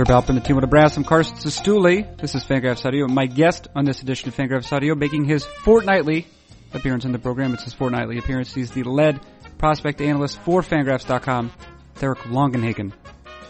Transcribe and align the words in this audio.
Herb 0.00 0.08
Alpert, 0.08 0.32
the 0.32 0.40
team 0.40 0.56
with 0.56 0.62
the 0.62 0.66
brass. 0.66 0.96
I'm 0.96 1.04
Carson 1.04 1.36
Cistulli. 1.36 2.16
This 2.16 2.34
is 2.34 2.42
Fangraphs 2.42 2.86
Audio. 2.86 3.06
My 3.06 3.26
guest 3.26 3.68
on 3.76 3.84
this 3.84 4.00
edition 4.00 4.30
of 4.30 4.34
Fangraphs 4.34 4.72
Audio, 4.72 4.94
making 4.94 5.26
his 5.26 5.44
fortnightly 5.44 6.26
appearance 6.72 7.04
in 7.04 7.12
the 7.12 7.18
program. 7.18 7.52
It's 7.52 7.64
his 7.64 7.74
fortnightly 7.74 8.16
appearance. 8.16 8.54
He's 8.54 8.70
the 8.70 8.84
lead 8.84 9.20
prospect 9.58 10.00
analyst 10.00 10.38
for 10.38 10.62
Fangraphs.com, 10.62 11.52
Eric 12.00 12.18
Longenhagen. 12.20 12.94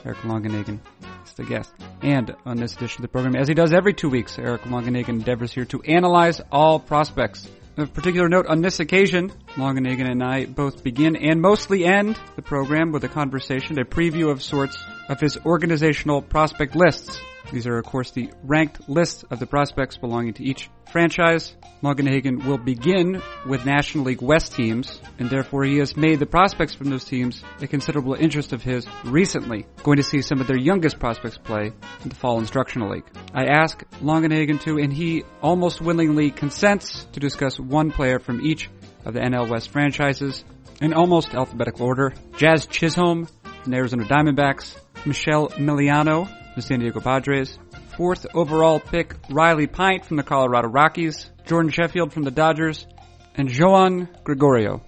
Eric 0.05 0.19
Longenhagen 0.19 0.81
is 1.25 1.33
the 1.35 1.45
guest. 1.45 1.73
And 2.03 2.35
on 2.45 2.57
this 2.57 2.75
edition 2.75 2.99
of 2.99 3.03
the 3.03 3.13
program, 3.13 3.37
as 3.37 3.47
he 3.47 3.55
does 3.55 3.73
every 3.73 3.95
two 3.95 4.11
weeks, 4.11 4.37
Eric 4.37 4.63
Longenhagen 4.63 5.09
endeavors 5.11 5.53
here 5.53 5.67
to 5.67 5.81
analyze 5.83 6.41
all 6.51 6.81
prospects. 6.81 7.49
Of 7.81 7.95
particular 7.95 8.29
note, 8.29 8.45
on 8.47 8.61
this 8.61 8.79
occasion, 8.79 9.33
Longenhagen 9.55 10.07
and 10.07 10.23
I 10.23 10.45
both 10.45 10.85
begin 10.85 11.17
and 11.17 11.41
mostly 11.41 11.87
end 11.87 12.21
the 12.37 12.43
program 12.43 12.93
with 12.93 13.05
a 13.05 13.09
conversation, 13.09 13.79
a 13.79 13.87
preview 13.87 14.31
of 14.31 14.43
sorts 14.43 14.77
of 15.09 15.19
his 15.19 15.39
organizational 15.47 16.21
prospect 16.21 16.77
lists. 16.77 17.19
These 17.53 17.67
are, 17.67 17.79
of 17.79 17.85
course, 17.85 18.11
the 18.11 18.31
ranked 18.43 18.89
lists 18.89 19.25
of 19.31 19.39
the 19.39 19.47
prospects 19.47 19.97
belonging 19.97 20.35
to 20.35 20.45
each 20.45 20.71
franchise. 20.91 21.55
Longenhagen 21.83 22.45
will 22.45 22.59
begin 22.59 23.23
with 23.47 23.65
National 23.65 24.05
League 24.05 24.23
West 24.23 24.55
teams, 24.55 25.01
and 25.19 25.31
therefore 25.31 25.65
he 25.65 25.79
has 25.79 25.97
made 25.97 26.19
the 26.19 26.27
prospects 26.27 26.75
from 26.75 26.91
those 26.91 27.05
teams 27.05 27.43
a 27.61 27.67
considerable 27.67 28.15
interest 28.15 28.53
of 28.53 28.63
his 28.63 28.87
recently, 29.05 29.67
going 29.83 29.97
to 29.97 30.03
see 30.03 30.23
some 30.23 30.41
of 30.41 30.47
their 30.47 30.59
youngest 30.59 30.99
prospects 30.99 31.39
play 31.39 31.73
in 32.03 32.09
the 32.09 32.15
Fall 32.15 32.39
Instructional 32.39 32.91
League. 32.91 33.07
I 33.35 33.47
ask 33.47 33.83
Longenhagen 34.01 34.61
to, 34.63 34.79
and 34.79 34.93
he 34.93 35.25
almost 35.43 35.81
willingly 35.81 36.31
consents 36.31 37.05
to 37.13 37.21
discuss 37.21 37.59
one 37.59 37.91
player 37.91 38.19
from 38.19 38.41
each 38.41 38.69
of 39.05 39.15
the 39.15 39.21
NL 39.21 39.49
West 39.49 39.71
franchises 39.71 40.45
in 40.81 40.93
almost 40.93 41.35
alphabetical 41.35 41.87
order. 41.87 42.13
Jazz 42.37 42.67
Chisholm 42.67 43.27
from 43.63 43.73
the 43.73 43.77
Arizona 43.77 44.05
Diamondbacks, 44.05 44.77
Michel 45.07 45.49
Miliano 45.51 46.29
the 46.57 46.63
San 46.63 46.81
Diego 46.81 47.01
Padres, 47.01 47.59
fourth 47.97 48.27
overall 48.35 48.81
pick 48.81 49.15
Riley 49.31 49.67
Pint 49.67 50.05
from 50.05 50.17
the 50.17 50.23
Colorado 50.23 50.69
Rockies, 50.69 51.31
Jordan 51.47 51.71
Sheffield 51.71 52.13
from 52.13 52.23
the 52.23 52.31
Dodgers, 52.31 52.87
and 53.35 53.49
Joan 53.49 54.09
Gregorio 54.25 54.79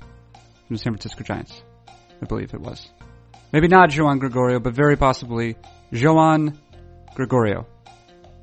from 0.67 0.77
the 0.77 0.79
San 0.79 0.93
Francisco 0.93 1.23
Giants. 1.23 1.63
I 2.21 2.27
believe 2.27 2.55
it 2.55 2.61
was. 2.61 2.91
Maybe 3.53 3.69
not 3.69 3.91
Joan 3.91 4.19
Gregorio, 4.19 4.61
but 4.61 4.75
very 4.75 4.97
possibly 4.97 5.57
Joan 5.93 6.59
Gregorio. 7.15 7.67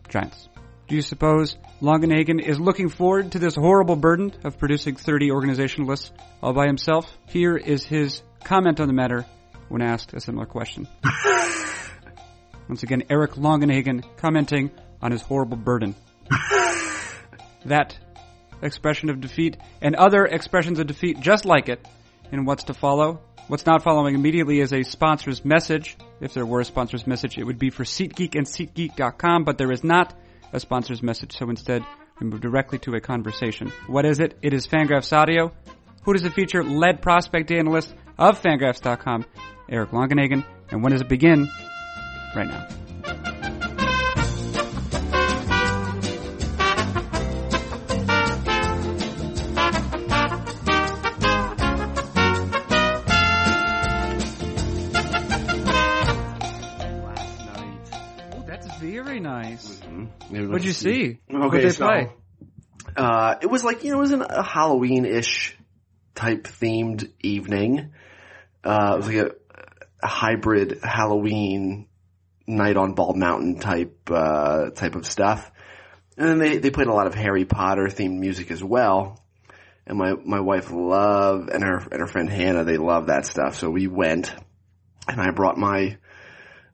Giants. 0.08 0.50
Do 0.88 0.96
you 0.96 1.02
suppose 1.02 1.56
Longenhagen 1.82 2.42
is 2.42 2.60
looking 2.60 2.90
forward 2.90 3.34
to 3.34 3.40
this 3.40 3.56
horrible 3.56 3.96
burden 3.96 4.34
of 4.44 4.58
producing 4.58 4.96
30 4.96 5.32
organization 5.32 5.86
lists 5.86 6.12
all 6.42 6.54
by 6.54 6.66
himself? 6.66 7.06
Here 7.28 7.56
is 7.56 7.84
his 7.84 8.24
comment 8.44 8.80
on 8.80 8.88
the 8.88 8.94
matter 8.94 9.26
when 9.68 9.82
asked 9.82 10.14
a 10.14 10.20
similar 10.20 10.48
question. 10.48 10.88
Once 12.70 12.84
again, 12.84 13.04
Eric 13.10 13.32
Longenhagen 13.32 14.06
commenting 14.18 14.70
on 15.02 15.12
his 15.12 15.24
horrible 15.24 15.58
burden. 15.58 15.96
that 17.66 17.98
expression 18.62 19.10
of 19.10 19.20
defeat 19.20 19.58
and 19.82 19.96
other 19.96 20.26
expressions 20.26 20.78
of 20.78 20.86
defeat 20.86 21.20
just 21.20 21.46
like 21.46 21.68
it 21.68 21.86
in 22.32 22.46
what's 22.46 22.66
to 22.66 22.76
follow. 22.76 23.22
What's 23.48 23.66
not 23.66 23.82
following 23.82 24.14
immediately 24.14 24.60
is 24.60 24.72
a 24.72 24.84
sponsor's 24.84 25.44
message. 25.44 25.98
If 26.22 26.36
there 26.36 26.46
were 26.46 26.60
a 26.60 26.66
sponsor's 26.66 27.08
message, 27.08 27.40
it 27.40 27.44
would 27.44 27.58
be 27.58 27.72
for 27.72 27.84
SeatGeek 27.84 28.36
and 28.36 28.46
SeatGeek.com, 28.46 29.44
but 29.44 29.58
there 29.58 29.72
is 29.72 29.84
not 29.84 30.14
a 30.54 30.60
sponsor's 30.60 31.02
message, 31.02 31.36
so 31.36 31.50
instead 31.50 31.84
we 32.20 32.28
move 32.28 32.42
directly 32.42 32.78
to 32.80 32.94
a 32.94 33.02
conversation. 33.02 33.72
What 33.88 34.06
is 34.06 34.20
it? 34.20 34.38
It 34.44 34.54
is 34.54 34.68
Fangraphs 34.68 35.12
Audio. 35.12 35.52
Who 36.04 36.14
does 36.14 36.24
it 36.24 36.34
feature? 36.34 36.64
Lead 36.64 37.02
prospect 37.02 37.52
analyst 37.52 37.96
of 38.20 38.40
Fangraphs.com, 38.40 39.26
Eric 39.68 39.90
Longenhagen. 39.90 40.46
And 40.70 40.84
when 40.84 40.92
does 40.92 41.02
it 41.02 41.10
begin? 41.10 41.50
Right 42.36 42.48
now. 42.48 42.68
Last 57.04 57.46
night. 57.46 57.80
Oh, 58.34 58.44
that's 58.48 58.68
very 58.78 59.20
nice. 59.20 59.82
What'd 60.30 60.64
you 60.66 60.72
see? 60.72 61.20
Okay, 61.30 61.38
What'd 61.38 61.64
they 61.64 61.70
so, 61.72 61.86
play? 61.88 62.10
Uh, 62.96 63.36
it 63.42 63.48
was 63.48 63.64
like, 63.64 63.84
you 63.84 63.92
know, 63.92 63.98
it 63.98 64.02
was 64.02 64.12
an, 64.12 64.22
a 64.22 64.44
Halloween-ish 64.44 65.58
type 66.16 66.44
themed 66.44 67.12
evening. 67.22 67.92
Uh, 68.64 68.94
it 68.94 68.98
was 68.98 69.08
like 69.08 69.16
a, 69.16 69.32
a 70.04 70.08
hybrid 70.08 70.80
Halloween 70.84 71.88
night 72.50 72.76
on 72.78 72.94
Bald 72.94 73.18
Mountain 73.18 73.60
type, 73.60 73.98
uh, 74.12 74.70
type 74.72 74.96
of 74.96 75.06
stuff. 75.06 75.52
And 76.18 76.28
then 76.28 76.38
they, 76.40 76.58
they 76.58 76.72
played 76.72 76.88
a 76.88 76.94
lot 76.94 77.08
of 77.08 77.14
Harry 77.16 77.46
Potter 77.46 77.86
themed 77.86 78.20
music 78.20 78.52
as 78.52 78.64
well. 78.64 79.24
And 79.88 79.98
my, 79.98 80.14
my 80.24 80.40
wife 80.42 80.70
love, 80.72 81.48
and 81.48 81.64
her, 81.64 81.78
and 81.78 82.02
her 82.02 82.08
friend 82.08 82.30
Hannah, 82.30 82.64
they 82.64 82.78
love 82.78 83.08
that 83.08 83.26
stuff. 83.26 83.56
So 83.56 83.70
we 83.70 83.88
went, 83.88 84.34
and 85.08 85.20
I 85.22 85.32
brought 85.32 85.58
my 85.58 85.98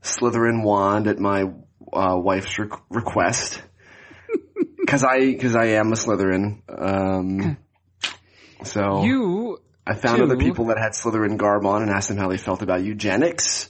Slytherin 0.02 0.63
wand 0.63 1.08
at 1.08 1.19
my, 1.19 1.44
uh, 1.94 2.18
wife's 2.18 2.57
re- 2.57 2.68
request. 2.90 3.62
Cause 4.88 5.03
I, 5.03 5.34
cause 5.34 5.56
I 5.56 5.66
am 5.78 5.92
a 5.92 5.96
Slytherin. 5.96 6.62
Um, 6.68 7.57
so 8.63 9.03
You 9.03 9.57
I 9.88 9.96
found 9.96 10.18
too. 10.18 10.24
other 10.25 10.38
people 10.38 10.66
that 10.68 10.78
had 10.78 10.92
Slytherin 10.92 11.38
garb 11.38 11.66
on 11.66 11.81
and 11.81 11.90
asked 11.92 12.09
them 12.09 12.18
how 12.18 12.30
they 12.30 12.38
felt 12.38 12.62
about 12.62 12.84
eugenics. 12.84 13.69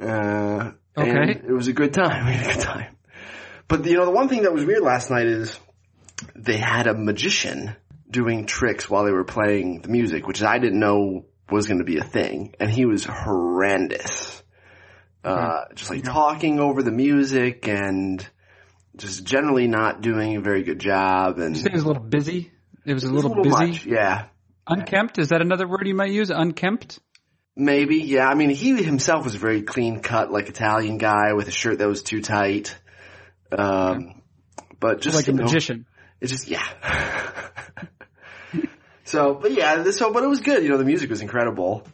Uh, 0.00 0.72
Okay. 0.96 1.10
and 1.10 1.30
it 1.30 1.52
was 1.52 1.68
a 1.68 1.72
good 1.72 1.92
time. 1.92 2.26
We 2.26 2.32
had 2.32 2.50
a 2.50 2.54
good 2.54 2.62
time. 2.62 2.96
But 3.68 3.84
you 3.84 3.94
know, 3.94 4.04
the 4.04 4.12
one 4.12 4.28
thing 4.28 4.42
that 4.42 4.52
was 4.52 4.64
weird 4.64 4.82
last 4.82 5.10
night 5.10 5.26
is 5.26 5.58
they 6.34 6.56
had 6.56 6.86
a 6.86 6.94
magician 6.94 7.74
doing 8.10 8.46
tricks 8.46 8.88
while 8.88 9.04
they 9.04 9.10
were 9.10 9.24
playing 9.24 9.82
the 9.82 9.88
music, 9.88 10.26
which 10.26 10.42
I 10.42 10.58
didn't 10.58 10.78
know 10.78 11.26
was 11.50 11.66
going 11.66 11.78
to 11.78 11.84
be 11.84 11.98
a 11.98 12.04
thing, 12.04 12.54
and 12.60 12.70
he 12.70 12.86
was 12.86 13.04
horrendous. 13.04 14.42
Uh, 15.24 15.64
just 15.74 15.90
like 15.90 16.04
talking 16.04 16.60
over 16.60 16.84
the 16.84 16.92
music 16.92 17.66
and 17.66 18.24
just 18.96 19.24
generally 19.24 19.66
not 19.66 20.00
doing 20.00 20.36
a 20.36 20.40
very 20.40 20.62
good 20.62 20.78
job 20.78 21.40
and 21.40 21.56
it 21.56 21.72
was 21.72 21.82
a 21.82 21.86
little 21.86 22.02
busy. 22.02 22.52
It 22.84 22.94
was 22.94 23.02
a 23.02 23.08
it 23.08 23.12
was 23.12 23.24
little, 23.24 23.42
busy. 23.42 23.50
much. 23.50 23.86
Yeah. 23.86 24.26
Unkempt? 24.68 25.18
Is 25.18 25.30
that 25.30 25.40
another 25.40 25.66
word 25.66 25.86
you 25.86 25.96
might 25.96 26.12
use? 26.12 26.30
Unkempt? 26.30 27.00
Maybe, 27.56 27.96
yeah. 27.96 28.28
I 28.28 28.34
mean, 28.34 28.50
he 28.50 28.82
himself 28.82 29.24
was 29.24 29.34
a 29.34 29.38
very 29.38 29.62
clean 29.62 30.00
cut, 30.00 30.30
like 30.30 30.48
Italian 30.48 30.98
guy 30.98 31.32
with 31.32 31.48
a 31.48 31.52
shirt 31.52 31.78
that 31.78 31.88
was 31.88 32.02
too 32.02 32.20
tight. 32.20 32.76
Um, 33.50 34.20
but 34.78 35.00
just 35.00 35.16
like 35.16 35.28
a 35.28 35.32
know, 35.32 35.44
magician. 35.44 35.86
It's 36.20 36.32
just 36.32 36.48
yeah. 36.48 36.66
so, 39.04 39.34
but 39.34 39.52
yeah, 39.52 39.82
this 39.82 39.96
so 39.96 40.12
but 40.12 40.22
it 40.22 40.28
was 40.28 40.40
good. 40.40 40.62
You 40.62 40.70
know, 40.70 40.78
the 40.78 40.84
music 40.84 41.10
was 41.10 41.20
incredible. 41.20 41.86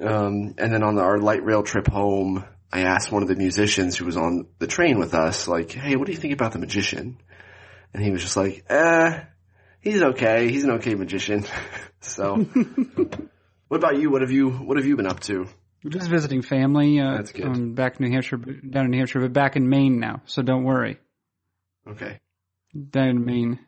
Um, 0.00 0.54
and 0.58 0.72
then 0.72 0.82
on 0.82 0.94
the, 0.94 1.02
our 1.02 1.18
light 1.18 1.44
rail 1.44 1.62
trip 1.62 1.88
home, 1.88 2.44
I 2.72 2.82
asked 2.82 3.10
one 3.10 3.22
of 3.22 3.28
the 3.28 3.34
musicians 3.34 3.96
who 3.96 4.04
was 4.04 4.16
on 4.16 4.46
the 4.58 4.66
train 4.66 4.98
with 4.98 5.14
us, 5.14 5.48
like, 5.48 5.72
"Hey, 5.72 5.96
what 5.96 6.06
do 6.06 6.12
you 6.12 6.18
think 6.18 6.32
about 6.32 6.52
the 6.52 6.58
magician?" 6.58 7.18
And 7.92 8.02
he 8.02 8.10
was 8.10 8.22
just 8.22 8.36
like, 8.36 8.64
"Eh, 8.68 9.20
he's 9.80 10.02
okay. 10.02 10.50
He's 10.50 10.64
an 10.64 10.72
okay 10.72 10.94
magician." 10.94 11.44
so, 12.00 12.46
what 13.68 13.78
about 13.78 13.98
you? 13.98 14.10
What 14.10 14.22
have 14.22 14.30
you 14.30 14.50
What 14.50 14.76
have 14.76 14.86
you 14.86 14.96
been 14.96 15.06
up 15.06 15.20
to? 15.20 15.46
Just 15.86 16.08
visiting 16.08 16.42
family. 16.42 17.00
Uh, 17.00 17.18
That's 17.18 17.32
good. 17.32 17.46
um, 17.46 17.74
back 17.74 18.00
in 18.00 18.06
New 18.06 18.12
Hampshire, 18.12 18.36
down 18.36 18.86
in 18.86 18.90
New 18.90 18.98
Hampshire, 18.98 19.20
but 19.20 19.32
back 19.32 19.54
in 19.54 19.68
Maine 19.68 20.00
now. 20.00 20.22
So 20.26 20.42
don't 20.42 20.64
worry. 20.64 20.98
Okay. 21.86 22.18
Down 22.90 23.08
in 23.08 23.24
Maine. 23.24 23.60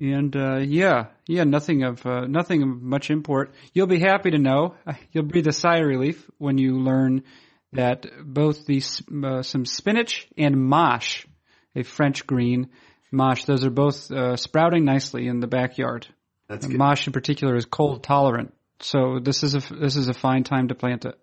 And, 0.00 0.34
uh, 0.34 0.56
yeah, 0.56 1.06
yeah, 1.28 1.44
nothing 1.44 1.84
of, 1.84 2.04
uh, 2.04 2.26
nothing 2.26 2.62
of 2.64 2.82
much 2.82 3.10
import. 3.10 3.54
You'll 3.72 3.86
be 3.86 4.00
happy 4.00 4.32
to 4.32 4.38
know, 4.38 4.74
you'll 5.12 5.26
breathe 5.26 5.46
a 5.46 5.52
sigh 5.52 5.76
of 5.76 5.86
relief 5.86 6.28
when 6.38 6.58
you 6.58 6.80
learn 6.80 7.22
that 7.72 8.06
both 8.24 8.66
the, 8.66 8.82
uh, 9.24 9.42
some 9.42 9.64
spinach 9.64 10.26
and 10.36 10.56
mâche, 10.56 11.24
a 11.76 11.84
French 11.84 12.26
green, 12.26 12.70
mâche, 13.14 13.46
those 13.46 13.64
are 13.64 13.70
both, 13.70 14.10
uh, 14.10 14.36
sprouting 14.36 14.84
nicely 14.84 15.28
in 15.28 15.38
the 15.38 15.46
backyard. 15.46 16.08
That's 16.48 16.66
good. 16.66 16.80
Mâche 16.80 17.06
in 17.06 17.12
particular 17.12 17.54
is 17.54 17.64
cold 17.64 18.02
tolerant, 18.02 18.52
so 18.82 19.18
this 19.22 19.42
is 19.42 19.54
a 19.54 19.74
this 19.74 19.96
is 19.96 20.08
a 20.08 20.14
fine 20.14 20.44
time 20.44 20.68
to 20.68 20.74
plant 20.74 21.04
it. 21.04 21.14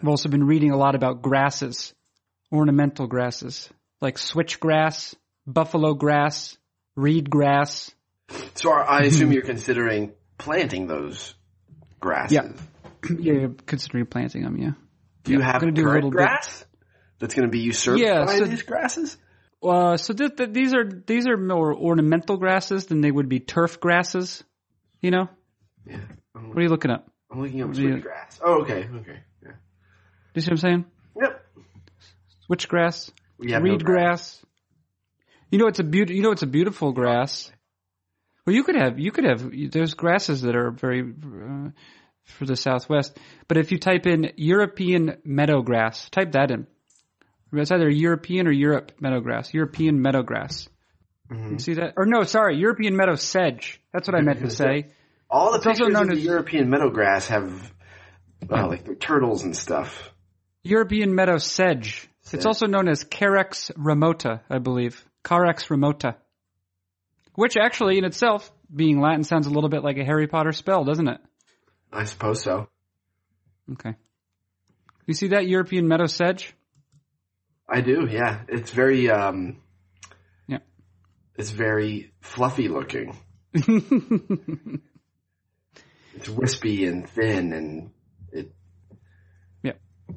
I've 0.00 0.08
also 0.08 0.28
been 0.28 0.44
reading 0.44 0.70
a 0.70 0.76
lot 0.76 0.94
about 0.94 1.22
grasses, 1.22 1.92
ornamental 2.52 3.06
grasses 3.06 3.68
like 4.00 4.16
switchgrass, 4.16 5.14
buffalo 5.46 5.92
grass, 5.94 6.56
reed 6.96 7.28
grass. 7.28 7.90
So 8.54 8.70
are, 8.72 8.82
I 8.88 9.00
assume 9.04 9.32
you're 9.32 9.42
considering 9.42 10.12
planting 10.38 10.86
those 10.86 11.34
grasses. 12.00 12.32
Yeah. 12.32 12.52
yeah, 13.18 13.46
considering 13.66 14.06
planting 14.06 14.42
them. 14.42 14.56
Yeah. 14.56 14.70
Do 15.24 15.32
you 15.32 15.38
Yeah, 15.40 15.52
have 15.52 15.60
gonna 15.60 15.72
do 15.72 15.82
a 15.82 15.84
current 15.84 15.96
little 16.04 16.10
bit- 16.10 16.16
grass 16.16 16.64
that's 17.18 17.34
going 17.34 17.46
to 17.46 17.50
be 17.52 17.58
usurped 17.60 18.00
Yeah, 18.00 18.24
by 18.24 18.38
so- 18.38 18.44
these 18.46 18.62
grasses? 18.62 19.18
Uh, 19.62 19.98
so 19.98 20.14
th- 20.14 20.36
th- 20.36 20.50
these 20.52 20.72
are 20.72 20.84
these 21.06 21.26
are 21.26 21.36
more 21.36 21.74
ornamental 21.76 22.38
grasses 22.38 22.86
than 22.86 23.02
they 23.02 23.10
would 23.10 23.28
be 23.28 23.40
turf 23.40 23.78
grasses. 23.78 24.42
You 25.02 25.10
know, 25.10 25.28
Yeah. 25.86 25.98
What 26.48 26.58
are 26.58 26.62
you 26.62 26.68
looking 26.68 26.90
at? 26.90 27.04
I'm 27.30 27.40
looking 27.42 27.62
up 27.62 27.70
switchgrass. 27.70 28.40
Oh, 28.42 28.62
okay. 28.62 28.88
Okay. 28.92 29.20
Yeah. 29.42 29.50
Do 29.52 29.54
you 30.34 30.42
see 30.42 30.46
what 30.46 30.52
I'm 30.52 30.56
saying? 30.58 30.84
Yep. 31.20 31.46
Switchgrass. 32.48 33.10
Have 33.50 33.62
no 33.62 33.70
reed 33.70 33.84
grass. 33.84 34.40
You 35.50 35.58
know, 35.58 35.66
it's 35.66 35.78
a 35.78 35.84
beaut. 35.84 36.10
You 36.10 36.22
know, 36.22 36.32
it's 36.32 36.42
a 36.42 36.46
beautiful 36.46 36.92
grass. 36.92 37.50
Well, 38.46 38.54
you 38.54 38.64
could 38.64 38.76
have. 38.76 38.98
You 38.98 39.12
could 39.12 39.24
have. 39.24 39.50
There's 39.70 39.94
grasses 39.94 40.42
that 40.42 40.56
are 40.56 40.70
very 40.70 41.02
uh, 41.02 41.70
for 42.24 42.44
the 42.46 42.56
Southwest. 42.56 43.16
But 43.48 43.56
if 43.56 43.70
you 43.72 43.78
type 43.78 44.06
in 44.06 44.32
European 44.36 45.18
meadow 45.24 45.62
grass, 45.62 46.08
type 46.10 46.32
that 46.32 46.50
in. 46.50 46.66
It's 47.52 47.72
either 47.72 47.88
European 47.88 48.46
or 48.46 48.52
Europe 48.52 48.92
meadow 49.00 49.20
grass. 49.20 49.52
European 49.52 50.02
meadowgrass. 50.02 50.68
Mhm. 51.30 51.52
You 51.52 51.58
see 51.58 51.74
that? 51.74 51.94
Or 51.96 52.06
no, 52.06 52.22
sorry, 52.24 52.56
European 52.58 52.96
meadow 52.96 53.14
sedge. 53.16 53.80
That's 53.92 54.06
what 54.08 54.16
I 54.16 54.20
meant 54.22 54.40
to 54.40 54.50
say. 54.62 54.90
All 55.30 55.52
the 55.52 55.58
It's 55.58 55.66
also 55.66 55.84
pictures 55.84 55.94
known 55.94 56.02
of 56.04 56.08
the 56.16 56.16
as- 56.16 56.24
European 56.24 56.68
meadowgrass 56.68 57.28
have, 57.28 57.72
uh, 58.50 58.66
like 58.66 58.84
the 58.84 58.94
turtles 58.96 59.44
and 59.44 59.56
stuff. 59.56 60.12
European 60.62 61.14
meadow 61.14 61.38
sedge. 61.38 62.08
It's 62.32 62.46
also 62.46 62.66
known 62.66 62.88
as 62.88 63.04
Carex 63.04 63.72
remota, 63.76 64.40
I 64.50 64.58
believe. 64.58 65.04
Carex 65.24 65.66
remota. 65.68 66.16
Which 67.34 67.56
actually 67.56 67.98
in 67.98 68.04
itself, 68.04 68.50
being 68.74 69.00
Latin, 69.00 69.24
sounds 69.24 69.46
a 69.46 69.50
little 69.50 69.70
bit 69.70 69.82
like 69.82 69.96
a 69.98 70.04
Harry 70.04 70.26
Potter 70.26 70.52
spell, 70.52 70.84
doesn't 70.84 71.08
it? 71.08 71.20
I 71.92 72.04
suppose 72.04 72.42
so. 72.42 72.68
Okay. 73.72 73.94
You 75.06 75.14
see 75.14 75.28
that 75.28 75.46
European 75.48 75.88
meadow 75.88 76.06
sedge? 76.06 76.54
I 77.68 77.80
do, 77.80 78.06
yeah. 78.10 78.42
It's 78.48 78.70
very, 78.70 79.08
um, 79.10 79.56
Yeah. 80.46 80.58
it's 81.36 81.50
very 81.50 82.12
fluffy 82.20 82.68
looking. 82.68 83.16
It's 86.16 86.28
wispy 86.28 86.86
and 86.86 87.08
thin 87.08 87.52
and 87.52 87.90
it 88.32 88.52
Yeah, 89.62 89.72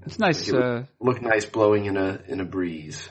It's 0.06 0.20
nice. 0.20 0.48
It 0.48 0.56
Uh, 0.56 0.84
look 1.00 1.22
nice 1.22 1.46
blowing 1.46 1.86
in 1.86 1.98
a, 1.98 2.22
in 2.28 2.40
a 2.40 2.46
breeze. 2.46 3.10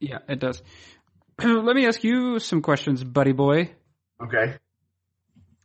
yeah, 0.00 0.18
it 0.28 0.38
does. 0.40 0.62
Let 1.42 1.74
me 1.76 1.86
ask 1.86 2.02
you 2.04 2.38
some 2.38 2.62
questions, 2.62 3.02
buddy 3.02 3.32
boy. 3.32 3.70
Okay. 4.22 4.56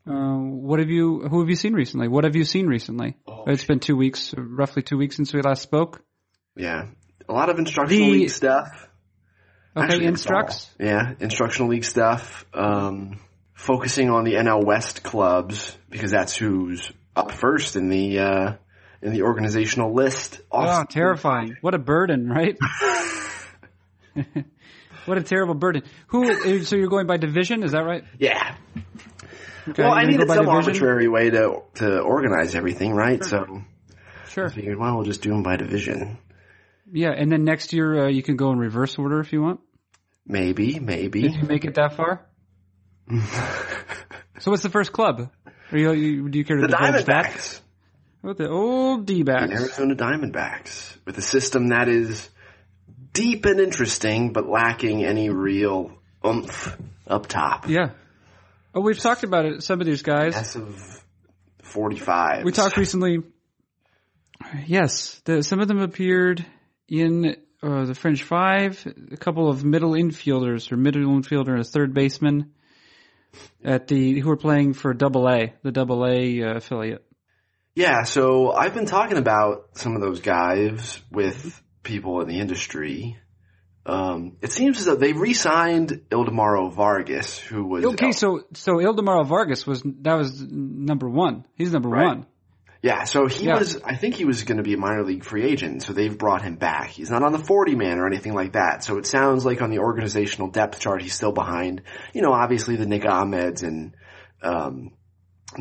Uh, 0.10 0.38
what 0.38 0.80
have 0.80 0.90
you? 0.90 1.20
Who 1.30 1.42
have 1.42 1.50
you 1.50 1.56
seen 1.58 1.74
recently? 1.74 2.08
What 2.08 2.24
have 2.24 2.36
you 2.36 2.46
seen 2.46 2.66
recently? 2.68 3.18
Oh, 3.28 3.44
It's 3.48 3.66
been 3.66 3.80
two 3.82 3.98
weeks, 3.98 4.34
roughly 4.38 4.82
two 4.82 4.98
weeks 4.98 5.18
since 5.18 5.34
we 5.34 5.42
last 5.42 5.62
spoke. 5.62 6.02
Yeah. 6.56 6.88
A 7.28 7.34
lot 7.34 7.50
of 7.50 7.60
instructional 7.60 8.06
The- 8.08 8.12
league 8.20 8.30
stuff. 8.30 8.70
Okay, 9.76 9.86
Actually, 9.86 10.06
instructs. 10.06 10.74
Yeah, 10.80 11.14
instructional 11.20 11.70
league 11.70 11.84
stuff. 11.84 12.46
Um, 12.54 13.20
focusing 13.58 14.10
on 14.10 14.24
the 14.24 14.36
NL 14.36 14.64
West 14.64 15.04
clubs 15.04 15.76
because 15.90 16.12
that's 16.12 16.36
who's 16.36 16.92
up 17.16 17.32
first 17.32 17.76
in 17.76 17.90
the 17.90 18.20
uh, 18.20 18.54
in 19.02 19.12
the 19.12 19.24
organizational 19.24 19.94
list. 19.94 20.40
Oh, 20.52 20.86
terrifying! 20.90 21.58
What 21.62 21.74
a 21.74 21.80
burden, 21.80 22.30
right? 22.30 22.58
what 25.06 25.18
a 25.18 25.24
terrible 25.24 25.56
burden. 25.56 25.84
Who? 26.08 26.64
So 26.64 26.78
you're 26.78 26.88
going 26.88 27.08
by 27.08 27.18
division? 27.18 27.64
Is 27.64 27.74
that 27.74 27.84
right? 27.84 28.04
Yeah. 28.20 28.56
Okay, 29.68 29.84
well, 29.84 29.92
I 29.92 30.06
needed 30.06 30.28
some 30.30 30.46
division? 30.46 30.50
arbitrary 30.50 31.10
way 31.10 31.30
to 31.32 31.64
to 31.76 32.00
organize 32.00 32.56
everything, 32.56 32.94
right? 32.94 33.22
So 33.24 33.64
Sure. 34.38 34.46
I 34.46 34.50
figured, 34.50 34.78
well, 34.78 34.98
we'll 34.98 35.04
just 35.04 35.24
do 35.24 35.32
them 35.32 35.42
by 35.42 35.56
division. 35.56 36.20
Yeah, 36.92 37.10
and 37.10 37.32
then 37.32 37.44
next 37.44 37.74
year 37.74 38.06
uh, 38.06 38.08
you 38.08 38.22
can 38.22 38.36
go 38.36 38.52
in 38.52 38.60
reverse 38.60 38.96
order 39.00 39.20
if 39.20 39.34
you 39.34 39.42
want. 39.42 39.62
Maybe, 40.28 40.80
maybe. 40.80 41.22
you 41.22 41.42
make 41.42 41.66
it 41.66 41.74
that 41.74 41.96
far. 41.96 42.24
So 44.40 44.52
what's 44.52 44.64
the 44.64 44.70
first 44.70 44.92
club? 44.92 45.32
Are 45.72 45.78
you, 45.78 45.94
you 45.94 46.30
do 46.30 46.38
you 46.38 46.46
care 46.46 46.58
to 46.58 46.62
the 46.62 46.68
divulge 46.68 47.06
that? 47.06 47.26
Diamondbacks. 47.26 47.60
What 48.22 48.38
the 48.38 48.50
old 48.50 49.08
The 49.08 49.16
D-backs? 49.16 49.52
Arizona 49.52 49.96
Diamondbacks 49.96 50.98
with 51.06 51.18
a 51.18 51.22
system 51.22 51.70
that 51.70 51.88
is 51.88 52.30
deep 53.14 53.46
and 53.46 53.60
interesting, 53.60 54.34
but 54.34 54.48
lacking 54.48 55.04
any 55.04 55.30
real 55.30 55.92
oomph 56.26 56.78
up 57.08 57.28
top. 57.28 57.68
Yeah. 57.68 57.92
Oh, 58.76 58.82
we've 58.82 59.00
talked 59.00 59.24
about 59.24 59.46
it. 59.46 59.64
Some 59.64 59.80
of 59.82 59.88
these 59.88 60.04
guys. 60.04 60.34
Massive 60.34 61.04
45. 61.64 62.44
We 62.44 62.52
talked 62.52 62.78
recently. 62.78 63.20
Yes, 64.68 65.20
the, 65.26 65.42
some 65.42 65.60
of 65.60 65.68
them 65.68 65.80
appeared 65.80 66.46
in 66.88 67.38
uh, 67.64 67.86
the 67.86 67.96
Fringe 67.96 68.22
Five. 68.22 68.86
A 69.12 69.18
couple 69.18 69.50
of 69.50 69.64
middle 69.64 69.94
infielders, 69.94 70.72
or 70.72 70.78
middle 70.78 71.20
infielder 71.20 71.50
and 71.50 71.62
a 71.62 71.64
third 71.64 71.94
baseman, 71.94 72.54
at 73.64 73.88
the 73.88 74.20
who 74.20 74.30
are 74.30 74.38
playing 74.38 74.74
for 74.74 74.94
Double 74.94 75.28
A, 75.30 75.54
the 75.64 75.72
Double 75.72 76.06
A 76.06 76.44
uh, 76.44 76.56
affiliate. 76.58 77.04
Yeah, 77.76 78.04
so 78.04 78.52
I've 78.52 78.74
been 78.74 78.88
talking 78.88 79.18
about 79.18 79.78
some 79.78 79.96
of 79.96 80.02
those 80.02 80.20
guys 80.22 81.00
with 81.12 81.62
people 81.84 82.22
in 82.22 82.28
the 82.28 82.40
industry. 82.40 83.18
Um, 83.86 84.38
it 84.42 84.52
seems 84.52 84.80
as 84.80 84.86
though 84.86 84.96
they 84.96 85.14
re-signed 85.14 86.02
Ildemaro 86.10 86.74
Vargas, 86.74 87.38
who 87.38 87.66
was 87.66 87.86
Okay, 87.86 88.12
so 88.12 88.42
so 88.54 88.74
Ildemaro 88.78 89.26
Vargas 89.26 89.66
was 89.66 89.82
that 90.02 90.16
was 90.16 90.42
number 90.42 91.08
one. 91.08 91.46
He's 91.56 91.72
number 91.72 91.90
Right. 91.90 92.06
one. 92.08 92.26
Yeah, 92.88 93.04
so 93.04 93.28
he 93.28 93.48
Yeah. 93.48 93.60
was, 93.60 93.82
I 93.84 93.96
think 93.96 94.16
he 94.16 94.24
was 94.24 94.44
going 94.44 94.58
to 94.58 94.64
be 94.64 94.74
a 94.74 94.78
minor 94.78 95.04
league 95.04 95.26
free 95.26 95.44
agent, 95.44 95.84
so 95.84 95.92
they've 95.92 96.18
brought 96.18 96.42
him 96.42 96.56
back. 96.56 96.88
He's 96.90 97.10
not 97.10 97.22
on 97.22 97.34
the 97.34 97.40
40 97.40 97.76
man 97.76 98.00
or 98.00 98.08
anything 98.08 98.34
like 98.34 98.54
that, 98.54 98.82
so 98.84 98.98
it 98.98 99.06
sounds 99.06 99.44
like 99.46 99.62
on 99.62 99.70
the 99.70 99.80
organizational 99.80 100.50
depth 100.52 100.80
chart 100.80 101.02
he's 101.02 101.14
still 101.14 101.34
behind, 101.34 101.82
you 102.14 102.22
know, 102.22 102.32
obviously 102.32 102.78
the 102.78 102.86
Nick 102.86 103.04
Ahmeds 103.04 103.64
and, 103.64 103.94
um, 104.42 104.92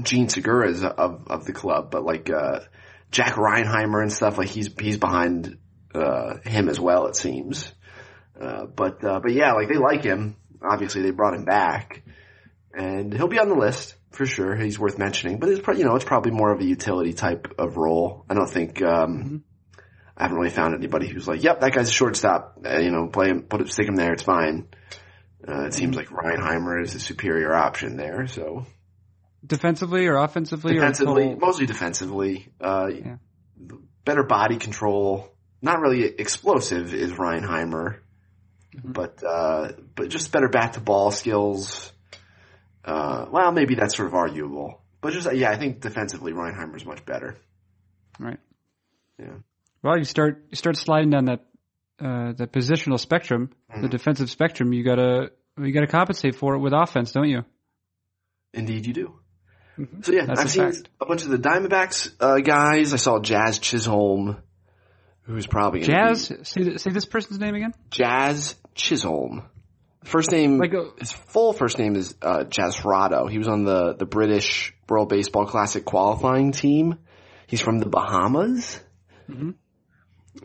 Jean 0.02 0.28
Segura's 0.28 0.84
of, 0.84 1.26
of 1.26 1.44
the 1.46 1.52
club, 1.52 1.90
but 1.90 2.05
like, 2.05 2.31
uh, 2.31 2.61
Jack 3.11 3.34
Reinheimer 3.34 4.00
and 4.02 4.12
stuff, 4.12 4.38
like 4.38 4.49
he's, 4.49 4.70
he's 4.78 4.99
behind, 4.99 5.58
uh, 5.94 6.37
him 6.44 6.69
as 6.69 6.78
well, 6.78 7.06
it 7.06 7.17
seems. 7.17 7.73
Uh, 8.40 8.67
but, 8.67 9.02
uh, 9.05 9.19
but 9.19 9.32
yeah, 9.32 9.52
like 9.55 9.69
they 9.69 9.78
like 9.78 10.05
him. 10.05 10.37
Obviously 10.62 11.02
they 11.02 11.11
brought 11.11 11.34
him 11.34 11.44
back 11.44 12.02
and 12.73 13.12
he'll 13.12 13.28
be 13.28 13.38
on 13.40 13.49
the 13.49 13.55
list 13.56 13.95
for 14.16 14.26
sure. 14.26 14.56
He's 14.56 14.78
worth 14.78 14.98
mentioning, 14.98 15.38
but 15.38 15.48
it's 15.48 15.60
pro- 15.60 15.74
you 15.74 15.84
know 15.84 15.94
it's 15.96 16.04
probably 16.04 16.32
more 16.32 16.52
of 16.52 16.60
a 16.60 16.64
utility 16.64 17.12
type 17.12 17.54
of 17.58 17.76
role. 17.76 18.24
I 18.28 18.34
don't 18.34 18.50
think 18.50 18.82
um, 18.82 19.44
I 20.16 20.22
haven't 20.24 20.38
really 20.38 20.50
found 20.50 20.74
anybody 20.74 21.06
who's 21.08 21.28
like, 21.28 21.42
"Yep, 21.42 21.60
that 21.60 21.72
guy's 21.72 21.88
a 21.88 21.92
shortstop." 21.92 22.58
Uh, 22.64 22.78
you 22.78 22.90
know, 22.90 23.08
play 23.08 23.28
him, 23.28 23.42
put 23.42 23.60
it, 23.60 23.70
stick 23.70 23.86
him 23.88 23.96
there. 23.96 24.12
It's 24.12 24.22
fine. 24.22 24.68
Uh, 25.46 25.66
it 25.66 25.74
seems 25.74 25.94
like 25.96 26.08
Reinheimer 26.08 26.82
is 26.82 26.94
a 26.94 27.00
superior 27.00 27.54
option 27.54 27.96
there. 27.96 28.26
So 28.26 28.66
Defensively 29.46 30.06
or 30.08 30.16
offensively 30.16 30.75
defensively, 30.75 31.23
or 31.25 31.26
total? 31.35 31.40
mostly 31.46 31.66
defensively, 31.66 32.49
uh, 32.61 32.88
Yeah. 32.92 33.16
better 34.04 34.25
body 34.25 34.56
control. 34.56 35.32
Not 35.62 35.80
really 35.80 36.04
explosive 36.04 36.92
is 36.94 37.12
Reinheimer, 37.12 37.99
Mm-hmm. 38.75 38.92
but 38.92 39.23
uh, 39.25 39.73
but 39.94 40.08
just 40.08 40.32
better 40.32 40.49
bat 40.49 40.73
to 40.75 40.80
ball 40.80 41.11
skills. 41.11 41.92
Uh, 42.87 43.26
well, 43.31 43.50
maybe 43.52 43.75
that's 43.75 43.97
sort 43.97 44.09
of 44.09 44.14
arguable, 44.14 44.81
but 45.00 45.12
just 45.12 45.33
yeah, 45.35 45.50
I 45.50 45.57
think 45.59 45.81
defensively 45.81 46.33
Reinheimer's 46.33 46.85
much 46.87 47.05
better. 47.05 47.37
Right. 48.21 48.38
Yeah. 49.19 49.35
Well, 49.83 49.99
you 49.99 50.05
start 50.05 50.47
you 50.50 50.57
start 50.57 50.76
sliding 50.76 51.11
down 51.11 51.25
that 51.26 51.40
uh, 52.00 52.33
that 52.35 52.52
positional 52.52 52.99
spectrum, 53.00 53.50
Mm-hmm. 53.73 53.83
the 53.83 53.88
defensive 53.88 54.31
spectrum. 54.31 54.73
You 54.73 54.85
gotta 54.85 55.33
you 55.61 55.73
gotta 55.73 55.87
compensate 55.88 56.37
for 56.37 56.55
it 56.55 56.61
with 56.61 56.73
offense, 56.73 57.11
don't 57.12 57.28
you? 57.28 57.45
Indeed, 58.55 58.87
you 58.87 58.93
do. 58.95 59.14
So 60.02 60.12
yeah, 60.12 60.21
Mm-hmm. 60.23 60.26
That's 60.28 60.40
I've 60.40 60.47
a 60.47 60.49
seen 60.49 60.73
fact. 60.73 60.88
a 61.00 61.07
bunch 61.07 61.23
of 61.25 61.28
the 61.31 61.38
Diamondbacks 61.38 62.12
uh, 62.21 62.38
guys. 62.38 62.95
I 62.95 62.97
saw 62.97 63.19
Jazz 63.21 63.59
Chisholm, 63.59 64.37
who's 65.23 65.47
probably 65.47 65.81
Jazz, 65.81 66.33
say 66.45 66.76
say 66.76 66.90
this 66.90 67.05
person's 67.05 67.38
name 67.40 67.55
again. 67.57 67.75
Jazz 67.90 68.55
Chisholm. 68.75 69.43
First 70.06 70.30
name, 70.30 70.58
Like 70.58 70.72
a- 70.72 70.92
his 70.98 71.10
full 71.12 71.52
first 71.52 71.78
name 71.78 71.96
is 71.96 72.14
uh, 72.22 72.44
Jasrado. 72.44 73.28
He 73.30 73.38
was 73.38 73.48
on 73.48 73.64
the 73.64 73.94
the 73.94 74.06
British 74.06 74.72
World 74.88 75.08
Baseball 75.08 75.46
Classic 75.46 75.84
qualifying 75.84 76.52
team. 76.52 76.98
He's 77.48 77.60
from 77.60 77.78
the 77.78 77.88
Bahamas. 77.88 78.80
Mm-hmm. 79.28 79.50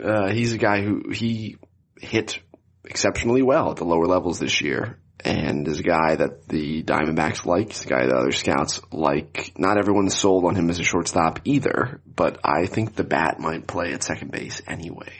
Uh, 0.03 0.32
he's 0.32 0.53
a 0.53 0.58
guy 0.58 0.82
who 0.82 1.12
he 1.12 1.58
hit 2.00 2.39
exceptionally 2.86 3.41
well 3.44 3.72
at 3.72 3.77
the 3.77 3.86
lower 3.86 4.08
levels 4.08 4.39
this 4.39 4.62
year. 4.62 4.98
And 5.24 5.68
is 5.68 5.80
a 5.80 5.84
guy 5.84 6.15
that 6.15 6.48
the 6.48 6.82
Diamondbacks 6.82 7.46
like. 7.46 7.68
He's 7.68 7.86
a 7.86 7.89
guy 7.89 8.08
that 8.08 8.15
other 8.15 8.32
scouts 8.32 8.82
like. 8.91 9.51
Not 9.56 9.77
everyone's 9.77 10.18
sold 10.18 10.46
on 10.46 10.56
him 10.56 10.72
as 10.72 10.80
a 10.80 10.84
shortstop 10.84 11.41
either, 11.46 12.01
but 12.08 12.39
I 12.44 12.65
think 12.65 12.96
the 12.96 13.03
bat 13.03 13.39
might 13.39 13.68
play 13.68 13.94
at 13.94 14.01
second 14.01 14.32
base 14.32 14.63
anyway. 14.65 15.13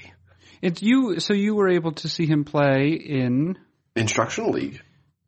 It's 0.60 0.82
you. 0.82 1.20
So 1.20 1.34
you 1.36 1.54
were 1.54 1.70
able 1.70 1.92
to 1.92 2.10
see 2.10 2.26
him 2.26 2.46
play 2.46 2.94
in 2.94 3.60
Instructional 3.96 4.52
league. 4.52 4.82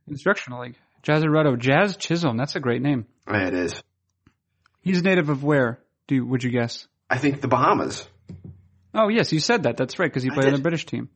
instructional 0.07 0.61
league. 0.61 0.75
Jazz 1.01 1.23
Jazz 1.59 1.97
Chisholm. 1.97 2.37
That's 2.37 2.55
a 2.55 2.59
great 2.59 2.81
name. 2.81 3.05
Yeah, 3.27 3.47
It 3.47 3.53
is. 3.53 3.83
He's 4.81 5.01
native 5.03 5.29
of 5.29 5.43
where? 5.43 5.79
Do 6.07 6.25
would 6.25 6.43
you 6.43 6.49
guess? 6.49 6.87
I 7.09 7.17
think 7.17 7.41
the 7.41 7.47
Bahamas. 7.47 8.07
Oh 8.93 9.07
yes, 9.09 9.31
you 9.31 9.39
said 9.39 9.63
that. 9.63 9.77
That's 9.77 9.97
right 9.97 10.09
because 10.09 10.23
he 10.23 10.29
played 10.29 10.47
on 10.47 10.53
the 10.53 10.59
British 10.61 10.85
team. 10.85 11.09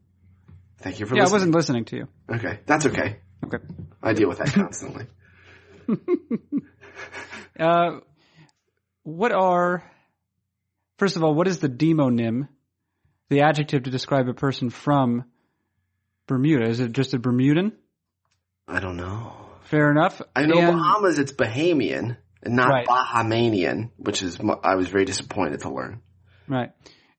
Thank 0.79 0.99
you 0.99 1.05
for 1.05 1.15
Yeah, 1.15 1.25
I 1.27 1.31
wasn't 1.31 1.53
listening 1.53 1.85
to 1.85 1.97
you. 1.97 2.07
Okay, 2.31 2.59
that's 2.65 2.85
okay. 2.85 3.19
Okay. 3.45 3.63
I 4.01 4.13
deal 4.13 4.29
with 4.29 4.37
that 4.39 4.53
constantly. 4.53 5.05
Uh, 7.59 8.01
what 9.01 9.31
are, 9.31 9.83
first 10.99 11.15
of 11.15 11.23
all, 11.23 11.33
what 11.33 11.47
is 11.47 11.57
the 11.57 11.69
demonym, 11.69 12.47
the 13.29 13.41
adjective 13.41 13.83
to 13.83 13.89
describe 13.89 14.27
a 14.27 14.33
person 14.33 14.69
from 14.69 15.23
Bermuda? 16.27 16.65
Is 16.65 16.79
it 16.79 16.91
just 16.91 17.13
a 17.13 17.19
Bermudan? 17.19 17.71
I 18.67 18.79
don't 18.79 18.97
know. 18.97 19.33
Fair 19.63 19.89
enough. 19.91 20.21
I 20.35 20.45
know 20.45 20.59
And- 20.59 20.77
Bahamas, 20.77 21.19
it's 21.19 21.31
Bahamian 21.31 22.17
and 22.43 22.55
not 22.55 22.69
Right. 22.69 22.87
Bahamanian, 22.87 23.89
which 23.97 24.21
is 24.21 24.37
I 24.63 24.75
was 24.75 24.87
very 24.89 25.05
disappointed 25.05 25.61
to 25.61 25.69
learn. 25.73 26.01
Right. 26.47 26.71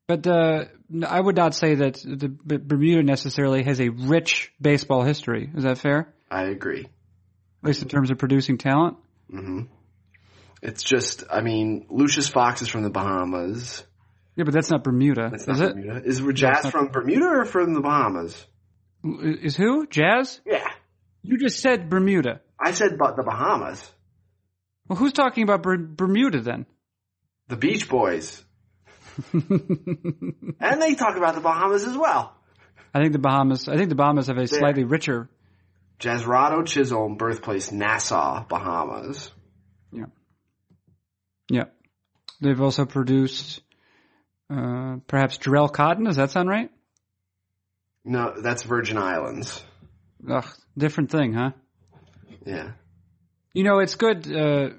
But 0.07 0.27
uh, 0.27 0.65
I 1.07 1.21
would 1.21 1.37
not 1.37 1.55
say 1.55 1.75
that 1.77 1.95
the 1.97 2.29
Bermuda 2.59 3.03
necessarily 3.03 3.63
has 3.65 3.81
a 3.81 3.89
rich 3.91 4.53
baseball 4.61 5.03
history. 5.03 5.51
Is 5.55 5.65
that 5.65 5.79
fair? 5.79 6.15
I 6.31 6.45
agree. 6.45 6.83
At 6.85 7.67
least 7.67 7.83
in 7.83 7.89
terms 7.89 8.11
of 8.11 8.19
producing 8.19 8.57
talent. 8.57 8.97
hmm 9.31 9.63
It's 10.63 10.83
just, 10.83 11.25
I 11.31 11.41
mean, 11.43 11.87
Lucius 11.91 12.29
Fox 12.29 12.63
is 12.63 12.69
from 12.69 12.83
the 12.85 12.91
Bahamas. 12.91 13.85
Yeah, 14.37 14.45
but 14.45 14.55
that's 14.55 14.71
not 14.71 14.85
Bermuda, 14.85 15.29
That's 15.31 15.43
is 15.43 15.49
not 15.49 15.61
it? 15.71 15.75
Bermuda. 15.75 16.03
Is 16.07 16.21
Jazz 16.35 16.65
not- 16.65 16.73
from 16.73 16.89
Bermuda 16.89 17.27
or 17.27 17.45
from 17.45 17.75
the 17.75 17.81
Bahamas? 17.81 18.47
Is 19.05 19.57
who? 19.57 19.87
Jazz? 19.87 20.41
Yeah. 20.45 20.67
You 21.23 21.39
just 21.39 21.61
said 21.61 21.89
Bermuda. 21.89 22.41
I 22.59 22.73
said 22.73 22.99
but 22.99 23.17
the 23.17 23.23
Bahamas. 23.23 23.91
Well, 24.89 24.99
who's 24.99 25.13
talking 25.13 25.45
about 25.45 25.63
Ber- 25.63 25.77
Bermuda 25.77 26.41
then? 26.41 26.67
The 27.49 27.57
Beach 27.57 27.89
Boys. 27.89 28.45
and 29.33 30.83
they 30.83 30.95
talk 30.95 31.17
about 31.17 31.35
the 31.35 31.41
Bahamas 31.41 31.85
as 31.85 31.97
well. 31.97 32.35
I 32.95 33.01
think 33.01 33.13
the 33.13 33.19
Bahamas. 33.19 33.69
I 33.69 33.77
think 33.77 33.89
the 33.91 33.95
Bahamas 33.95 34.29
have 34.29 34.39
a 34.39 34.47
slightly 34.47 34.85
richer. 34.85 35.29
Jasrado 35.99 36.65
Chisholm, 36.65 37.17
birthplace 37.17 37.73
Nassau, 37.73 38.45
Bahamas. 38.49 39.31
Yeah. 39.93 40.07
Yeah. 41.51 41.65
They've 42.41 42.61
also 42.61 42.85
produced, 42.87 43.61
uh, 44.49 44.97
perhaps 45.09 45.39
Jharel 45.39 45.73
Cotton. 45.73 46.05
Does 46.05 46.17
that 46.17 46.31
sound 46.31 46.49
right? 46.49 46.71
No, 48.05 48.35
that's 48.41 48.63
Virgin 48.63 48.97
Islands. 48.97 49.63
Ugh, 50.29 50.47
different 50.77 51.11
thing, 51.11 51.33
huh? 51.33 51.51
Yeah. 52.45 52.73
You 53.53 53.65
know, 53.65 53.79
it's 53.81 53.95
good. 53.97 54.27
Uh, 54.27 54.71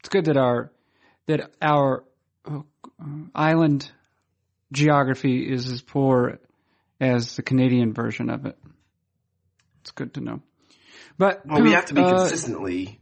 it's 0.00 0.08
good 0.08 0.26
that 0.26 0.36
our 0.36 0.70
that 1.26 1.50
our 1.60 2.04
uh, 2.44 2.60
island 3.34 3.90
geography 4.72 5.50
is 5.50 5.70
as 5.70 5.82
poor 5.82 6.38
as 7.00 7.36
the 7.36 7.42
Canadian 7.42 7.92
version 7.92 8.30
of 8.30 8.46
it. 8.46 8.58
It's 9.82 9.90
good 9.92 10.14
to 10.14 10.20
know. 10.20 10.42
But 11.16 11.44
Well, 11.46 11.62
we 11.62 11.72
have 11.72 11.86
to 11.86 11.94
be 11.94 12.00
uh, 12.00 12.18
consistently 12.20 13.00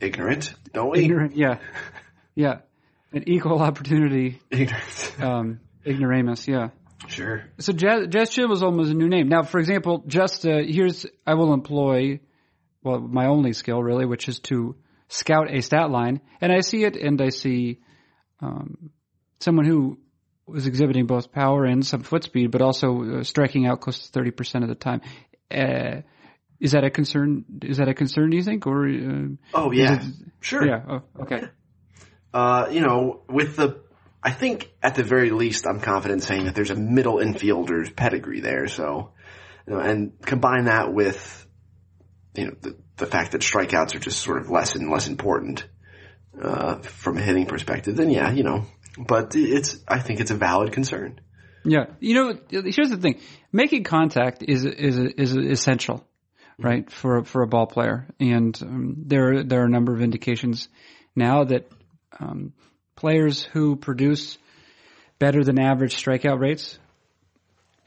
ignorant, 0.00 0.54
don't 0.72 0.90
we? 0.90 1.04
ignorant. 1.04 1.36
Yeah, 1.36 1.58
yeah, 2.34 2.60
an 3.12 3.24
equal 3.28 3.60
opportunity 3.60 4.40
Ignorant. 4.50 5.14
um, 5.20 5.60
ignoramus. 5.86 6.46
Yeah. 6.48 6.70
Sure. 7.06 7.44
So 7.58 7.72
Jazz, 7.72 8.08
Jazz 8.08 8.30
Chisholm 8.30 8.80
is 8.80 8.90
a 8.90 8.94
new 8.94 9.08
name. 9.08 9.28
Now, 9.28 9.42
for 9.42 9.58
example, 9.58 10.02
just 10.06 10.46
uh, 10.46 10.58
here's 10.66 11.06
I 11.26 11.34
will 11.34 11.52
employ 11.54 12.20
well 12.82 13.00
my 13.00 13.26
only 13.26 13.52
skill 13.52 13.82
really, 13.82 14.06
which 14.06 14.28
is 14.28 14.40
to 14.40 14.76
scout 15.08 15.50
a 15.50 15.60
stat 15.62 15.90
line, 15.90 16.20
and 16.40 16.52
I 16.52 16.60
see 16.60 16.84
it, 16.84 16.96
and 16.96 17.20
I 17.20 17.30
see 17.30 17.80
um, 18.40 18.90
someone 19.40 19.64
who 19.64 19.98
was 20.46 20.66
exhibiting 20.66 21.06
both 21.06 21.32
power 21.32 21.64
and 21.64 21.86
some 21.86 22.02
foot 22.02 22.24
speed, 22.24 22.50
but 22.50 22.62
also 22.62 23.20
uh, 23.20 23.22
striking 23.22 23.66
out 23.66 23.80
close 23.80 24.06
to 24.06 24.12
thirty 24.12 24.30
percent 24.30 24.64
of 24.64 24.68
the 24.68 24.74
time. 24.74 25.00
Uh, 25.50 26.02
is 26.60 26.72
that 26.72 26.84
a 26.84 26.90
concern? 26.90 27.44
Is 27.62 27.76
that 27.76 27.88
a 27.88 27.94
concern? 27.94 28.30
Do 28.30 28.36
you 28.36 28.42
think, 28.42 28.66
or 28.66 28.88
uh, 28.88 29.28
Oh 29.54 29.70
yeah. 29.70 30.02
Sure. 30.40 30.66
yeah? 30.66 30.82
Oh, 30.88 31.02
okay. 31.22 31.44
Uh, 32.34 32.68
you 32.70 32.80
know, 32.80 33.22
with 33.28 33.56
the, 33.56 33.80
I 34.22 34.32
think 34.32 34.70
at 34.82 34.94
the 34.94 35.04
very 35.04 35.30
least, 35.30 35.66
I'm 35.66 35.80
confident 35.80 36.22
saying 36.22 36.44
that 36.44 36.54
there's 36.54 36.70
a 36.70 36.76
middle 36.76 37.16
infielder's 37.16 37.90
pedigree 37.90 38.40
there. 38.40 38.66
So, 38.66 39.12
you 39.66 39.74
know, 39.74 39.80
and 39.80 40.20
combine 40.20 40.64
that 40.64 40.92
with, 40.92 41.46
you 42.34 42.46
know, 42.46 42.56
the, 42.60 42.76
the 42.96 43.06
fact 43.06 43.32
that 43.32 43.42
strikeouts 43.42 43.94
are 43.94 44.00
just 44.00 44.20
sort 44.20 44.38
of 44.40 44.50
less 44.50 44.74
and 44.74 44.90
less 44.90 45.08
important, 45.08 45.66
uh, 46.40 46.76
from 46.80 47.16
a 47.16 47.22
hitting 47.22 47.46
perspective, 47.46 47.96
then 47.96 48.10
yeah, 48.10 48.30
you 48.32 48.42
know, 48.42 48.64
but 48.98 49.34
it's, 49.34 49.76
I 49.86 50.00
think 50.00 50.20
it's 50.20 50.30
a 50.30 50.36
valid 50.36 50.72
concern. 50.72 51.20
Yeah, 51.64 51.86
you 52.00 52.14
know, 52.14 52.38
here's 52.50 52.90
the 52.90 52.96
thing: 52.96 53.20
making 53.52 53.84
contact 53.84 54.42
is 54.42 54.64
is 54.64 54.98
is 54.98 55.36
essential, 55.36 56.06
right, 56.58 56.90
for 56.90 57.24
for 57.24 57.42
a 57.42 57.48
ball 57.48 57.66
player. 57.66 58.06
And 58.20 58.58
um, 58.62 58.94
there 59.06 59.42
there 59.42 59.62
are 59.62 59.66
a 59.66 59.70
number 59.70 59.92
of 59.92 60.00
indications 60.00 60.68
now 61.14 61.44
that 61.44 61.70
um, 62.18 62.54
players 62.98 63.44
who 63.44 63.76
produce 63.76 64.38
better 65.20 65.44
than 65.44 65.56
average 65.56 65.94
strikeout 65.94 66.40
rates 66.40 66.80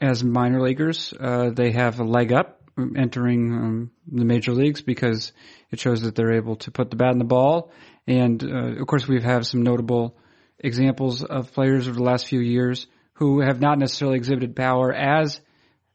as 0.00 0.24
minor 0.24 0.62
leaguers, 0.62 1.12
uh, 1.20 1.50
they 1.50 1.70
have 1.72 2.00
a 2.00 2.04
leg 2.04 2.32
up 2.32 2.62
entering 2.96 3.52
um, 3.52 3.90
the 4.10 4.24
major 4.24 4.52
leagues 4.52 4.80
because 4.80 5.32
it 5.70 5.78
shows 5.78 6.00
that 6.00 6.14
they're 6.14 6.32
able 6.32 6.56
to 6.56 6.70
put 6.70 6.88
the 6.88 6.96
bat 6.96 7.12
in 7.12 7.18
the 7.18 7.26
ball. 7.26 7.70
And 8.06 8.42
uh, 8.42 8.80
of 8.80 8.86
course, 8.86 9.06
we 9.06 9.20
have 9.20 9.46
some 9.46 9.62
notable 9.62 10.16
examples 10.58 11.22
of 11.22 11.52
players 11.52 11.88
over 11.88 11.98
the 11.98 12.02
last 12.02 12.26
few 12.26 12.40
years 12.40 12.86
who 13.12 13.40
have 13.40 13.60
not 13.60 13.78
necessarily 13.78 14.16
exhibited 14.16 14.56
power 14.56 14.94
as 14.94 15.42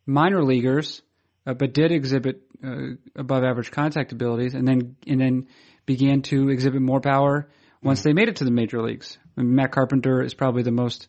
minor 0.05 0.43
leaguers, 0.43 1.01
uh, 1.47 1.55
but 1.55 1.73
did 1.73 1.91
exhibit 1.91 2.43
uh, 2.63 2.93
above 3.15 3.43
average 3.43 3.71
contact 3.71 4.11
abilities, 4.11 4.53
and 4.53 4.67
then 4.67 4.95
and 5.07 5.19
then 5.19 5.47
began 5.87 6.21
to 6.21 6.49
exhibit 6.49 6.83
more 6.83 7.01
power 7.01 7.49
once 7.83 8.01
they 8.03 8.13
made 8.13 8.27
it 8.29 8.37
to 8.37 8.43
the 8.43 8.51
major 8.51 8.81
leagues. 8.81 9.17
Matt 9.35 9.71
Carpenter 9.71 10.21
is 10.21 10.33
probably 10.33 10.63
the 10.63 10.71
most 10.71 11.07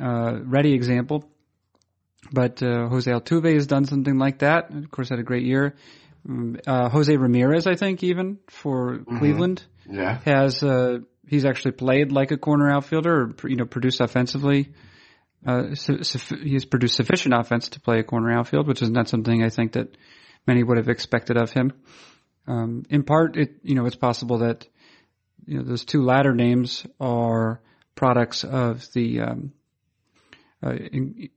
uh, 0.00 0.38
ready 0.44 0.72
example, 0.74 1.28
but 2.32 2.62
uh, 2.62 2.88
Jose 2.88 3.10
Altuve 3.10 3.54
has 3.54 3.66
done 3.66 3.84
something 3.84 4.18
like 4.18 4.38
that. 4.40 4.70
Of 4.74 4.90
course, 4.90 5.08
had 5.10 5.18
a 5.18 5.22
great 5.24 5.44
year. 5.44 5.74
Um, 6.28 6.56
uh, 6.66 6.88
Jose 6.88 7.14
Ramirez, 7.16 7.66
I 7.66 7.74
think, 7.74 8.02
even 8.02 8.38
for 8.48 8.98
Cleveland 9.18 9.64
Yeah. 9.88 10.18
has 10.24 10.62
uh, 10.62 10.98
he's 11.26 11.44
actually 11.44 11.72
played 11.72 12.10
like 12.12 12.30
a 12.30 12.36
corner 12.36 12.70
outfielder, 12.70 13.34
or 13.42 13.48
you 13.48 13.56
know, 13.56 13.66
produced 13.66 14.00
offensively. 14.00 14.72
Uh, 15.46 15.74
su- 15.74 15.98
suffi- 15.98 16.42
he's 16.42 16.64
produced 16.64 16.96
sufficient 16.96 17.32
offense 17.34 17.68
to 17.70 17.80
play 17.80 18.00
a 18.00 18.02
corner 18.02 18.32
outfield, 18.32 18.66
which 18.66 18.82
is 18.82 18.90
not 18.90 19.08
something 19.08 19.42
I 19.44 19.50
think 19.50 19.72
that 19.72 19.96
many 20.46 20.62
would 20.64 20.78
have 20.78 20.88
expected 20.88 21.36
of 21.36 21.52
him. 21.52 21.72
Um, 22.48 22.82
in 22.90 23.04
part, 23.04 23.36
it 23.36 23.56
you 23.62 23.74
know 23.74 23.86
it's 23.86 23.94
possible 23.96 24.38
that 24.38 24.66
you 25.46 25.58
know 25.58 25.64
those 25.64 25.84
two 25.84 26.02
latter 26.02 26.34
names 26.34 26.86
are 27.00 27.60
products 27.94 28.44
of 28.44 28.86
the 28.92 29.20
um, 29.20 29.52
uh, 30.64 30.72
in, 30.72 31.30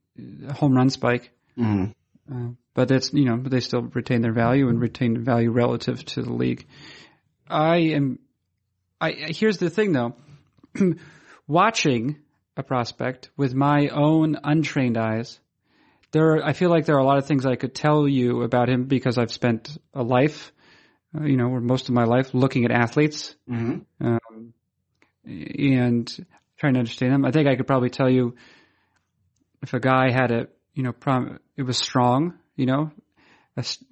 home 0.54 0.76
run 0.76 0.90
spike, 0.90 1.32
Mhm. 1.58 1.94
uh, 2.32 2.50
but 2.74 2.88
that's 2.88 3.14
you 3.14 3.26
know 3.26 3.38
they 3.38 3.60
still 3.60 3.82
retain 3.84 4.22
their 4.22 4.34
value 4.34 4.68
and 4.70 4.80
retain 4.80 5.24
value 5.24 5.52
relative 5.52 6.04
to 6.06 6.22
the 6.22 6.34
league. 6.34 6.66
I 7.50 7.78
am. 7.96 8.20
I 9.00 9.12
here's 9.30 9.58
the 9.58 9.70
thing 9.70 9.94
though, 9.94 10.16
watching 11.48 12.18
a 12.58 12.64
prospect 12.64 13.30
with 13.38 13.54
my 13.54 13.88
own 13.90 14.38
untrained 14.44 14.98
eyes, 14.98 15.40
there 16.12 16.34
are, 16.36 16.44
I 16.46 16.54
feel 16.54 16.70
like 16.70 16.86
there 16.86 16.96
are 16.96 17.00
a 17.00 17.06
lot 17.06 17.18
of 17.18 17.26
things 17.26 17.46
I 17.46 17.56
could 17.56 17.74
tell 17.74 18.08
you 18.08 18.44
about 18.44 18.70
him 18.70 18.86
because 18.86 19.18
I've 19.18 19.32
spent 19.32 19.78
a 19.94 20.04
life, 20.04 20.52
uh, 21.20 21.24
you 21.26 21.38
know, 21.38 21.50
most 21.60 21.90
of 21.90 21.96
my 21.96 22.04
life 22.06 22.34
looking 22.34 22.66
at 22.66 22.72
athletes 22.72 23.36
Mhm. 23.50 23.86
um, 24.00 24.54
and 25.26 26.26
trying 26.58 26.74
to 26.74 26.80
understand 26.80 27.14
them. 27.14 27.26
I 27.26 27.32
think 27.32 27.48
I 27.48 27.56
could 27.56 27.68
probably 27.68 27.90
tell 27.90 28.10
you 28.10 28.36
if 29.62 29.74
a 29.74 29.80
guy 29.80 30.12
had 30.12 30.32
a, 30.32 30.48
you 30.74 30.84
know, 30.84 30.92
prom- 30.92 31.40
it 31.58 31.64
was 31.64 31.78
strong, 31.78 32.36
you 32.56 32.66
know, 32.66 32.92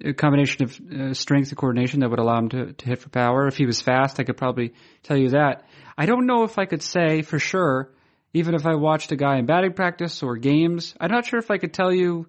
a 0.02 0.12
combination 0.14 0.64
of 0.64 0.80
uh, 0.80 1.14
strength 1.14 1.50
and 1.50 1.58
coordination 1.58 2.00
that 2.00 2.10
would 2.10 2.18
allow 2.18 2.38
him 2.38 2.48
to, 2.48 2.72
to 2.72 2.86
hit 2.86 2.98
for 3.00 3.10
power. 3.10 3.46
If 3.46 3.56
he 3.56 3.66
was 3.66 3.80
fast, 3.80 4.18
I 4.18 4.24
could 4.24 4.36
probably 4.36 4.72
tell 5.02 5.16
you 5.18 5.30
that. 5.30 5.64
I 5.98 6.06
don't 6.06 6.26
know 6.26 6.44
if 6.44 6.58
I 6.58 6.64
could 6.64 6.82
say 6.82 7.22
for 7.22 7.38
sure, 7.38 7.92
even 8.32 8.54
if 8.54 8.64
I 8.64 8.74
watched 8.76 9.12
a 9.12 9.16
guy 9.16 9.38
in 9.38 9.46
batting 9.46 9.74
practice 9.74 10.22
or 10.22 10.36
games, 10.36 10.94
I'm 10.98 11.10
not 11.10 11.26
sure 11.26 11.38
if 11.38 11.50
I 11.50 11.58
could 11.58 11.74
tell 11.74 11.92
you 11.92 12.26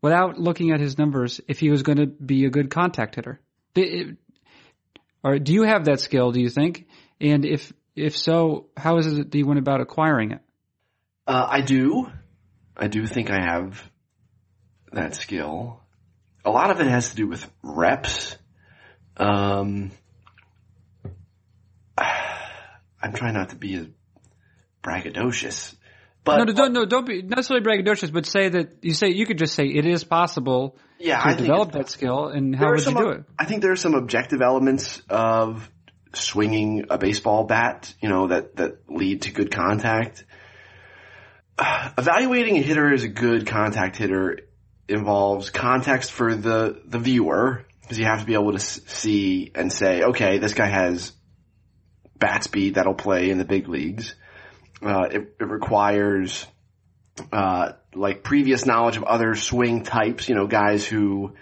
without 0.00 0.38
looking 0.38 0.70
at 0.70 0.80
his 0.80 0.96
numbers 0.96 1.40
if 1.48 1.60
he 1.60 1.70
was 1.70 1.82
going 1.82 1.98
to 1.98 2.06
be 2.06 2.46
a 2.46 2.50
good 2.50 2.70
contact 2.70 3.16
hitter. 3.16 3.40
Or 3.76 5.38
do 5.38 5.52
you 5.52 5.62
have 5.62 5.86
that 5.86 6.00
skill? 6.00 6.32
Do 6.32 6.40
you 6.40 6.50
think? 6.50 6.86
And 7.20 7.44
if 7.44 7.72
if 7.96 8.16
so, 8.16 8.66
how 8.76 8.98
is 8.98 9.06
it 9.06 9.30
that 9.30 9.38
you 9.38 9.46
went 9.46 9.58
about 9.58 9.80
acquiring 9.80 10.32
it? 10.32 10.40
Uh, 11.26 11.46
I 11.48 11.60
do. 11.62 12.10
I 12.76 12.88
do 12.88 13.06
think 13.06 13.30
I 13.30 13.40
have 13.40 13.82
that 14.92 15.14
skill. 15.14 15.80
A 16.44 16.50
lot 16.50 16.70
of 16.70 16.80
it 16.80 16.86
has 16.86 17.10
to 17.10 17.16
do 17.16 17.26
with 17.26 17.48
reps. 17.62 18.36
Um, 19.16 19.92
I'm 21.96 23.12
trying 23.12 23.34
not 23.34 23.50
to 23.50 23.56
be 23.56 23.74
as 23.74 23.86
braggadocious, 24.82 25.74
but 26.24 26.38
no, 26.38 26.44
no, 26.44 26.52
don't, 26.52 26.72
no, 26.72 26.84
don't 26.84 27.06
be 27.06 27.22
necessarily 27.22 27.64
braggadocious, 27.64 28.12
but 28.12 28.26
say 28.26 28.48
that 28.48 28.78
you 28.82 28.92
say 28.92 29.08
you 29.10 29.26
could 29.26 29.38
just 29.38 29.54
say 29.54 29.66
it 29.66 29.86
is 29.86 30.04
possible 30.04 30.76
yeah, 31.04 31.22
to 31.22 31.28
I 31.28 31.34
develop 31.34 31.72
that 31.72 31.90
skill. 31.90 32.28
And 32.28 32.56
how 32.56 32.70
would 32.70 32.84
you 32.84 32.94
do 32.94 33.10
it? 33.10 33.24
I 33.38 33.44
think 33.44 33.62
there 33.62 33.72
are 33.72 33.76
some 33.76 33.94
objective 33.94 34.40
elements 34.40 35.02
of 35.08 35.70
swinging 36.14 36.86
a 36.90 36.98
baseball 36.98 37.44
bat, 37.44 37.92
you 38.00 38.08
know, 38.08 38.28
that, 38.28 38.56
that 38.56 38.88
lead 38.88 39.22
to 39.22 39.30
good 39.30 39.50
contact. 39.50 40.24
Evaluating 41.98 42.56
a 42.56 42.62
hitter 42.62 42.92
as 42.92 43.02
a 43.02 43.08
good 43.08 43.46
contact 43.46 43.96
hitter 43.96 44.40
involves 44.88 45.50
context 45.50 46.12
for 46.12 46.34
the, 46.34 46.80
the 46.86 46.98
viewer, 46.98 47.64
because 47.82 47.98
you 47.98 48.06
have 48.06 48.20
to 48.20 48.26
be 48.26 48.34
able 48.34 48.52
to 48.52 48.60
see 48.60 49.52
and 49.54 49.72
say, 49.72 50.02
okay, 50.02 50.38
this 50.38 50.54
guy 50.54 50.66
has 50.66 51.12
bat 52.18 52.44
speed 52.44 52.74
that'll 52.74 52.94
play 52.94 53.30
in 53.30 53.38
the 53.38 53.44
big 53.44 53.68
leagues. 53.68 54.14
Uh, 54.82 55.08
it, 55.10 55.36
it 55.40 55.48
requires, 55.48 56.46
uh, 57.32 57.72
like 57.94 58.22
previous 58.22 58.66
knowledge 58.66 58.96
of 58.96 59.04
other 59.04 59.34
swing 59.34 59.82
types, 59.82 60.28
you 60.28 60.34
know, 60.34 60.46
guys 60.46 60.86
who, 60.86 61.34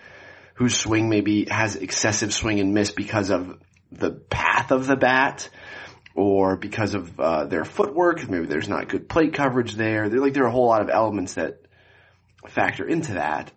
whose 0.54 0.76
swing 0.76 1.08
maybe 1.08 1.46
has 1.46 1.76
excessive 1.76 2.32
swing 2.32 2.60
and 2.60 2.74
miss 2.74 2.90
because 2.90 3.30
of 3.30 3.58
the 3.90 4.10
path 4.10 4.70
of 4.70 4.86
the 4.86 4.96
bat 4.96 5.48
or 6.14 6.56
because 6.56 6.94
of 6.94 7.18
uh, 7.18 7.44
their 7.44 7.64
footwork. 7.64 8.28
Maybe 8.28 8.46
there's 8.46 8.68
not 8.68 8.88
good 8.88 9.08
plate 9.08 9.34
coverage 9.34 9.74
there. 9.74 10.08
There, 10.08 10.20
like 10.20 10.34
there 10.34 10.44
are 10.44 10.48
a 10.48 10.52
whole 10.52 10.66
lot 10.66 10.82
of 10.82 10.90
elements 10.90 11.34
that 11.34 11.62
factor 12.46 12.86
into 12.86 13.14
that. 13.14 13.52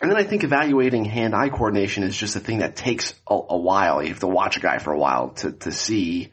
And 0.00 0.10
then 0.10 0.18
I 0.18 0.24
think 0.24 0.44
evaluating 0.44 1.06
hand-eye 1.06 1.48
coordination 1.48 2.02
is 2.02 2.16
just 2.16 2.36
a 2.36 2.40
thing 2.40 2.58
that 2.58 2.76
takes 2.76 3.14
a, 3.26 3.34
a, 3.34 3.56
while. 3.56 4.02
You 4.02 4.10
have 4.10 4.20
to 4.20 4.26
watch 4.26 4.58
a 4.58 4.60
guy 4.60 4.76
for 4.78 4.92
a 4.92 4.98
while 4.98 5.30
to, 5.36 5.52
to 5.52 5.72
see 5.72 6.32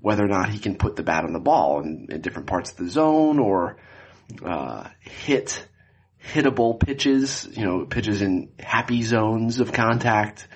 whether 0.00 0.24
or 0.24 0.28
not 0.28 0.50
he 0.50 0.60
can 0.60 0.76
put 0.76 0.94
the 0.94 1.02
bat 1.02 1.24
on 1.24 1.32
the 1.32 1.40
ball 1.40 1.80
in, 1.80 2.06
in 2.10 2.20
different 2.20 2.46
parts 2.46 2.70
of 2.70 2.76
the 2.76 2.88
zone 2.88 3.40
or 3.40 3.76
uh, 4.44 4.88
hit 5.00 5.66
hittable 6.24 6.78
pitches, 6.78 7.48
you 7.52 7.64
know, 7.64 7.84
pitches 7.84 8.22
in 8.22 8.50
happy 8.58 9.02
zones 9.02 9.60
of 9.60 9.72
contact. 9.72 10.46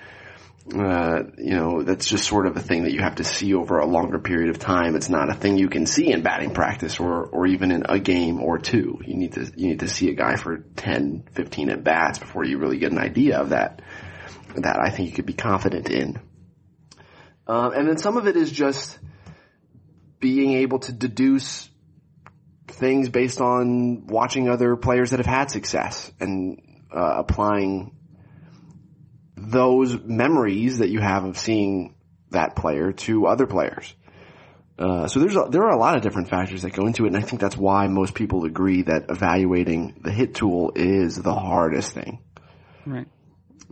Uh, 0.73 1.23
you 1.37 1.55
know, 1.55 1.81
that's 1.81 2.07
just 2.07 2.27
sort 2.27 2.45
of 2.45 2.57
a 2.57 2.59
thing 2.59 2.83
that 2.83 2.91
you 2.91 2.99
have 2.99 3.15
to 3.15 3.23
see 3.23 3.53
over 3.53 3.79
a 3.79 3.85
longer 3.85 4.19
period 4.19 4.49
of 4.49 4.59
time. 4.59 4.95
It's 4.95 5.07
not 5.07 5.29
a 5.29 5.33
thing 5.33 5.57
you 5.57 5.69
can 5.69 5.85
see 5.85 6.11
in 6.11 6.23
batting 6.23 6.53
practice 6.53 6.99
or, 6.99 7.23
or 7.23 7.47
even 7.47 7.71
in 7.71 7.83
a 7.87 7.99
game 7.99 8.41
or 8.41 8.57
two. 8.57 8.99
You 9.05 9.15
need 9.15 9.33
to, 9.33 9.49
you 9.55 9.69
need 9.69 9.79
to 9.79 9.87
see 9.87 10.09
a 10.09 10.13
guy 10.13 10.35
for 10.35 10.57
10, 10.57 11.29
15 11.31 11.69
at 11.69 11.83
bats 11.85 12.19
before 12.19 12.43
you 12.43 12.57
really 12.57 12.79
get 12.79 12.91
an 12.91 12.97
idea 12.97 13.39
of 13.39 13.49
that, 13.49 13.81
that 14.55 14.77
I 14.77 14.89
think 14.89 15.09
you 15.09 15.15
could 15.15 15.25
be 15.25 15.33
confident 15.33 15.89
in. 15.89 16.19
Um, 17.47 17.71
and 17.71 17.87
then 17.87 17.97
some 17.97 18.17
of 18.17 18.27
it 18.27 18.35
is 18.35 18.51
just 18.51 18.99
being 20.19 20.53
able 20.53 20.79
to 20.79 20.91
deduce 20.91 21.69
things 22.67 23.09
based 23.09 23.41
on 23.41 24.07
watching 24.07 24.49
other 24.49 24.75
players 24.75 25.11
that 25.11 25.19
have 25.19 25.25
had 25.25 25.51
success 25.51 26.11
and 26.19 26.61
uh, 26.95 27.15
applying 27.17 27.95
those 29.35 29.97
memories 30.03 30.79
that 30.79 30.89
you 30.89 30.99
have 30.99 31.23
of 31.23 31.37
seeing 31.37 31.95
that 32.31 32.55
player 32.55 32.91
to 32.91 33.27
other 33.27 33.47
players. 33.47 33.93
Uh, 34.77 35.07
so 35.07 35.19
there's 35.19 35.35
a, 35.35 35.47
there 35.49 35.63
are 35.63 35.71
a 35.71 35.79
lot 35.79 35.95
of 35.95 36.03
different 36.03 36.29
factors 36.29 36.61
that 36.61 36.71
go 36.71 36.85
into 36.85 37.05
it, 37.05 37.07
and 37.07 37.17
I 37.17 37.21
think 37.21 37.41
that's 37.41 37.57
why 37.57 37.87
most 37.87 38.13
people 38.13 38.45
agree 38.45 38.83
that 38.83 39.05
evaluating 39.09 40.01
the 40.03 40.11
hit 40.11 40.35
tool 40.35 40.71
is 40.75 41.15
the 41.15 41.33
hardest 41.33 41.93
thing. 41.93 42.19
Right. 42.85 43.07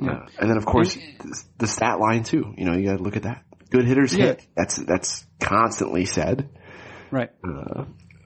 Yeah. 0.01 0.11
Uh, 0.11 0.25
and 0.39 0.49
then 0.49 0.57
of 0.57 0.65
course 0.65 0.95
and, 0.95 1.33
the 1.57 1.67
stat 1.67 1.99
line 1.99 2.23
too. 2.23 2.53
You 2.57 2.65
know, 2.65 2.73
you 2.73 2.89
got 2.89 2.97
to 2.97 3.03
look 3.03 3.15
at 3.17 3.23
that. 3.23 3.43
Good 3.69 3.85
hitters 3.85 4.15
yeah. 4.15 4.25
hit. 4.25 4.47
That's 4.55 4.77
that's 4.77 5.25
constantly 5.39 6.05
said. 6.05 6.49
Right. 7.11 7.29
Uh, 7.43 7.85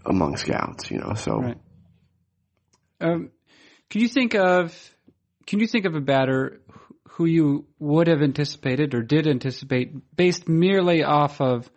among 0.09 0.37
scouts, 0.37 0.91
you 0.91 0.97
know. 0.97 1.13
So. 1.13 1.37
Right. 1.39 1.57
Um, 3.01 3.31
can 3.89 4.01
you 4.01 4.09
think 4.09 4.35
of 4.35 4.75
can 5.45 5.59
you 5.59 5.67
think 5.67 5.85
of 5.85 5.95
a 5.95 6.01
batter 6.01 6.61
who 7.11 7.25
you 7.25 7.65
would 7.79 8.07
have 8.07 8.21
anticipated 8.21 8.93
or 8.93 9.01
did 9.01 9.27
anticipate 9.27 9.93
based 10.15 10.47
merely 10.47 11.03
off 11.03 11.41
of 11.41 11.69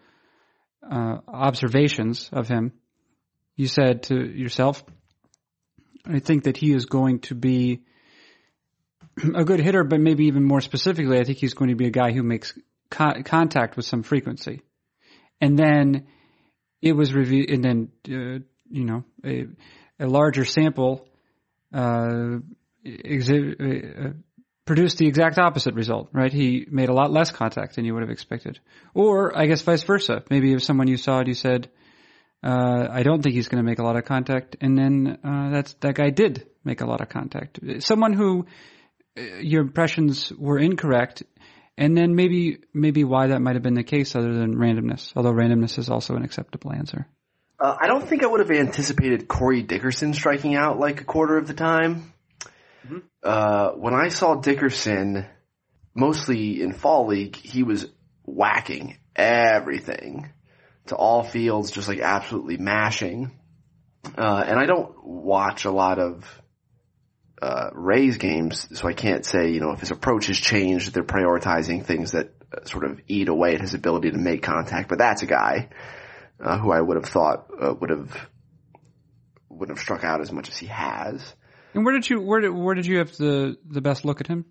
uh, 0.89 1.19
observations 1.27 2.29
of 2.33 2.49
him. 2.49 2.73
You 3.57 3.67
said 3.67 4.05
to 4.05 4.15
yourself, 4.15 4.85
I 6.05 6.19
think 6.19 6.45
that 6.45 6.57
he 6.57 6.73
is 6.73 6.87
going 6.87 7.21
to 7.21 7.35
be 7.35 7.83
a 9.35 9.45
good 9.45 9.61
hitter, 9.61 9.85
but 9.85 10.01
maybe 10.01 10.27
even 10.27 10.45
more 10.45 10.61
specifically, 10.61 11.19
I 11.19 11.25
think 11.25 11.39
he's 11.39 11.55
going 11.55 11.71
to 11.71 11.77
be 11.77 11.87
a 11.87 11.91
guy 11.91 12.13
who 12.13 12.23
makes 12.23 12.57
co- 12.91 13.23
contact 13.25 13.77
with 13.77 13.85
some 13.85 14.03
frequency. 14.03 14.63
And 15.41 15.59
then 15.59 16.07
it 16.83 16.93
was 16.93 17.15
reviewed, 17.15 17.49
and 17.51 17.65
then, 17.65 17.89
uh, 18.09 18.41
you 18.69 18.85
know, 18.85 19.05
a, 19.25 19.47
a 20.01 20.07
larger 20.07 20.45
sample, 20.45 21.07
uh, 21.73 22.41
exhi- 22.85 24.07
uh, 24.07 24.13
produced 24.65 24.99
the 24.99 25.07
exact 25.07 25.39
opposite 25.39 25.75
result, 25.75 26.09
right? 26.13 26.33
He 26.33 26.67
made 26.71 26.89
a 26.89 26.93
lot 26.93 27.13
less 27.13 27.31
contact 27.31 27.77
than 27.77 27.85
you 27.85 27.95
would 27.95 28.03
have 28.03 28.11
expected. 28.11 28.59
Or, 28.95 29.37
I 29.37 29.47
guess 29.47 29.63
vice 29.63 29.85
versa. 29.85 30.25
Maybe 30.29 30.53
if 30.53 30.63
someone 30.63 30.89
you 30.89 30.97
saw 30.97 31.21
it, 31.21 31.29
you 31.29 31.35
said, 31.35 31.71
uh, 32.43 32.89
I 32.91 33.05
don't 33.05 33.23
think 33.23 33.35
he's 33.37 33.49
going 33.49 33.63
to 33.65 33.69
make 33.69 33.79
a 33.79 33.85
lot 33.85 33.97
of 33.97 34.05
contact. 34.05 34.57
And 34.61 34.77
then, 34.77 35.19
uh, 35.25 35.51
that's, 35.51 35.75
that 35.75 35.95
guy 35.95 36.11
did 36.11 36.47
make 36.65 36.81
a 36.81 36.87
lot 36.87 37.01
of 37.01 37.09
contact. 37.09 37.61
Someone 37.79 38.13
who, 38.13 38.47
uh, 39.17 39.23
your 39.41 39.63
impressions 39.63 40.33
were 40.37 40.59
incorrect. 40.59 41.23
And 41.77 41.97
then 41.97 42.15
maybe, 42.15 42.59
maybe 42.75 43.05
why 43.05 43.29
that 43.29 43.41
might 43.41 43.55
have 43.55 43.63
been 43.63 43.75
the 43.75 43.83
case 43.83 44.15
other 44.15 44.33
than 44.33 44.57
randomness. 44.57 45.13
Although 45.17 45.33
randomness 45.33 45.79
is 45.79 45.89
also 45.89 46.17
an 46.17 46.23
acceptable 46.23 46.73
answer. 46.73 47.07
Uh, 47.59 47.77
I 47.81 47.87
don't 47.87 48.07
think 48.07 48.25
I 48.25 48.27
would 48.27 48.41
have 48.41 48.51
anticipated 48.51 49.29
Corey 49.29 49.63
Dickerson 49.63 50.15
striking 50.15 50.55
out 50.55 50.79
like 50.79 51.01
a 51.01 51.05
quarter 51.05 51.39
of 51.39 51.47
the 51.47 51.55
time. 51.55 52.13
Mm-hmm. 52.85 52.99
Uh, 53.23 53.71
when 53.71 53.95
I 53.95 54.09
saw 54.09 54.35
Dickerson, 54.35 55.27
mostly 55.95 56.61
in 56.61 56.73
fall 56.73 57.07
league, 57.07 57.37
he 57.37 57.63
was 57.63 57.87
whacking 58.25 58.99
everything 59.15 60.33
to 60.87 60.97
all 60.97 61.23
fields, 61.23 61.71
just 61.71 61.89
like 61.89 62.01
absolutely 62.01 62.57
mashing. 62.57 63.31
Uh, 64.19 64.45
and 64.47 64.59
I 64.59 64.67
don't 64.67 65.05
watch 65.05 65.65
a 65.65 65.71
lot 65.71 66.01
of 66.01 66.42
uh, 67.43 67.71
Rays 67.73 68.19
games, 68.19 68.69
so 68.79 68.87
I 68.87 68.93
can't 68.93 69.27
say, 69.27 69.51
you 69.51 69.61
know, 69.61 69.73
if 69.73 69.81
his 69.81 69.91
approach 69.91 70.27
has 70.27 70.39
changed, 70.39 70.95
they're 70.95 71.03
prioritizing 71.03 71.85
things 71.85 72.13
that 72.13 72.33
uh, 72.57 72.65
sort 72.67 72.85
of 72.85 73.01
eat 73.09 73.29
away 73.29 73.57
at 73.57 73.61
his 73.61 73.75
ability 73.75 74.13
to 74.13 74.19
make 74.19 74.43
contact. 74.43 74.89
But 74.89 74.99
that's 74.99 75.23
a 75.23 75.27
guy 75.27 75.71
uh, 76.41 76.59
who 76.59 76.71
I 76.71 76.81
would 76.81 76.97
have 76.97 77.11
thought 77.11 77.49
uh, 77.61 77.75
would 77.81 77.91
have 77.91 78.17
would 79.49 79.71
have 79.71 79.81
struck 79.81 80.05
out 80.05 80.21
as 80.21 80.31
much 80.31 80.49
as 80.49 80.57
he 80.57 80.67
has. 80.67 81.35
And 81.75 81.85
where 81.85 81.95
did 81.95 82.09
you 82.09 82.21
where 82.21 82.41
did 82.41 82.51
where 82.51 82.77
did 82.77 82.87
you 82.87 82.99
have 82.99 83.17
the 83.17 83.57
the 83.69 83.81
best 83.81 84.05
look 84.05 84.21
at 84.21 84.29
him? 84.29 84.45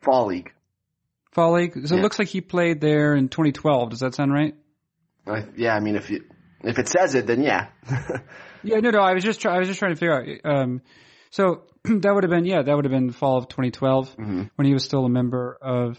Fall 0.00 0.26
League. 0.26 0.52
Fall 1.30 1.52
League. 1.52 1.86
So 1.86 1.94
yeah. 1.94 2.00
it 2.00 2.02
looks 2.02 2.18
like 2.18 2.28
he 2.28 2.40
played 2.40 2.80
there 2.80 3.14
in 3.14 3.28
2012. 3.28 3.90
Does 3.90 4.00
that 4.00 4.16
sound 4.16 4.32
right? 4.32 4.56
I, 5.28 5.44
yeah, 5.56 5.76
I 5.76 5.80
mean, 5.80 5.94
if 5.94 6.10
you 6.10 6.24
if 6.64 6.80
it 6.80 6.88
says 6.88 7.14
it, 7.14 7.28
then 7.28 7.42
yeah. 7.42 7.68
yeah, 8.64 8.80
no, 8.80 8.90
no. 8.90 9.00
I 9.00 9.14
was 9.14 9.22
just 9.22 9.40
try, 9.40 9.54
I 9.54 9.58
was 9.60 9.68
just 9.68 9.78
trying 9.78 9.92
to 9.92 9.96
figure 9.96 10.40
out. 10.44 10.56
Um, 10.56 10.82
so 11.30 11.62
that 11.84 12.14
would 12.14 12.24
have 12.24 12.30
been 12.30 12.44
yeah, 12.44 12.62
that 12.62 12.74
would 12.74 12.84
have 12.84 12.92
been 12.92 13.10
fall 13.10 13.38
of 13.38 13.48
2012 13.48 14.16
mm-hmm. 14.16 14.42
when 14.54 14.66
he 14.66 14.72
was 14.72 14.84
still 14.84 15.04
a 15.04 15.08
member 15.08 15.58
of 15.60 15.98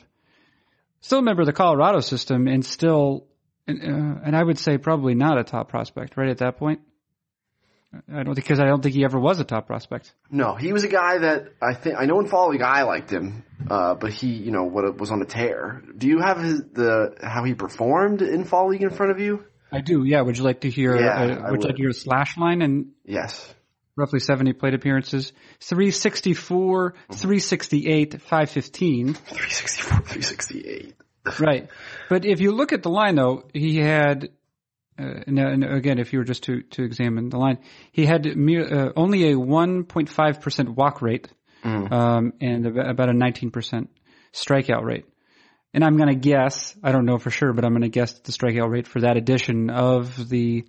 still 1.01 1.19
a 1.19 1.23
member 1.23 1.41
of 1.41 1.45
the 1.45 1.53
Colorado 1.53 1.99
system 1.99 2.47
and 2.47 2.65
still 2.65 3.27
uh, 3.67 3.73
and 3.73 4.35
I 4.35 4.43
would 4.43 4.59
say 4.59 4.77
probably 4.77 5.15
not 5.15 5.37
a 5.37 5.43
top 5.43 5.69
prospect 5.69 6.17
right 6.17 6.29
at 6.29 6.39
that 6.39 6.57
point. 6.57 6.81
I 8.11 8.23
don't 8.23 8.33
because 8.33 8.59
I 8.59 8.65
don't 8.65 8.81
think 8.81 8.95
he 8.95 9.03
ever 9.05 9.19
was 9.19 9.39
a 9.39 9.43
top 9.43 9.67
prospect. 9.67 10.13
No, 10.31 10.55
he 10.55 10.73
was 10.73 10.83
a 10.83 10.87
guy 10.87 11.19
that 11.19 11.53
I 11.61 11.75
think 11.75 11.95
I 11.99 12.05
know 12.05 12.19
in 12.19 12.27
fall 12.27 12.49
league 12.49 12.61
I 12.61 12.83
liked 12.83 13.11
him, 13.11 13.43
uh, 13.69 13.93
but 13.93 14.11
he 14.11 14.27
you 14.27 14.51
know 14.51 14.63
what 14.63 14.97
was 14.97 15.11
on 15.11 15.21
a 15.21 15.25
tear. 15.25 15.83
Do 15.95 16.07
you 16.07 16.19
have 16.19 16.39
his, 16.39 16.63
the 16.73 17.15
how 17.21 17.43
he 17.43 17.53
performed 17.53 18.21
in 18.21 18.45
fall 18.45 18.69
league 18.69 18.81
in 18.81 18.89
front 18.89 19.11
of 19.11 19.19
you? 19.19 19.45
I 19.71 19.81
do. 19.81 20.03
Yeah. 20.03 20.21
Would 20.21 20.37
you 20.37 20.43
like 20.43 20.61
to 20.61 20.69
hear? 20.69 20.95
Yeah, 20.95 21.11
uh, 21.11 21.51
would 21.51 21.61
you 21.61 21.67
like 21.67 21.75
to 21.75 21.81
hear 21.81 21.89
a 21.89 21.93
slash 21.93 22.37
line 22.37 22.61
and? 22.61 22.91
Yes. 23.05 23.53
Roughly 23.95 24.19
70 24.19 24.53
plate 24.53 24.73
appearances. 24.73 25.33
364, 25.59 26.91
mm-hmm. 26.91 27.13
368, 27.13 28.21
515. 28.21 29.13
364, 29.13 29.97
368. 29.99 30.95
right. 31.39 31.69
But 32.09 32.25
if 32.25 32.41
you 32.41 32.51
look 32.51 32.73
at 32.73 32.83
the 32.83 32.89
line 32.89 33.15
though, 33.15 33.43
he 33.53 33.77
had 33.77 34.29
uh, 34.97 35.21
and, 35.25 35.63
again, 35.63 35.97
if 35.97 36.13
you 36.13 36.19
were 36.19 36.25
just 36.25 36.43
to, 36.43 36.61
to 36.61 36.83
examine 36.83 37.29
the 37.29 37.37
line, 37.37 37.57
he 37.91 38.05
had 38.05 38.27
uh, 38.27 38.91
only 38.95 39.31
a 39.31 39.35
1.5% 39.35 40.75
walk 40.75 41.01
rate, 41.01 41.29
mm. 41.63 41.91
um, 41.91 42.33
and 42.39 42.65
about 42.77 43.09
a 43.09 43.13
19% 43.13 43.87
strikeout 44.33 44.83
rate. 44.83 45.05
And 45.73 45.83
I'm 45.83 45.97
gonna 45.97 46.13
guess, 46.13 46.75
I 46.83 46.91
don't 46.91 47.05
know 47.05 47.17
for 47.17 47.31
sure, 47.31 47.53
but 47.53 47.65
I'm 47.65 47.73
gonna 47.73 47.89
guess 47.89 48.13
the 48.19 48.31
strikeout 48.31 48.69
rate 48.69 48.87
for 48.87 49.01
that 49.01 49.17
edition 49.17 49.71
of 49.71 50.29
the, 50.29 50.67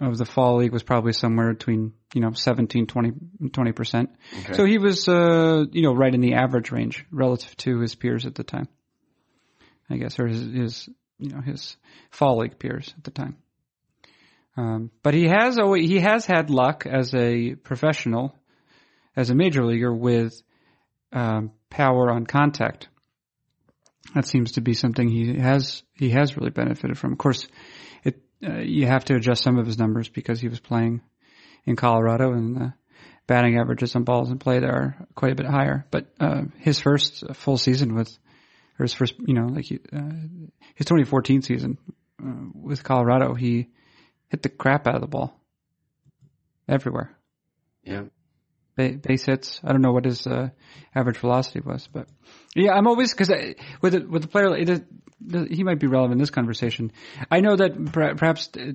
of 0.00 0.16
the 0.16 0.24
fall 0.24 0.58
league 0.58 0.72
was 0.72 0.82
probably 0.82 1.12
somewhere 1.12 1.52
between, 1.52 1.92
you 2.14 2.20
know, 2.20 2.32
17, 2.32 2.86
20, 2.86 3.12
20%. 3.42 4.08
Okay. 4.40 4.52
So 4.52 4.64
he 4.64 4.78
was, 4.78 5.08
uh, 5.08 5.64
you 5.72 5.82
know, 5.82 5.92
right 5.94 6.14
in 6.14 6.20
the 6.20 6.34
average 6.34 6.70
range 6.70 7.04
relative 7.10 7.56
to 7.58 7.80
his 7.80 7.94
peers 7.94 8.24
at 8.26 8.34
the 8.34 8.44
time. 8.44 8.68
I 9.90 9.96
guess, 9.96 10.18
or 10.18 10.26
his, 10.26 10.40
his 10.40 10.88
you 11.18 11.30
know 11.30 11.40
his 11.40 11.76
fall 12.10 12.38
league 12.38 12.58
peers 12.58 12.92
at 12.96 13.04
the 13.04 13.10
time. 13.10 13.36
Um, 14.56 14.90
but 15.02 15.14
he 15.14 15.28
has 15.28 15.58
always, 15.58 15.88
he 15.88 16.00
has 16.00 16.26
had 16.26 16.50
luck 16.50 16.84
as 16.84 17.14
a 17.14 17.54
professional, 17.54 18.34
as 19.16 19.30
a 19.30 19.34
major 19.34 19.64
leaguer 19.64 19.94
with 19.94 20.42
um, 21.12 21.52
power 21.70 22.10
on 22.10 22.26
contact. 22.26 22.88
That 24.14 24.26
seems 24.26 24.52
to 24.52 24.60
be 24.60 24.74
something 24.74 25.08
he 25.08 25.38
has 25.38 25.82
he 25.94 26.10
has 26.10 26.36
really 26.36 26.50
benefited 26.50 26.98
from. 26.98 27.12
Of 27.12 27.18
course, 27.18 27.46
uh, 28.46 28.58
you 28.58 28.86
have 28.86 29.04
to 29.06 29.14
adjust 29.14 29.42
some 29.42 29.58
of 29.58 29.66
his 29.66 29.78
numbers 29.78 30.08
because 30.08 30.40
he 30.40 30.48
was 30.48 30.60
playing 30.60 31.00
in 31.66 31.76
Colorado 31.76 32.32
and 32.32 32.56
the, 32.56 32.74
batting 33.28 33.58
averages 33.58 33.94
on 33.94 34.02
balls 34.02 34.30
in 34.30 34.38
play 34.38 34.58
there 34.58 34.72
are 34.72 35.06
quite 35.14 35.30
a 35.30 35.36
bit 35.36 35.46
higher. 35.46 35.86
But 35.92 36.06
uh, 36.18 36.44
his 36.56 36.80
first 36.80 37.22
full 37.34 37.58
season 37.58 37.94
with, 37.94 38.10
or 38.80 38.84
his 38.84 38.94
first, 38.94 39.14
you 39.24 39.34
know, 39.34 39.46
like 39.46 39.66
uh, 39.70 40.00
his 40.74 40.86
2014 40.86 41.42
season 41.42 41.78
uh, 42.20 42.48
with 42.54 42.82
Colorado, 42.82 43.34
he 43.34 43.68
hit 44.28 44.42
the 44.42 44.48
crap 44.48 44.88
out 44.88 44.96
of 44.96 45.02
the 45.02 45.06
ball 45.06 45.38
everywhere. 46.66 47.16
Yeah. 47.84 48.04
Base 48.78 49.24
hits. 49.24 49.60
I 49.64 49.72
don't 49.72 49.82
know 49.82 49.92
what 49.92 50.04
his 50.04 50.26
uh, 50.26 50.50
average 50.94 51.18
velocity 51.18 51.60
was, 51.60 51.88
but 51.92 52.08
yeah, 52.54 52.72
I'm 52.72 52.86
always 52.86 53.12
because 53.12 53.30
with 53.82 53.94
a, 53.94 54.00
with 54.00 54.22
the 54.22 54.28
player, 54.28 54.56
it 54.56 54.68
is, 54.68 54.80
he 55.50 55.64
might 55.64 55.80
be 55.80 55.86
relevant 55.86 56.14
in 56.14 56.18
this 56.18 56.30
conversation. 56.30 56.92
I 57.30 57.40
know 57.40 57.56
that 57.56 57.92
perhaps 57.92 58.50
uh, 58.56 58.72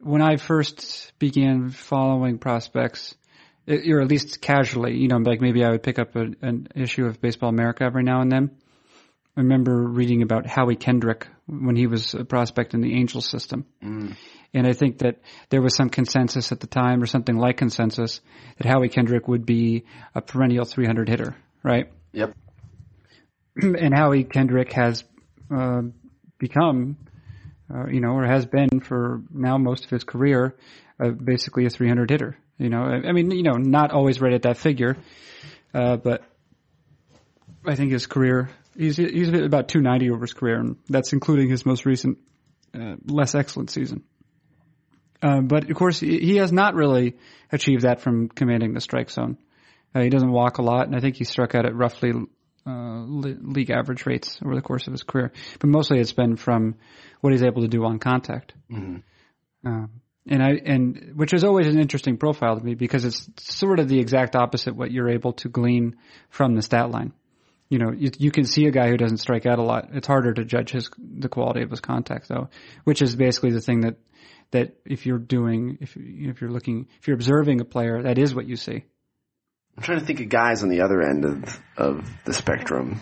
when 0.00 0.22
I 0.22 0.36
first 0.36 1.12
began 1.18 1.70
following 1.70 2.38
prospects, 2.38 3.14
or 3.68 4.00
at 4.00 4.08
least 4.08 4.40
casually, 4.40 4.96
you 4.96 5.08
know, 5.08 5.16
like 5.16 5.40
maybe 5.40 5.64
I 5.64 5.70
would 5.70 5.82
pick 5.82 5.98
up 5.98 6.14
a, 6.14 6.26
an 6.42 6.68
issue 6.76 7.06
of 7.06 7.20
Baseball 7.20 7.48
America 7.48 7.84
every 7.84 8.04
now 8.04 8.20
and 8.20 8.30
then. 8.30 8.50
I 9.36 9.40
remember 9.40 9.86
reading 9.86 10.22
about 10.22 10.46
Howie 10.46 10.76
Kendrick 10.76 11.26
when 11.46 11.76
he 11.76 11.86
was 11.86 12.14
a 12.14 12.24
prospect 12.24 12.72
in 12.72 12.80
the 12.80 12.94
Angels 12.94 13.28
system. 13.28 13.66
Mm. 13.82 14.16
And 14.56 14.66
I 14.66 14.72
think 14.72 15.00
that 15.00 15.20
there 15.50 15.60
was 15.60 15.76
some 15.76 15.90
consensus 15.90 16.50
at 16.50 16.60
the 16.60 16.66
time 16.66 17.02
or 17.02 17.06
something 17.06 17.36
like 17.36 17.58
consensus 17.58 18.22
that 18.56 18.66
Howie 18.66 18.88
Kendrick 18.88 19.28
would 19.28 19.44
be 19.44 19.84
a 20.14 20.22
perennial 20.22 20.64
300 20.64 21.10
hitter, 21.10 21.36
right? 21.62 21.92
Yep. 22.12 22.34
and 23.62 23.94
Howie 23.94 24.24
Kendrick 24.24 24.72
has 24.72 25.04
uh, 25.54 25.82
become, 26.38 26.96
uh, 27.70 27.88
you 27.88 28.00
know, 28.00 28.12
or 28.12 28.24
has 28.24 28.46
been 28.46 28.80
for 28.80 29.20
now 29.30 29.58
most 29.58 29.84
of 29.84 29.90
his 29.90 30.04
career, 30.04 30.56
uh, 30.98 31.10
basically 31.10 31.66
a 31.66 31.70
300 31.70 32.08
hitter. 32.08 32.38
You 32.56 32.70
know, 32.70 32.80
I, 32.80 33.08
I, 33.08 33.12
mean, 33.12 33.30
you 33.32 33.42
know, 33.42 33.58
not 33.58 33.90
always 33.90 34.22
right 34.22 34.32
at 34.32 34.42
that 34.42 34.56
figure, 34.56 34.96
uh, 35.74 35.98
but 35.98 36.22
I 37.66 37.74
think 37.74 37.92
his 37.92 38.06
career, 38.06 38.48
he's 38.74 38.96
he's 38.96 39.28
about 39.28 39.68
290 39.68 40.12
over 40.12 40.22
his 40.22 40.32
career, 40.32 40.60
and 40.60 40.76
that's 40.88 41.12
including 41.12 41.50
his 41.50 41.66
most 41.66 41.84
recent 41.84 42.16
uh, 42.74 42.96
less 43.04 43.34
excellent 43.34 43.68
season. 43.68 44.04
Uh, 45.26 45.40
but 45.40 45.68
of 45.68 45.76
course, 45.76 45.98
he 45.98 46.36
has 46.36 46.52
not 46.52 46.74
really 46.74 47.16
achieved 47.50 47.82
that 47.82 48.00
from 48.00 48.28
commanding 48.28 48.74
the 48.74 48.80
strike 48.80 49.10
zone. 49.10 49.36
Uh, 49.94 50.02
he 50.02 50.08
doesn't 50.08 50.30
walk 50.30 50.58
a 50.58 50.62
lot, 50.62 50.86
and 50.86 50.94
I 50.94 51.00
think 51.00 51.16
he 51.16 51.24
struck 51.24 51.54
out 51.54 51.66
at 51.66 51.74
roughly 51.74 52.12
uh, 52.66 53.04
league 53.06 53.70
average 53.70 54.06
rates 54.06 54.38
over 54.44 54.54
the 54.54 54.62
course 54.62 54.86
of 54.86 54.92
his 54.92 55.02
career. 55.02 55.32
But 55.58 55.70
mostly, 55.70 55.98
it's 55.98 56.12
been 56.12 56.36
from 56.36 56.76
what 57.22 57.32
he's 57.32 57.42
able 57.42 57.62
to 57.62 57.68
do 57.68 57.84
on 57.84 57.98
contact. 57.98 58.52
Mm-hmm. 58.70 58.98
Um, 59.68 59.90
and 60.28 60.42
I 60.42 60.50
and 60.64 61.12
which 61.14 61.32
is 61.32 61.44
always 61.44 61.66
an 61.66 61.78
interesting 61.78 62.18
profile 62.18 62.58
to 62.58 62.64
me 62.64 62.74
because 62.74 63.04
it's 63.04 63.28
sort 63.38 63.80
of 63.80 63.88
the 63.88 63.98
exact 63.98 64.36
opposite 64.36 64.76
what 64.76 64.90
you're 64.90 65.10
able 65.10 65.32
to 65.34 65.48
glean 65.48 65.96
from 66.30 66.54
the 66.54 66.62
stat 66.62 66.90
line. 66.90 67.12
You 67.68 67.78
know, 67.78 67.90
you, 67.90 68.10
you 68.18 68.30
can 68.30 68.44
see 68.44 68.66
a 68.66 68.70
guy 68.70 68.88
who 68.90 68.96
doesn't 68.96 69.18
strike 69.18 69.44
out 69.44 69.58
a 69.58 69.62
lot. 69.62 69.88
It's 69.92 70.06
harder 70.06 70.32
to 70.34 70.44
judge 70.44 70.70
his 70.70 70.88
the 70.98 71.28
quality 71.28 71.62
of 71.62 71.70
his 71.70 71.80
contact 71.80 72.28
though, 72.28 72.48
which 72.84 73.02
is 73.02 73.16
basically 73.16 73.50
the 73.50 73.60
thing 73.60 73.80
that 73.80 73.96
that 74.50 74.76
if 74.84 75.06
you're 75.06 75.18
doing 75.18 75.78
if 75.80 75.96
if 75.96 76.40
you're 76.40 76.50
looking 76.50 76.88
if 77.00 77.08
you're 77.08 77.16
observing 77.16 77.60
a 77.60 77.64
player, 77.64 78.02
that 78.02 78.18
is 78.18 78.34
what 78.34 78.46
you 78.46 78.56
see. 78.56 78.84
I'm 79.76 79.82
trying 79.82 80.00
to 80.00 80.06
think 80.06 80.20
of 80.20 80.28
guys 80.28 80.62
on 80.62 80.68
the 80.68 80.80
other 80.80 81.02
end 81.02 81.24
of 81.24 81.60
of 81.76 82.08
the 82.24 82.32
spectrum 82.32 83.00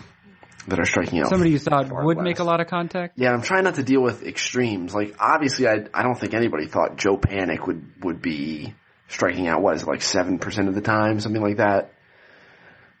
that 0.67 0.79
are 0.79 0.85
striking 0.85 1.19
out. 1.19 1.29
Somebody 1.29 1.51
you 1.51 1.59
thought 1.59 1.87
would 1.91 2.17
make 2.17 2.39
a 2.39 2.43
lot 2.43 2.59
of 2.59 2.67
contact? 2.67 3.17
Yeah, 3.17 3.31
I'm 3.31 3.41
trying 3.41 3.63
not 3.63 3.75
to 3.75 3.83
deal 3.83 4.01
with 4.01 4.23
extremes. 4.23 4.93
Like 4.93 5.15
obviously, 5.19 5.67
I 5.67 5.85
I 5.93 6.03
don't 6.03 6.19
think 6.19 6.33
anybody 6.33 6.67
thought 6.67 6.97
Joe 6.97 7.17
Panik 7.17 7.65
would 7.67 8.03
would 8.03 8.21
be 8.21 8.73
striking 9.07 9.47
out. 9.47 9.61
What 9.61 9.75
is 9.75 9.83
it 9.83 9.87
like 9.87 10.01
seven 10.01 10.39
percent 10.39 10.67
of 10.67 10.75
the 10.75 10.81
time, 10.81 11.19
something 11.19 11.41
like 11.41 11.57
that. 11.57 11.91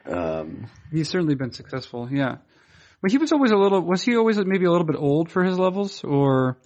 Um, 0.05 0.67
he's 0.91 1.09
certainly 1.09 1.35
been 1.35 1.51
successful. 1.51 2.07
Yeah, 2.11 2.37
but 3.01 3.11
he 3.11 3.17
was 3.17 3.31
always 3.31 3.51
a 3.51 3.57
little. 3.57 3.81
Was 3.81 4.03
he 4.03 4.15
always 4.15 4.37
maybe 4.37 4.65
a 4.65 4.71
little 4.71 4.85
bit 4.85 4.97
old 4.97 5.31
for 5.31 5.43
his 5.43 5.57
levels, 5.57 6.03
or? 6.03 6.57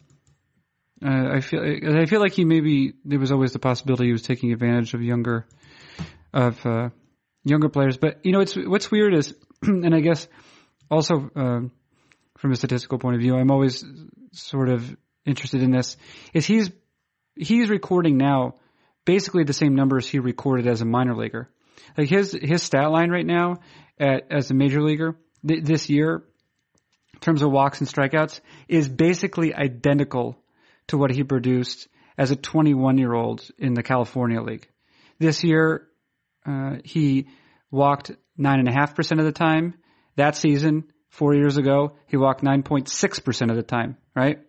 Uh, 1.04 1.36
I 1.36 1.40
feel 1.42 1.62
I 1.62 2.06
feel 2.06 2.20
like 2.20 2.34
he 2.34 2.44
maybe 2.44 2.94
there 3.06 3.20
was 3.20 3.32
always 3.32 3.54
the 3.54 3.60
possibility 3.60 4.06
he 4.06 4.12
was 4.12 4.22
taking 4.22 4.52
advantage 4.52 4.94
of 4.94 5.02
younger 5.02 5.46
of 6.34 6.66
uh, 6.66 6.90
younger 7.44 7.70
players. 7.70 7.98
But 7.98 8.26
you 8.26 8.32
know, 8.32 8.42
it's 8.42 8.56
what's 8.56 8.92
weird 8.92 9.14
is, 9.14 9.34
and 9.62 9.96
I 9.96 10.02
guess 10.02 10.28
also 10.92 11.30
um, 11.36 11.72
from 12.38 12.52
a 12.52 12.56
statistical 12.56 13.00
point 13.00 13.16
of 13.16 13.22
view, 13.22 13.36
I'm 13.36 13.52
always 13.52 13.86
sort 14.34 14.70
of 14.70 14.96
interested 15.26 15.62
in 15.62 15.72
this. 15.72 15.96
Is 16.34 16.46
he's 16.46 16.70
he's 17.36 17.70
recording 17.70 18.18
now 18.18 18.56
basically 19.06 19.44
the 19.44 19.54
same 19.54 19.76
numbers 19.76 20.08
he 20.08 20.20
recorded 20.20 20.68
as 20.68 20.82
a 20.82 20.86
minor 20.86 21.16
leaguer. 21.16 21.50
Like 21.98 22.10
his 22.10 22.38
his 22.40 22.62
stat 22.62 22.92
line 22.92 23.10
right 23.10 23.26
now 23.26 23.58
at, 23.98 24.28
as 24.32 24.52
a 24.52 24.54
major 24.54 24.82
leaguer 24.82 25.16
th- 25.48 25.64
this 25.64 25.90
year, 25.90 26.24
in 27.14 27.20
terms 27.20 27.42
of 27.42 27.52
walks 27.52 27.80
and 27.80 27.90
strikeouts, 27.90 28.42
is 28.68 28.88
basically 28.90 29.54
identical 29.54 30.38
to 30.90 30.98
what 30.98 31.12
he 31.12 31.24
produced 31.24 31.88
as 32.18 32.32
a 32.32 32.36
21 32.36 32.98
year 32.98 33.14
old 33.14 33.50
in 33.58 33.74
the 33.74 33.84
California 33.84 34.42
League. 34.42 34.68
This 35.20 35.44
year, 35.44 35.88
uh, 36.46 36.78
he 36.84 37.28
walked 37.72 38.12
nine 38.38 38.60
and 38.60 38.68
a 38.68 38.72
half 38.72 38.96
percent 38.96 39.20
of 39.20 39.26
the 39.26 39.32
time. 39.32 39.76
That 40.16 40.36
season, 40.36 40.86
four 41.10 41.34
years 41.34 41.58
ago, 41.58 41.94
he 42.08 42.18
walked 42.18 42.44
9.6% 42.44 43.50
of 43.50 43.56
the 43.56 43.64
time, 43.64 43.98
right? 44.16 44.40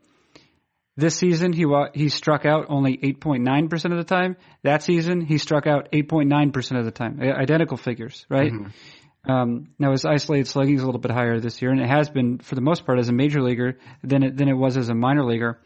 This 0.97 1.17
season, 1.17 1.53
he 1.53 1.65
wa- 1.65 1.91
he 1.95 2.09
struck 2.09 2.45
out 2.45 2.67
only 2.69 2.97
8.9% 2.99 3.93
of 3.93 3.99
the 3.99 4.05
time. 4.05 4.37
That 4.65 4.83
season, 4.83 5.21
he 5.21 5.39
struck 5.39 5.67
out 5.67 5.91
8.9% 5.93 6.79
of 6.79 6.85
the 6.85 6.91
time. 6.91 7.21
Identical 7.21 7.77
figures, 7.77 8.27
right? 8.29 8.53
Mm-hmm. 8.53 9.31
Um, 9.31 9.69
now 9.79 9.93
his 9.93 10.05
isolated 10.05 10.49
slugging 10.49 10.77
is 10.77 10.83
a 10.83 10.87
little 10.87 11.01
bit 11.01 11.11
higher 11.11 11.39
this 11.41 11.61
year, 11.61 11.71
and 11.71 11.81
it 11.81 11.89
has 11.89 12.09
been 12.09 12.39
for 12.39 12.55
the 12.55 12.61
most 12.61 12.87
part 12.87 12.99
as 12.99 13.09
a 13.09 13.13
major 13.13 13.43
leaguer 13.43 13.79
than 14.03 14.23
it 14.23 14.37
than 14.37 14.49
it 14.49 14.55
was 14.55 14.77
as 14.77 14.89
a 14.89 14.95
minor 14.95 15.25
leaguer. 15.25 15.61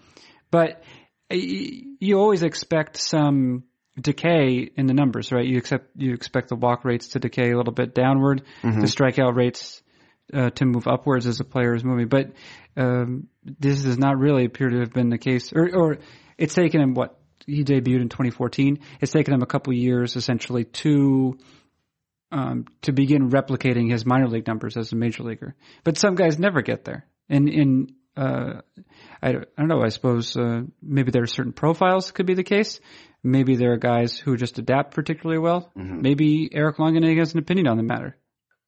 But 0.54 0.84
you 1.30 2.16
always 2.16 2.44
expect 2.44 2.96
some 2.96 3.64
decay 4.00 4.70
in 4.76 4.86
the 4.86 4.94
numbers, 4.94 5.32
right? 5.32 5.44
You 5.44 5.58
accept 5.58 5.88
you 5.96 6.14
expect 6.14 6.48
the 6.48 6.54
walk 6.54 6.84
rates 6.84 7.08
to 7.08 7.18
decay 7.18 7.50
a 7.50 7.56
little 7.56 7.72
bit 7.72 7.92
downward, 7.92 8.44
mm-hmm. 8.62 8.80
the 8.80 8.86
strikeout 8.86 9.34
rates 9.34 9.82
uh, 10.32 10.50
to 10.50 10.64
move 10.64 10.86
upwards 10.86 11.26
as 11.26 11.38
the 11.38 11.44
player 11.44 11.74
is 11.74 11.82
moving. 11.82 12.06
But 12.06 12.34
um, 12.76 13.26
this 13.42 13.82
does 13.82 13.98
not 13.98 14.16
really 14.16 14.44
appear 14.44 14.70
to 14.70 14.78
have 14.78 14.92
been 14.92 15.08
the 15.08 15.18
case, 15.18 15.52
or, 15.52 15.68
or 15.74 15.98
it's 16.38 16.54
taken 16.54 16.80
him 16.80 16.94
what 16.94 17.18
he 17.46 17.64
debuted 17.64 18.02
in 18.02 18.08
2014. 18.08 18.78
It's 19.00 19.10
taken 19.10 19.34
him 19.34 19.42
a 19.42 19.46
couple 19.46 19.72
years 19.72 20.14
essentially 20.14 20.66
to 20.66 21.36
um, 22.30 22.66
to 22.82 22.92
begin 22.92 23.30
replicating 23.30 23.90
his 23.90 24.06
minor 24.06 24.28
league 24.28 24.46
numbers 24.46 24.76
as 24.76 24.92
a 24.92 24.96
major 24.96 25.24
leaguer. 25.24 25.56
But 25.82 25.98
some 25.98 26.14
guys 26.14 26.38
never 26.38 26.62
get 26.62 26.84
there. 26.84 27.08
And 27.28 27.48
in 27.48 27.88
uh, 28.16 28.60
I, 29.22 29.28
I 29.28 29.32
don't 29.32 29.68
know. 29.68 29.82
I 29.82 29.88
suppose 29.88 30.36
uh, 30.36 30.62
maybe 30.82 31.10
there 31.10 31.22
are 31.22 31.26
certain 31.26 31.52
profiles 31.52 32.12
could 32.12 32.26
be 32.26 32.34
the 32.34 32.44
case. 32.44 32.80
Maybe 33.22 33.56
there 33.56 33.72
are 33.72 33.78
guys 33.78 34.18
who 34.18 34.36
just 34.36 34.58
adapt 34.58 34.94
particularly 34.94 35.38
well. 35.38 35.72
Mm-hmm. 35.76 36.02
Maybe 36.02 36.50
Eric 36.52 36.76
Longenay 36.76 37.18
has 37.18 37.32
an 37.32 37.38
opinion 37.38 37.66
on 37.66 37.76
the 37.76 37.82
matter. 37.82 38.16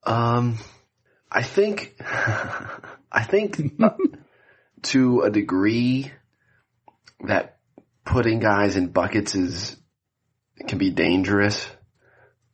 Um, 0.03 0.59
I 1.31 1.43
think, 1.43 1.95
I 2.01 3.25
think 3.25 3.61
uh, 3.83 3.91
to 4.83 5.23
a 5.23 5.31
degree 5.31 6.11
that 7.21 7.59
putting 8.05 8.39
guys 8.39 8.77
in 8.77 8.89
buckets 8.89 9.35
is, 9.35 9.77
can 10.67 10.79
be 10.79 10.91
dangerous, 10.91 11.69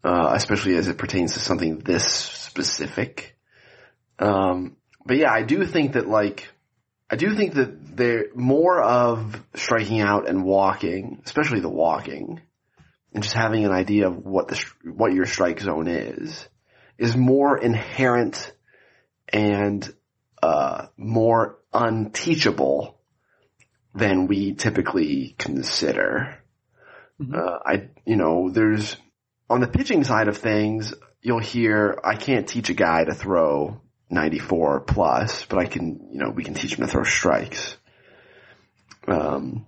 uh, 0.02 0.32
especially 0.34 0.74
as 0.76 0.88
it 0.88 0.98
pertains 0.98 1.34
to 1.34 1.40
something 1.40 1.78
this 1.78 2.08
specific. 2.08 3.36
Um, 4.18 4.76
but 5.04 5.16
yeah, 5.16 5.32
I 5.32 5.42
do 5.42 5.64
think 5.66 5.92
that 5.92 6.08
like, 6.08 6.48
I 7.12 7.16
do 7.16 7.36
think 7.36 7.52
that 7.54 7.94
there 7.94 8.28
more 8.34 8.82
of 8.82 9.38
striking 9.54 10.00
out 10.00 10.30
and 10.30 10.44
walking, 10.44 11.20
especially 11.26 11.60
the 11.60 11.68
walking, 11.68 12.40
and 13.12 13.22
just 13.22 13.34
having 13.34 13.66
an 13.66 13.70
idea 13.70 14.08
of 14.08 14.24
what 14.24 14.48
the 14.48 14.64
what 14.82 15.12
your 15.12 15.26
strike 15.26 15.60
zone 15.60 15.88
is, 15.88 16.48
is 16.96 17.14
more 17.14 17.58
inherent 17.58 18.50
and 19.28 19.94
uh, 20.42 20.86
more 20.96 21.58
unteachable 21.74 22.98
than 23.94 24.26
we 24.26 24.54
typically 24.54 25.34
consider. 25.36 26.38
Mm-hmm. 27.20 27.34
Uh, 27.34 27.58
I, 27.62 27.88
you 28.06 28.16
know, 28.16 28.50
there's 28.50 28.96
on 29.50 29.60
the 29.60 29.68
pitching 29.68 30.02
side 30.02 30.28
of 30.28 30.38
things, 30.38 30.94
you'll 31.20 31.40
hear, 31.40 32.00
I 32.02 32.16
can't 32.16 32.48
teach 32.48 32.70
a 32.70 32.74
guy 32.74 33.04
to 33.04 33.14
throw 33.14 33.82
94 34.12 34.80
plus, 34.80 35.44
but 35.46 35.58
I 35.58 35.66
can, 35.66 36.08
you 36.12 36.18
know, 36.18 36.30
we 36.30 36.44
can 36.44 36.54
teach 36.54 36.74
him 36.74 36.84
to 36.84 36.90
throw 36.90 37.04
strikes. 37.04 37.76
Um, 39.06 39.66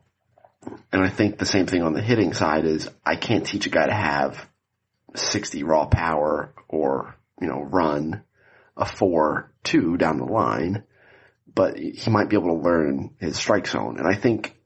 and 0.92 1.02
I 1.02 1.09
think 1.09 1.38
the 1.38 1.46
same 1.46 1.66
thing 1.66 1.83
on 1.83 1.92
the 1.92 2.02
hitting 2.02 2.33
side 2.33 2.64
is 2.64 2.88
I 3.04 3.16
can't 3.16 3.46
teach 3.46 3.66
a 3.66 3.70
guy 3.70 3.87
to 3.87 3.94
have 3.94 4.48
60 5.14 5.62
raw 5.62 5.87
power 5.87 6.54
or, 6.68 7.16
you 7.40 7.48
know, 7.48 7.62
run 7.62 8.22
a 8.76 8.85
4-2 8.85 9.98
down 9.98 10.18
the 10.18 10.24
line, 10.24 10.85
but 11.52 11.78
he 11.78 12.11
might 12.11 12.28
be 12.28 12.37
able 12.37 12.57
to 12.57 12.62
learn 12.62 13.14
his 13.18 13.37
strike 13.37 13.66
zone. 13.66 13.98
And 13.98 14.07
I 14.07 14.14
think 14.14 14.57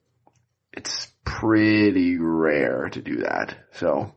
it's 0.72 1.08
pretty 1.24 2.18
rare 2.18 2.88
to 2.90 3.02
do 3.02 3.18
that. 3.18 3.56
So 3.72 4.14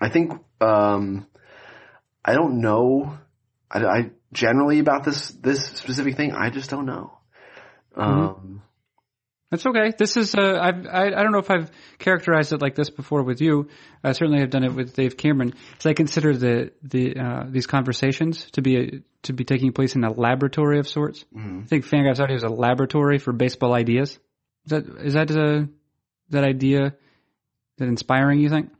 I 0.00 0.08
think 0.08 0.32
um, 0.60 1.26
I 2.24 2.34
don't 2.34 2.60
know. 2.60 3.18
I, 3.70 3.84
I 3.84 4.10
generally 4.32 4.78
about 4.78 5.04
this 5.04 5.28
this 5.30 5.64
specific 5.66 6.16
thing. 6.16 6.32
I 6.32 6.50
just 6.50 6.70
don't 6.70 6.86
know. 6.86 7.18
Um, 7.94 8.62
That's 9.50 9.64
okay. 9.64 9.92
This 9.96 10.16
is, 10.16 10.34
uh, 10.34 10.58
I've, 10.60 10.86
I, 10.86 11.06
I 11.06 11.22
don't 11.22 11.32
know 11.32 11.38
if 11.38 11.50
I've 11.50 11.70
characterized 11.98 12.52
it 12.52 12.60
like 12.60 12.74
this 12.74 12.90
before 12.90 13.22
with 13.22 13.40
you. 13.40 13.68
I 14.04 14.12
certainly 14.12 14.40
have 14.40 14.50
done 14.50 14.64
it 14.64 14.74
with 14.74 14.94
Dave 14.94 15.16
Cameron. 15.16 15.54
Because 15.70 15.86
I 15.86 15.94
consider 15.94 16.36
the, 16.36 16.72
the, 16.82 17.16
uh, 17.16 17.44
these 17.48 17.66
conversations 17.66 18.50
to 18.52 18.60
be, 18.60 18.76
a, 18.76 18.90
to 19.22 19.32
be 19.32 19.44
taking 19.44 19.72
place 19.72 19.94
in 19.94 20.04
a 20.04 20.10
laboratory 20.12 20.78
of 20.78 20.88
sorts. 20.88 21.24
mhm. 21.34 21.62
I 21.62 21.66
think 21.66 21.86
Fangraphs 21.86 22.20
Audio 22.20 22.36
is 22.36 22.42
a 22.42 22.48
laboratory 22.48 23.18
for 23.18 23.32
baseball 23.32 23.72
ideas. 23.72 24.18
Is 24.64 24.70
that, 24.70 24.84
is 25.04 25.14
that, 25.14 25.30
uh, 25.30 25.66
that 26.30 26.44
idea, 26.44 26.94
that 27.78 27.86
inspiring, 27.88 28.40
you 28.40 28.48
think? 28.50 28.70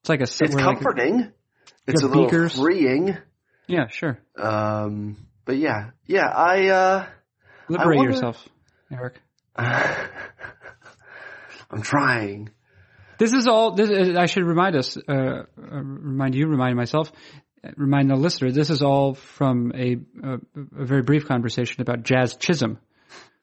It's 0.00 0.08
like 0.08 0.20
a, 0.20 0.24
It's 0.24 0.40
we're 0.40 0.48
like- 0.48 0.64
comforting. 0.64 1.32
it's 1.86 2.02
a 2.02 2.06
have 2.08 2.14
little 2.16 2.48
freeing. 2.48 3.16
Yeah, 3.68 3.86
sure. 3.88 4.18
Um, 4.36 5.16
but 5.44 5.56
yeah, 5.58 5.90
yeah. 6.06 6.26
I 6.26 6.68
uh, 6.68 7.06
Liberate 7.68 7.96
wonder- 7.98 8.12
yourself, 8.12 8.48
Eric. 8.90 9.20
I'm 11.70 11.82
trying. 11.82 12.50
This 13.18 13.32
is 13.32 13.46
all. 13.46 13.72
This 13.72 13.90
is, 13.90 14.16
I 14.16 14.26
should 14.26 14.44
remind 14.44 14.76
us, 14.76 14.96
uh, 14.96 15.12
uh, 15.12 15.44
remind 15.56 16.34
you, 16.34 16.46
remind 16.46 16.76
myself, 16.76 17.10
uh, 17.64 17.70
remind 17.76 18.10
the 18.10 18.14
listener. 18.16 18.52
This 18.52 18.70
is 18.70 18.80
all 18.82 19.14
from 19.14 19.72
a, 19.74 19.96
a, 20.22 20.34
a 20.78 20.84
very 20.84 21.02
brief 21.02 21.26
conversation 21.26 21.82
about 21.82 22.04
Jazz 22.04 22.36
Chisholm, 22.36 22.78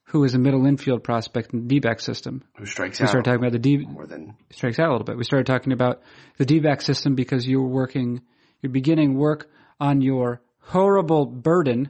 who 0.05 0.23
is 0.23 0.33
a 0.33 0.39
middle 0.39 0.65
infield 0.65 1.03
prospect 1.03 1.53
in 1.53 1.63
the 1.63 1.67
D-back 1.67 1.99
system. 1.99 2.43
Who 2.57 2.65
strikes 2.65 2.99
We 2.99 3.03
out 3.03 3.09
started 3.09 3.25
talking 3.25 3.41
about 3.41 3.51
the 3.51 3.59
D 3.59 3.77
more 3.85 4.07
than 4.07 4.35
strikes 4.51 4.79
out 4.79 4.87
a 4.87 4.91
little 4.91 5.05
bit. 5.05 5.17
We 5.17 5.25
started 5.25 5.45
talking 5.45 5.73
about 5.73 6.01
the 6.37 6.45
D-back 6.45 6.81
system 6.81 7.15
because 7.15 7.45
you 7.45 7.61
were 7.61 7.67
working, 7.67 8.21
you're 8.61 8.71
beginning 8.71 9.17
work 9.17 9.49
on 9.79 10.01
your 10.01 10.41
horrible 10.59 11.25
burden, 11.25 11.89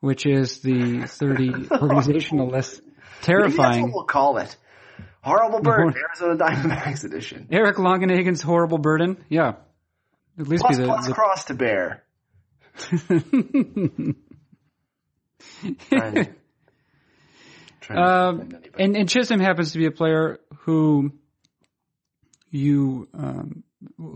which 0.00 0.26
is 0.26 0.60
the 0.60 1.06
30 1.06 1.68
organizational 1.72 2.48
list. 2.48 2.80
Maybe 2.82 2.94
Terrifying. 3.22 3.82
what 3.84 3.92
we'll 3.94 4.04
call 4.04 4.38
it. 4.38 4.56
Horrible 5.22 5.60
Bird, 5.62 5.96
Arizona 5.96 6.36
Diamondbacks 6.36 7.04
edition. 7.04 7.48
Eric 7.50 7.76
Longenhagen's 7.76 8.40
horrible 8.42 8.78
burden. 8.78 9.16
Yeah. 9.28 9.54
At 10.38 10.46
least 10.46 10.62
Plus 10.64 10.76
be 10.76 10.82
the, 10.84 10.88
plus 10.88 11.06
the 11.06 11.12
cross 11.14 11.44
to 11.46 11.54
bear. 11.54 12.04
Trying 15.90 16.14
to- 16.14 16.28
trying 17.80 17.98
Um, 17.98 18.50
and, 18.78 18.96
and 18.96 19.08
Chisholm 19.08 19.40
happens 19.40 19.72
to 19.72 19.78
be 19.78 19.86
a 19.86 19.90
player 19.90 20.38
who 20.60 21.12
you 22.50 23.08
um, 23.14 23.64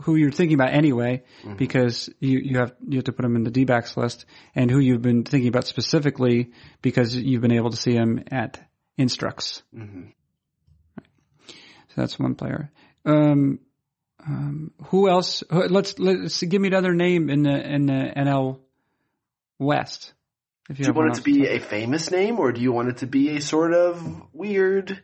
who 0.03 0.17
you're 0.17 0.33
thinking 0.33 0.55
about 0.55 0.73
anyway, 0.73 1.23
Mm-hmm. 1.43 1.57
because 1.57 2.09
you, 2.21 2.39
you 2.39 2.59
have 2.59 2.75
you 2.87 2.99
have 2.99 3.05
to 3.05 3.13
put 3.13 3.25
him 3.25 3.37
in 3.37 3.45
the 3.45 3.51
D-backs 3.51 3.97
list, 3.97 4.27
and 4.55 4.71
who 4.71 4.79
you've 4.79 5.03
been 5.03 5.25
thinking 5.25 5.49
about 5.49 5.67
specifically 5.67 6.51
because 6.83 7.15
you've 7.17 7.43
been 7.43 7.53
able 7.53 7.71
to 7.71 7.77
see 7.77 7.95
him 7.95 8.25
at 8.31 8.61
Instructs. 8.99 9.63
Mhm. 9.75 10.13
So 10.99 11.95
that's 11.97 12.19
one 12.19 12.35
player. 12.35 12.71
Um, 13.05 13.59
um, 14.27 14.73
who 14.87 15.09
else? 15.09 15.43
Let's 15.51 15.99
let's 15.99 16.43
give 16.43 16.61
me 16.61 16.69
another 16.69 16.95
name 16.95 17.29
in 17.31 17.43
the 17.43 17.75
in 17.75 17.87
the 17.87 18.13
NL 18.17 18.61
West. 19.59 20.13
Do 20.73 20.83
you 20.83 20.93
want 20.93 21.11
it 21.13 21.15
to 21.17 21.23
be 21.23 21.47
a 21.49 21.59
famous 21.59 22.11
name, 22.11 22.39
or 22.39 22.53
do 22.53 22.61
you 22.61 22.73
want 22.73 22.89
it 22.89 22.99
to 22.99 23.07
be 23.07 23.37
a 23.37 23.41
sort 23.41 23.75
of 23.75 24.23
weird? 24.33 25.03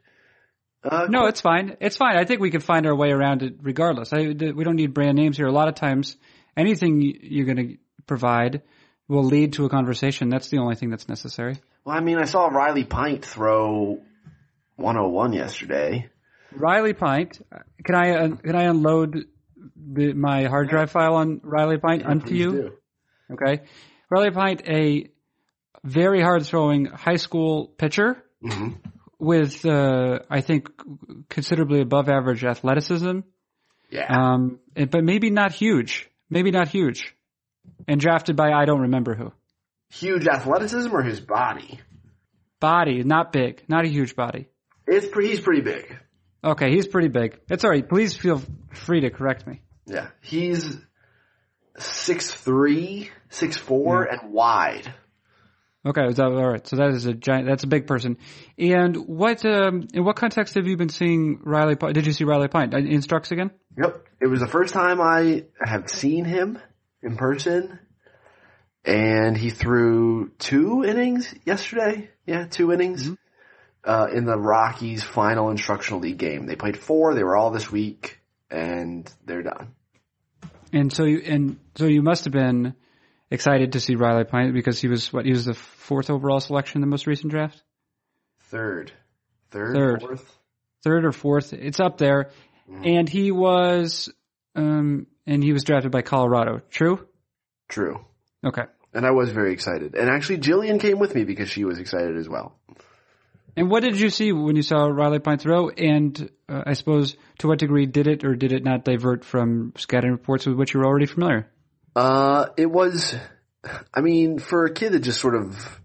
Uh, 0.84 1.06
No, 1.08 1.26
it's 1.26 1.40
fine. 1.40 1.76
It's 1.80 1.96
fine. 1.96 2.16
I 2.16 2.24
think 2.24 2.40
we 2.40 2.50
can 2.50 2.60
find 2.60 2.86
our 2.86 2.94
way 2.94 3.10
around 3.10 3.42
it 3.42 3.54
regardless. 3.60 4.12
I, 4.12 4.18
we 4.28 4.34
don't 4.64 4.76
need 4.76 4.94
brand 4.94 5.16
names 5.16 5.36
here. 5.36 5.46
A 5.46 5.52
lot 5.52 5.68
of 5.68 5.74
times, 5.74 6.16
anything 6.56 7.00
you're 7.22 7.46
going 7.46 7.56
to 7.56 7.76
provide 8.06 8.62
will 9.08 9.24
lead 9.24 9.54
to 9.54 9.64
a 9.64 9.68
conversation. 9.68 10.28
That's 10.28 10.48
the 10.48 10.58
only 10.58 10.76
thing 10.76 10.90
that's 10.90 11.08
necessary. 11.08 11.56
Well, 11.84 11.96
I 11.96 12.00
mean, 12.00 12.18
I 12.18 12.24
saw 12.24 12.46
Riley 12.46 12.84
Pint 12.84 13.24
throw 13.24 14.00
101 14.76 15.32
yesterday. 15.32 16.08
Riley 16.52 16.92
Pint. 16.94 17.40
Can 17.84 17.94
I 17.94 18.10
uh, 18.12 18.28
can 18.36 18.54
I 18.56 18.64
unload 18.64 19.24
the, 19.76 20.12
my 20.14 20.44
hard 20.44 20.68
drive 20.68 20.90
file 20.90 21.14
on 21.14 21.40
Riley 21.42 21.78
Pint 21.78 22.04
onto 22.04 22.26
Please 22.28 22.38
you? 22.38 22.52
do. 22.52 22.72
Okay. 23.32 23.62
Riley 24.10 24.30
Pint, 24.30 24.62
a 24.66 25.10
very 25.84 26.22
hard 26.22 26.46
throwing 26.46 26.86
high 26.86 27.16
school 27.16 27.66
pitcher 27.66 28.22
Mhm. 28.42 28.76
With, 29.18 29.64
uh, 29.64 30.20
I 30.31 30.40
think, 30.40 30.68
considerably 31.28 31.81
above 31.81 32.09
average 32.09 32.44
athleticism. 32.44 33.20
Yeah. 33.90 34.07
Um, 34.09 34.61
but 34.74 35.02
maybe 35.02 35.31
not 35.31 35.52
huge. 35.52 36.09
Maybe 36.31 36.50
not 36.50 36.68
huge. 36.68 37.14
And 37.87 38.00
drafted 38.00 38.37
by 38.37 38.52
I 38.52 38.64
don't 38.64 38.83
remember 38.83 39.14
who. 39.14 39.33
Huge 39.90 40.26
athleticism 40.26 40.94
or 40.94 41.02
his 41.02 41.20
body? 41.20 41.81
Body, 42.61 43.02
not 43.02 43.33
big, 43.33 43.62
not 43.68 43.85
a 43.85 43.88
huge 43.88 44.14
body. 44.14 44.48
It's 44.87 45.07
he's 45.16 45.40
pretty 45.40 45.62
big. 45.62 45.96
Okay, 46.42 46.70
he's 46.70 46.87
pretty 46.87 47.09
big. 47.09 47.38
It's 47.48 47.64
alright. 47.64 47.88
Please 47.88 48.16
feel 48.16 48.42
free 48.72 49.00
to 49.00 49.11
correct 49.11 49.46
me. 49.46 49.62
Yeah. 49.87 50.09
He's 50.20 50.76
six 51.78 52.31
three, 52.31 53.11
six 53.31 53.57
four, 53.57 54.04
and 54.04 54.33
wide. 54.33 54.92
Okay, 55.88 56.07
is 56.07 56.16
that 56.16 56.27
alright? 56.27 56.66
So 56.66 56.77
that 56.77 56.90
is 56.90 57.07
a 57.07 57.14
giant. 57.14 57.46
That's 57.46 57.64
a 57.64 57.66
big 57.66 57.87
person. 57.87 58.18
And 58.59 58.94
what? 58.94 59.42
Um, 59.46 59.88
in 59.94 60.05
what 60.05 60.16
context 60.16 60.55
have 60.57 60.66
you 60.66 60.77
been 60.77 60.90
seeing 60.90 61.40
Riley? 61.42 61.77
Did 61.77 62.07
you 62.07 62.12
see 62.12 62.24
Riley 62.24 62.48
Pint 62.48 62.74
in 62.74 62.87
Instructs 62.87 63.31
again? 63.31 63.51
Yep. 63.79 64.07
It 64.20 64.27
was 64.27 64.40
the 64.40 64.48
first 64.48 64.74
time 64.74 65.01
I 65.01 65.44
have 65.59 65.88
seen 65.88 66.27
him 66.27 66.59
in 67.03 67.16
person. 67.16 67.79
And 68.85 69.37
he 69.37 69.48
threw 69.48 70.31
two 70.38 70.85
innings 70.85 71.35
yesterday. 71.46 72.11
Yeah, 72.27 72.46
two 72.46 72.70
innings. 72.70 73.11
Uh, 73.83 74.09
in 74.12 74.27
the 74.27 74.37
Rockies 74.37 75.03
final 75.03 75.51
instructional 75.51 76.01
league 76.01 76.18
game. 76.18 76.46
They 76.46 76.57
played 76.57 76.77
four, 76.77 77.14
they 77.14 77.22
were 77.22 77.37
all 77.37 77.51
this 77.51 77.72
week, 77.72 78.20
and 78.51 79.11
they're 79.24 79.44
done. 79.44 79.74
And 80.72 80.92
so 80.92 81.05
you 81.05 81.22
and 81.24 81.59
so 81.77 81.87
you 81.87 82.03
must 82.03 82.24
have 82.24 82.33
been 82.33 82.74
excited 83.30 83.72
to 83.72 83.80
see 83.80 83.94
Riley 83.94 84.24
Pint 84.24 84.54
because 84.54 84.80
he 84.80 84.88
was 84.88 85.12
what? 85.12 85.24
He 85.24 85.32
was 85.32 85.44
the 85.44 85.54
fourth 85.54 86.10
overall 86.10 86.40
selection 86.40 86.78
in 86.78 86.80
the 86.82 86.86
most 86.90 87.06
recent 87.06 87.30
draft. 87.30 87.62
Third. 88.44 88.92
Third, 89.50 89.74
Third. 89.74 90.00
fourth. 90.00 90.38
third 90.82 91.04
or 91.04 91.12
fourth. 91.12 91.52
It's 91.52 91.80
up 91.80 91.98
there. 91.98 92.30
And 92.84 93.08
he 93.08 93.32
was, 93.32 94.10
um, 94.54 95.06
and 95.26 95.42
he 95.42 95.54
was 95.54 95.64
drafted 95.64 95.90
by 95.90 96.02
Colorado. 96.02 96.60
True? 96.70 97.06
True. 97.66 98.04
Okay. 98.44 98.64
And 98.92 99.06
I 99.06 99.12
was 99.12 99.30
very 99.30 99.54
excited. 99.54 99.94
And 99.94 100.10
actually 100.10 100.38
Jillian 100.38 100.78
came 100.78 100.98
with 100.98 101.14
me 101.14 101.24
because 101.24 101.48
she 101.48 101.64
was 101.64 101.78
excited 101.78 102.18
as 102.18 102.28
well. 102.28 102.58
And 103.56 103.70
what 103.70 103.82
did 103.82 103.98
you 103.98 104.10
see 104.10 104.32
when 104.32 104.54
you 104.54 104.62
saw 104.62 104.84
Riley 104.86 105.18
Pint 105.18 105.40
throw? 105.40 105.70
And 105.70 106.30
uh, 106.48 106.62
I 106.66 106.74
suppose 106.74 107.16
to 107.38 107.48
what 107.48 107.58
degree 107.58 107.86
did 107.86 108.06
it 108.06 108.22
or 108.22 108.34
did 108.36 108.52
it 108.52 108.62
not 108.64 108.84
divert 108.84 109.24
from 109.24 109.72
scouting 109.78 110.10
reports 110.12 110.44
with 110.46 110.56
which 110.56 110.74
you 110.74 110.80
were 110.80 110.86
already 110.86 111.06
familiar? 111.06 111.50
Uh, 111.94 112.46
it 112.57 112.70
was, 112.70 113.14
I 113.92 114.01
mean, 114.01 114.38
for 114.38 114.64
a 114.64 114.72
kid 114.72 114.92
that 114.92 115.01
just 115.01 115.20
sort 115.20 115.35
of, 115.35 115.81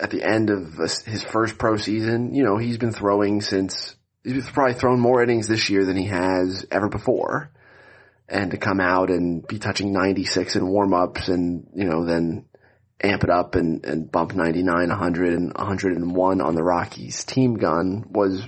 at 0.00 0.10
the 0.10 0.22
end 0.22 0.50
of 0.50 0.74
his 0.74 1.24
first 1.24 1.58
pro 1.58 1.76
season, 1.76 2.34
you 2.34 2.44
know, 2.44 2.56
he's 2.56 2.78
been 2.78 2.92
throwing 2.92 3.40
since, 3.40 3.96
he's 4.24 4.48
probably 4.48 4.74
thrown 4.74 5.00
more 5.00 5.22
innings 5.22 5.48
this 5.48 5.68
year 5.70 5.84
than 5.84 5.96
he 5.96 6.06
has 6.06 6.66
ever 6.70 6.88
before. 6.88 7.50
And 8.28 8.50
to 8.50 8.58
come 8.58 8.78
out 8.78 9.10
and 9.10 9.46
be 9.46 9.58
touching 9.58 9.92
96 9.92 10.56
in 10.56 10.68
warm-ups 10.68 11.28
and, 11.28 11.66
you 11.74 11.84
know, 11.84 12.04
then 12.04 12.44
amp 13.02 13.24
it 13.24 13.30
up 13.30 13.54
and, 13.54 13.84
and 13.86 14.10
bump 14.10 14.34
99, 14.34 14.88
100 14.88 15.32
and 15.32 15.54
101 15.54 16.40
on 16.40 16.54
the 16.54 16.62
Rockies 16.62 17.24
team 17.24 17.54
gun 17.54 18.04
was 18.10 18.46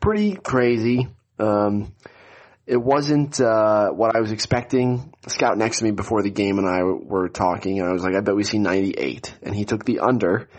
pretty 0.00 0.34
crazy. 0.34 1.08
Um, 1.38 1.94
it 2.68 2.76
wasn't 2.76 3.40
uh, 3.40 3.88
what 3.88 4.14
I 4.14 4.20
was 4.20 4.30
expecting. 4.30 5.14
Scout 5.26 5.56
next 5.56 5.78
to 5.78 5.84
me 5.84 5.90
before 5.90 6.22
the 6.22 6.30
game 6.30 6.58
and 6.58 6.68
I 6.68 6.82
were 6.82 7.30
talking, 7.30 7.80
and 7.80 7.88
I 7.88 7.92
was 7.92 8.02
like, 8.02 8.14
"I 8.14 8.20
bet 8.20 8.36
we 8.36 8.44
see 8.44 8.58
98," 8.58 9.34
and 9.42 9.54
he 9.54 9.64
took 9.64 9.86
the 9.86 10.00
under, 10.00 10.50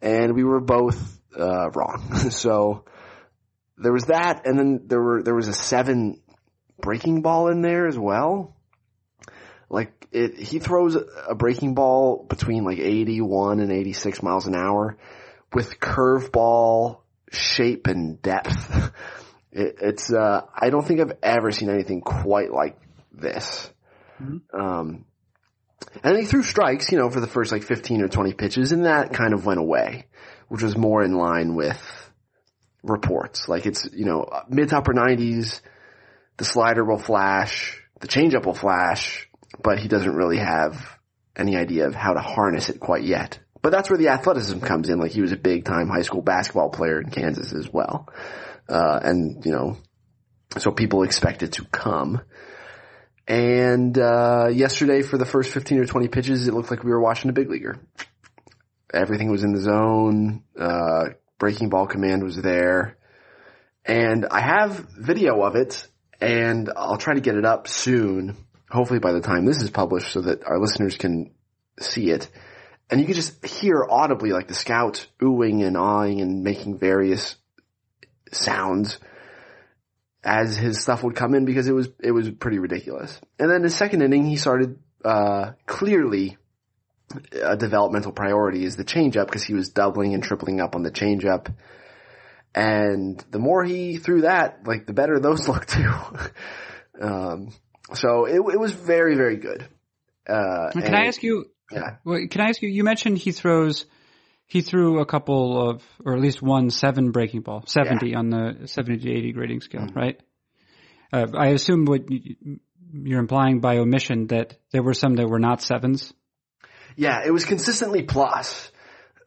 and 0.00 0.36
we 0.36 0.44
were 0.44 0.60
both 0.60 1.20
uh, 1.36 1.68
wrong. 1.70 2.14
so 2.30 2.84
there 3.76 3.92
was 3.92 4.04
that, 4.04 4.42
and 4.46 4.56
then 4.56 4.82
there 4.86 5.02
were 5.02 5.22
there 5.24 5.34
was 5.34 5.48
a 5.48 5.52
seven 5.52 6.20
breaking 6.80 7.22
ball 7.22 7.48
in 7.48 7.60
there 7.60 7.88
as 7.88 7.98
well. 7.98 8.54
Like 9.68 10.06
it, 10.12 10.38
he 10.38 10.60
throws 10.60 10.96
a 10.96 11.34
breaking 11.34 11.74
ball 11.74 12.24
between 12.28 12.62
like 12.62 12.78
81 12.78 13.58
and 13.58 13.72
86 13.72 14.22
miles 14.22 14.46
an 14.46 14.54
hour 14.54 14.96
with 15.52 15.80
curveball 15.80 17.00
shape 17.32 17.88
and 17.88 18.22
depth. 18.22 18.92
It, 19.52 19.76
it's 19.80 20.12
uh, 20.12 20.42
I 20.54 20.70
don't 20.70 20.86
think 20.86 21.00
I've 21.00 21.18
ever 21.22 21.50
seen 21.50 21.70
anything 21.70 22.00
quite 22.00 22.52
like 22.52 22.78
this. 23.12 23.70
Um, 24.52 25.04
and 26.02 26.16
he 26.16 26.24
threw 26.24 26.42
strikes, 26.42 26.90
you 26.90 26.98
know, 26.98 27.10
for 27.10 27.20
the 27.20 27.26
first 27.26 27.52
like 27.52 27.62
15 27.62 28.02
or 28.02 28.08
20 28.08 28.32
pitches, 28.34 28.72
and 28.72 28.84
that 28.84 29.12
kind 29.12 29.32
of 29.32 29.46
went 29.46 29.60
away, 29.60 30.06
which 30.48 30.62
was 30.62 30.76
more 30.76 31.02
in 31.02 31.12
line 31.12 31.54
with 31.54 31.80
reports. 32.82 33.48
Like 33.48 33.66
it's, 33.66 33.88
you 33.92 34.04
know, 34.04 34.28
mid 34.48 34.70
to 34.70 34.78
upper 34.78 34.92
90s, 34.92 35.60
the 36.36 36.44
slider 36.44 36.84
will 36.84 36.98
flash, 36.98 37.80
the 38.00 38.08
changeup 38.08 38.46
will 38.46 38.54
flash, 38.54 39.28
but 39.62 39.78
he 39.78 39.88
doesn't 39.88 40.14
really 40.14 40.38
have 40.38 40.98
any 41.36 41.56
idea 41.56 41.86
of 41.86 41.94
how 41.94 42.12
to 42.12 42.20
harness 42.20 42.68
it 42.68 42.80
quite 42.80 43.04
yet. 43.04 43.38
But 43.62 43.70
that's 43.70 43.90
where 43.90 43.98
the 43.98 44.08
athleticism 44.08 44.60
comes 44.60 44.88
in. 44.88 44.98
Like 44.98 45.12
he 45.12 45.20
was 45.20 45.32
a 45.32 45.36
big 45.36 45.64
time 45.64 45.88
high 45.88 46.02
school 46.02 46.22
basketball 46.22 46.70
player 46.70 47.00
in 47.00 47.10
Kansas 47.10 47.52
as 47.52 47.68
well. 47.72 48.08
Uh, 48.68 49.00
and 49.02 49.44
you 49.44 49.52
know, 49.52 49.76
so 50.56 50.70
people 50.70 51.02
expect 51.02 51.42
it 51.42 51.52
to 51.52 51.64
come. 51.64 52.20
And, 53.26 53.98
uh, 53.98 54.48
yesterday 54.50 55.02
for 55.02 55.18
the 55.18 55.26
first 55.26 55.52
15 55.52 55.80
or 55.80 55.84
20 55.84 56.08
pitches, 56.08 56.48
it 56.48 56.54
looked 56.54 56.70
like 56.70 56.82
we 56.82 56.90
were 56.90 57.00
watching 57.00 57.28
a 57.28 57.34
big 57.34 57.50
leaguer. 57.50 57.78
Everything 58.92 59.30
was 59.30 59.44
in 59.44 59.52
the 59.52 59.60
zone. 59.60 60.44
Uh, 60.58 61.10
breaking 61.38 61.68
ball 61.68 61.86
command 61.86 62.24
was 62.24 62.36
there. 62.36 62.96
And 63.84 64.26
I 64.30 64.40
have 64.40 64.86
video 64.98 65.42
of 65.42 65.56
it 65.56 65.86
and 66.20 66.70
I'll 66.74 66.96
try 66.96 67.14
to 67.14 67.20
get 67.20 67.36
it 67.36 67.44
up 67.44 67.68
soon. 67.68 68.36
Hopefully 68.70 68.98
by 68.98 69.12
the 69.12 69.20
time 69.20 69.44
this 69.44 69.62
is 69.62 69.70
published 69.70 70.12
so 70.12 70.22
that 70.22 70.44
our 70.44 70.58
listeners 70.58 70.96
can 70.96 71.30
see 71.80 72.10
it. 72.10 72.28
And 72.90 73.00
you 73.00 73.06
can 73.06 73.14
just 73.14 73.44
hear 73.44 73.86
audibly 73.88 74.30
like 74.30 74.48
the 74.48 74.54
scout 74.54 75.06
oohing 75.20 75.66
and 75.66 75.76
awing 75.76 76.22
and 76.22 76.42
making 76.42 76.78
various 76.78 77.36
sounds 78.32 78.98
as 80.24 80.56
his 80.56 80.80
stuff 80.80 81.02
would 81.02 81.14
come 81.14 81.34
in 81.34 81.44
because 81.44 81.68
it 81.68 81.72
was 81.72 81.88
it 82.02 82.10
was 82.10 82.30
pretty 82.30 82.58
ridiculous. 82.58 83.20
And 83.38 83.50
then 83.50 83.62
the 83.62 83.70
second 83.70 84.02
inning, 84.02 84.26
he 84.26 84.36
started 84.36 84.78
uh, 85.04 85.52
clearly 85.66 86.36
a 87.42 87.56
developmental 87.56 88.12
priority 88.12 88.64
is 88.64 88.76
the 88.76 88.84
changeup 88.84 89.26
because 89.26 89.44
he 89.44 89.54
was 89.54 89.70
doubling 89.70 90.14
and 90.14 90.22
tripling 90.22 90.60
up 90.60 90.74
on 90.74 90.82
the 90.82 90.90
changeup. 90.90 91.54
And 92.54 93.24
the 93.30 93.38
more 93.38 93.64
he 93.64 93.98
threw 93.98 94.22
that, 94.22 94.66
like 94.66 94.86
the 94.86 94.92
better 94.92 95.18
those 95.18 95.48
looked 95.48 95.70
too. 95.70 95.92
um, 97.00 97.50
so 97.94 98.26
it, 98.26 98.36
it 98.36 98.60
was 98.60 98.72
very 98.72 99.14
very 99.14 99.36
good. 99.36 99.66
Uh, 100.28 100.70
can 100.72 100.94
I 100.94 101.06
ask 101.06 101.22
you? 101.22 101.46
Yeah. 101.70 101.96
Can 102.04 102.40
I 102.40 102.48
ask 102.48 102.60
you? 102.60 102.68
You 102.68 102.84
mentioned 102.84 103.18
he 103.18 103.32
throws. 103.32 103.86
He 104.48 104.62
threw 104.62 105.00
a 105.00 105.06
couple 105.06 105.70
of, 105.70 105.82
or 106.04 106.14
at 106.14 106.20
least 106.20 106.42
one 106.42 106.70
seven 106.70 107.10
breaking 107.10 107.42
ball, 107.42 107.64
70 107.66 108.08
yeah. 108.08 108.18
on 108.18 108.30
the 108.30 108.66
70 108.66 108.98
to 109.00 109.10
80 109.10 109.32
grading 109.32 109.60
scale, 109.60 109.82
mm-hmm. 109.82 109.98
right? 109.98 110.20
Uh, 111.12 111.26
I 111.36 111.48
assume 111.48 111.84
what 111.84 112.04
you're 112.92 113.20
implying 113.20 113.60
by 113.60 113.76
omission 113.76 114.28
that 114.28 114.56
there 114.72 114.82
were 114.82 114.94
some 114.94 115.16
that 115.16 115.28
were 115.28 115.38
not 115.38 115.62
sevens. 115.62 116.12
Yeah, 116.96 117.22
it 117.24 117.30
was 117.30 117.44
consistently 117.44 118.02
plus. 118.02 118.70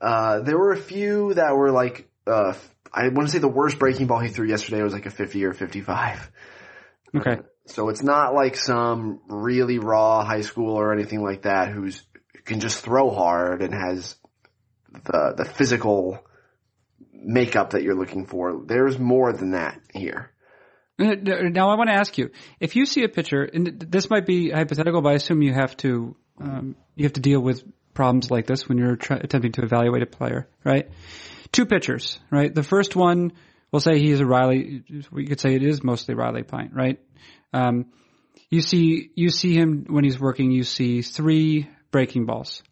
Uh, 0.01 0.39
there 0.41 0.57
were 0.57 0.71
a 0.71 0.77
few 0.77 1.33
that 1.35 1.55
were 1.55 1.71
like, 1.71 2.09
uh, 2.25 2.53
I 2.91 3.03
want 3.09 3.27
to 3.27 3.31
say 3.31 3.37
the 3.37 3.47
worst 3.47 3.79
breaking 3.79 4.07
ball 4.07 4.19
he 4.19 4.29
threw 4.29 4.47
yesterday 4.47 4.81
was 4.81 4.93
like 4.93 5.05
a 5.05 5.11
50 5.11 5.45
or 5.45 5.53
55. 5.53 6.31
Okay. 7.15 7.31
Uh, 7.31 7.35
so 7.67 7.89
it's 7.89 8.03
not 8.03 8.33
like 8.33 8.55
some 8.57 9.21
really 9.27 9.77
raw 9.77 10.25
high 10.25 10.41
school 10.41 10.73
or 10.73 10.93
anything 10.93 11.21
like 11.21 11.43
that 11.43 11.69
who's 11.69 12.03
can 12.43 12.59
just 12.59 12.83
throw 12.83 13.11
hard 13.11 13.61
and 13.61 13.73
has 13.73 14.15
the 14.91 15.33
the 15.37 15.45
physical 15.45 16.19
makeup 17.13 17.71
that 17.71 17.83
you're 17.83 17.95
looking 17.95 18.25
for. 18.25 18.61
There's 18.65 18.97
more 18.97 19.31
than 19.33 19.51
that 19.51 19.79
here. 19.93 20.31
Now 20.97 21.69
I 21.69 21.75
want 21.75 21.89
to 21.89 21.95
ask 21.95 22.17
you, 22.17 22.29
if 22.59 22.75
you 22.75 22.85
see 22.85 23.03
a 23.03 23.09
pitcher, 23.09 23.43
and 23.43 23.79
this 23.79 24.09
might 24.09 24.25
be 24.25 24.51
hypothetical, 24.51 25.01
but 25.01 25.09
I 25.09 25.13
assume 25.13 25.41
you 25.41 25.53
have 25.53 25.75
to 25.77 26.15
um, 26.39 26.75
you 26.95 27.05
have 27.05 27.13
to 27.13 27.21
deal 27.21 27.39
with 27.39 27.63
problems 27.93 28.31
like 28.31 28.45
this 28.45 28.67
when 28.67 28.77
you're 28.77 28.95
try- 28.95 29.17
attempting 29.17 29.53
to 29.53 29.63
evaluate 29.63 30.03
a 30.03 30.05
player, 30.05 30.47
right? 30.63 30.89
Two 31.51 31.65
pitchers, 31.65 32.19
right? 32.29 32.53
The 32.53 32.63
first 32.63 32.95
one, 32.95 33.33
we'll 33.71 33.81
say 33.81 33.99
he 33.99 34.11
is 34.11 34.19
a 34.19 34.25
Riley. 34.25 34.83
We 35.11 35.25
could 35.25 35.39
say 35.39 35.55
it 35.55 35.63
is 35.63 35.83
mostly 35.83 36.15
Riley 36.15 36.43
Pint, 36.43 36.71
right? 36.73 36.99
Um, 37.53 37.87
you 38.49 38.61
see, 38.61 39.11
you 39.15 39.29
see 39.29 39.53
him 39.53 39.85
when 39.89 40.03
he's 40.03 40.19
working. 40.19 40.51
You 40.51 40.63
see 40.63 41.01
three 41.01 41.69
breaking 41.91 42.25
balls, 42.25 42.63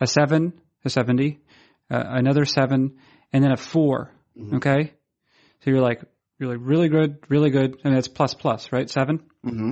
a 0.00 0.06
seven, 0.06 0.52
a 0.84 0.90
seventy, 0.90 1.40
uh, 1.90 2.02
another 2.06 2.44
seven, 2.44 2.98
and 3.32 3.42
then 3.42 3.52
a 3.52 3.56
4 3.56 4.12
mm-hmm. 4.36 4.56
Okay, 4.56 4.92
so 5.60 5.70
you're 5.70 5.80
like 5.80 6.02
you're 6.38 6.50
like 6.50 6.60
really 6.60 6.88
good, 6.88 7.18
really 7.28 7.50
good, 7.50 7.78
and 7.84 7.96
it's 7.96 8.08
plus 8.08 8.34
plus, 8.34 8.72
right? 8.72 8.88
7 8.88 9.18
mm-hmm. 9.44 9.70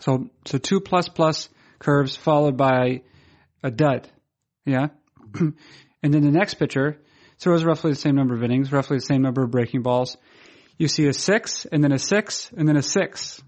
So 0.00 0.30
so 0.46 0.58
two 0.58 0.80
plus 0.80 1.08
plus 1.08 1.48
curves 1.78 2.16
followed 2.16 2.56
by 2.56 3.02
a 3.62 3.70
dud, 3.70 4.08
yeah, 4.64 4.88
and 5.34 5.54
then 6.02 6.22
the 6.22 6.30
next 6.30 6.54
pitcher 6.54 7.00
throws 7.38 7.64
roughly 7.64 7.90
the 7.90 7.96
same 7.96 8.14
number 8.14 8.34
of 8.34 8.42
innings, 8.42 8.72
roughly 8.72 8.98
the 8.98 9.04
same 9.04 9.22
number 9.22 9.42
of 9.42 9.50
breaking 9.50 9.82
balls. 9.82 10.16
You 10.78 10.88
see 10.88 11.06
a 11.06 11.12
six, 11.12 11.66
and 11.70 11.82
then 11.82 11.92
a 11.92 11.98
six, 11.98 12.50
and 12.56 12.66
then 12.68 12.76
a 12.76 12.82
six. 12.82 13.42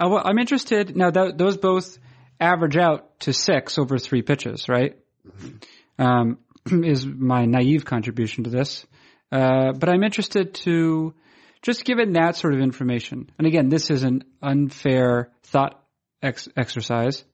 I'm 0.00 0.38
interested 0.38 0.96
now. 0.96 1.10
That, 1.10 1.38
those 1.38 1.56
both 1.56 1.98
average 2.40 2.76
out 2.76 3.20
to 3.20 3.32
six 3.32 3.78
over 3.78 3.98
three 3.98 4.22
pitches, 4.22 4.68
right? 4.68 4.98
Mm-hmm. 5.26 6.02
Um, 6.02 6.38
is 6.84 7.06
my 7.06 7.44
naive 7.44 7.84
contribution 7.84 8.44
to 8.44 8.50
this. 8.50 8.86
Uh, 9.30 9.72
but 9.72 9.88
I'm 9.88 10.04
interested 10.04 10.54
to 10.54 11.14
just 11.62 11.84
given 11.84 12.12
that 12.12 12.36
sort 12.36 12.54
of 12.54 12.60
information. 12.60 13.30
And 13.38 13.46
again, 13.46 13.68
this 13.68 13.90
is 13.90 14.02
an 14.02 14.24
unfair 14.42 15.30
thought 15.44 15.82
ex- 16.22 16.48
exercise, 16.56 17.24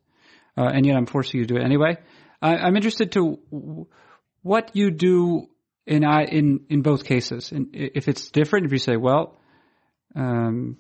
uh, 0.57 0.69
and 0.73 0.87
yet 0.87 0.97
I'm 0.97 1.07
forcing 1.07 1.41
you 1.41 1.47
to 1.47 1.55
do 1.55 1.61
it 1.61 1.65
anyway. 1.65 1.97
I, 2.41 2.69
am 2.69 2.77
interested 2.77 3.13
to 3.13 3.89
what 4.43 4.77
you 4.77 4.91
do 4.91 5.49
in 5.87 6.05
I, 6.05 6.25
in 6.25 6.67
in 6.69 6.83
both 6.83 7.05
cases. 7.05 7.51
And 7.51 7.69
if 7.73 8.07
it's 8.07 8.31
different, 8.31 8.67
if 8.67 8.73
you 8.73 8.79
say, 8.79 8.97
well, 8.97 9.41
um, 10.15 10.77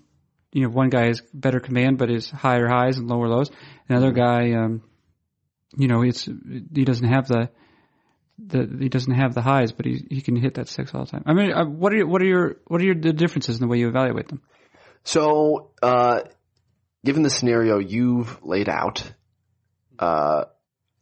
you 0.52 0.62
know, 0.62 0.68
one 0.68 0.88
guy 0.88 1.06
has 1.06 1.20
better 1.34 1.58
command 1.61 1.98
but 1.98 2.11
is 2.11 2.30
higher 2.30 2.68
highs 2.68 2.98
and 2.98 3.08
lower 3.08 3.28
lows. 3.28 3.50
Another 3.88 4.12
guy, 4.12 4.52
um, 4.52 4.82
you 5.76 5.88
know, 5.88 6.02
it's 6.02 6.24
he 6.24 6.84
doesn't 6.84 7.08
have 7.08 7.26
the 7.26 7.50
the 8.38 8.77
he 8.79 8.88
doesn't 8.88 9.12
have 9.12 9.35
the 9.35 9.42
highs, 9.42 9.72
but 9.72 9.87
he 9.87 10.05
he 10.09 10.20
can 10.20 10.37
hit 10.37 10.55
that 10.55 10.68
six 10.68 10.94
all 10.94 11.05
the 11.05 11.11
time. 11.11 11.24
I 11.27 11.35
mean, 11.35 11.53
uh, 11.53 11.64
what 11.64 11.92
are 11.92 11.96
your, 11.96 12.07
what 12.07 12.22
are 12.22 12.27
your 12.27 12.57
what 12.66 12.81
are 12.81 12.85
your 12.85 12.94
the 12.94 13.12
differences 13.12 13.57
in 13.57 13.61
the 13.61 13.68
way 13.68 13.79
you 13.79 13.88
evaluate 13.88 14.29
them? 14.29 14.42
So, 15.05 15.72
uh, 15.83 16.20
given 17.05 17.22
the 17.22 17.31
scenario 17.31 17.79
you've 17.79 18.44
laid 18.44 18.68
out, 18.68 19.03
uh, 19.98 20.44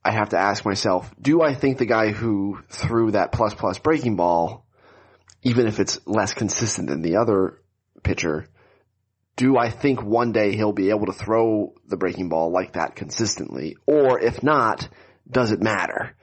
I 0.04 0.10
have 0.12 0.30
to 0.30 0.38
ask 0.38 0.64
myself: 0.64 1.10
Do 1.20 1.42
I 1.42 1.54
think 1.54 1.78
the 1.78 1.86
guy 1.86 2.12
who 2.12 2.60
threw 2.68 3.12
that 3.12 3.32
plus 3.32 3.54
plus 3.54 3.78
breaking 3.78 4.16
ball, 4.16 4.66
even 5.42 5.66
if 5.66 5.78
it's 5.78 6.00
less 6.06 6.32
consistent 6.32 6.88
than 6.88 7.02
the 7.02 7.16
other 7.16 7.60
pitcher, 8.02 8.48
do 9.36 9.58
I 9.58 9.70
think 9.70 10.02
one 10.02 10.32
day 10.32 10.56
he'll 10.56 10.72
be 10.72 10.90
able 10.90 11.06
to 11.06 11.12
throw 11.12 11.74
the 11.86 11.98
breaking 11.98 12.30
ball 12.30 12.50
like 12.50 12.72
that 12.72 12.96
consistently? 12.96 13.76
Or 13.86 14.18
if 14.20 14.42
not, 14.42 14.88
does 15.30 15.52
it 15.52 15.60
matter? 15.60 16.16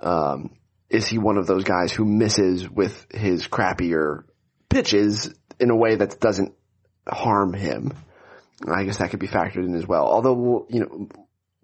Um, 0.00 0.56
is 0.88 1.06
he 1.06 1.18
one 1.18 1.36
of 1.36 1.46
those 1.46 1.64
guys 1.64 1.92
who 1.92 2.04
misses 2.04 2.68
with 2.68 3.06
his 3.10 3.46
crappier 3.46 4.24
pitches 4.68 5.32
in 5.60 5.70
a 5.70 5.76
way 5.76 5.96
that 5.96 6.20
doesn't 6.20 6.54
harm 7.06 7.52
him? 7.52 7.92
I 8.66 8.84
guess 8.84 8.98
that 8.98 9.10
could 9.10 9.20
be 9.20 9.28
factored 9.28 9.64
in 9.66 9.74
as 9.74 9.86
well, 9.86 10.06
although, 10.06 10.66
you 10.68 10.80
know, 10.80 11.08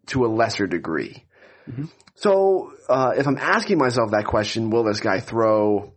to 0.07 0.27
a 0.27 0.29
lesser 0.29 0.67
degree. 0.67 1.25
Mm-hmm. 1.69 1.87
So, 2.17 2.73
uh, 2.89 3.15
if 3.17 3.27
I'm 3.27 3.39
asking 3.39 3.79
myself 3.79 4.13
that 4.13 4.27
question, 4.27 4.71
will 4.71 4.85
this 4.85 5.01
guy 5.01 5.21
throw 5.21 5.93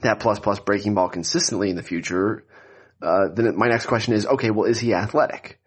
that 0.00 0.18
plus 0.18 0.40
plus 0.40 0.58
breaking 0.58 0.94
ball 0.94 1.08
consistently 1.08 1.70
in 1.70 1.76
the 1.76 1.82
future? 1.82 2.44
Uh, 3.00 3.28
then 3.32 3.56
my 3.56 3.68
next 3.68 3.86
question 3.86 4.14
is, 4.14 4.26
okay, 4.26 4.50
well, 4.50 4.68
is 4.68 4.80
he 4.80 4.94
athletic? 4.94 5.60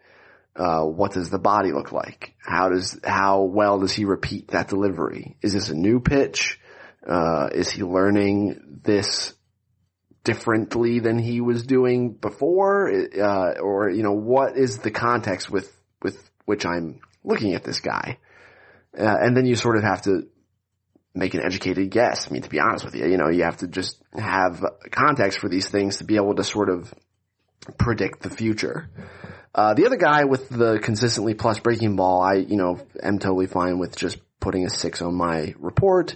Uh, 0.57 0.81
what 0.81 1.13
does 1.13 1.29
the 1.29 1.37
body 1.37 1.71
look 1.71 1.91
like? 1.91 2.33
How 2.39 2.69
does, 2.69 2.99
how 3.03 3.43
well 3.43 3.79
does 3.79 3.91
he 3.91 4.05
repeat 4.05 4.49
that 4.49 4.67
delivery? 4.69 5.37
Is 5.41 5.53
this 5.53 5.69
a 5.69 5.75
new 5.75 5.99
pitch? 5.99 6.59
Uh, 7.07 7.49
is 7.53 7.69
he 7.69 7.83
learning 7.83 8.79
this 8.83 9.33
differently 10.23 10.99
than 10.99 11.19
he 11.19 11.41
was 11.41 11.63
doing 11.63 12.11
before? 12.11 12.91
Uh, 12.91 13.59
or, 13.61 13.89
you 13.91 14.01
know, 14.01 14.13
what 14.13 14.57
is 14.57 14.79
the 14.79 14.91
context 14.91 15.49
with, 15.49 15.71
with 16.01 16.17
which 16.45 16.65
I'm 16.65 17.01
looking 17.23 17.53
at 17.53 17.63
this 17.63 17.79
guy? 17.79 18.17
Uh, 18.97 19.15
and 19.21 19.37
then 19.37 19.45
you 19.45 19.55
sort 19.55 19.77
of 19.77 19.83
have 19.83 20.01
to 20.03 20.27
make 21.13 21.33
an 21.33 21.41
educated 21.41 21.91
guess. 21.91 22.27
I 22.27 22.33
mean, 22.33 22.41
to 22.41 22.49
be 22.49 22.59
honest 22.59 22.83
with 22.83 22.95
you, 22.95 23.05
you 23.05 23.17
know, 23.17 23.29
you 23.29 23.43
have 23.43 23.57
to 23.57 23.67
just 23.67 24.01
have 24.13 24.65
context 24.89 25.39
for 25.39 25.49
these 25.49 25.69
things 25.69 25.97
to 25.97 26.03
be 26.03 26.15
able 26.15 26.35
to 26.35 26.43
sort 26.43 26.69
of 26.69 26.91
predict 27.77 28.21
the 28.21 28.29
future. 28.29 28.89
Uh, 29.57 29.73
the 29.73 29.87
other 29.87 29.95
guy 29.97 30.25
with 30.25 30.47
the 30.49 30.77
consistently 30.77 31.33
plus 31.33 31.59
breaking 31.59 31.95
ball, 31.95 32.21
I, 32.21 32.35
you 32.35 32.57
know, 32.57 32.79
am 33.01 33.17
totally 33.17 33.47
fine 33.47 33.79
with 33.79 33.95
just 33.95 34.19
putting 34.39 34.63
a 34.67 34.69
six 34.69 35.01
on 35.01 35.15
my 35.15 35.55
report 35.57 36.15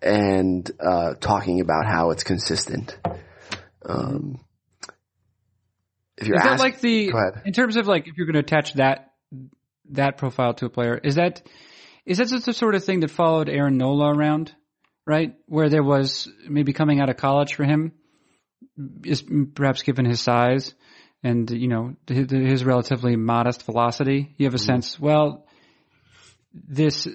and, 0.00 0.68
uh, 0.80 1.12
talking 1.20 1.60
about 1.60 1.84
how 1.84 2.10
it's 2.10 2.24
consistent. 2.24 2.98
Um, 3.84 4.40
if 6.16 6.26
you're 6.26 6.38
is 6.38 6.42
asked, 6.42 6.56
that 6.56 6.60
like 6.60 6.80
the, 6.80 7.12
in 7.44 7.52
terms 7.52 7.76
of 7.76 7.86
like, 7.86 8.08
if 8.08 8.16
you're 8.16 8.26
going 8.26 8.32
to 8.32 8.40
attach 8.40 8.72
that, 8.74 9.10
that 9.90 10.16
profile 10.16 10.54
to 10.54 10.64
a 10.64 10.70
player, 10.70 10.96
is 10.96 11.16
that, 11.16 11.42
is 12.06 12.16
that 12.16 12.28
just 12.28 12.46
the 12.46 12.54
sort 12.54 12.74
of 12.74 12.82
thing 12.82 13.00
that 13.00 13.10
followed 13.10 13.50
Aaron 13.50 13.76
Nola 13.76 14.10
around, 14.10 14.54
right? 15.06 15.34
Where 15.44 15.68
there 15.68 15.84
was 15.84 16.30
maybe 16.48 16.72
coming 16.72 16.98
out 16.98 17.10
of 17.10 17.18
college 17.18 17.56
for 17.56 17.64
him, 17.64 17.92
is 19.04 19.22
perhaps 19.54 19.82
given 19.82 20.06
his 20.06 20.22
size, 20.22 20.72
and 21.22 21.50
you 21.50 21.68
know 21.68 21.94
his, 22.06 22.30
his 22.30 22.64
relatively 22.64 23.16
modest 23.16 23.64
velocity, 23.64 24.34
you 24.36 24.46
have 24.46 24.54
a 24.54 24.56
Mm-hmm. 24.56 24.66
sense. 24.66 24.98
Well, 24.98 25.46
this 26.52 27.06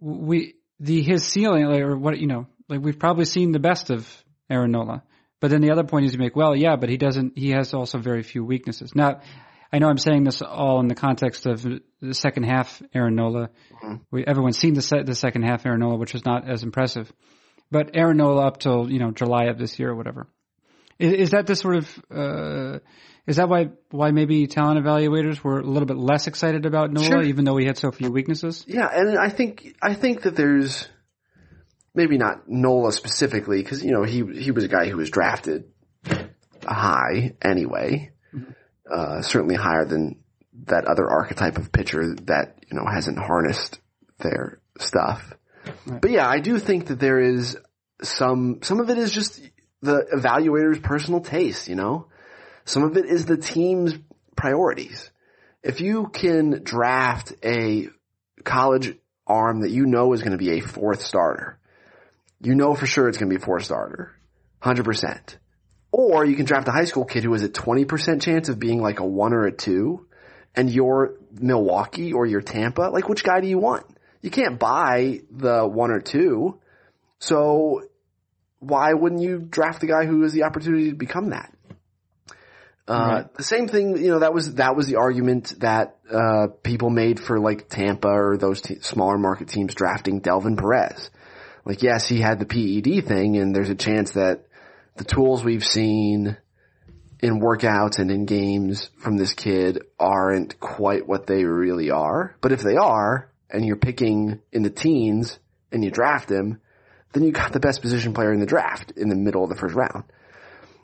we 0.00 0.54
the 0.80 1.02
his 1.02 1.24
ceiling 1.24 1.64
or 1.64 1.96
what 1.96 2.18
you 2.18 2.26
know 2.26 2.46
like 2.68 2.80
we've 2.80 2.98
probably 2.98 3.24
seen 3.24 3.52
the 3.52 3.58
best 3.58 3.90
of 3.90 4.08
Aaron 4.50 4.70
Nola. 4.70 5.02
But 5.40 5.50
then 5.52 5.60
the 5.60 5.70
other 5.70 5.84
point 5.84 6.04
is 6.04 6.12
you 6.12 6.18
make, 6.18 6.34
well, 6.34 6.56
yeah, 6.56 6.74
but 6.74 6.88
he 6.88 6.96
doesn't. 6.96 7.38
He 7.38 7.50
has 7.50 7.72
also 7.72 7.98
very 7.98 8.24
few 8.24 8.44
weaknesses. 8.44 8.92
Now, 8.96 9.20
I 9.72 9.78
know 9.78 9.88
I'm 9.88 9.96
saying 9.98 10.24
this 10.24 10.42
all 10.42 10.80
in 10.80 10.88
the 10.88 10.96
context 10.96 11.46
of 11.46 11.62
the 11.62 12.14
second 12.14 12.42
half 12.42 12.82
Aaron 12.92 13.14
Nola. 13.14 13.50
We, 14.10 14.24
everyone's 14.26 14.58
seen 14.58 14.74
the 14.74 14.82
se- 14.82 15.04
the 15.04 15.14
second 15.14 15.42
half 15.42 15.64
Aaron 15.64 15.78
Nola, 15.80 15.96
which 15.96 16.12
was 16.12 16.24
not 16.24 16.48
as 16.48 16.64
impressive. 16.64 17.12
But 17.70 17.90
Aaron 17.94 18.16
Nola 18.16 18.46
up 18.48 18.58
till 18.58 18.90
you 18.90 18.98
know 18.98 19.12
July 19.12 19.44
of 19.44 19.58
this 19.58 19.78
year 19.78 19.90
or 19.90 19.94
whatever. 19.94 20.26
Is, 20.98 21.12
is 21.12 21.30
that 21.30 21.46
the 21.46 21.54
sort 21.56 21.76
of 21.76 22.02
uh, 22.10 22.78
is 23.26 23.36
that 23.36 23.48
why 23.48 23.70
why 23.90 24.10
maybe 24.10 24.46
talent 24.46 24.84
evaluators 24.84 25.42
were 25.42 25.60
a 25.60 25.64
little 25.66 25.86
bit 25.86 25.96
less 25.96 26.26
excited 26.26 26.66
about 26.66 26.92
Nola, 26.92 27.06
Sure. 27.06 27.22
even 27.22 27.44
though 27.44 27.56
he 27.56 27.66
had 27.66 27.78
so 27.78 27.90
few 27.90 28.10
weaknesses? 28.10 28.64
Yeah, 28.66 28.88
and 28.92 29.18
I 29.18 29.28
think 29.28 29.76
I 29.82 29.94
think 29.94 30.22
that 30.22 30.34
there's 30.34 30.88
maybe 31.94 32.18
not 32.18 32.48
Nola 32.48 32.92
specifically 32.92 33.62
because 33.62 33.84
you 33.84 33.92
know 33.92 34.02
he 34.02 34.24
he 34.40 34.50
was 34.50 34.64
a 34.64 34.68
guy 34.68 34.88
who 34.88 34.96
was 34.96 35.10
drafted 35.10 35.64
high 36.64 37.34
anyway, 37.42 38.10
uh, 38.90 39.22
certainly 39.22 39.54
higher 39.54 39.84
than 39.84 40.18
that 40.66 40.86
other 40.86 41.08
archetype 41.08 41.56
of 41.58 41.70
pitcher 41.70 42.14
that 42.24 42.58
you 42.70 42.76
know 42.76 42.84
hasn't 42.90 43.18
harnessed 43.18 43.80
their 44.18 44.60
stuff. 44.78 45.34
But 45.86 46.10
yeah, 46.10 46.26
I 46.28 46.40
do 46.40 46.58
think 46.58 46.86
that 46.86 46.98
there 46.98 47.20
is 47.20 47.56
some 48.02 48.60
some 48.62 48.80
of 48.80 48.90
it 48.90 48.98
is 48.98 49.12
just 49.12 49.40
the 49.82 50.06
evaluator's 50.14 50.80
personal 50.80 51.20
taste. 51.20 51.68
You 51.68 51.76
know, 51.76 52.06
some 52.64 52.82
of 52.82 52.96
it 52.96 53.06
is 53.06 53.26
the 53.26 53.36
team's 53.36 53.94
priorities. 54.36 55.10
If 55.62 55.80
you 55.80 56.08
can 56.08 56.62
draft 56.62 57.32
a 57.44 57.88
college 58.44 58.96
arm 59.28 59.60
that 59.60 59.70
you 59.70 59.86
know 59.86 60.12
is 60.12 60.22
going 60.22 60.32
to 60.32 60.38
be 60.38 60.58
a 60.58 60.60
fourth 60.60 61.02
starter. 61.02 61.58
You 62.40 62.54
know 62.54 62.74
for 62.74 62.86
sure 62.86 63.08
it's 63.08 63.18
going 63.18 63.30
to 63.30 63.36
be 63.36 63.42
a 63.42 63.44
fourth 63.44 63.64
starter. 63.64 64.14
100%. 64.62 65.36
Or 65.92 66.24
you 66.24 66.36
can 66.36 66.44
draft 66.44 66.68
a 66.68 66.72
high 66.72 66.84
school 66.84 67.04
kid 67.04 67.24
who 67.24 67.32
has 67.32 67.42
a 67.42 67.48
20% 67.48 68.22
chance 68.22 68.48
of 68.48 68.58
being 68.58 68.80
like 68.80 69.00
a 69.00 69.06
one 69.06 69.32
or 69.32 69.46
a 69.46 69.52
two 69.52 70.06
and 70.54 70.70
you're 70.70 71.14
Milwaukee 71.32 72.12
or 72.12 72.26
you're 72.26 72.40
Tampa. 72.40 72.90
Like 72.92 73.08
which 73.08 73.22
guy 73.22 73.40
do 73.40 73.46
you 73.46 73.58
want? 73.58 73.86
You 74.22 74.30
can't 74.30 74.58
buy 74.58 75.20
the 75.30 75.66
one 75.66 75.90
or 75.90 76.00
two. 76.00 76.58
So 77.20 77.82
why 78.60 78.92
wouldn't 78.92 79.22
you 79.22 79.38
draft 79.38 79.80
the 79.80 79.86
guy 79.86 80.04
who 80.04 80.22
has 80.22 80.32
the 80.32 80.44
opportunity 80.44 80.90
to 80.90 80.96
become 80.96 81.30
that? 81.30 81.52
Uh, 82.88 82.92
Right. 82.92 83.34
the 83.34 83.42
same 83.42 83.68
thing, 83.68 83.98
you 83.98 84.08
know, 84.08 84.20
that 84.20 84.32
was, 84.32 84.54
that 84.54 84.74
was 84.74 84.86
the 84.86 84.96
argument 84.96 85.54
that, 85.60 85.96
uh, 86.10 86.46
people 86.62 86.88
made 86.88 87.20
for 87.20 87.38
like 87.38 87.68
Tampa 87.68 88.08
or 88.08 88.36
those 88.38 88.62
te- 88.62 88.80
smaller 88.80 89.18
market 89.18 89.48
teams 89.48 89.74
drafting 89.74 90.20
Delvin 90.20 90.56
Perez. 90.56 91.10
Like, 91.66 91.82
yes, 91.82 92.08
he 92.08 92.20
had 92.20 92.38
the 92.38 92.46
PED 92.46 93.06
thing 93.06 93.36
and 93.36 93.54
there's 93.54 93.68
a 93.68 93.74
chance 93.74 94.12
that 94.12 94.46
the 94.96 95.04
tools 95.04 95.44
we've 95.44 95.64
seen 95.64 96.36
in 97.20 97.40
workouts 97.40 97.98
and 97.98 98.10
in 98.10 98.24
games 98.24 98.88
from 98.98 99.18
this 99.18 99.34
kid 99.34 99.82
aren't 99.98 100.58
quite 100.58 101.06
what 101.06 101.26
they 101.26 101.44
really 101.44 101.90
are. 101.90 102.36
But 102.40 102.52
if 102.52 102.62
they 102.62 102.76
are, 102.76 103.30
and 103.50 103.64
you're 103.66 103.76
picking 103.76 104.40
in 104.52 104.62
the 104.62 104.70
teens 104.70 105.38
and 105.72 105.84
you 105.84 105.90
draft 105.90 106.30
him, 106.30 106.60
then 107.12 107.24
you 107.24 107.32
got 107.32 107.52
the 107.52 107.60
best 107.60 107.82
position 107.82 108.12
player 108.12 108.32
in 108.32 108.40
the 108.40 108.46
draft 108.46 108.92
in 108.96 109.08
the 109.08 109.16
middle 109.16 109.42
of 109.42 109.50
the 109.50 109.56
first 109.56 109.74
round. 109.74 110.04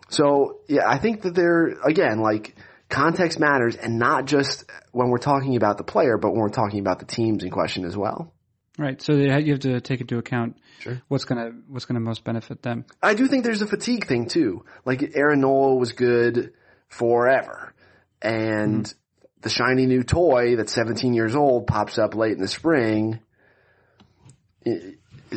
So 0.09 0.61
yeah, 0.69 0.89
I 0.89 0.99
think 0.99 1.23
that 1.23 1.35
there 1.35 1.69
again, 1.85 2.21
like 2.21 2.57
context 2.89 3.39
matters, 3.39 3.77
and 3.77 3.99
not 3.99 4.27
just 4.27 4.65
when 4.93 5.09
we're 5.09 5.19
talking 5.19 5.57
about 5.57 5.79
the 5.79 5.85
player, 5.85 6.19
but 6.19 6.31
when 6.31 6.41
we're 6.41 6.49
talking 6.49 6.81
about 6.81 6.99
the 6.99 7.07
teams 7.07 7.43
in 7.43 7.51
question 7.51 7.85
as 7.85 7.97
well. 7.97 8.33
Right. 8.79 9.01
So 9.01 9.17
they- 9.17 9.41
you 9.41 9.53
have 9.53 9.61
to 9.61 9.81
take 9.81 10.01
into 10.01 10.19
account 10.19 10.57
Sure. 10.81 11.01
what's 11.09 11.25
gonna 11.25 11.53
what's 11.69 11.85
gonna 11.85 12.01
most 12.01 12.25
benefit 12.25 12.63
them. 12.63 12.85
I 13.03 13.15
do 13.15 13.27
think 13.29 13.45
there's 13.45 13.63
a 13.63 13.67
fatigue 13.67 14.07
thing 14.07 14.27
too. 14.27 14.65
Like 14.85 15.13
Aaron 15.15 15.41
Nola 15.41 15.77
was 15.77 15.93
good 15.93 16.53
forever, 16.89 17.73
and 18.21 18.85
mm-hmm. 18.85 19.27
the 19.43 19.49
shiny 19.49 19.87
new 19.87 20.03
toy 20.03 20.57
that's 20.57 20.73
17 20.73 21.15
years 21.15 21.37
old 21.37 21.67
pops 21.67 21.99
up 21.99 22.15
late 22.15 22.33
in 22.33 22.41
the 22.41 22.49
spring. 22.49 23.21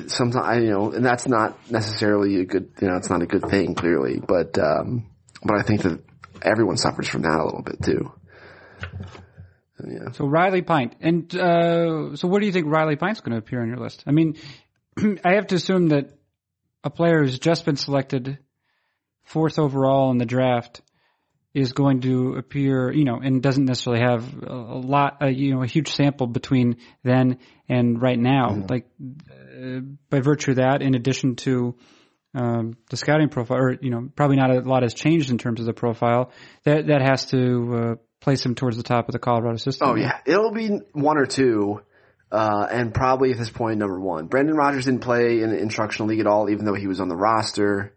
Sometimes 0.08 0.36
I 0.36 0.60
you 0.60 0.70
know, 0.70 0.91
and 0.91 1.06
that's 1.06 1.28
not 1.28 1.72
necessarily 1.72 2.39
a 2.41 2.45
good 2.45 2.72
you 2.82 2.88
know, 2.88 2.95
it's 2.95 3.10
not 3.10 3.22
a 3.22 3.26
good 3.26 3.50
thing 3.50 3.76
clearly, 3.76 4.20
but 4.26 4.58
um, 4.60 5.10
but 5.43 5.58
I 5.58 5.64
think 5.64 5.82
that 5.84 6.00
everyone 6.41 6.78
suffers 6.78 7.08
from 7.08 7.24
that 7.24 7.39
a 7.39 7.43
little 7.43 7.64
bit 7.64 7.82
too. 7.84 8.12
Yeah. 9.86 10.12
So 10.14 10.26
Riley 10.26 10.62
Pint, 10.62 10.95
and 11.02 11.36
uh, 11.36 12.16
so 12.16 12.28
where 12.28 12.39
do 12.39 12.48
you 12.48 12.52
think 12.52 12.68
Riley 12.68 12.95
Pint's 12.95 13.22
going 13.22 13.34
to 13.34 13.38
appear 13.38 13.62
on 13.62 13.68
your 13.68 13.78
list? 13.78 14.04
I 14.08 14.12
mean, 14.12 14.36
I 15.24 15.36
have 15.36 15.48
to 15.48 15.56
assume 15.56 15.89
that 15.89 16.18
a 16.84 16.89
player 16.89 17.22
who's 17.22 17.38
just 17.38 17.66
been 17.66 17.76
selected 17.76 18.39
fourth 19.24 19.60
overall 19.60 20.10
in 20.12 20.18
the 20.18 20.26
draft 20.26 20.82
is 21.54 21.74
going 21.74 22.02
to 22.02 22.36
appear, 22.36 22.91
you 22.91 23.04
know, 23.04 23.20
and 23.20 23.41
doesn't 23.41 23.66
necessarily 23.66 24.02
have 24.02 24.43
a 24.43 24.54
a 24.54 24.80
lot, 24.80 25.18
uh, 25.22 25.28
you 25.28 25.54
know, 25.54 25.64
a 25.64 25.68
huge 25.68 25.91
sample 25.91 26.28
between 26.28 26.78
then 27.04 27.39
and 27.68 28.02
right 28.02 28.20
now. 28.20 28.64
Like 28.70 28.88
uh, 29.02 29.34
by 30.10 30.20
virtue 30.20 30.51
of 30.51 30.58
that, 30.58 30.82
in 30.82 30.95
addition 30.95 31.36
to 31.38 31.76
um, 32.34 32.78
the 32.89 32.97
scouting 32.97 33.30
profile, 33.30 33.58
or 33.58 33.78
you 33.82 33.89
know, 33.89 34.10
probably 34.16 34.36
not 34.36 34.51
a 34.51 34.60
lot 34.62 34.84
has 34.84 34.93
changed 34.93 35.32
in 35.32 35.38
terms 35.38 35.60
of 35.60 35.66
the 35.66 35.74
profile. 35.74 36.32
That 36.64 36.88
that 36.88 37.01
has 37.01 37.26
to 37.28 37.76
uh, 37.76 37.95
place 38.22 38.45
him 38.45 38.55
towards 38.55 38.78
the 38.78 38.84
top 38.84 39.08
of 39.08 39.14
the 39.14 39.20
Colorado 39.20 39.58
system. 39.58 39.89
Oh 39.89 39.95
yeah, 39.95 40.20
it'll 40.26 40.51
be 40.53 40.70
one 40.93 41.18
or 41.18 41.26
two, 41.26 41.82
uh, 42.32 42.68
and 42.70 42.93
probably 42.93 43.32
at 43.32 43.38
this 43.38 43.49
point 43.49 43.80
number 43.80 43.99
one. 43.99 44.28
Brendan 44.28 44.55
Rodgers 44.55 44.86
didn't 44.86 45.01
play 45.01 45.41
in 45.41 45.49
the 45.49 45.58
instructional 45.58 46.10
league 46.10 46.20
at 46.20 46.28
all, 46.28 46.49
even 46.49 46.66
though 46.66 46.76
he 46.76 46.88
was 46.88 46.99
on 46.99 47.10
the 47.10 47.16
roster. 47.16 47.95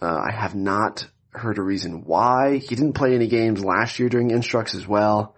Uh, 0.00 0.06
I 0.06 0.32
have 0.32 0.54
not 0.54 1.06
heard 1.30 1.58
a 1.58 1.62
reason 1.62 2.04
why 2.04 2.58
he 2.58 2.74
didn't 2.74 2.92
play 2.92 3.14
any 3.14 3.26
games 3.26 3.64
last 3.64 3.98
year 3.98 4.08
during 4.08 4.30
instructs 4.30 4.74
as 4.74 4.86
well. 4.86 5.34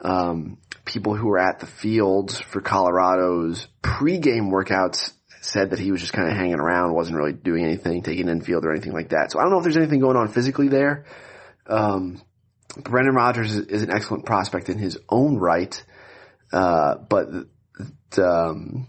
Um, 0.00 0.58
people 0.90 1.14
who 1.14 1.28
were 1.28 1.38
at 1.38 1.60
the 1.60 1.66
fields 1.66 2.40
for 2.40 2.60
Colorado's 2.60 3.68
pregame 3.80 4.50
workouts 4.50 5.12
said 5.40 5.70
that 5.70 5.78
he 5.78 5.92
was 5.92 6.00
just 6.00 6.12
kind 6.12 6.28
of 6.28 6.36
hanging 6.36 6.58
around, 6.58 6.92
wasn't 6.92 7.16
really 7.16 7.32
doing 7.32 7.64
anything, 7.64 8.02
taking 8.02 8.28
infield 8.28 8.64
or 8.64 8.72
anything 8.72 8.92
like 8.92 9.10
that. 9.10 9.30
So 9.30 9.38
I 9.38 9.42
don't 9.42 9.52
know 9.52 9.58
if 9.58 9.62
there's 9.62 9.76
anything 9.76 10.00
going 10.00 10.16
on 10.16 10.28
physically 10.28 10.68
there. 10.68 11.06
Um, 11.66 12.20
Brendan 12.76 13.14
Rodgers 13.14 13.54
is, 13.54 13.66
is 13.66 13.82
an 13.82 13.90
excellent 13.90 14.26
prospect 14.26 14.68
in 14.68 14.78
his 14.78 14.98
own 15.08 15.38
right. 15.38 15.82
Uh, 16.52 16.96
but, 16.96 17.28
um, 18.18 18.88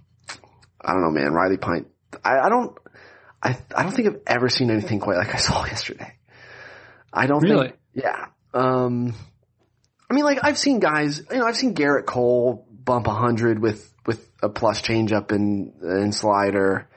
I 0.81 0.93
don't 0.93 1.03
know, 1.03 1.11
man, 1.11 1.31
Riley 1.31 1.57
Pint, 1.57 1.87
I, 2.25 2.39
I 2.39 2.49
don't, 2.49 2.75
I, 3.41 3.57
I 3.75 3.83
don't 3.83 3.91
think 3.91 4.07
I've 4.07 4.21
ever 4.25 4.49
seen 4.49 4.71
anything 4.71 4.99
quite 4.99 5.17
like 5.17 5.33
I 5.33 5.37
saw 5.37 5.63
yesterday. 5.65 6.17
I 7.13 7.27
don't 7.27 7.43
Really? 7.43 7.67
think, 7.67 7.79
yeah. 7.93 8.25
Um, 8.53 9.13
I 10.11 10.13
mean, 10.13 10.25
like 10.25 10.39
I've 10.43 10.57
seen 10.57 10.81
guys, 10.81 11.21
you 11.31 11.37
know, 11.37 11.45
I've 11.45 11.55
seen 11.55 11.73
Gerrit 11.73 12.05
Cole 12.05 12.67
bump 12.69 13.07
a 13.07 13.13
hundred 13.13 13.61
with, 13.61 13.89
with 14.05 14.29
a 14.43 14.49
plus 14.49 14.81
changeup 14.81 15.31
and, 15.31 15.71
and 15.81 16.13
slider. 16.13 16.89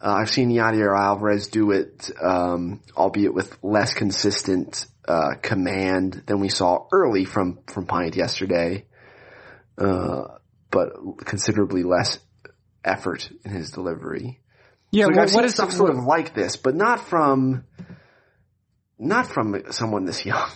Uh, 0.00 0.12
I've 0.12 0.30
seen 0.30 0.48
Yadier 0.48 0.96
Alvarez 0.96 1.48
do 1.48 1.72
it, 1.72 2.08
um, 2.22 2.80
albeit 2.96 3.34
with 3.34 3.58
less 3.64 3.94
consistent, 3.94 4.86
uh, 5.08 5.30
command 5.42 6.22
than 6.26 6.38
we 6.38 6.48
saw 6.48 6.86
early 6.92 7.24
from, 7.24 7.58
from 7.66 7.86
Pint 7.86 8.14
yesterday. 8.14 8.86
Uh, 9.76 10.36
but 10.70 10.92
considerably 11.24 11.82
less 11.82 12.20
effort 12.84 13.28
in 13.44 13.50
his 13.50 13.72
delivery. 13.72 14.38
Yeah, 14.92 15.06
So 15.06 15.10
well, 15.10 15.20
I've 15.20 15.34
what 15.34 15.40
seen 15.40 15.44
is 15.46 15.54
stuff 15.54 15.72
sort 15.72 15.90
of 15.90 16.04
like 16.04 16.32
this, 16.32 16.56
but 16.56 16.76
not 16.76 17.08
from, 17.08 17.64
not 19.00 19.26
from 19.26 19.64
someone 19.72 20.04
this 20.04 20.24
young. 20.24 20.48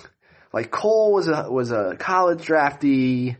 Like 0.56 0.70
Cole 0.70 1.12
was 1.12 1.28
a, 1.28 1.50
was 1.50 1.70
a 1.70 1.96
college 1.98 2.46
draftee 2.46 3.36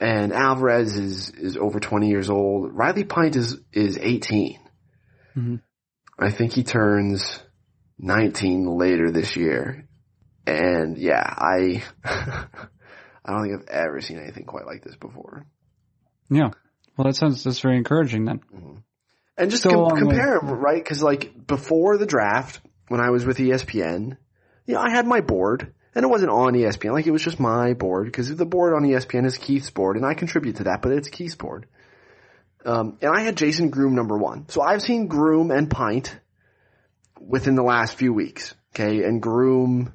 and 0.00 0.32
Alvarez 0.32 0.96
is, 0.96 1.30
is 1.30 1.56
over 1.56 1.80
20 1.80 2.08
years 2.08 2.30
old. 2.30 2.72
Riley 2.72 3.02
Pint 3.02 3.34
is, 3.34 3.58
is 3.72 3.98
18. 4.00 4.60
Mhm. 5.36 5.60
I 6.16 6.30
think 6.30 6.52
he 6.52 6.62
turns 6.62 7.42
19 7.98 8.66
later 8.78 9.10
this 9.10 9.34
year. 9.34 9.88
And 10.46 10.96
yeah, 10.96 11.24
I, 11.26 11.82
I 12.04 12.46
don't 13.26 13.42
think 13.42 13.60
I've 13.60 13.68
ever 13.68 14.00
seen 14.00 14.20
anything 14.20 14.44
quite 14.44 14.64
like 14.64 14.84
this 14.84 14.94
before. 14.94 15.44
Yeah. 16.30 16.50
Well, 16.96 17.06
that 17.06 17.16
sounds 17.16 17.42
that's 17.42 17.58
very 17.58 17.78
encouraging 17.78 18.26
then. 18.26 18.42
And 19.36 19.50
just 19.50 19.64
So 19.64 19.70
com- 19.70 19.98
compare 19.98 20.38
them, 20.38 20.50
right? 20.50 20.84
Cause 20.84 21.02
like 21.02 21.48
before 21.48 21.98
the 21.98 22.06
draft, 22.06 22.60
when 22.86 23.00
I 23.00 23.10
was 23.10 23.26
with 23.26 23.38
ESPN, 23.38 24.16
you 24.66 24.74
know, 24.74 24.80
I 24.80 24.92
had 24.92 25.04
my 25.04 25.20
board 25.20 25.74
and 25.98 26.04
it 26.04 26.08
wasn't 26.08 26.30
on 26.30 26.52
ESPN. 26.52 26.92
Like 26.92 27.08
it 27.08 27.10
was 27.10 27.24
just 27.24 27.40
my 27.40 27.74
board 27.74 28.06
because 28.06 28.34
the 28.36 28.46
board 28.46 28.72
on 28.72 28.88
ESPN 28.88 29.26
is 29.26 29.36
Keith's 29.36 29.70
board 29.70 29.96
and 29.96 30.06
I 30.06 30.14
contribute 30.14 30.56
to 30.58 30.64
that, 30.64 30.80
but 30.80 30.92
it's 30.92 31.08
Keith's 31.08 31.34
board. 31.34 31.66
Um, 32.64 32.98
and 33.02 33.10
I 33.12 33.22
had 33.22 33.36
Jason 33.36 33.70
Groome 33.70 33.96
number 33.96 34.16
one. 34.16 34.48
So 34.48 34.62
I've 34.62 34.80
seen 34.80 35.08
Groome 35.08 35.50
and 35.50 35.68
Pint 35.68 36.16
within 37.20 37.56
the 37.56 37.64
last 37.64 37.96
few 37.96 38.12
weeks. 38.12 38.54
Okay. 38.76 39.02
And 39.02 39.20
Groome 39.20 39.92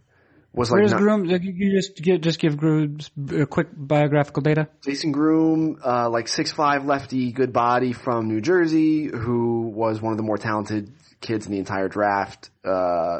was 0.51 0.69
like 0.69 0.79
Where's 0.79 0.91
not- 0.91 0.99
Groome? 0.99 1.23
You 1.23 1.71
just 1.71 1.95
give, 1.95 2.19
just 2.19 2.37
give 2.37 2.57
Groome 2.57 2.97
a 3.31 3.45
quick 3.45 3.67
biographical 3.71 4.41
data. 4.41 4.67
Jason 4.83 5.13
Groome, 5.13 5.79
uh, 5.85 6.09
like 6.09 6.27
six 6.27 6.51
five 6.51 6.83
lefty, 6.83 7.31
good 7.31 7.53
body 7.53 7.93
from 7.93 8.27
New 8.27 8.41
Jersey, 8.41 9.05
who 9.05 9.71
was 9.73 10.01
one 10.01 10.11
of 10.11 10.17
the 10.17 10.23
more 10.23 10.37
talented 10.37 10.91
kids 11.21 11.45
in 11.45 11.53
the 11.53 11.59
entire 11.59 11.87
draft. 11.87 12.49
Uh, 12.65 13.19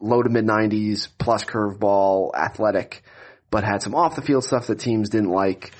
low 0.00 0.22
to 0.22 0.28
mid 0.28 0.44
nineties, 0.44 1.08
plus 1.18 1.44
curveball, 1.44 2.34
athletic, 2.34 3.02
but 3.50 3.64
had 3.64 3.82
some 3.82 3.94
off 3.94 4.16
the 4.16 4.22
field 4.22 4.44
stuff 4.44 4.66
that 4.68 4.78
teams 4.78 5.10
didn't 5.10 5.30
like, 5.30 5.72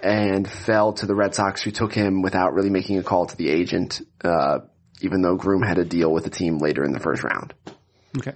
and 0.00 0.48
fell 0.48 0.92
to 0.94 1.06
the 1.06 1.14
Red 1.14 1.34
Sox, 1.34 1.62
who 1.62 1.70
took 1.70 1.92
him 1.92 2.22
without 2.22 2.54
really 2.54 2.70
making 2.70 2.98
a 2.98 3.02
call 3.02 3.26
to 3.26 3.36
the 3.36 3.48
agent. 3.48 4.00
Uh, 4.24 4.60
even 5.02 5.20
though 5.22 5.36
Groome 5.36 5.62
had 5.62 5.78
a 5.78 5.84
deal 5.84 6.10
with 6.10 6.24
the 6.24 6.30
team 6.30 6.58
later 6.58 6.84
in 6.84 6.92
the 6.92 7.00
first 7.00 7.22
round. 7.22 7.54
Okay. 8.16 8.32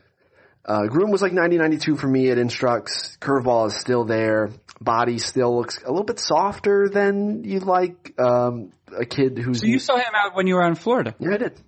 Uh, 0.65 0.87
Groome 0.87 1.11
was 1.11 1.23
like 1.23 1.33
90-92 1.33 1.99
for 1.99 2.07
me 2.07 2.31
at 2.31 2.39
Instructs. 2.39 3.17
Curveball 3.19 3.69
is 3.69 3.77
still 3.77 4.05
there. 4.05 4.51
Body 4.81 5.19
still 5.19 5.57
looks 5.57 5.83
a 5.83 5.91
little 5.91 6.05
bit 6.05 6.19
softer 6.19 6.89
than 6.89 7.45
you'd 7.45 7.63
like. 7.63 8.13
Um, 8.19 8.73
a 8.97 9.07
kid 9.07 9.39
who's 9.39 9.61
So 9.61 9.67
you 9.67 9.79
saw 9.79 9.97
him 9.97 10.13
out 10.15 10.35
when 10.35 10.47
you 10.47 10.55
were 10.55 10.63
out 10.63 10.69
in 10.69 10.75
Florida. 10.75 11.15
yeah, 11.19 11.35
I 11.35 11.37
did. 11.39 11.61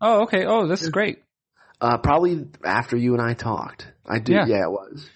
Oh, 0.00 0.22
okay. 0.22 0.46
Oh, 0.46 0.66
this 0.66 0.82
is 0.82 0.88
great. 0.88 1.22
Uh, 1.80 1.98
probably 1.98 2.46
after 2.64 2.96
you 2.96 3.14
and 3.14 3.22
I 3.22 3.34
talked. 3.34 3.86
I 4.06 4.18
do. 4.18 4.32
Yeah. 4.32 4.46
Yeah, 4.46 4.62
it 4.64 4.70
was. 4.70 5.08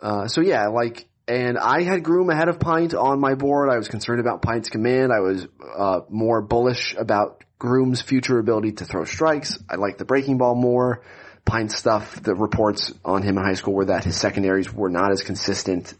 Uh, 0.00 0.26
so 0.28 0.40
yeah, 0.40 0.66
like, 0.68 1.06
and 1.28 1.56
I 1.56 1.82
had 1.82 2.02
Groome 2.02 2.30
ahead 2.30 2.48
of 2.48 2.58
Pint 2.58 2.94
on 2.94 3.20
my 3.20 3.34
board. 3.34 3.70
I 3.70 3.76
was 3.76 3.88
concerned 3.88 4.20
about 4.20 4.42
Pint's 4.42 4.70
command. 4.70 5.12
I 5.12 5.20
was, 5.20 5.46
uh, 5.76 6.00
more 6.08 6.40
bullish 6.42 6.96
about 6.98 7.44
Groome's 7.58 8.00
future 8.00 8.38
ability 8.38 8.72
to 8.72 8.84
throw 8.84 9.04
strikes. 9.04 9.62
I 9.68 9.76
like 9.76 9.98
the 9.98 10.04
breaking 10.04 10.38
ball 10.38 10.54
more. 10.54 11.02
Pint 11.44 11.72
stuff, 11.72 12.20
the 12.22 12.34
reports 12.34 12.92
on 13.04 13.22
him 13.22 13.36
in 13.38 13.44
high 13.44 13.54
school 13.54 13.74
were 13.74 13.86
that 13.86 14.04
his 14.04 14.16
secondaries 14.16 14.72
were 14.72 14.90
not 14.90 15.10
as 15.12 15.22
consistent, 15.22 15.94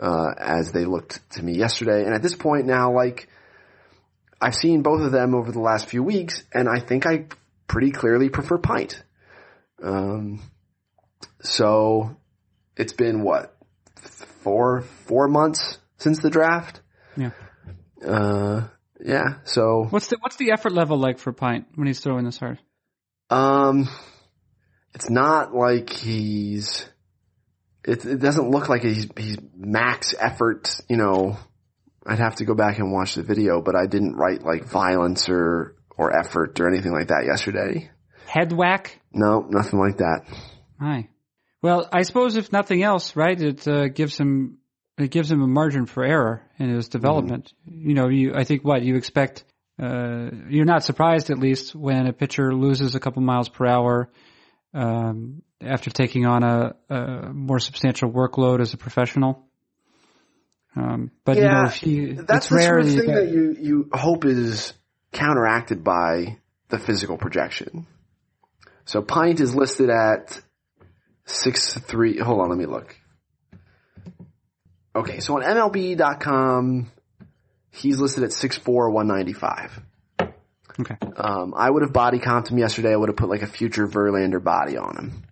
uh, 0.00 0.32
as 0.38 0.72
they 0.72 0.84
looked 0.84 1.20
to 1.32 1.42
me 1.42 1.54
yesterday. 1.54 2.04
And 2.04 2.14
at 2.14 2.22
this 2.22 2.34
point 2.34 2.66
now, 2.66 2.92
like, 2.92 3.28
I've 4.40 4.54
seen 4.54 4.82
both 4.82 5.02
of 5.02 5.12
them 5.12 5.34
over 5.34 5.52
the 5.52 5.60
last 5.60 5.88
few 5.88 6.02
weeks, 6.02 6.42
and 6.52 6.68
I 6.68 6.80
think 6.80 7.06
I 7.06 7.26
pretty 7.66 7.90
clearly 7.90 8.28
prefer 8.28 8.58
Pint. 8.58 9.02
Um, 9.84 10.40
so 11.42 12.16
it's 12.76 12.94
been 12.94 13.22
what 13.22 13.54
four 14.42 14.82
four 15.06 15.28
months 15.28 15.78
since 15.98 16.20
the 16.20 16.30
draft. 16.30 16.80
Yeah. 17.16 17.30
Uh, 18.04 18.68
yeah. 19.00 19.36
So 19.44 19.86
What's 19.90 20.08
the 20.08 20.16
what's 20.20 20.36
the 20.36 20.52
effort 20.52 20.72
level 20.72 20.96
like 20.96 21.18
for 21.18 21.32
Pint 21.32 21.66
when 21.74 21.86
he's 21.86 22.00
throwing 22.00 22.24
this 22.24 22.38
hard? 22.38 22.58
um, 23.30 23.88
it's 24.94 25.10
not 25.10 25.54
like 25.54 25.90
he's. 25.90 26.86
It, 27.86 28.04
it 28.06 28.20
doesn't 28.20 28.50
look 28.50 28.68
like 28.70 28.82
he's 28.82 29.08
he's 29.16 29.38
max 29.54 30.14
effort. 30.18 30.80
You 30.88 30.96
know, 30.96 31.36
I'd 32.06 32.18
have 32.18 32.36
to 32.36 32.44
go 32.46 32.54
back 32.54 32.78
and 32.78 32.92
watch 32.92 33.14
the 33.14 33.22
video, 33.22 33.60
but 33.60 33.76
I 33.76 33.86
didn't 33.86 34.14
write 34.14 34.42
like 34.42 34.64
violence 34.64 35.28
or 35.28 35.76
or 35.96 36.16
effort 36.18 36.58
or 36.60 36.68
anything 36.68 36.92
like 36.92 37.08
that 37.08 37.24
yesterday. 37.26 37.90
Head 38.34 38.52
whack. 38.52 38.98
No, 39.12 39.46
nothing 39.48 39.78
like 39.78 39.98
that. 39.98 40.22
Hi. 40.80 41.08
Well, 41.62 41.88
I 41.92 42.02
suppose 42.02 42.34
if 42.34 42.50
nothing 42.50 42.82
else, 42.82 43.14
right, 43.14 43.40
it 43.40 43.68
uh, 43.68 43.86
gives 43.86 44.18
him 44.18 44.58
it 44.98 45.12
gives 45.12 45.30
him 45.30 45.40
a 45.40 45.46
margin 45.46 45.86
for 45.86 46.04
error 46.04 46.42
in 46.58 46.68
his 46.68 46.88
development. 46.88 47.52
You 47.64 47.94
know, 47.94 48.08
you 48.08 48.34
I 48.34 48.42
think 48.42 48.64
what 48.64 48.82
you 48.82 48.96
expect. 48.96 49.44
Uh, 49.80 50.30
you're 50.48 50.64
not 50.64 50.82
surprised, 50.82 51.30
at 51.30 51.38
least, 51.38 51.76
when 51.76 52.08
a 52.08 52.12
pitcher 52.12 52.52
loses 52.52 52.96
a 52.96 53.00
couple 53.00 53.22
miles 53.22 53.48
per 53.48 53.66
hour 53.66 54.10
um, 54.72 55.42
after 55.60 55.90
taking 55.90 56.26
on 56.26 56.42
a, 56.42 56.74
a 56.90 57.32
more 57.32 57.60
substantial 57.60 58.10
workload 58.10 58.60
as 58.60 58.74
a 58.74 58.76
professional. 58.76 59.46
Um, 60.74 61.12
but 61.24 61.36
you 61.36 61.44
know, 61.44 61.50
Yeah, 61.50 61.66
if 61.68 61.74
he, 61.74 62.12
That's 62.14 62.46
it's 62.46 62.48
the 62.48 62.56
rare 62.56 62.66
sort 62.66 62.80
of 62.80 62.86
thing 62.88 63.06
get- 63.06 63.14
that 63.14 63.28
you, 63.30 63.56
you 63.60 63.88
hope 63.92 64.24
is 64.24 64.72
counteracted 65.12 65.84
by 65.84 66.38
the 66.68 66.80
physical 66.80 67.16
projection. 67.16 67.86
So 68.84 69.02
Pint 69.02 69.40
is 69.40 69.54
listed 69.54 69.90
at 69.90 70.40
six 71.26 71.74
three. 71.74 72.18
Hold 72.18 72.40
on, 72.40 72.48
let 72.50 72.58
me 72.58 72.66
look. 72.66 72.96
Okay, 74.96 75.20
so 75.20 75.36
on 75.36 75.42
MLB.com, 75.42 76.90
he's 77.70 77.98
listed 77.98 78.24
at 78.24 78.32
six 78.32 78.56
four 78.56 78.90
one 78.90 79.08
ninety 79.08 79.32
five. 79.32 79.80
Okay. 80.80 80.96
Um, 81.16 81.54
I 81.56 81.70
would 81.70 81.82
have 81.82 81.92
body 81.92 82.18
comped 82.18 82.50
him 82.50 82.58
yesterday. 82.58 82.92
I 82.92 82.96
would 82.96 83.08
have 83.08 83.16
put 83.16 83.28
like 83.28 83.42
a 83.42 83.46
future 83.46 83.86
Verlander 83.86 84.42
body 84.42 84.76
on 84.76 84.96
him. 84.96 85.22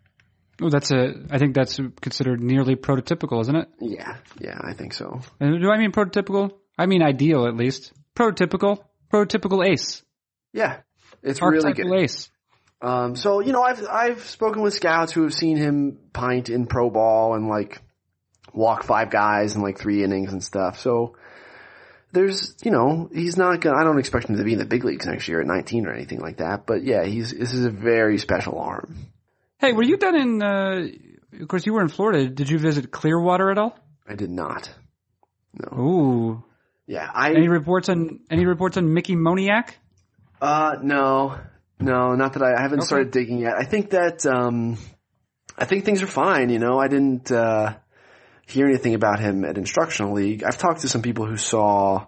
Oh, 0.60 0.70
that's 0.70 0.92
a. 0.92 1.14
I 1.30 1.38
think 1.38 1.54
that's 1.54 1.80
considered 2.00 2.40
nearly 2.40 2.76
prototypical, 2.76 3.40
isn't 3.40 3.56
it? 3.56 3.68
Yeah, 3.80 4.16
yeah, 4.40 4.58
I 4.62 4.74
think 4.74 4.94
so. 4.94 5.20
And 5.40 5.60
do 5.60 5.70
I 5.70 5.78
mean 5.78 5.90
prototypical? 5.90 6.52
I 6.78 6.86
mean 6.86 7.02
ideal, 7.02 7.46
at 7.46 7.56
least. 7.56 7.92
Prototypical. 8.16 8.78
Prototypical 9.12 9.66
ace. 9.66 10.02
Yeah, 10.52 10.80
it's 11.22 11.42
really 11.42 11.72
good. 11.72 11.92
ace. 11.92 12.30
Um, 12.82 13.14
so 13.14 13.40
you 13.40 13.52
know, 13.52 13.62
I've 13.62 13.86
I've 13.88 14.24
spoken 14.24 14.60
with 14.60 14.74
scouts 14.74 15.12
who 15.12 15.22
have 15.22 15.32
seen 15.32 15.56
him 15.56 15.98
pint 16.12 16.48
in 16.50 16.66
pro 16.66 16.90
ball 16.90 17.34
and 17.34 17.48
like 17.48 17.80
walk 18.52 18.82
five 18.82 19.10
guys 19.10 19.54
in 19.54 19.62
like 19.62 19.78
three 19.78 20.02
innings 20.02 20.32
and 20.32 20.42
stuff. 20.42 20.80
So 20.80 21.14
there's 22.10 22.56
you 22.62 22.72
know 22.72 23.08
he's 23.12 23.36
not 23.36 23.60
gonna. 23.60 23.76
I 23.76 23.84
don't 23.84 24.00
expect 24.00 24.28
him 24.28 24.36
to 24.36 24.44
be 24.44 24.54
in 24.54 24.58
the 24.58 24.64
big 24.64 24.84
leagues 24.84 25.06
next 25.06 25.28
year 25.28 25.40
at 25.40 25.46
19 25.46 25.86
or 25.86 25.92
anything 25.92 26.20
like 26.20 26.38
that. 26.38 26.66
But 26.66 26.82
yeah, 26.82 27.04
he's 27.04 27.30
this 27.30 27.54
is 27.54 27.64
a 27.64 27.70
very 27.70 28.18
special 28.18 28.58
arm. 28.58 28.96
Hey, 29.58 29.72
were 29.72 29.84
you 29.84 29.96
done 29.96 30.16
in? 30.16 30.42
Uh, 30.42 30.88
of 31.40 31.48
course, 31.48 31.64
you 31.64 31.72
were 31.72 31.82
in 31.82 31.88
Florida. 31.88 32.28
Did 32.28 32.50
you 32.50 32.58
visit 32.58 32.90
Clearwater 32.90 33.50
at 33.50 33.58
all? 33.58 33.78
I 34.08 34.16
did 34.16 34.30
not. 34.30 34.68
No. 35.54 35.78
Ooh. 35.78 36.44
Yeah, 36.86 37.08
I 37.14 37.30
Any 37.30 37.48
reports 37.48 37.88
on 37.88 38.20
any 38.28 38.44
reports 38.44 38.76
on 38.76 38.92
Mickey 38.92 39.14
Moniak? 39.14 39.70
Uh, 40.40 40.76
no, 40.82 41.38
no, 41.82 42.14
not 42.14 42.34
that 42.34 42.42
I, 42.42 42.54
I 42.58 42.62
haven't 42.62 42.80
Okay. 42.80 42.86
started 42.86 43.10
digging 43.10 43.38
yet. 43.38 43.54
I 43.58 43.64
think 43.64 43.90
that, 43.90 44.24
um, 44.26 44.78
I 45.58 45.64
think 45.64 45.84
things 45.84 46.02
are 46.02 46.06
fine. 46.06 46.50
You 46.50 46.58
know, 46.58 46.78
I 46.78 46.88
didn't, 46.88 47.30
uh, 47.30 47.74
hear 48.46 48.66
anything 48.66 48.94
about 48.94 49.20
him 49.20 49.44
at 49.44 49.56
instructional 49.58 50.12
league. 50.14 50.42
I've 50.44 50.58
talked 50.58 50.80
to 50.80 50.88
some 50.88 51.02
people 51.02 51.26
who 51.26 51.36
saw, 51.36 52.06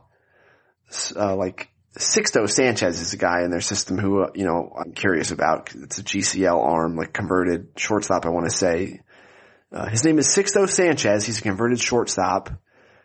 uh, 1.16 1.36
like, 1.36 1.68
Sixto 1.96 2.48
Sanchez 2.50 3.00
is 3.00 3.12
a 3.12 3.16
guy 3.16 3.42
in 3.44 3.50
their 3.50 3.60
system 3.60 3.98
who, 3.98 4.22
uh, 4.24 4.30
you 4.34 4.44
know, 4.44 4.72
I'm 4.76 4.92
curious 4.92 5.30
about. 5.30 5.66
'cause 5.66 5.80
It's 5.82 5.98
a 5.98 6.02
GCL 6.02 6.60
arm, 6.60 6.96
like 6.96 7.12
converted 7.12 7.68
shortstop, 7.76 8.26
I 8.26 8.30
want 8.30 8.50
to 8.50 8.56
say. 8.56 9.00
Uh, 9.72 9.88
his 9.88 10.04
name 10.04 10.18
is 10.18 10.26
Sixto 10.28 10.68
Sanchez. 10.68 11.24
He's 11.24 11.38
a 11.38 11.42
converted 11.42 11.78
shortstop. 11.80 12.50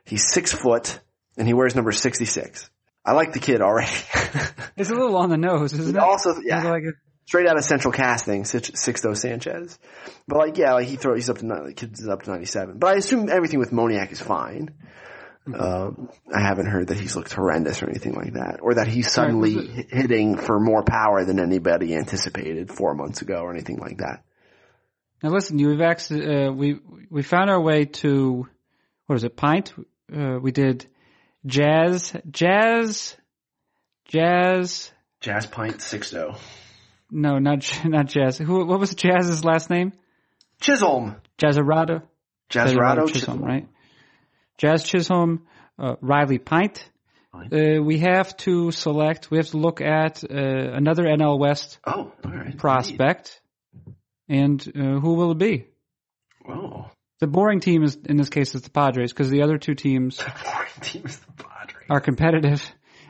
He's 0.06 0.28
six 0.28 0.52
foot 0.52 1.00
and 1.38 1.48
he 1.48 1.54
wears 1.54 1.76
number 1.76 1.92
66. 1.92 2.70
I 3.10 3.14
like 3.14 3.34
the 3.34 3.40
kid 3.40 3.62
already. 3.62 3.92
It's 4.78 4.90
a 4.90 4.94
little 4.94 5.18
on 5.18 5.30
the 5.30 5.38
nose, 5.38 5.74
isn't 5.74 5.96
it? 5.96 6.00
also, 6.02 6.36
yeah, 6.44 6.64
like 6.70 6.84
a- 6.84 6.94
straight 7.26 7.48
out 7.48 7.58
of 7.58 7.64
Central 7.64 7.92
Casting, 7.92 8.46
Six- 8.46 8.72
Sixto 8.72 9.16
Sanchez. 9.18 9.78
But 10.28 10.38
like, 10.38 10.58
yeah, 10.58 10.74
like 10.74 10.88
he 10.88 10.96
throws, 10.96 11.18
he's 11.18 11.30
up 11.30 11.38
to 11.40 11.46
the 11.46 11.74
kid's 11.76 12.08
up 12.08 12.22
to 12.24 12.30
97. 12.32 12.78
But 12.80 12.88
I 12.96 12.98
assume 12.98 13.30
everything 13.30 13.60
with 13.60 13.72
Moniak 13.72 14.12
is 14.12 14.22
fine. 14.22 14.70
Um, 15.54 16.10
I 16.34 16.42
haven't 16.42 16.68
heard 16.68 16.88
that 16.90 16.98
he's 16.98 17.16
looked 17.16 17.34
horrendous 17.34 17.82
or 17.82 17.90
anything 17.90 18.14
like 18.14 18.34
that, 18.34 18.60
or 18.62 18.76
that 18.76 18.88
he's 18.88 19.12
suddenly 19.12 19.56
hi- 19.68 19.86
hitting 19.90 20.38
for 20.38 20.60
more 20.60 20.84
power 20.84 21.26
than 21.26 21.40
anybody 21.40 21.96
anticipated 21.96 22.72
four 22.72 22.94
months 22.94 23.22
ago 23.24 23.38
or 23.42 23.52
anything 23.52 23.78
like 23.78 23.98
that. 23.98 24.24
now 25.24 25.30
listen, 25.30 25.58
you've 25.58 25.82
actually 25.82 26.46
uh, 26.46 26.52
we 26.52 26.80
we 27.10 27.24
found 27.24 27.50
our 27.50 27.60
way 27.60 27.86
to 27.86 28.48
what 29.08 29.16
is 29.16 29.24
it? 29.24 29.36
Pint. 29.36 29.74
Uh, 30.16 30.38
we 30.40 30.52
did 30.52 30.88
jazz, 31.46 32.14
jazz, 32.30 33.16
jazz. 34.06 34.92
Jazz 35.22 35.46
Pint 35.48 35.78
Sixto. 35.78 36.38
No, 37.12 37.40
not 37.40 37.70
not 37.86 38.08
jazz. 38.08 38.38
Who? 38.38 38.66
What 38.66 38.80
was 38.80 38.96
Jazz's 38.96 39.44
last 39.44 39.70
name? 39.70 39.94
Chisholm. 40.62 41.16
Jasrado. 41.38 42.04
Jasrado 42.50 43.08
Chisholm, 43.08 43.14
Chisholm. 43.14 43.44
right? 43.44 43.68
Jazz 44.58 44.84
Chisholm, 44.84 45.46
uh, 45.78 45.96
Riley 46.02 46.38
Pint. 46.40 46.90
Uh, 47.34 47.82
we 47.84 48.00
have 48.00 48.36
to 48.38 48.72
select. 48.72 49.30
We 49.30 49.38
have 49.38 49.50
to 49.50 49.58
look 49.58 49.82
at 49.82 50.24
uh, 50.24 50.28
another 50.36 51.04
NL 51.04 51.38
West 51.40 51.80
Oh, 51.86 52.12
prospect, 52.58 53.40
and 54.28 54.60
uh, 54.76 55.00
who 55.00 55.14
will 55.14 55.32
it 55.32 55.38
be? 55.38 55.68
Oh. 56.48 56.90
The 57.20 57.28
boring 57.28 57.60
team 57.60 57.84
is 57.84 57.98
in 58.06 58.18
this 58.18 58.30
case 58.30 58.56
is 58.56 58.62
the 58.62 58.70
Padres 58.70 59.12
because 59.12 59.30
the 59.30 59.42
other 59.44 59.58
two 59.58 59.76
teams 59.76 60.18
Boring 60.18 60.68
team 60.82 61.02
is 61.06 61.18
the 61.20 61.44
Padres. 61.44 61.86
are 61.90 62.00
competitive. 62.00 62.64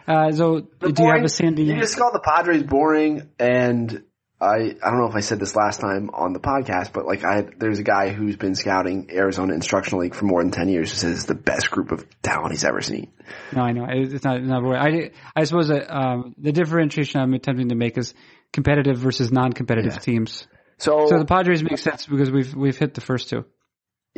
Uh, 0.08 0.32
so 0.32 0.68
The 0.80 0.92
do 0.92 1.04
you 1.04 1.10
have 1.12 1.24
a 1.24 1.30
Sandy? 1.30 1.64
You 1.64 1.76
just 1.80 1.98
called 1.98 2.14
the 2.16 2.20
Padres 2.20 2.64
boring, 2.64 3.30
and 3.40 4.04
I 4.42 4.46
I 4.84 4.90
don't 4.90 5.00
know 5.00 5.08
if 5.08 5.16
I 5.16 5.20
said 5.20 5.40
this 5.40 5.56
last 5.56 5.80
time 5.82 6.10
on 6.12 6.34
the 6.34 6.40
podcast, 6.40 6.92
but 6.94 7.06
like 7.06 7.24
I 7.24 7.46
there's 7.60 7.78
a 7.78 7.84
guy 7.84 8.10
who's 8.10 8.36
been 8.36 8.56
scouting 8.56 9.12
Arizona 9.12 9.54
Instructional 9.54 10.02
League 10.02 10.16
for 10.16 10.26
more 10.26 10.42
than 10.42 10.50
ten 10.52 10.70
years 10.70 10.90
who 10.90 10.96
says 10.96 11.16
it's 11.18 11.26
the 11.26 11.36
best 11.36 11.70
group 11.70 11.92
of 11.92 12.04
talent 12.24 12.54
he's 12.54 12.64
ever 12.64 12.82
seen. 12.82 13.12
No, 13.56 13.62
I 13.62 13.74
know 13.74 13.86
it's 13.88 14.24
not. 14.24 14.42
not 14.42 14.64
boring. 14.64 14.80
I 14.82 15.12
I 15.40 15.44
suppose 15.44 15.68
that 15.68 15.96
um, 15.96 16.34
the 16.40 16.52
differentiation 16.52 17.22
I'm 17.22 17.36
attempting 17.36 17.70
to 17.70 17.76
make 17.76 17.96
is 17.98 18.16
competitive 18.52 18.98
versus 18.98 19.32
non-competitive 19.32 19.94
Yeah. 19.94 20.00
teams. 20.00 20.48
So, 20.80 21.06
So 21.08 21.20
the 21.20 21.26
Padres 21.26 21.62
make 21.62 21.78
sense 21.78 22.08
because 22.08 22.32
we've 22.32 22.56
we've 22.56 22.78
hit 22.78 22.96
the 22.96 23.02
first 23.02 23.30
two. 23.30 23.46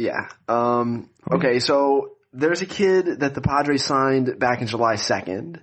Yeah. 0.01 0.29
Um, 0.47 1.09
okay, 1.31 1.59
so 1.59 2.13
there's 2.33 2.63
a 2.63 2.65
kid 2.65 3.19
that 3.19 3.35
the 3.35 3.41
Padres 3.41 3.83
signed 3.85 4.39
back 4.39 4.61
in 4.61 4.67
July 4.67 4.95
2nd 4.95 5.59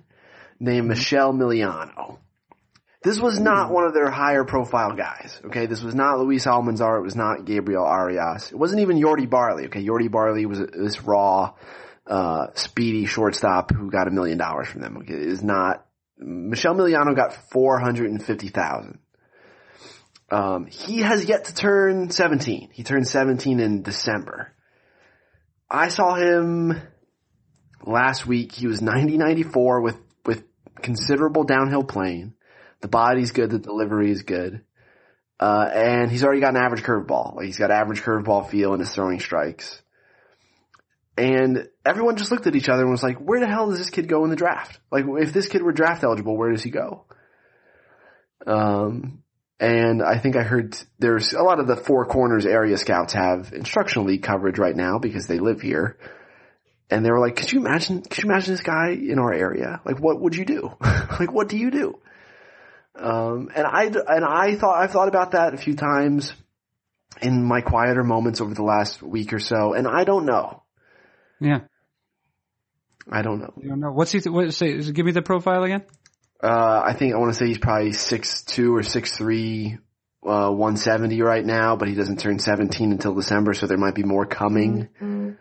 named 0.59 0.81
mm-hmm. 0.81 0.87
Michel 0.87 1.33
Miliano. 1.33 2.19
This 3.03 3.19
was 3.19 3.39
not 3.39 3.71
one 3.71 3.85
of 3.85 3.93
their 3.93 4.09
higher 4.09 4.45
profile 4.45 4.93
guys, 4.93 5.39
okay? 5.45 5.65
This 5.65 5.81
was 5.81 5.95
not 5.95 6.19
Luis 6.19 6.45
Almanzar. 6.45 6.99
It 6.99 7.03
was 7.03 7.15
not 7.15 7.45
Gabriel 7.45 7.83
Arias. 7.83 8.51
It 8.51 8.57
wasn't 8.57 8.81
even 8.81 8.99
Jordy 8.99 9.25
Barley, 9.25 9.65
okay? 9.65 9.85
Jordy 9.85 10.07
Barley 10.07 10.45
was 10.45 10.59
this 10.59 11.01
raw, 11.03 11.53
uh, 12.07 12.47
speedy 12.55 13.05
shortstop 13.05 13.71
who 13.73 13.89
got 13.91 14.07
a 14.07 14.11
million 14.11 14.37
dollars 14.37 14.67
from 14.67 14.81
them, 14.81 14.97
okay? 14.97 15.13
It 15.13 15.21
is 15.21 15.43
not, 15.43 15.85
Michel 16.17 16.75
Miliano 16.75 17.15
got 17.15 17.33
450,000. 17.51 18.99
Um, 20.31 20.67
he 20.67 20.99
has 20.99 21.25
yet 21.25 21.45
to 21.45 21.55
turn 21.55 22.11
seventeen. 22.11 22.69
He 22.71 22.83
turned 22.83 23.07
seventeen 23.07 23.59
in 23.59 23.81
December. 23.81 24.53
I 25.69 25.89
saw 25.89 26.15
him 26.15 26.81
last 27.83 28.25
week. 28.25 28.53
He 28.53 28.67
was 28.67 28.81
90-94 28.81 29.83
with 29.83 29.97
with 30.25 30.43
considerable 30.81 31.43
downhill 31.43 31.83
plane. 31.83 32.33
The 32.81 32.87
body's 32.87 33.31
good. 33.31 33.49
The 33.49 33.59
delivery 33.59 34.11
is 34.11 34.23
good. 34.23 34.61
Uh, 35.39 35.69
and 35.73 36.11
he's 36.11 36.23
already 36.23 36.41
got 36.41 36.55
an 36.55 36.61
average 36.61 36.83
curveball. 36.83 37.35
Like 37.35 37.45
he's 37.45 37.57
got 37.57 37.71
average 37.71 38.01
curveball 38.01 38.49
feel 38.49 38.73
in 38.73 38.79
his 38.79 38.93
throwing 38.93 39.19
strikes. 39.19 39.81
And 41.17 41.67
everyone 41.85 42.15
just 42.15 42.31
looked 42.31 42.47
at 42.47 42.55
each 42.55 42.69
other 42.69 42.83
and 42.83 42.91
was 42.91 43.03
like, 43.03 43.17
where 43.17 43.39
the 43.39 43.47
hell 43.47 43.69
does 43.69 43.79
this 43.79 43.89
kid 43.89 44.07
go 44.07 44.23
in 44.23 44.29
the 44.29 44.35
draft? 44.35 44.79
Like 44.91 45.05
if 45.07 45.33
this 45.33 45.47
kid 45.47 45.61
were 45.61 45.73
draft 45.73 46.03
eligible, 46.03 46.37
where 46.37 46.51
does 46.51 46.63
he 46.63 46.71
go? 46.71 47.05
Um, 48.47 49.23
and 49.59 50.01
I 50.01 50.17
think 50.19 50.37
I 50.37 50.43
heard 50.43 50.77
there's 50.99 51.33
a 51.33 51.41
lot 51.41 51.59
of 51.59 51.67
the 51.67 51.75
four 51.75 52.05
corners 52.05 52.45
area 52.45 52.77
scouts 52.77 53.13
have 53.13 53.51
instructional 53.53 54.05
league 54.07 54.23
coverage 54.23 54.57
right 54.57 54.75
now 54.75 54.99
because 54.99 55.27
they 55.27 55.39
live 55.39 55.61
here. 55.61 55.97
And 56.89 57.05
they 57.05 57.11
were 57.11 57.19
like, 57.19 57.35
could 57.35 57.51
you 57.51 57.59
imagine, 57.59 58.01
could 58.01 58.23
you 58.23 58.29
imagine 58.29 58.53
this 58.53 58.63
guy 58.63 58.91
in 58.91 59.19
our 59.19 59.33
area? 59.33 59.81
Like 59.85 59.99
what 59.99 60.21
would 60.21 60.35
you 60.35 60.45
do? 60.45 60.71
like 60.81 61.31
what 61.31 61.49
do 61.49 61.57
you 61.57 61.71
do? 61.71 61.99
Um, 62.95 63.49
and 63.53 63.67
I, 63.67 63.83
and 63.85 64.25
I 64.25 64.55
thought, 64.55 64.81
I've 64.81 64.91
thought 64.91 65.09
about 65.09 65.31
that 65.31 65.53
a 65.53 65.57
few 65.57 65.75
times 65.75 66.33
in 67.21 67.43
my 67.43 67.61
quieter 67.61 68.03
moments 68.03 68.41
over 68.41 68.53
the 68.53 68.63
last 68.63 69.01
week 69.01 69.33
or 69.33 69.39
so, 69.39 69.73
and 69.73 69.87
I 69.87 70.03
don't 70.03 70.25
know. 70.25 70.63
Yeah. 71.39 71.61
I 73.11 73.21
don't 73.21 73.39
know. 73.39 73.53
You 73.61 73.69
don't 73.69 73.79
know. 73.79 73.91
What's 73.91 74.11
he, 74.11 74.19
what, 74.29 74.53
say, 74.53 74.79
give 74.91 75.05
me 75.05 75.11
the 75.11 75.21
profile 75.21 75.63
again? 75.63 75.83
Uh, 76.41 76.81
I 76.85 76.93
think 76.93 77.13
I 77.13 77.17
want 77.17 77.33
to 77.33 77.37
say 77.37 77.47
he's 77.47 77.57
probably 77.57 77.91
six 77.91 78.43
two 78.43 78.75
or 78.75 78.83
six 78.83 79.15
three, 79.15 79.77
uh, 80.25 80.49
170 80.49 81.21
right 81.21 81.45
now, 81.45 81.75
but 81.75 81.87
he 81.87 81.95
doesn't 81.95 82.19
turn 82.19 82.39
17 82.39 82.91
until 82.91 83.13
December, 83.13 83.53
so 83.53 83.67
there 83.67 83.77
might 83.77 83.95
be 83.95 84.03
more 84.03 84.25
coming. 84.25 84.89
Mm-hmm. 85.01 85.31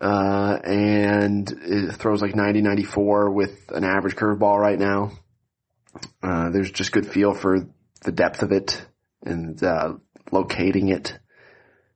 Uh, 0.00 0.58
and 0.64 1.50
it 1.50 1.92
throws 1.96 2.22
like 2.22 2.34
90, 2.34 2.62
94 2.62 3.30
with 3.32 3.70
an 3.70 3.84
average 3.84 4.16
curveball 4.16 4.58
right 4.58 4.78
now. 4.78 5.12
Uh, 6.22 6.50
there's 6.50 6.70
just 6.70 6.92
good 6.92 7.06
feel 7.06 7.34
for 7.34 7.68
the 8.02 8.12
depth 8.12 8.42
of 8.42 8.50
it 8.52 8.82
and, 9.22 9.62
uh, 9.62 9.94
locating 10.32 10.88
it 10.88 11.18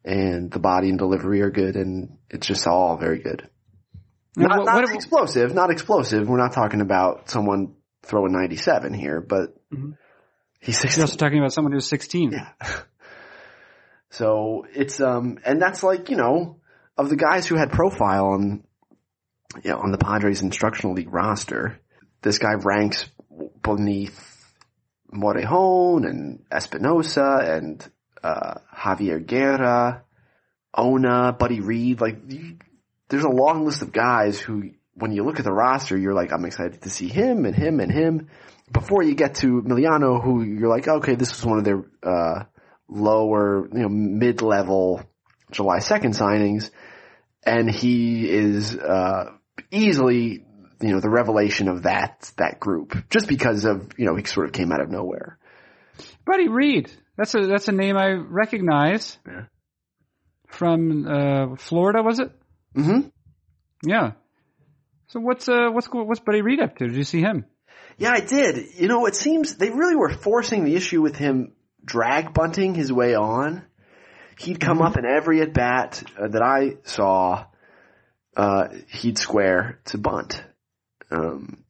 and 0.04 0.50
the 0.50 0.58
body 0.58 0.90
and 0.90 0.98
delivery 0.98 1.40
are 1.40 1.50
good 1.50 1.76
and 1.76 2.18
it's 2.28 2.46
just 2.46 2.66
all 2.66 2.96
very 2.96 3.20
good. 3.20 3.48
Not, 4.36 4.58
what, 4.58 4.64
not 4.66 4.74
what, 4.82 4.94
explosive, 4.94 5.54
not 5.54 5.70
explosive. 5.70 6.28
We're 6.28 6.36
not 6.36 6.52
talking 6.52 6.80
about 6.80 7.30
someone 7.30 7.76
throwing 8.04 8.32
97 8.32 8.94
here, 8.94 9.20
but 9.20 9.54
mm-hmm. 9.72 9.92
he's 10.60 10.78
16. 10.78 11.00
You're 11.00 11.04
also 11.04 11.16
talking 11.16 11.38
about 11.38 11.52
someone 11.52 11.72
who's 11.72 11.88
16. 11.88 12.32
Yeah. 12.32 12.48
so 14.10 14.66
it's, 14.74 15.00
um, 15.00 15.38
and 15.44 15.60
that's 15.60 15.82
like, 15.82 16.10
you 16.10 16.16
know, 16.16 16.60
of 16.96 17.08
the 17.08 17.16
guys 17.16 17.46
who 17.46 17.56
had 17.56 17.70
profile 17.70 18.26
on, 18.26 18.64
you 19.62 19.70
know, 19.70 19.78
on 19.78 19.90
the 19.90 19.98
Padres 19.98 20.42
instructional 20.42 20.94
league 20.94 21.12
roster, 21.12 21.80
this 22.22 22.38
guy 22.38 22.54
ranks 22.54 23.06
beneath 23.62 24.52
Morejon 25.12 26.08
and 26.08 26.44
Espinoza 26.50 27.56
and 27.56 27.88
uh, 28.22 28.54
Javier 28.74 29.24
Guerra, 29.24 30.02
Ona, 30.74 31.32
Buddy 31.38 31.60
Reed. 31.60 32.00
Like, 32.00 32.18
you, 32.28 32.56
there's 33.08 33.24
a 33.24 33.28
long 33.28 33.64
list 33.64 33.82
of 33.82 33.92
guys 33.92 34.38
who, 34.38 34.70
when 34.94 35.12
you 35.12 35.24
look 35.24 35.38
at 35.38 35.44
the 35.44 35.52
roster, 35.52 35.96
you're 35.96 36.14
like, 36.14 36.32
I'm 36.32 36.44
excited 36.44 36.82
to 36.82 36.90
see 36.90 37.08
him 37.08 37.44
and 37.44 37.54
him 37.54 37.80
and 37.80 37.90
him. 37.90 38.28
Before 38.72 39.02
you 39.02 39.14
get 39.14 39.36
to 39.36 39.62
Miliano, 39.62 40.22
who 40.22 40.42
you're 40.42 40.70
like, 40.70 40.88
okay, 40.88 41.14
this 41.14 41.30
was 41.30 41.44
one 41.44 41.58
of 41.58 41.64
their 41.64 41.84
uh, 42.02 42.44
lower, 42.88 43.68
you 43.72 43.80
know, 43.80 43.88
mid-level 43.88 45.02
July 45.50 45.78
2nd 45.78 46.16
signings, 46.16 46.70
and 47.44 47.70
he 47.70 48.28
is 48.28 48.74
uh, 48.76 49.32
easily 49.70 50.44
you 50.84 50.92
know, 50.92 51.00
the 51.00 51.10
revelation 51.10 51.68
of 51.68 51.84
that, 51.84 52.30
that 52.36 52.60
group, 52.60 53.08
just 53.08 53.26
because 53.26 53.64
of, 53.64 53.92
you 53.96 54.04
know, 54.04 54.16
he 54.16 54.24
sort 54.24 54.46
of 54.46 54.52
came 54.52 54.70
out 54.70 54.80
of 54.80 54.90
nowhere. 54.90 55.38
Buddy 56.26 56.48
Reed. 56.48 56.90
That's 57.16 57.34
a, 57.34 57.46
that's 57.46 57.68
a 57.68 57.72
name 57.72 57.96
I 57.96 58.10
recognize. 58.10 59.16
Yeah. 59.26 59.44
From, 60.48 61.06
uh, 61.06 61.56
Florida, 61.56 62.02
was 62.02 62.18
it? 62.18 62.32
Mm-hmm. 62.76 63.08
Yeah. 63.86 64.12
So 65.14 65.20
what's, 65.20 65.48
uh, 65.48 65.68
what's, 65.70 65.86
what's 65.86 66.18
Buddy 66.18 66.42
Reed 66.42 66.58
up 66.58 66.76
to? 66.76 66.88
Did 66.88 66.96
you 66.96 67.04
see 67.04 67.20
him? 67.20 67.44
Yeah, 67.98 68.10
I 68.10 68.18
did. 68.18 68.74
You 68.74 68.88
know, 68.88 69.06
it 69.06 69.14
seems 69.14 69.54
they 69.54 69.70
really 69.70 69.94
were 69.94 70.12
forcing 70.12 70.64
the 70.64 70.74
issue 70.74 71.00
with 71.00 71.14
him 71.14 71.52
drag 71.84 72.34
bunting 72.34 72.74
his 72.74 72.92
way 72.92 73.14
on. 73.14 73.62
He'd 74.40 74.58
come 74.58 74.78
mm-hmm. 74.78 74.88
up 74.88 74.96
in 74.96 75.04
every 75.06 75.40
at 75.40 75.54
bat 75.54 76.02
uh, 76.20 76.26
that 76.26 76.42
I 76.42 76.78
saw. 76.82 77.46
Uh, 78.36 78.66
he'd 78.88 79.16
square 79.16 79.78
to 79.84 79.98
bunt. 79.98 80.42
Um, 81.12 81.62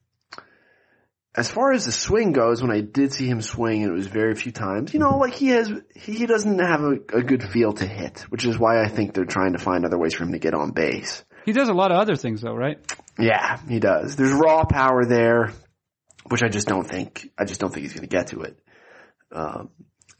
as 1.34 1.50
far 1.50 1.72
as 1.72 1.84
the 1.84 1.92
swing 1.92 2.32
goes, 2.32 2.62
when 2.62 2.70
I 2.70 2.80
did 2.80 3.12
see 3.12 3.26
him 3.26 3.42
swing, 3.42 3.82
and 3.82 3.92
it 3.92 3.94
was 3.94 4.06
very 4.06 4.34
few 4.36 4.52
times, 4.52 4.94
you 4.94 5.00
know, 5.00 5.18
like 5.18 5.34
he 5.34 5.48
has, 5.48 5.70
he 5.94 6.24
doesn't 6.24 6.60
have 6.60 6.80
a, 6.80 6.92
a, 7.18 7.22
good 7.22 7.42
feel 7.42 7.74
to 7.74 7.86
hit, 7.86 8.20
which 8.30 8.46
is 8.46 8.58
why 8.58 8.82
I 8.82 8.88
think 8.88 9.12
they're 9.12 9.26
trying 9.26 9.52
to 9.52 9.58
find 9.58 9.84
other 9.84 9.98
ways 9.98 10.14
for 10.14 10.24
him 10.24 10.32
to 10.32 10.38
get 10.38 10.54
on 10.54 10.70
base. 10.70 11.22
He 11.44 11.52
does 11.52 11.68
a 11.68 11.74
lot 11.74 11.90
of 11.90 11.98
other 11.98 12.16
things 12.16 12.40
though, 12.40 12.54
right? 12.54 12.78
Yeah, 13.18 13.60
he 13.68 13.78
does. 13.78 14.16
There's 14.16 14.32
raw 14.32 14.64
power 14.64 15.04
there, 15.04 15.52
which 16.28 16.42
I 16.42 16.48
just 16.48 16.66
don't 16.66 16.84
think, 16.84 17.30
I 17.38 17.44
just 17.44 17.60
don't 17.60 17.72
think 17.72 17.84
he's 17.84 17.92
going 17.92 18.08
to 18.08 18.14
get 18.14 18.28
to 18.28 18.42
it. 18.42 18.58
Um, 19.30 19.70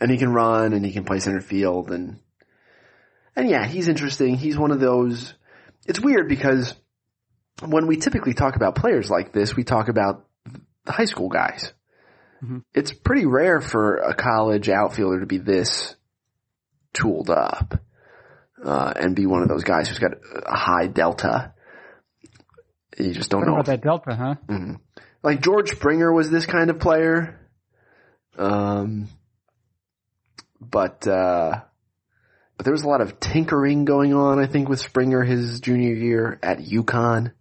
and 0.00 0.10
he 0.10 0.18
can 0.18 0.32
run 0.32 0.72
and 0.72 0.84
he 0.84 0.92
can 0.92 1.04
play 1.04 1.20
center 1.20 1.40
field 1.40 1.90
and, 1.90 2.18
and 3.36 3.48
yeah, 3.48 3.66
he's 3.66 3.88
interesting. 3.88 4.36
He's 4.36 4.56
one 4.56 4.70
of 4.70 4.80
those, 4.80 5.34
it's 5.86 6.00
weird 6.00 6.28
because 6.28 6.74
when 7.66 7.86
we 7.86 7.96
typically 7.96 8.34
talk 8.34 8.56
about 8.56 8.76
players 8.76 9.10
like 9.10 9.32
this, 9.32 9.56
we 9.56 9.64
talk 9.64 9.88
about 9.88 10.26
the 10.84 10.92
high 10.92 11.04
school 11.04 11.28
guys. 11.28 11.72
Mm-hmm. 12.42 12.58
It's 12.74 12.92
pretty 12.92 13.26
rare 13.26 13.60
for 13.60 13.96
a 13.96 14.14
college 14.14 14.68
outfielder 14.68 15.20
to 15.20 15.26
be 15.26 15.38
this 15.38 15.96
tooled 16.92 17.30
up 17.30 17.80
uh, 18.64 18.92
and 18.96 19.16
be 19.16 19.26
one 19.26 19.42
of 19.42 19.48
those 19.48 19.64
guys 19.64 19.88
who's 19.88 19.98
got 19.98 20.12
a 20.46 20.56
high 20.56 20.86
delta. 20.86 21.53
You 22.98 23.12
just 23.12 23.30
don't 23.30 23.46
know 23.46 23.54
about 23.54 23.66
that 23.66 23.82
delta, 23.82 24.14
huh? 24.14 24.34
Mm-hmm. 24.48 24.74
Like 25.22 25.40
George 25.40 25.70
Springer 25.70 26.12
was 26.12 26.30
this 26.30 26.46
kind 26.46 26.70
of 26.70 26.78
player. 26.78 27.40
Um, 28.36 29.08
but 30.60 31.06
uh, 31.06 31.60
but 32.56 32.64
there 32.64 32.72
was 32.72 32.84
a 32.84 32.88
lot 32.88 33.00
of 33.00 33.18
tinkering 33.18 33.84
going 33.84 34.14
on, 34.14 34.38
I 34.38 34.46
think, 34.46 34.68
with 34.68 34.80
Springer 34.80 35.22
his 35.22 35.60
junior 35.60 35.94
year 35.94 36.38
at 36.42 36.58
UConn. 36.58 37.32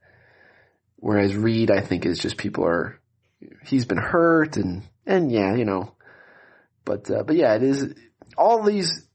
Whereas 0.97 1.35
Reed, 1.35 1.69
I 1.69 1.81
think, 1.81 2.05
is 2.05 2.17
just 2.17 2.37
people 2.37 2.65
are, 2.65 2.99
he's 3.65 3.85
been 3.85 3.97
hurt 3.97 4.57
and, 4.57 4.83
and 5.05 5.31
yeah, 5.31 5.53
you 5.53 5.65
know, 5.65 5.93
but, 6.85 7.11
uh, 7.11 7.23
but 7.23 7.35
yeah, 7.35 7.55
it 7.55 7.63
is, 7.63 7.93
all 8.37 8.63
these 8.63 9.05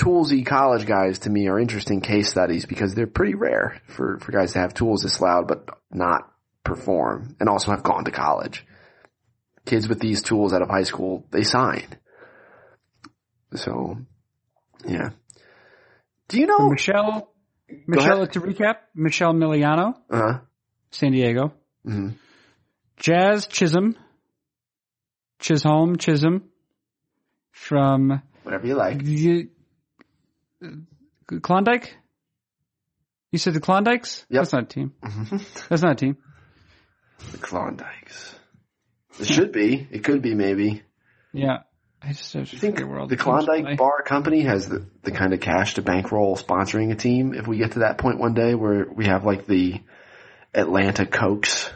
toolsy 0.00 0.44
college 0.44 0.86
guys 0.86 1.20
to 1.20 1.30
me 1.30 1.48
are 1.48 1.58
interesting 1.58 2.00
case 2.00 2.30
studies 2.30 2.64
because 2.64 2.94
they're 2.94 3.06
pretty 3.06 3.34
rare 3.34 3.80
for, 3.86 4.18
for 4.20 4.32
guys 4.32 4.54
to 4.54 4.58
have 4.58 4.72
tools 4.72 5.02
this 5.02 5.20
loud 5.20 5.46
but 5.46 5.68
not 5.92 6.32
perform 6.64 7.36
and 7.38 7.48
also 7.48 7.70
have 7.70 7.82
gone 7.82 8.04
to 8.04 8.10
college. 8.10 8.66
Kids 9.66 9.88
with 9.88 10.00
these 10.00 10.22
tools 10.22 10.54
out 10.54 10.62
of 10.62 10.68
high 10.68 10.84
school, 10.84 11.26
they 11.30 11.42
sign. 11.42 11.86
So, 13.54 13.98
yeah. 14.86 15.10
Do 16.28 16.40
you 16.40 16.46
know 16.46 16.70
Michel? 16.70 17.28
Michel, 17.86 18.26
to 18.26 18.40
recap, 18.40 18.76
Michel 18.94 19.32
Miliano. 19.32 19.94
Uh-huh. 20.08 20.38
San 20.90 21.12
Diego. 21.12 21.52
Mm-hmm. 21.86 22.10
Jazz 22.96 23.46
Chisholm, 23.46 23.96
Chisholm, 25.38 25.96
Chisholm, 25.96 26.44
from 27.52 28.22
whatever 28.42 28.66
you 28.66 28.74
like. 28.74 29.02
Klondike. 31.42 31.96
You 33.32 33.38
said 33.38 33.54
the 33.54 33.60
Klondikes? 33.60 34.26
Yep. 34.28 34.40
That's 34.40 34.52
not 34.52 34.62
a 34.64 34.66
team. 34.66 34.92
Mm-hmm. 35.02 35.36
That's 35.68 35.82
not 35.82 35.92
a 35.92 35.94
team. 35.94 36.16
The 37.32 37.38
Klondikes. 37.38 38.34
It 39.18 39.26
should 39.26 39.52
be. 39.52 39.86
It 39.90 40.02
could 40.04 40.22
be 40.22 40.34
maybe. 40.34 40.82
Yeah. 41.32 41.58
I 42.02 42.12
just 42.12 42.34
I 42.34 42.40
You 42.40 42.46
think 42.46 42.76
the 42.78 42.84
teams 42.84 43.08
play. 43.08 43.16
Klondike 43.16 43.78
Bar 43.78 44.02
Company 44.02 44.42
has 44.42 44.66
the, 44.68 44.86
the 45.02 45.10
kind 45.12 45.34
of 45.34 45.40
cash 45.40 45.74
to 45.74 45.82
bankroll 45.82 46.36
sponsoring 46.36 46.90
a 46.92 46.96
team 46.96 47.34
if 47.34 47.46
we 47.46 47.58
get 47.58 47.72
to 47.72 47.80
that 47.80 47.98
point 47.98 48.18
one 48.18 48.32
day 48.34 48.54
where 48.54 48.86
we 48.90 49.04
have 49.06 49.24
like 49.26 49.46
the 49.46 49.80
Atlanta 50.54 51.04
Cokes, 51.06 51.70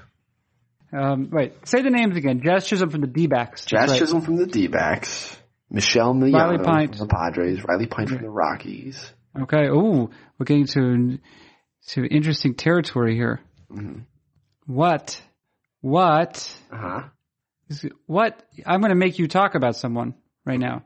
Um, 0.92 1.28
wait, 1.30 1.52
say 1.68 1.82
the 1.82 1.90
names 1.90 2.16
again. 2.16 2.40
Jazz 2.42 2.66
Chisholm 2.66 2.88
from 2.90 3.02
the 3.02 3.06
D-backs. 3.06 3.66
Jazz 3.66 3.90
right. 3.90 3.98
Chisholm 3.98 4.22
from 4.22 4.36
the 4.36 4.46
D-backs, 4.46 5.36
Michel 5.74 6.14
Miliano 6.14 6.64
from 6.88 6.96
the 6.98 7.06
Padres, 7.06 7.64
Riley 7.64 7.86
Pint 7.86 8.08
from 8.10 8.22
the 8.22 8.30
Rockies. 8.30 9.12
Okay. 9.38 9.68
Oh, 9.68 10.10
we're 10.38 10.44
getting 10.46 10.66
to 10.68 11.18
to 11.88 12.04
interesting 12.06 12.54
territory 12.54 13.14
here. 13.16 13.40
Mm-hmm. 13.70 14.00
What? 14.66 15.20
What? 15.80 16.58
Uh 16.72 16.76
huh. 16.76 17.02
is- 17.68 17.86
What? 18.06 18.42
I'm 18.64 18.80
going 18.80 18.90
to 18.90 18.96
make 18.96 19.18
you 19.18 19.26
talk 19.28 19.54
about 19.54 19.76
someone 19.76 20.14
right 20.46 20.60
now. 20.60 20.84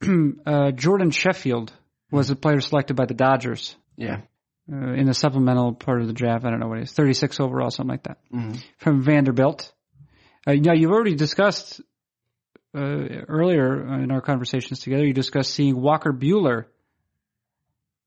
uh, 0.46 0.70
Jordan 0.72 1.10
Sheffield 1.10 1.72
was 2.10 2.30
a 2.30 2.36
player 2.36 2.60
selected 2.60 2.94
by 2.96 3.04
the 3.06 3.14
Dodgers 3.14 3.76
Yeah. 3.96 4.22
uh, 4.72 4.92
in 4.94 5.06
the 5.06 5.14
supplemental 5.14 5.74
part 5.74 6.00
of 6.00 6.06
the 6.08 6.12
draft. 6.12 6.44
I 6.44 6.50
don't 6.50 6.60
know 6.60 6.68
what 6.68 6.78
it 6.78 6.84
is, 6.84 6.92
36 6.92 7.38
overall, 7.40 7.70
something 7.70 7.90
like 7.90 8.02
that. 8.04 8.18
Mhm. 8.34 8.62
From 8.78 9.02
Vanderbilt. 9.02 9.72
Uh, 10.46 10.52
yeah, 10.52 10.72
you've 10.72 10.90
already 10.90 11.14
discussed 11.14 11.80
uh, 12.74 13.24
earlier 13.28 14.00
in 14.02 14.10
our 14.10 14.20
conversations 14.20 14.80
together. 14.80 15.04
You 15.04 15.12
discussed 15.12 15.52
seeing 15.52 15.80
Walker 15.80 16.12
Buehler. 16.12 16.66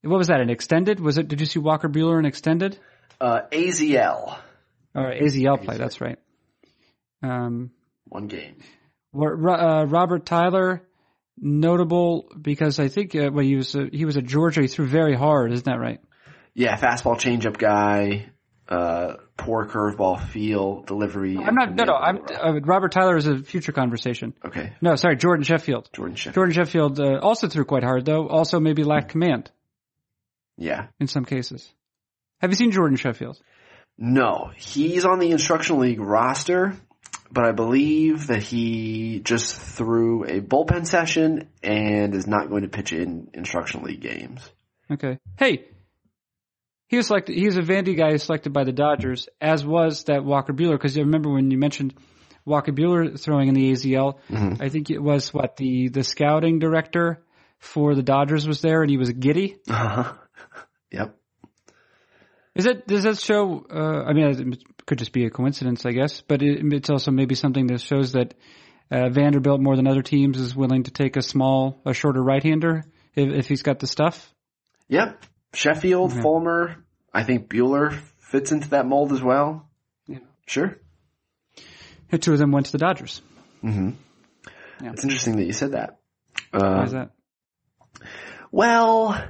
What 0.01 0.17
was 0.17 0.27
that? 0.27 0.39
An 0.39 0.49
extended? 0.49 0.99
Was 0.99 1.17
it? 1.17 1.27
Did 1.27 1.39
you 1.39 1.45
see 1.45 1.59
Walker 1.59 1.89
Buehler 1.89 2.19
in 2.19 2.25
extended? 2.25 2.79
Uh, 3.19 3.41
AZL, 3.51 4.37
Or 4.93 5.11
AZL 5.13 5.63
play? 5.63 5.77
That's 5.77 6.01
right. 6.01 6.19
Um, 7.23 7.71
one 8.05 8.27
game. 8.27 8.57
Uh, 9.15 9.85
Robert 9.87 10.25
Tyler, 10.25 10.83
notable 11.37 12.29
because 12.39 12.79
I 12.79 12.89
think 12.89 13.15
uh, 13.15 13.29
well 13.31 13.45
he 13.45 13.55
was 13.55 13.73
a, 13.75 13.87
he 13.91 14.05
was 14.05 14.17
at 14.17 14.25
Georgia. 14.25 14.61
He 14.61 14.67
threw 14.67 14.85
very 14.85 15.15
hard, 15.15 15.51
isn't 15.53 15.65
that 15.65 15.79
right? 15.79 16.01
Yeah, 16.53 16.77
fastball 16.77 17.17
changeup 17.19 17.57
guy, 17.57 18.27
uh, 18.67 19.15
poor 19.37 19.67
curveball 19.67 20.19
feel, 20.29 20.81
delivery. 20.81 21.37
I'm 21.37 21.53
not. 21.55 21.75
No, 21.75 21.83
no. 21.83 21.93
I'm 21.93 22.17
uh, 22.17 22.59
Robert 22.61 22.91
Tyler 22.91 23.15
is 23.17 23.27
a 23.27 23.39
future 23.39 23.71
conversation. 23.71 24.33
Okay, 24.43 24.73
No, 24.81 24.95
sorry, 24.95 25.15
Jordan 25.17 25.43
Sheffield. 25.43 25.89
Jordan 25.93 26.15
Sheffield. 26.15 26.35
Jordan 26.35 26.53
Sheffield 26.53 26.99
uh, 26.99 27.19
also 27.21 27.47
threw 27.47 27.65
quite 27.65 27.83
hard, 27.83 28.05
though. 28.05 28.27
Also, 28.27 28.59
maybe 28.59 28.83
lacked 28.83 29.09
command 29.09 29.51
Yeah. 30.57 30.87
in 30.99 31.07
some 31.07 31.25
cases. 31.25 31.71
Have 32.39 32.49
you 32.51 32.55
seen 32.55 32.71
Jordan 32.71 32.97
Sheffield? 32.97 33.39
No, 33.97 34.51
he's 34.55 35.05
on 35.05 35.19
the 35.19 35.31
instructional 35.31 35.81
league 35.81 35.99
roster, 36.01 36.73
but 37.31 37.45
I 37.45 37.51
believe 37.53 38.27
that 38.27 38.41
he 38.43 39.21
just 39.23 39.55
threw 39.55 40.25
a 40.25 40.41
bullpen 40.41 40.85
session 40.85 41.47
and 41.63 42.13
is 42.13 42.27
not 42.27 42.49
going 42.49 42.63
to 42.63 42.67
pitch 42.69 42.91
in 42.93 43.29
instructional 43.33 43.85
league 43.85 44.01
games. 44.01 44.49
Okay. 44.91 45.17
Hey, 45.37 45.65
he 46.87 46.97
was 46.97 47.07
selected. 47.07 47.35
He 47.35 47.45
was 47.45 47.57
a 47.57 47.61
Vandy 47.61 47.97
guy 47.97 48.15
selected 48.17 48.53
by 48.53 48.63
the 48.63 48.71
Dodgers, 48.71 49.27
as 49.41 49.65
was 49.65 50.03
that 50.05 50.23
Walker 50.23 50.53
Buehler. 50.53 50.73
Because 50.73 50.95
you 50.95 51.03
remember 51.03 51.31
when 51.31 51.49
you 51.51 51.57
mentioned 51.57 51.95
Walker 52.45 52.71
Buehler 52.71 53.19
throwing 53.19 53.47
in 53.47 53.55
the 53.55 53.71
AZL, 53.71 54.19
I 54.61 54.69
think 54.69 54.89
it 54.89 54.99
was 54.99 55.33
what 55.33 55.57
the 55.57 55.89
the 55.89 56.03
scouting 56.03 56.59
director 56.59 57.23
for 57.57 57.95
the 57.95 58.03
Dodgers 58.03 58.47
was 58.47 58.61
there, 58.61 58.81
and 58.81 58.89
he 58.89 58.97
was 58.97 59.11
giddy. 59.11 59.57
Uh-huh. 59.69 60.13
Yep. 60.91 61.17
Is 62.53 62.65
it? 62.67 62.87
Does 62.87 63.03
that 63.03 63.19
show? 63.19 63.65
Uh, 63.69 64.03
I 64.03 64.13
mean, 64.13 64.53
it 64.53 64.63
could 64.85 64.99
just 64.99 65.11
be 65.11 65.25
a 65.25 65.29
coincidence, 65.29 65.85
I 65.85 65.91
guess, 65.91 66.21
but 66.21 66.41
it, 66.41 66.61
it's 66.73 66.89
also 66.89 67.11
maybe 67.11 67.35
something 67.35 67.67
that 67.67 67.81
shows 67.81 68.13
that 68.13 68.33
uh, 68.91 69.09
Vanderbilt, 69.09 69.59
more 69.59 69.75
than 69.75 69.87
other 69.87 70.03
teams, 70.03 70.39
is 70.39 70.55
willing 70.55 70.83
to 70.83 70.91
take 70.91 71.17
a 71.17 71.21
small, 71.21 71.81
a 71.85 71.93
shorter 71.93 72.21
right-hander 72.21 72.85
if, 73.15 73.29
if 73.29 73.47
he's 73.47 73.63
got 73.63 73.79
the 73.79 73.87
stuff. 73.87 74.33
Yep. 74.87 75.23
Sheffield, 75.55 76.13
Fulmer. 76.13 76.77
I 77.13 77.23
think 77.23 77.47
Buehler 77.49 77.97
fits 78.19 78.51
into 78.51 78.69
that 78.69 78.85
mold 78.85 79.11
as 79.13 79.21
well. 79.21 79.69
Yeah. 80.07 80.19
Sure. 80.45 80.77
The 82.11 82.17
two 82.17 82.33
of 82.33 82.39
them 82.39 82.51
went 82.51 82.67
to 82.67 82.71
the 82.71 82.77
Dodgers. 82.77 83.21
It's 83.63 85.03
interesting 85.03 85.37
that 85.37 85.45
you 85.45 85.53
said 85.53 85.71
that. 85.71 85.97
Why 86.51 86.59
Uh, 86.59 86.83
is 86.83 86.91
that? 86.91 87.11
Well, 88.51 89.21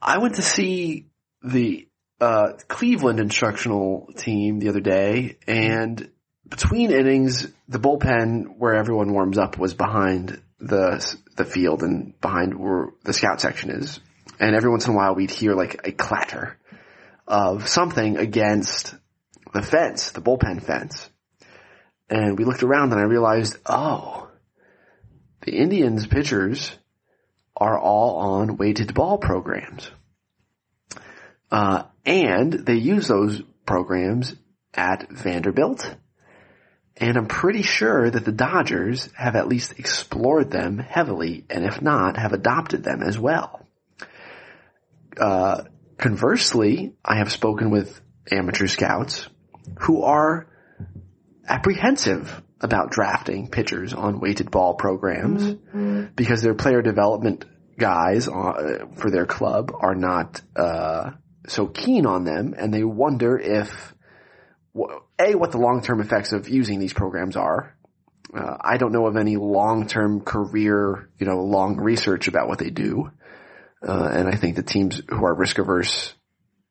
I 0.00 0.18
went 0.18 0.36
to 0.36 0.42
see 0.42 1.06
the 1.42 1.88
uh, 2.20 2.52
Cleveland 2.66 3.20
instructional 3.20 4.08
team 4.16 4.58
the 4.58 4.68
other 4.70 4.80
day, 4.80 5.38
and 5.46 6.10
between 6.48 6.90
innings, 6.90 7.46
the 7.68 7.78
bullpen 7.78 8.56
where 8.58 8.74
everyone 8.74 9.12
warms 9.12 9.38
up 9.38 9.58
was 9.58 9.74
behind 9.74 10.40
the 10.58 11.16
the 11.36 11.44
field 11.44 11.82
and 11.82 12.18
behind 12.20 12.58
where 12.58 12.88
the 13.04 13.12
scout 13.12 13.40
section 13.40 13.70
is. 13.70 14.00
And 14.40 14.54
every 14.54 14.70
once 14.70 14.86
in 14.86 14.92
a 14.92 14.96
while, 14.96 15.14
we'd 15.14 15.30
hear 15.30 15.54
like 15.54 15.80
a 15.86 15.92
clatter 15.92 16.56
of 17.26 17.68
something 17.68 18.16
against 18.16 18.94
the 19.52 19.62
fence, 19.62 20.10
the 20.10 20.20
bullpen 20.20 20.62
fence. 20.62 21.08
And 22.08 22.38
we 22.38 22.44
looked 22.44 22.62
around, 22.62 22.92
and 22.92 23.00
I 23.00 23.04
realized, 23.04 23.56
oh, 23.66 24.28
the 25.42 25.56
Indians 25.56 26.06
pitchers 26.06 26.76
are 27.56 27.78
all 27.78 28.16
on 28.16 28.56
weighted 28.56 28.94
ball 28.94 29.18
programs. 29.18 29.90
Uh, 31.50 31.84
and 32.04 32.52
they 32.52 32.76
use 32.76 33.08
those 33.08 33.42
programs 33.66 34.34
at 34.74 35.10
Vanderbilt. 35.10 35.94
And 36.96 37.16
I'm 37.16 37.26
pretty 37.26 37.62
sure 37.62 38.10
that 38.10 38.24
the 38.24 38.32
Dodgers 38.32 39.08
have 39.14 39.36
at 39.36 39.48
least 39.48 39.78
explored 39.78 40.50
them 40.50 40.78
heavily, 40.78 41.44
and 41.48 41.64
if 41.64 41.80
not, 41.80 42.16
have 42.16 42.32
adopted 42.32 42.82
them 42.82 43.02
as 43.02 43.18
well. 43.18 43.67
Uh, 45.18 45.64
conversely, 45.96 46.94
I 47.04 47.18
have 47.18 47.32
spoken 47.32 47.70
with 47.70 48.00
amateur 48.30 48.66
scouts 48.66 49.28
who 49.80 50.02
are 50.02 50.46
apprehensive 51.46 52.42
about 52.60 52.90
drafting 52.90 53.48
pitchers 53.48 53.94
on 53.94 54.20
weighted 54.20 54.50
ball 54.50 54.74
programs 54.74 55.44
because 56.16 56.42
their 56.42 56.54
player 56.54 56.82
development 56.82 57.44
guys 57.78 58.28
uh, 58.28 58.86
for 58.96 59.10
their 59.10 59.26
club 59.26 59.72
are 59.78 59.94
not 59.94 60.40
uh, 60.56 61.12
so 61.46 61.66
keen 61.66 62.06
on 62.06 62.24
them, 62.24 62.54
and 62.58 62.74
they 62.74 62.84
wonder 62.84 63.38
if 63.38 63.94
a 65.18 65.34
what 65.34 65.52
the 65.52 65.58
long 65.58 65.82
term 65.82 66.00
effects 66.00 66.32
of 66.32 66.48
using 66.48 66.78
these 66.78 66.92
programs 66.92 67.36
are. 67.36 67.74
Uh, 68.34 68.56
I 68.60 68.76
don't 68.76 68.92
know 68.92 69.06
of 69.06 69.16
any 69.16 69.36
long 69.36 69.86
term 69.86 70.20
career, 70.20 71.08
you 71.18 71.26
know, 71.26 71.42
long 71.42 71.78
research 71.78 72.28
about 72.28 72.48
what 72.48 72.58
they 72.58 72.70
do, 72.70 73.10
uh, 73.86 74.10
and 74.12 74.28
I 74.28 74.36
think 74.36 74.56
the 74.56 74.62
teams 74.62 75.00
who 75.08 75.24
are 75.24 75.34
risk 75.34 75.58
averse 75.58 76.14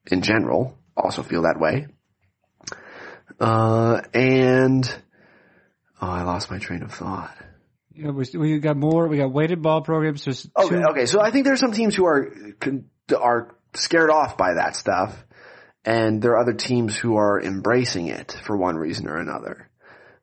in 0.10 0.22
general 0.22 0.78
also 0.95 1.24
feel 1.24 1.43
that 1.43 1.60
way. 1.60 1.88
Uh, 3.39 4.01
and 4.14 4.86
oh, 6.01 6.08
I 6.08 6.24
lost 6.24 6.49
my 6.49 6.60
train 6.60 6.82
of 6.82 6.93
thought. 6.93 7.36
Know, 7.95 8.12
we, 8.12 8.26
we 8.38 8.60
got 8.60 8.78
more. 8.78 9.08
We 9.08 9.18
got 9.18 9.32
weighted 9.32 9.62
ball 9.62 9.82
programs. 9.82 10.24
There's 10.24 10.47
Okay, 10.55 10.76
two. 10.76 10.84
okay. 10.91 11.05
So 11.08 11.20
I 11.20 11.32
think 11.32 11.45
there's 11.45 11.60
some 11.60 11.72
teams 11.72 11.95
who 11.95 12.05
are 12.05 12.32
are 13.18 13.55
scared 13.76 14.12
off 14.12 14.38
by 14.38 14.55
that 14.55 14.76
stuff, 14.76 15.16
and 15.84 16.22
there 16.22 16.34
are 16.34 16.39
other 16.39 16.53
teams 16.53 16.95
who 16.95 17.18
are 17.18 17.41
embracing 17.41 18.08
it 18.08 18.38
for 18.43 18.55
one 18.55 18.76
reason 18.76 19.08
or 19.08 19.18
another. 19.18 19.70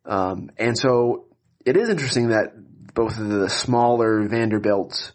Um, 0.05 0.51
and 0.57 0.79
so 0.79 1.27
it 1.65 1.77
is 1.77 1.89
interesting 1.89 2.29
that 2.29 2.53
both 2.95 3.19
of 3.19 3.29
the 3.29 3.49
smaller 3.49 4.29
Vanderbilt 4.29 5.13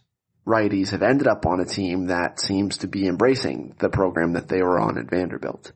righties 0.50 0.90
have 0.90 1.04
ended 1.04 1.28
up 1.28 1.46
on 1.46 1.60
a 1.60 1.66
team 1.66 2.08
that 2.08 2.40
seems 2.40 2.78
to 2.80 2.88
be 2.88 3.08
embracing 3.08 3.76
the 3.80 3.90
program 3.90 4.34
that 4.34 4.48
they 4.48 4.62
were 4.62 4.80
on 4.80 4.98
at 4.98 5.10
Vanderbilt 5.10 5.72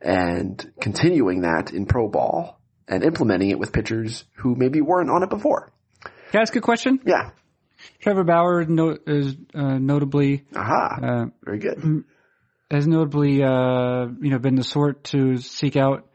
and 0.00 0.72
continuing 0.80 1.42
that 1.42 1.72
in 1.72 1.86
pro 1.86 2.08
ball 2.08 2.60
and 2.86 3.04
implementing 3.04 3.50
it 3.50 3.58
with 3.58 3.72
pitchers 3.72 4.24
who 4.36 4.54
maybe 4.54 4.80
weren't 4.80 5.10
on 5.10 5.22
it 5.22 5.30
before. 5.30 5.72
Can 6.30 6.40
I 6.40 6.42
ask 6.42 6.54
a 6.56 6.60
question? 6.60 7.00
Yeah. 7.04 7.30
Trevor 8.00 8.24
Bauer 8.24 8.64
no, 8.64 8.98
is 9.06 9.36
uh, 9.54 9.78
notably 9.78 10.44
Aha. 10.54 10.98
uh, 11.02 11.26
Very 11.44 11.58
good. 11.58 12.04
has 12.70 12.86
notably 12.86 13.42
uh, 13.42 14.06
you 14.20 14.30
know 14.30 14.38
been 14.38 14.56
the 14.56 14.64
sort 14.64 15.04
to 15.04 15.38
seek 15.38 15.76
out 15.76 16.08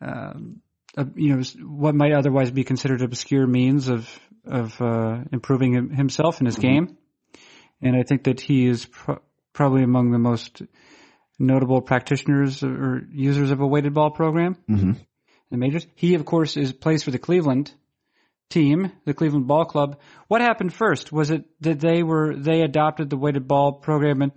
um, 0.00 0.60
uh, 0.96 1.04
you 1.14 1.36
know 1.36 1.42
what 1.64 1.94
might 1.94 2.12
otherwise 2.12 2.50
be 2.50 2.64
considered 2.64 3.02
obscure 3.02 3.46
means 3.46 3.88
of 3.88 4.08
of 4.44 4.80
uh, 4.80 5.18
improving 5.32 5.94
himself 5.94 6.40
in 6.40 6.46
his 6.46 6.56
game, 6.56 6.96
and 7.82 7.96
I 7.96 8.02
think 8.02 8.24
that 8.24 8.40
he 8.40 8.66
is 8.66 8.86
pro- 8.86 9.20
probably 9.52 9.82
among 9.82 10.10
the 10.10 10.18
most 10.18 10.62
notable 11.38 11.80
practitioners 11.80 12.62
or 12.62 13.02
users 13.12 13.50
of 13.50 13.60
a 13.60 13.66
weighted 13.66 13.94
ball 13.94 14.10
program 14.10 14.56
Mm-hmm. 14.68 14.90
in 14.90 15.06
the 15.50 15.56
majors. 15.56 15.86
He, 15.94 16.14
of 16.14 16.24
course, 16.24 16.56
is 16.56 16.72
plays 16.72 17.02
for 17.02 17.10
the 17.10 17.18
Cleveland 17.18 17.72
team, 18.50 18.92
the 19.04 19.14
Cleveland 19.14 19.46
Ball 19.46 19.64
Club. 19.64 19.98
What 20.26 20.40
happened 20.40 20.72
first? 20.72 21.12
Was 21.12 21.30
it 21.30 21.44
that 21.60 21.80
they 21.80 22.02
were 22.02 22.34
they 22.36 22.62
adopted 22.62 23.10
the 23.10 23.16
weighted 23.16 23.46
ball 23.46 23.72
program 23.72 24.22
and 24.22 24.32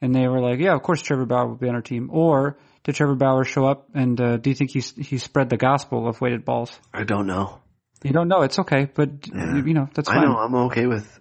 and 0.00 0.14
they 0.14 0.28
were 0.28 0.40
like, 0.40 0.60
yeah, 0.60 0.74
of 0.74 0.82
course 0.82 1.00
Trevor 1.00 1.24
Bauer 1.26 1.48
will 1.48 1.56
be 1.56 1.68
on 1.68 1.74
our 1.74 1.80
team, 1.82 2.10
or 2.12 2.58
did 2.84 2.94
Trevor 2.94 3.14
Bauer 3.14 3.44
show 3.44 3.64
up 3.66 3.88
and 3.94 4.20
uh, 4.20 4.36
do 4.36 4.50
you 4.50 4.54
think 4.56 4.70
he 4.72 4.80
he 4.80 5.18
spread 5.18 5.48
the 5.48 5.56
gospel 5.56 6.06
of 6.06 6.20
weighted 6.20 6.44
balls? 6.44 6.78
I 6.92 7.04
don't 7.04 7.26
know. 7.26 7.60
You 8.04 8.12
don't 8.12 8.28
know. 8.28 8.42
It's 8.42 8.58
okay, 8.58 8.88
but 8.94 9.26
Yeah. 9.26 9.56
you 9.64 9.74
know 9.74 9.88
that's 9.94 10.08
Fine. 10.08 10.18
I 10.18 10.24
know. 10.26 10.36
I'm 10.36 10.54
okay 10.66 10.86
with. 10.86 11.18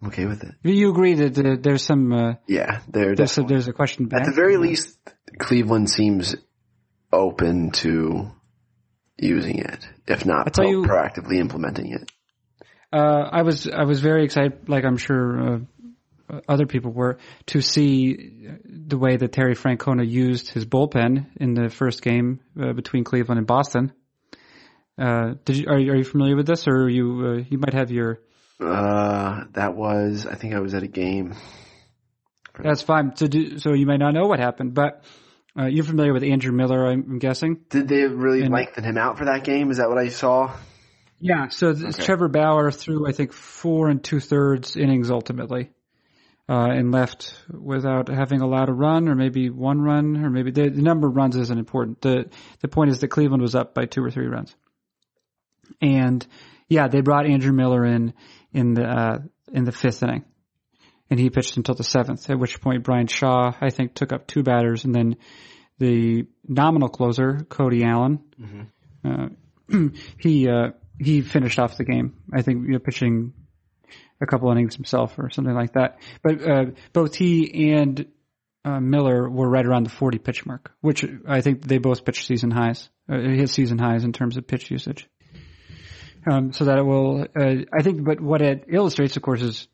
I'm 0.00 0.08
okay 0.08 0.26
with 0.26 0.42
it. 0.42 0.54
You 0.62 0.90
agree 0.90 1.14
that 1.14 1.38
uh, 1.38 1.56
there's 1.60 1.82
some 1.82 2.12
uh, 2.12 2.34
Yeah, 2.46 2.80
they're 2.88 3.14
there's 3.14 3.38
a, 3.38 3.42
there's 3.42 3.68
a 3.68 3.72
question 3.72 4.06
back. 4.06 4.22
At 4.22 4.26
the 4.26 4.32
very 4.32 4.56
least, 4.56 4.98
Cleveland 5.38 5.88
seems 5.90 6.36
open 7.12 7.70
to 7.70 8.30
using 9.16 9.58
it, 9.58 9.88
if 10.06 10.26
not 10.26 10.52
pro- 10.52 10.68
you- 10.68 10.82
proactively 10.82 11.36
implementing 11.38 11.92
it. 11.92 12.10
Uh, 12.92 13.28
I 13.32 13.42
was 13.42 13.66
I 13.68 13.84
was 13.84 14.00
very 14.00 14.24
excited, 14.24 14.68
like 14.68 14.84
I'm 14.84 14.96
sure 14.96 15.64
uh, 16.30 16.40
other 16.48 16.66
people 16.66 16.92
were, 16.92 17.18
to 17.46 17.60
see 17.60 18.48
the 18.64 18.98
way 18.98 19.16
that 19.16 19.32
Terry 19.32 19.54
Francona 19.54 20.08
used 20.08 20.50
his 20.50 20.64
bullpen 20.66 21.26
in 21.36 21.54
the 21.54 21.68
first 21.68 22.02
game 22.02 22.40
uh, 22.60 22.72
between 22.72 23.04
Cleveland 23.04 23.38
and 23.38 23.46
Boston. 23.46 23.92
Uh, 24.98 25.34
did 25.44 25.56
you 25.56 25.66
are, 25.68 25.78
you 25.78 25.92
are 25.92 25.96
you 25.96 26.04
familiar 26.04 26.36
with 26.36 26.46
this, 26.46 26.66
or 26.68 26.88
you 26.88 27.26
uh, 27.26 27.44
you 27.48 27.58
might 27.58 27.74
have 27.74 27.90
your? 27.90 28.20
Uh, 28.60 29.44
that 29.52 29.74
was, 29.74 30.26
I 30.26 30.34
think 30.34 30.54
I 30.54 30.60
was 30.60 30.74
at 30.74 30.82
a 30.82 30.88
game. 30.88 31.34
That's 32.58 32.82
fine. 32.82 33.14
So 33.16 33.26
do, 33.26 33.58
so 33.58 33.72
you 33.74 33.86
may 33.86 33.98
not 33.98 34.12
know 34.14 34.26
what 34.26 34.38
happened, 34.40 34.72
but 34.74 35.04
uh, 35.58 35.66
you're 35.66 35.84
familiar 35.84 36.12
with 36.12 36.22
Andrew 36.22 36.52
Miller, 36.52 36.86
I'm, 36.86 37.18
guessing. 37.18 37.60
Did 37.68 37.88
they 37.88 38.04
really 38.04 38.42
And- 38.42 38.52
lengthen 38.54 38.84
him 38.84 38.96
out 38.96 39.18
for 39.18 39.26
that 39.26 39.44
game? 39.44 39.70
Is 39.70 39.76
that 39.76 39.88
what 39.88 39.98
I 39.98 40.08
saw? 40.08 40.54
Yeah. 41.18 41.48
So 41.48 41.68
Okay. 41.68 41.92
Trevor 41.92 42.28
Bauer 42.28 42.70
threw, 42.70 43.06
I 43.06 43.12
think, 43.12 43.32
four 43.32 43.88
and 43.88 44.02
two 44.02 44.20
thirds 44.20 44.76
innings 44.76 45.10
ultimately, 45.10 45.70
uh, 46.48 46.68
and 46.70 46.92
left 46.92 47.34
without 47.50 48.08
having 48.08 48.40
allowed 48.42 48.68
a 48.68 48.72
run, 48.74 49.08
or 49.08 49.14
maybe 49.14 49.48
one 49.50 49.80
run, 49.80 50.16
or 50.24 50.28
maybe 50.30 50.50
the, 50.50 50.68
the 50.68 50.82
number 50.82 51.08
of 51.08 51.16
runs 51.16 51.36
isn't 51.36 51.58
important. 51.58 52.02
the 52.02 52.30
The 52.60 52.68
point 52.68 52.90
is 52.90 52.98
that 53.00 53.08
Cleveland 53.08 53.42
was 53.42 53.54
up 53.54 53.72
by 53.74 53.86
two 53.86 54.04
or 54.04 54.10
three 54.10 54.26
runs, 54.26 54.54
and 55.80 56.26
yeah, 56.68 56.88
they 56.88 57.00
brought 57.00 57.26
Andrew 57.26 57.52
Miller 57.52 57.84
in 57.86 58.12
in 58.56 58.72
the 58.74 58.84
uh, 58.84 59.18
in 59.52 59.64
the 59.64 59.72
fifth 59.72 60.02
inning, 60.02 60.24
and 61.10 61.20
he 61.20 61.30
pitched 61.30 61.56
until 61.56 61.74
the 61.74 61.84
seventh. 61.84 62.28
At 62.30 62.38
which 62.38 62.60
point, 62.60 62.82
Bryan 62.82 63.06
Shaw, 63.06 63.52
I 63.60 63.70
think, 63.70 63.94
took 63.94 64.12
up 64.12 64.26
two 64.26 64.42
batters, 64.42 64.84
and 64.84 64.94
then 64.94 65.16
the 65.78 66.26
nominal 66.48 66.88
closer, 66.88 67.46
Cody 67.50 67.84
Allen, 67.84 68.20
uh, 69.04 69.28
he 70.18 70.48
uh, 70.48 70.70
he 70.98 71.20
finished 71.20 71.58
off 71.58 71.76
the 71.76 71.84
game. 71.84 72.14
I 72.32 72.40
think 72.40 72.66
you 72.66 72.72
know, 72.72 72.78
pitching 72.78 73.34
a 74.20 74.26
couple 74.26 74.50
innings 74.50 74.74
himself 74.74 75.18
or 75.18 75.28
something 75.28 75.54
like 75.54 75.74
that. 75.74 75.98
But 76.22 76.48
uh, 76.48 76.64
both 76.94 77.14
he 77.14 77.70
and 77.74 78.06
uh, 78.64 78.80
Miller 78.80 79.28
were 79.28 79.48
right 79.48 79.66
around 79.66 79.84
the 79.84 79.90
40 79.90 80.18
pitch 80.18 80.46
mark, 80.46 80.72
which 80.80 81.04
I 81.28 81.42
think 81.42 81.62
they 81.62 81.76
both 81.76 82.06
pitched 82.06 82.26
season 82.26 82.50
highs, 82.50 82.88
uh, 83.12 83.18
hit 83.18 83.50
season 83.50 83.76
highs 83.78 84.04
in 84.04 84.14
terms 84.14 84.38
of 84.38 84.46
pitch 84.46 84.70
usage. 84.70 85.08
Um, 86.28 86.52
so 86.52 86.64
that 86.64 86.78
it 86.78 86.82
will, 86.82 87.22
uh, 87.22 87.54
I 87.72 87.82
think, 87.82 88.04
but 88.04 88.20
what 88.20 88.42
it 88.42 88.64
illustrates, 88.68 89.16
of 89.16 89.22
course, 89.22 89.42
is 89.42 89.68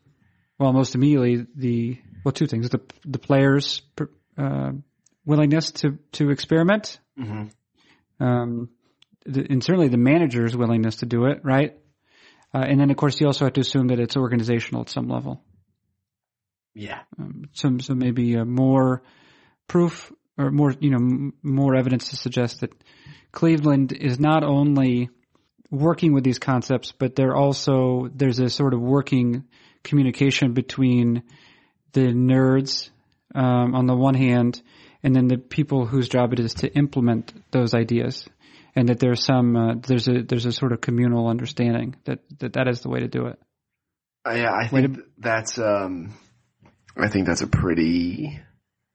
well, 0.59 0.71
most 0.71 0.93
immediately 0.93 1.47
the 1.55 1.99
well, 2.23 2.31
two 2.31 2.45
things: 2.47 2.69
the 2.69 2.81
the 3.05 3.17
players' 3.17 3.81
uh, 4.37 4.71
willingness 5.25 5.71
to 5.71 5.97
to 6.13 6.29
experiment, 6.29 6.99
Mm-hmm. 7.19 8.23
um, 8.23 8.69
the, 9.25 9.45
and 9.49 9.63
certainly 9.63 9.87
the 9.87 9.97
manager's 9.97 10.55
willingness 10.55 10.97
to 10.97 11.05
do 11.05 11.25
it, 11.25 11.39
right? 11.43 11.77
Uh, 12.53 12.59
and 12.59 12.79
then, 12.79 12.91
of 12.91 12.97
course, 12.97 13.19
you 13.19 13.25
also 13.27 13.45
have 13.45 13.53
to 13.53 13.61
assume 13.61 13.87
that 13.87 13.99
it's 13.99 14.15
organizational 14.15 14.81
at 14.81 14.89
some 14.89 15.07
level. 15.07 15.41
Yeah. 16.75 16.99
Um, 17.19 17.49
some, 17.53 17.79
so 17.79 17.93
maybe 17.95 18.37
uh, 18.37 18.45
more 18.45 19.01
proof 19.67 20.11
or 20.37 20.51
more, 20.51 20.73
you 20.79 20.91
know, 20.91 20.97
m- 20.97 21.33
more 21.41 21.75
evidence 21.75 22.09
to 22.09 22.15
suggest 22.15 22.61
that 22.61 22.71
Cleveland 23.31 23.91
is 23.91 24.19
not 24.19 24.43
only 24.43 25.09
working 25.73 26.13
with 26.13 26.23
these 26.23 26.37
concepts, 26.37 26.91
but 26.91 27.15
they're 27.15 27.35
also 27.35 28.07
there's 28.13 28.39
a 28.39 28.49
sort 28.49 28.73
of 28.73 28.79
working 28.79 29.43
communication 29.83 30.53
between 30.53 31.23
the 31.93 32.13
nerds 32.13 32.91
um, 33.33 33.73
on 33.73 33.87
the 33.87 33.95
one 33.95 34.13
hand, 34.13 34.61
and 35.01 35.15
then 35.15 35.27
the 35.27 35.37
people 35.37 35.85
whose 35.85 36.07
job 36.07 36.31
it 36.31 36.39
is 36.39 36.53
to 36.53 36.71
implement 36.73 37.33
those 37.51 37.73
ideas, 37.73 38.29
and 38.75 38.89
that 38.89 38.99
there's 38.99 39.25
some 39.25 39.55
uh, 39.55 39.73
there's 39.87 40.07
a 40.07 40.21
there's 40.21 40.45
a 40.45 40.51
sort 40.51 40.71
of 40.71 40.79
communal 40.79 41.27
understanding 41.27 41.95
that 42.05 42.19
that, 42.39 42.53
that 42.53 42.67
is 42.67 42.81
the 42.81 42.89
way 42.89 42.99
to 42.99 43.07
do 43.07 43.25
it. 43.25 43.39
Uh, 44.25 44.35
yeah, 44.35 44.53
I 44.53 44.67
think 44.67 44.99
that's 45.17 45.57
um, 45.57 46.13
I 46.95 47.09
think 47.09 47.25
that's 47.25 47.41
a 47.41 47.47
pretty, 47.47 48.39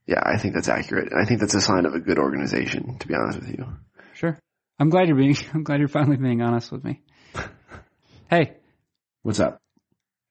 yeah, 0.06 0.22
I 0.24 0.38
think 0.38 0.54
that's 0.54 0.68
accurate. 0.68 1.12
I 1.12 1.24
think 1.24 1.40
that's 1.40 1.54
a 1.54 1.60
sign 1.60 1.86
of 1.86 1.94
a 1.94 2.00
good 2.00 2.18
organization. 2.18 2.98
To 2.98 3.08
be 3.08 3.14
honest 3.14 3.40
with 3.40 3.50
you, 3.50 3.66
Sure. 4.14 4.38
I'm 4.78 4.90
glad 4.90 5.08
you're 5.08 5.16
being. 5.16 5.36
I'm 5.54 5.64
glad 5.64 5.78
you're 5.80 5.88
finally 5.88 6.16
being 6.16 6.42
honest 6.42 6.72
with 6.72 6.84
me. 6.84 7.02
Hey, 8.30 8.58
what's 9.22 9.40
up? 9.40 9.62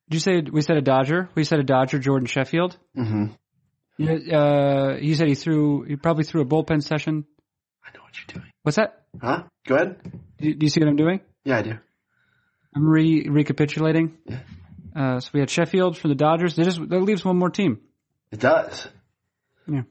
did 0.07 0.15
you 0.15 0.19
say 0.19 0.41
we 0.41 0.61
said 0.61 0.77
a 0.77 0.81
Dodger? 0.81 1.29
We 1.33 1.43
said 1.43 1.59
a 1.59 1.63
Dodger, 1.63 1.97
Jordan 1.97 2.27
Sheffield. 2.27 2.77
Mm-hmm. 2.95 3.25
Yeah, 3.97 4.39
uh, 4.39 4.97
you 5.01 5.15
said 5.15 5.27
he 5.27 5.33
threw. 5.33 5.81
He 5.81 5.95
probably 5.95 6.23
threw 6.23 6.41
a 6.41 6.45
bullpen 6.45 6.83
session. 6.83 7.25
I 7.83 7.97
know 7.97 8.03
what 8.03 8.13
you're 8.15 8.39
doing. 8.39 8.51
What's 8.61 8.77
that? 8.77 9.01
Huh? 9.19 9.45
Go 9.65 9.75
ahead. 9.75 9.95
Do, 10.37 10.53
do 10.53 10.65
you 10.65 10.69
see 10.69 10.79
what 10.79 10.89
I'm 10.89 10.95
doing? 10.95 11.21
Yeah, 11.43 11.57
I 11.57 11.61
do. 11.63 11.73
I'm 12.75 12.87
re 12.87 13.27
recapitulating. 13.27 14.15
Yeah. 14.25 14.39
Uh, 14.95 15.19
so 15.19 15.31
we 15.33 15.39
had 15.39 15.49
Sheffield 15.49 15.97
for 15.97 16.07
the 16.07 16.15
Dodgers. 16.15 16.55
That 16.55 16.65
just 16.65 16.79
that 16.87 16.99
leaves 16.99 17.25
one 17.25 17.37
more 17.37 17.49
team. 17.49 17.79
It 18.31 18.39
does. 18.39 18.87
Yeah. 19.67 19.81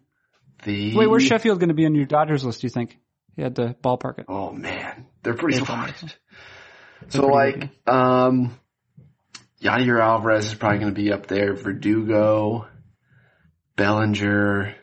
The 0.64 0.94
Wait, 0.96 1.08
where's 1.08 1.24
Sheffield 1.24 1.58
going 1.58 1.68
to 1.70 1.74
be 1.74 1.86
on 1.86 1.94
your 1.94 2.06
Dodgers 2.06 2.44
list? 2.44 2.60
Do 2.60 2.66
you 2.66 2.70
think? 2.70 2.96
He 3.36 3.42
had 3.42 3.56
to 3.56 3.76
ballpark 3.84 4.18
it. 4.18 4.26
Oh 4.28 4.50
man, 4.50 5.06
they're 5.22 5.34
pretty 5.34 5.60
pretty 5.60 5.92
So 7.08 7.28
pretty 7.28 7.34
like, 7.34 7.70
um, 7.86 8.58
Yadier 9.62 10.00
Alvarez 10.00 10.46
is 10.46 10.54
probably 10.54 10.78
going 10.78 10.94
to 10.94 11.00
be 11.00 11.12
up 11.12 11.26
there. 11.26 11.54
Verdugo, 11.54 12.66
Bellinger. 13.76 14.74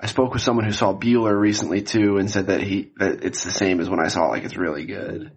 I 0.00 0.06
spoke 0.06 0.32
with 0.32 0.42
someone 0.42 0.64
who 0.64 0.72
saw 0.72 0.92
Buehler 0.92 1.38
recently 1.38 1.82
too, 1.82 2.18
and 2.18 2.28
said 2.28 2.48
that 2.48 2.60
he 2.60 2.92
that 2.96 3.24
it's 3.24 3.44
the 3.44 3.52
same 3.52 3.78
as 3.78 3.88
when 3.88 4.00
I 4.00 4.08
saw 4.08 4.26
it. 4.26 4.30
Like 4.30 4.44
it's 4.44 4.56
really 4.56 4.84
good. 4.84 5.30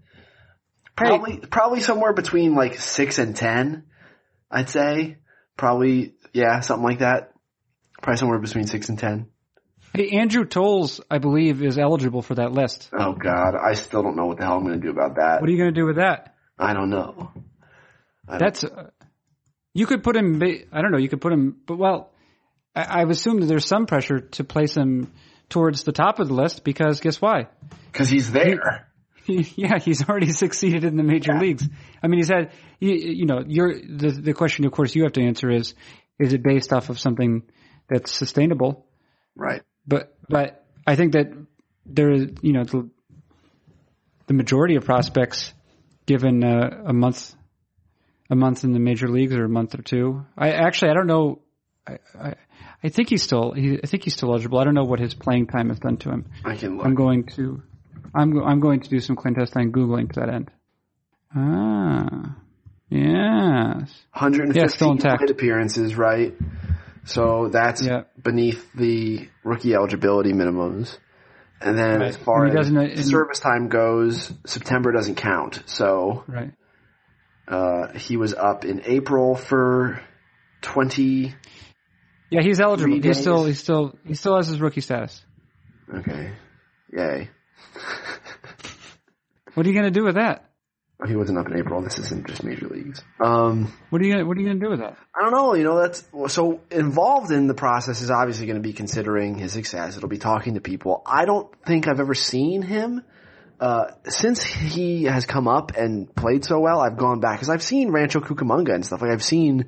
Probably 0.95 1.37
probably 1.37 1.81
somewhere 1.81 2.13
between 2.13 2.55
like 2.55 2.79
six 2.79 3.19
and 3.19 3.35
ten, 3.35 3.83
I'd 4.49 4.69
say. 4.69 5.17
Probably 5.55 6.15
yeah, 6.33 6.61
something 6.61 6.83
like 6.83 6.99
that. 6.99 7.33
Probably 8.01 8.17
somewhere 8.17 8.39
between 8.39 8.65
six 8.65 8.89
and 8.89 8.97
ten. 8.97 9.27
Hey, 9.93 10.09
Andrew 10.11 10.45
Toles, 10.45 11.01
I 11.09 11.17
believe, 11.17 11.61
is 11.61 11.77
eligible 11.77 12.21
for 12.21 12.35
that 12.35 12.51
list. 12.53 12.89
Oh 12.97 13.13
god, 13.13 13.55
I 13.55 13.73
still 13.73 14.03
don't 14.03 14.15
know 14.15 14.25
what 14.25 14.37
the 14.37 14.45
hell 14.45 14.55
I'm 14.57 14.63
going 14.63 14.79
to 14.79 14.85
do 14.85 14.89
about 14.91 15.15
that. 15.15 15.41
What 15.41 15.49
are 15.49 15.51
you 15.51 15.57
going 15.57 15.73
to 15.73 15.79
do 15.79 15.85
with 15.85 15.97
that? 15.97 16.35
I 16.57 16.73
don't 16.73 16.89
know. 16.89 17.31
I 18.27 18.31
don't- 18.31 18.39
That's 18.39 18.63
uh, 18.63 18.89
you 19.73 19.85
could 19.85 20.03
put 20.03 20.15
him. 20.15 20.41
I 20.71 20.81
don't 20.81 20.91
know. 20.91 20.97
You 20.97 21.09
could 21.09 21.21
put 21.21 21.33
him, 21.33 21.57
but 21.65 21.77
well, 21.77 22.11
I, 22.75 23.01
I've 23.01 23.09
assumed 23.09 23.41
that 23.41 23.47
there's 23.47 23.65
some 23.65 23.85
pressure 23.85 24.19
to 24.19 24.43
place 24.43 24.75
him 24.75 25.11
towards 25.49 25.83
the 25.83 25.91
top 25.91 26.19
of 26.19 26.27
the 26.29 26.33
list 26.33 26.63
because 26.63 26.99
guess 27.01 27.21
why? 27.21 27.47
Cause 27.91 28.09
he's 28.09 28.31
there. 28.31 28.87
yeah, 29.25 29.77
he's 29.79 30.07
already 30.07 30.31
succeeded 30.31 30.83
in 30.85 30.95
the 30.95 31.03
major 31.03 31.33
leagues. 31.37 31.67
I 32.01 32.07
mean, 32.07 32.19
he's 32.19 32.29
had. 32.29 32.51
You, 32.79 32.93
you 32.93 33.25
know, 33.25 33.43
you're 33.45 33.73
the 33.73 34.11
the 34.11 34.33
question. 34.33 34.65
Of 34.65 34.71
course, 34.71 34.95
you 34.95 35.03
have 35.03 35.13
to 35.13 35.21
answer 35.23 35.49
is: 35.49 35.73
Is 36.19 36.31
it 36.33 36.43
based 36.43 36.71
off 36.71 36.89
of 36.89 36.99
something 36.99 37.43
that's 37.89 38.11
sustainable? 38.11 38.85
Right. 39.35 39.61
But 39.87 40.15
but 40.29 40.65
I 40.85 40.95
think 40.95 41.13
that 41.13 41.31
there, 41.85 42.11
is, 42.11 42.27
you 42.41 42.53
know, 42.53 42.63
the, 42.63 42.89
the 44.27 44.33
majority 44.33 44.75
of 44.75 44.85
prospects, 44.85 45.53
given 46.05 46.43
uh, 46.43 46.83
a 46.85 46.93
month, 46.93 47.33
a 48.29 48.35
month 48.35 48.63
in 48.63 48.73
the 48.73 48.79
major 48.79 49.07
leagues 49.09 49.33
or 49.33 49.43
a 49.45 49.49
month 49.49 49.75
or 49.77 49.81
two. 49.81 50.25
I 50.37 50.51
actually 50.51 50.91
I 50.91 50.93
don't 50.93 51.07
know. 51.07 51.41
I 51.87 51.97
I, 52.19 52.35
I 52.83 52.89
think 52.89 53.09
he's 53.09 53.23
still 53.23 53.51
he, 53.51 53.79
I 53.83 53.87
think 53.87 54.03
he's 54.03 54.13
still 54.13 54.29
eligible. 54.29 54.59
I 54.59 54.63
don't 54.63 54.73
know 54.73 54.83
what 54.83 54.99
his 54.99 55.13
playing 55.13 55.47
time 55.47 55.69
has 55.69 55.79
done 55.79 55.97
to 55.97 56.09
him. 56.09 56.25
I 56.45 56.55
can 56.55 56.77
look. 56.77 56.85
I'm 56.85 56.95
going 56.95 57.25
to 57.35 57.61
I'm 58.13 58.41
I'm 58.43 58.59
going 58.59 58.81
to 58.81 58.89
do 58.89 58.99
some 58.99 59.15
clandestine 59.15 59.71
googling 59.71 60.11
to 60.13 60.19
that 60.21 60.29
end. 60.29 60.51
Ah, 61.35 62.35
yes. 62.89 63.89
150 64.13 64.59
Yeah, 64.59 64.67
still 64.67 64.91
intact. 64.91 65.29
appearances, 65.29 65.95
right? 65.95 66.33
So 67.05 67.49
that's 67.49 67.81
Yeah. 67.85 68.03
beneath 68.21 68.71
the 68.73 69.27
rookie 69.43 69.73
eligibility 69.73 70.33
minimums. 70.33 70.97
And 71.59 71.77
then 71.77 71.99
Right. 71.99 72.09
as 72.09 72.17
far 72.17 72.45
as 72.45 73.09
service 73.09 73.39
time 73.39 73.67
goes, 73.67 74.31
September 74.45 74.91
doesn't 74.91 75.15
count. 75.15 75.63
So 75.65 76.23
Right. 76.27 76.51
uh, 77.47 77.89
he 77.93 78.17
was 78.17 78.33
up 78.33 78.65
in 78.65 78.81
April 78.85 79.35
for 79.35 79.99
20. 80.61 81.35
Yeah, 82.29 82.41
he's 82.41 82.59
eligible. 82.61 82.99
He's 83.01 83.19
still 83.19 83.45
he's 83.45 83.59
still 83.59 83.97
he 84.05 84.13
still 84.13 84.35
has 84.37 84.47
his 84.47 84.61
rookie 84.61 84.81
status. 84.81 85.23
Okay. 85.93 86.31
Yay. 86.91 87.29
What 89.53 89.65
are 89.65 89.69
you 89.69 89.75
going 89.75 89.91
to 89.91 89.99
do 89.99 90.05
with 90.05 90.15
that? 90.15 90.49
He 91.07 91.15
wasn't 91.15 91.39
up 91.39 91.47
in 91.47 91.57
April. 91.57 91.81
This 91.81 91.97
isn't 91.97 92.27
just 92.27 92.43
major 92.43 92.67
leagues. 92.67 93.01
Um, 93.19 93.73
What 93.89 94.01
are 94.01 94.05
you 94.05 94.13
gonna, 94.13 94.25
what 94.25 94.37
are 94.37 94.39
you 94.39 94.47
going 94.47 94.59
to 94.59 94.65
do 94.65 94.69
with 94.69 94.79
that? 94.79 94.97
I 95.15 95.21
don't 95.21 95.31
know. 95.31 95.55
You 95.55 95.63
know, 95.63 95.79
that's 95.79 96.03
so 96.33 96.61
involved 96.69 97.31
in 97.31 97.47
the 97.47 97.55
process 97.55 98.01
is 98.01 98.11
obviously 98.11 98.45
going 98.45 98.61
to 98.61 98.61
be 98.61 98.73
considering 98.73 99.35
his 99.35 99.51
success. 99.51 99.97
It'll 99.97 100.09
be 100.09 100.19
talking 100.19 100.53
to 100.55 100.61
people. 100.61 101.01
I 101.05 101.25
don't 101.25 101.49
think 101.65 101.87
I've 101.87 101.99
ever 101.99 102.13
seen 102.13 102.61
him 102.61 103.03
uh, 103.61 103.91
since 104.07 104.43
he 104.43 105.03
has 105.03 105.25
come 105.25 105.47
up 105.47 105.77
and 105.77 106.13
played 106.15 106.43
so 106.43 106.59
well, 106.59 106.79
I've 106.79 106.97
gone 106.97 107.19
back 107.19 107.37
because 107.37 107.49
I've 107.49 107.61
seen 107.61 107.91
Rancho 107.91 108.19
Cucamonga 108.19 108.73
and 108.73 108.83
stuff. 108.83 109.03
Like 109.03 109.11
I've 109.11 109.23
seen 109.23 109.67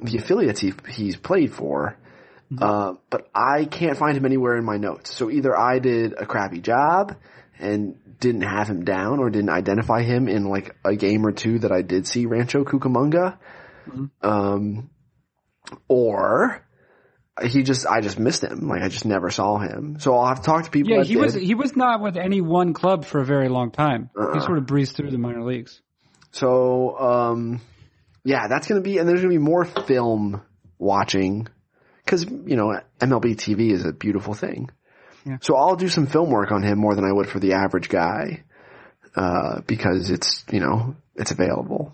the 0.00 0.18
affiliates 0.18 0.60
he, 0.60 0.72
he's 0.88 1.16
played 1.16 1.52
for, 1.52 1.96
uh, 2.60 2.94
but 3.10 3.28
I 3.34 3.64
can't 3.64 3.98
find 3.98 4.16
him 4.16 4.24
anywhere 4.24 4.56
in 4.56 4.64
my 4.64 4.76
notes. 4.76 5.12
So 5.12 5.30
either 5.30 5.56
I 5.58 5.80
did 5.80 6.12
a 6.12 6.26
crappy 6.26 6.60
job 6.60 7.16
and 7.58 7.96
didn't 8.20 8.42
have 8.42 8.68
him 8.68 8.84
down 8.84 9.18
or 9.18 9.30
didn't 9.30 9.50
identify 9.50 10.02
him 10.02 10.28
in 10.28 10.44
like 10.44 10.76
a 10.84 10.96
game 10.96 11.26
or 11.26 11.32
two 11.32 11.60
that 11.60 11.72
I 11.72 11.82
did 11.82 12.06
see 12.06 12.26
Rancho 12.26 12.64
Cucamonga. 12.64 13.38
Um, 14.22 14.90
or 15.86 16.64
he 17.42 17.62
just, 17.62 17.86
I 17.86 18.00
just 18.00 18.18
missed 18.18 18.42
him. 18.42 18.68
Like 18.68 18.82
I 18.82 18.88
just 18.88 19.04
never 19.04 19.30
saw 19.30 19.58
him. 19.58 19.98
So 20.00 20.16
I'll 20.16 20.26
have 20.26 20.40
to 20.40 20.44
talk 20.44 20.64
to 20.64 20.70
people. 20.70 20.92
Yeah, 20.92 21.04
he 21.04 21.16
was 21.16 21.34
he 21.34 21.54
was 21.54 21.76
not 21.76 22.00
with 22.02 22.16
any 22.16 22.40
one 22.40 22.72
club 22.72 23.04
for 23.04 23.20
a 23.20 23.24
very 23.24 23.48
long 23.48 23.70
time. 23.70 24.10
Uh-uh. 24.18 24.34
He 24.34 24.40
sort 24.40 24.58
of 24.58 24.66
breezed 24.66 24.96
through 24.96 25.10
the 25.10 25.18
minor 25.18 25.44
leagues. 25.44 25.80
So, 26.32 26.98
um, 26.98 27.60
yeah, 28.24 28.48
that's 28.48 28.66
going 28.66 28.82
to 28.82 28.84
be, 28.88 28.98
and 28.98 29.08
there's 29.08 29.20
going 29.20 29.32
to 29.32 29.38
be 29.38 29.44
more 29.44 29.64
film 29.64 30.42
watching 30.78 31.48
because, 32.04 32.24
you 32.24 32.56
know, 32.56 32.80
MLB 33.00 33.36
TV 33.36 33.72
is 33.72 33.84
a 33.84 33.92
beautiful 33.92 34.34
thing. 34.34 34.70
Yeah. 35.24 35.38
So 35.40 35.56
I'll 35.56 35.76
do 35.76 35.88
some 35.88 36.06
film 36.06 36.30
work 36.30 36.52
on 36.52 36.62
him 36.62 36.78
more 36.78 36.94
than 36.94 37.04
I 37.04 37.12
would 37.12 37.28
for 37.28 37.38
the 37.38 37.54
average 37.54 37.88
guy, 37.88 38.44
uh, 39.16 39.60
because 39.66 40.10
it's, 40.10 40.44
you 40.50 40.60
know, 40.60 40.96
it's 41.16 41.30
available 41.30 41.92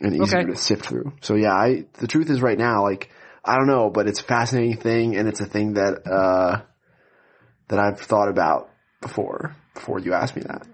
and 0.00 0.14
easier 0.14 0.40
Okay. 0.40 0.50
to 0.50 0.56
sift 0.56 0.86
through. 0.86 1.12
So 1.20 1.34
yeah, 1.34 1.52
I, 1.52 1.84
the 2.00 2.06
truth 2.06 2.30
is 2.30 2.40
right 2.40 2.58
now, 2.58 2.82
like, 2.82 3.10
I 3.44 3.56
don't 3.56 3.66
know, 3.66 3.90
but 3.90 4.06
it's 4.08 4.20
a 4.20 4.24
fascinating 4.24 4.78
thing 4.78 5.16
and 5.16 5.28
it's 5.28 5.40
a 5.40 5.46
thing 5.46 5.74
that, 5.74 6.06
uh, 6.06 6.62
that 7.68 7.78
I've 7.78 8.00
thought 8.00 8.28
about 8.28 8.70
before, 9.00 9.54
before 9.74 9.98
you 10.00 10.12
asked 10.14 10.36
me 10.36 10.42
that. 10.42 10.66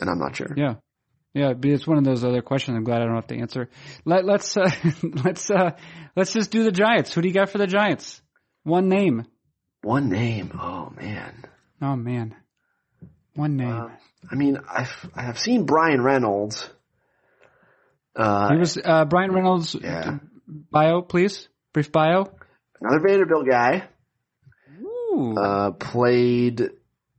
And 0.00 0.08
I'm 0.10 0.18
not 0.18 0.36
sure. 0.36 0.52
Yeah. 0.56 0.74
Yeah, 1.34 1.54
but 1.54 1.70
it's 1.70 1.86
one 1.86 1.96
of 1.96 2.04
those 2.04 2.24
other 2.24 2.42
questions 2.42 2.76
I'm 2.76 2.84
glad 2.84 3.00
I 3.00 3.06
don't 3.06 3.14
have 3.14 3.26
to 3.28 3.38
answer. 3.38 3.70
Let, 4.04 4.24
let's, 4.26 4.54
uh, 4.56 4.70
let's, 5.02 5.50
uh, 5.50 5.70
let's 6.14 6.32
just 6.32 6.50
do 6.50 6.62
the 6.64 6.72
Giants. 6.72 7.14
Who 7.14 7.22
do 7.22 7.28
you 7.28 7.34
got 7.34 7.48
for 7.48 7.58
the 7.58 7.66
Giants? 7.66 8.20
One 8.64 8.88
name. 8.88 9.26
One 9.82 10.08
name. 10.08 10.58
Oh 10.60 10.92
man. 10.96 11.44
Oh 11.80 11.96
man. 11.96 12.34
One 13.34 13.56
name. 13.56 13.68
Uh, 13.68 13.88
I 14.30 14.34
mean, 14.34 14.58
I've 14.68 15.10
I 15.14 15.22
have 15.22 15.38
seen 15.38 15.64
Bryan 15.64 16.02
Reynolds. 16.02 16.68
Uh, 18.14 18.52
he 18.52 18.58
was, 18.58 18.78
uh, 18.82 19.04
Bryan 19.06 19.32
Reynolds 19.32 19.74
yeah, 19.80 20.18
bio, 20.46 21.00
please. 21.02 21.48
Brief 21.72 21.90
bio. 21.90 22.30
another 22.80 23.00
Vanderbilt 23.00 23.46
guy. 23.48 23.84
Ooh. 24.82 25.34
Uh, 25.36 25.70
played 25.72 26.70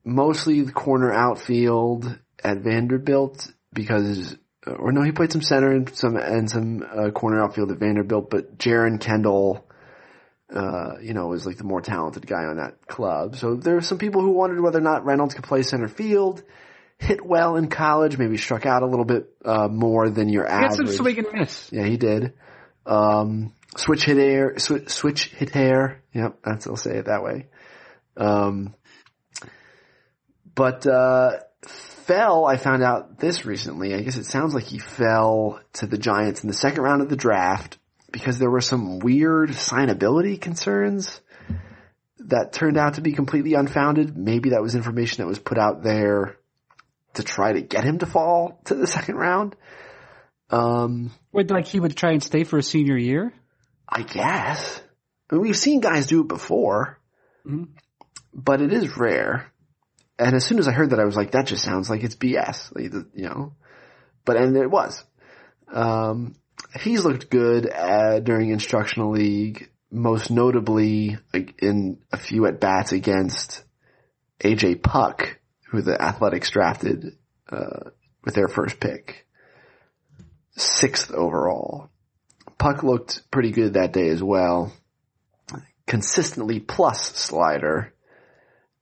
mostly 0.06 0.62
the 0.62 0.72
corner 0.72 1.12
outfield 1.12 2.20
at 2.44 2.60
Vanderbilt 2.60 3.52
because, 3.74 4.38
or 4.68 4.92
no, 4.92 5.02
he 5.02 5.12
played 5.12 5.32
some 5.32 5.42
center 5.42 5.72
and 5.72 5.90
some 5.96 6.16
and 6.16 6.50
some 6.50 6.84
uh, 6.84 7.10
corner 7.10 7.44
outfield 7.44 7.72
at 7.72 7.80
Vanderbilt. 7.80 8.30
But 8.30 8.58
Jeren 8.58 9.00
Kendall, 9.02 9.68
uh, 10.54 10.98
you 11.02 11.14
know, 11.14 11.28
was 11.28 11.46
like 11.46 11.58
the 11.58 11.64
more 11.64 11.82
talented 11.82 12.28
guy 12.28 12.46
on 12.46 12.58
that 12.58 12.88
club. 12.88 13.36
So 13.36 13.56
there 13.56 13.76
were 13.76 13.82
some 13.82 13.98
people 13.98 14.22
who 14.22 14.32
wondered 14.32 14.62
whether 14.62 14.80
or 14.80 14.84
not 14.84 15.06
Reynolds 15.06 15.34
could 15.34 15.44
play 15.44 15.64
center 15.64 15.88
field. 15.88 16.44
Hit 17.00 17.26
well 17.26 17.56
in 17.56 17.68
college, 17.70 18.18
maybe 18.18 18.38
struck 18.38 18.66
out 18.66 18.84
a 18.84 18.86
little 18.86 19.04
bit 19.06 19.26
uh, 19.44 19.68
more 19.68 20.10
than 20.10 20.30
your 20.30 20.44
Get 20.44 20.54
average. 20.54 20.76
some 20.76 20.88
swing 20.88 21.18
and 21.20 21.28
miss. 21.34 21.70
Yeah, 21.72 21.86
he 21.86 21.98
did. 21.98 22.34
Um, 22.86 23.54
switch 23.76 24.06
hit 24.06 24.18
air, 24.18 24.58
sw- 24.60 24.88
switch 24.88 25.26
hit 25.26 25.50
hair. 25.50 26.02
Yep, 26.14 26.40
that's, 26.46 26.68
I'll 26.68 26.78
say 26.78 26.98
it 26.98 27.06
that 27.06 27.24
way. 27.24 27.48
Um, 28.16 28.76
but, 30.56 30.86
uh, 30.86 31.40
fell, 31.68 32.46
I 32.46 32.58
found 32.58 32.84
out 32.84 33.18
this 33.18 33.46
recently. 33.46 33.96
I 33.96 34.02
guess 34.02 34.18
it 34.18 34.26
sounds 34.26 34.54
like 34.54 34.66
he 34.66 34.78
fell 34.80 35.60
to 35.74 35.88
the 35.88 35.98
Giants 35.98 36.44
in 36.44 36.48
the 36.48 36.54
second 36.54 36.84
round 36.84 37.02
of 37.02 37.10
the 37.10 37.16
draft 37.16 37.80
because 38.14 38.40
there 38.40 38.50
were 38.50 38.62
some 38.62 39.00
weird 39.00 39.50
signability 39.50 40.40
concerns 40.40 41.20
that 42.20 42.54
turned 42.54 42.78
out 42.78 42.94
to 42.94 43.02
be 43.02 43.12
completely 43.12 43.56
unfounded. 43.56 44.16
Maybe 44.16 44.52
that 44.52 44.62
was 44.62 44.76
information 44.76 45.22
that 45.24 45.28
was 45.28 45.40
put 45.40 45.58
out 45.58 45.84
there 45.84 46.38
to 47.16 47.24
try 47.24 47.52
to 47.54 47.62
get 47.62 47.84
him 47.84 47.98
to 47.98 48.06
fall 48.06 48.62
to 48.66 48.76
the 48.76 48.88
second 48.96 49.16
round. 49.16 49.58
Um, 50.50 51.12
Would 51.34 51.52
like 51.52 51.68
he 51.68 51.80
would 51.80 51.98
try 51.98 52.12
and 52.12 52.24
stay 52.24 52.44
for 52.46 52.58
a 52.60 52.64
senior 52.64 52.96
year? 52.98 53.34
I 53.90 54.04
guess. 54.04 54.82
I 55.30 55.36
mean, 55.36 55.42
we've 55.42 55.58
seen 55.58 55.82
guys 55.82 56.06
do 56.08 56.22
it 56.22 56.28
before, 56.28 57.00
Mhm. 57.46 57.70
but 58.34 58.62
it 58.62 58.72
is 58.72 58.96
rare. 58.96 59.48
And 60.20 60.36
as 60.36 60.46
soon 60.46 60.60
as 60.60 60.68
I 60.68 60.72
heard 60.72 60.92
that, 60.92 61.00
I 61.00 61.06
was 61.06 61.16
like, 61.16 61.32
that 61.32 61.48
just 61.48 61.64
sounds 61.64 61.90
like 61.90 62.04
it's 62.04 62.16
BS, 62.16 62.74
like, 62.76 62.94
you 63.16 63.26
know. 63.26 63.54
But 64.26 64.38
and 64.38 64.56
it 64.56 64.70
was. 64.70 65.04
Um, 65.72 66.36
he's 66.82 67.06
looked 67.06 67.30
good 67.30 67.70
uh, 67.70 68.20
during 68.20 68.50
instructional 68.50 69.12
league, 69.12 69.70
most 69.92 70.32
notably 70.32 71.18
in 71.60 72.00
a 72.12 72.18
few 72.18 72.46
at 72.46 72.60
bats 72.60 72.92
against 72.92 73.64
AJ 74.40 74.82
Puk, 74.82 75.40
who 75.68 75.82
the 75.82 76.02
Athletics 76.02 76.50
drafted 76.50 77.18
uh, 77.50 77.90
with 78.24 78.34
their 78.34 78.48
first 78.48 78.80
pick, 78.80 79.28
sixth 80.56 81.12
overall. 81.12 81.90
Puk 82.58 82.84
looked 82.84 83.30
pretty 83.30 83.52
good 83.52 83.74
that 83.74 83.94
day 83.94 84.10
as 84.10 84.24
well. 84.24 84.72
Consistently 85.86 86.60
plus 86.60 87.16
slider. 87.16 87.94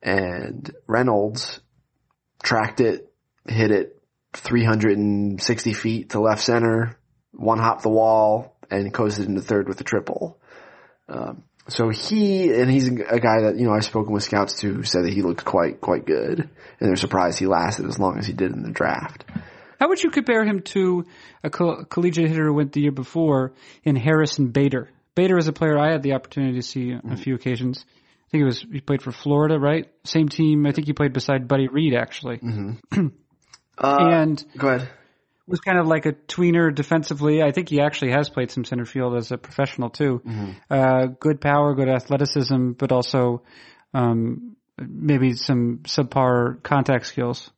And 0.02 0.70
Reynolds 0.86 1.60
tracked 2.42 2.80
it, 2.80 3.12
hit 3.46 3.70
it 3.70 4.02
360 4.34 5.72
feet 5.74 6.10
to 6.10 6.20
left 6.20 6.42
center, 6.42 6.98
one 7.32 7.58
hop 7.58 7.82
the 7.82 7.88
wall, 7.88 8.56
and 8.70 8.92
coasted 8.92 9.26
into 9.26 9.40
third 9.40 9.68
with 9.68 9.80
a 9.80 9.84
triple. 9.84 10.38
Um, 11.08 11.42
so 11.68 11.90
he, 11.90 12.52
and 12.52 12.70
he's 12.70 12.88
a 12.88 13.20
guy 13.20 13.42
that, 13.42 13.54
you 13.56 13.66
know, 13.66 13.72
I've 13.72 13.84
spoken 13.84 14.12
with 14.12 14.24
scouts 14.24 14.58
too 14.58 14.74
who 14.74 14.82
said 14.82 15.04
that 15.04 15.12
he 15.12 15.22
looked 15.22 15.44
quite, 15.44 15.80
quite 15.80 16.04
good. 16.04 16.40
And 16.40 16.48
they're 16.88 16.96
surprised 16.96 17.38
he 17.38 17.46
lasted 17.46 17.86
as 17.86 17.98
long 17.98 18.18
as 18.18 18.26
he 18.26 18.32
did 18.32 18.52
in 18.52 18.62
the 18.62 18.70
draft. 18.70 19.24
How 19.78 19.88
would 19.88 20.02
you 20.02 20.10
compare 20.10 20.44
him 20.44 20.60
to 20.60 21.06
a 21.42 21.50
coll- 21.50 21.84
collegiate 21.84 22.28
hitter 22.28 22.46
who 22.46 22.54
went 22.54 22.72
the 22.72 22.80
year 22.80 22.92
before 22.92 23.52
in 23.84 23.96
Harrison 23.96 24.48
Bader? 24.48 24.90
Bader 25.14 25.38
is 25.38 25.48
a 25.48 25.52
player 25.52 25.78
I 25.78 25.92
had 25.92 26.02
the 26.02 26.14
opportunity 26.14 26.56
to 26.56 26.62
see 26.62 26.94
on 26.94 27.12
a 27.12 27.16
few 27.16 27.34
occasions. 27.34 27.84
I 27.86 28.30
think 28.30 28.42
it 28.42 28.46
was 28.46 28.64
he 28.72 28.80
played 28.80 29.02
for 29.02 29.12
Florida, 29.12 29.58
right? 29.58 29.90
Same 30.04 30.28
team. 30.28 30.66
I 30.66 30.72
think 30.72 30.86
he 30.86 30.94
played 30.94 31.12
beside 31.12 31.48
Buddy 31.48 31.68
Reed 31.68 31.94
actually, 31.94 32.40
Uh, 33.78 33.96
and 33.98 34.44
go 34.56 34.68
ahead. 34.68 34.88
Was 35.46 35.60
kind 35.60 35.78
of 35.78 35.86
like 35.86 36.06
a 36.06 36.12
tweener 36.12 36.74
defensively. 36.74 37.42
I 37.42 37.52
think 37.52 37.68
he 37.68 37.80
actually 37.80 38.12
has 38.12 38.28
played 38.28 38.50
some 38.50 38.64
center 38.64 38.84
field 38.84 39.16
as 39.16 39.32
a 39.32 39.38
professional 39.38 39.90
too. 39.90 40.22
Uh, 40.70 41.06
good 41.06 41.40
power, 41.40 41.74
good 41.74 41.88
athleticism, 41.88 42.72
but 42.72 42.92
also 42.92 43.42
um, 43.94 44.56
maybe 44.78 45.34
some 45.34 45.80
subpar 45.84 46.62
contact 46.62 47.06
skills. 47.06 47.50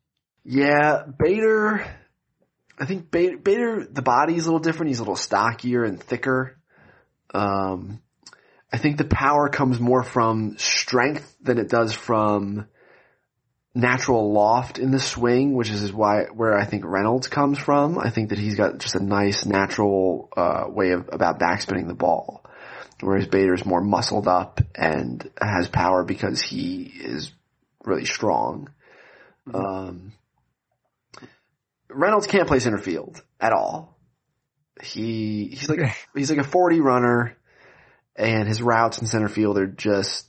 Yeah, 0.44 1.02
Bader. 1.18 1.86
I 2.78 2.86
think 2.86 3.10
Bader, 3.10 3.38
Bader, 3.38 3.86
the 3.90 4.02
body's 4.02 4.44
a 4.44 4.46
little 4.46 4.58
different. 4.58 4.88
He's 4.88 4.98
a 4.98 5.02
little 5.02 5.16
stockier 5.16 5.84
and 5.84 6.02
thicker. 6.02 6.58
Um, 7.32 8.00
I 8.72 8.78
think 8.78 8.98
the 8.98 9.04
power 9.04 9.48
comes 9.48 9.78
more 9.78 10.02
from 10.02 10.56
strength 10.58 11.36
than 11.40 11.58
it 11.58 11.68
does 11.68 11.92
from 11.92 12.66
natural 13.74 14.32
loft 14.32 14.78
in 14.78 14.92
the 14.92 15.00
swing, 15.00 15.54
which 15.54 15.70
is 15.70 15.92
why 15.92 16.24
where 16.32 16.56
I 16.56 16.64
think 16.64 16.84
Reynolds 16.86 17.26
comes 17.26 17.58
from. 17.58 17.98
I 17.98 18.10
think 18.10 18.30
that 18.30 18.38
he's 18.38 18.54
got 18.54 18.78
just 18.78 18.94
a 18.94 19.02
nice 19.02 19.44
natural 19.44 20.28
uh, 20.36 20.64
way 20.68 20.92
of 20.92 21.08
about 21.12 21.40
backspinning 21.40 21.88
the 21.88 21.94
ball, 21.94 22.44
whereas 23.00 23.26
Bader's 23.26 23.66
more 23.66 23.80
muscled 23.80 24.28
up 24.28 24.60
and 24.74 25.28
has 25.40 25.68
power 25.68 26.04
because 26.04 26.40
he 26.40 26.82
is 26.82 27.32
really 27.84 28.04
strong. 28.04 28.70
Um, 29.52 30.12
Reynolds 31.90 32.28
can't 32.28 32.46
play 32.46 32.60
center 32.60 32.78
field 32.78 33.22
at 33.40 33.52
all. 33.52 33.98
He 34.82 35.48
he's 35.48 35.68
like 35.68 35.80
he's 36.14 36.30
like 36.30 36.38
a 36.38 36.48
forty 36.48 36.80
runner, 36.80 37.36
and 38.14 38.46
his 38.46 38.62
routes 38.62 38.98
in 38.98 39.08
center 39.08 39.28
field 39.28 39.58
are 39.58 39.66
just 39.66 40.28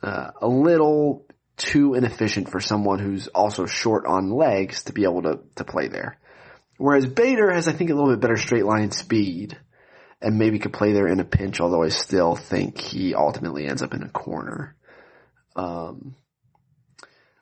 uh, 0.00 0.30
a 0.40 0.46
little 0.46 1.27
too 1.58 1.94
inefficient 1.94 2.50
for 2.50 2.60
someone 2.60 2.98
who's 2.98 3.28
also 3.28 3.66
short 3.66 4.06
on 4.06 4.30
legs 4.30 4.84
to 4.84 4.92
be 4.92 5.04
able 5.04 5.22
to 5.22 5.40
to 5.56 5.64
play 5.64 5.88
there. 5.88 6.16
Whereas 6.78 7.06
Bader 7.06 7.52
has, 7.52 7.66
I 7.68 7.72
think, 7.72 7.90
a 7.90 7.94
little 7.94 8.10
bit 8.10 8.20
better 8.20 8.36
straight 8.36 8.64
line 8.64 8.92
speed, 8.92 9.58
and 10.22 10.38
maybe 10.38 10.60
could 10.60 10.72
play 10.72 10.92
there 10.92 11.08
in 11.08 11.20
a 11.20 11.24
pinch. 11.24 11.60
Although 11.60 11.82
I 11.82 11.88
still 11.88 12.36
think 12.36 12.78
he 12.78 13.14
ultimately 13.14 13.66
ends 13.66 13.82
up 13.82 13.92
in 13.94 14.02
a 14.02 14.08
corner. 14.08 14.76
Um, 15.56 16.14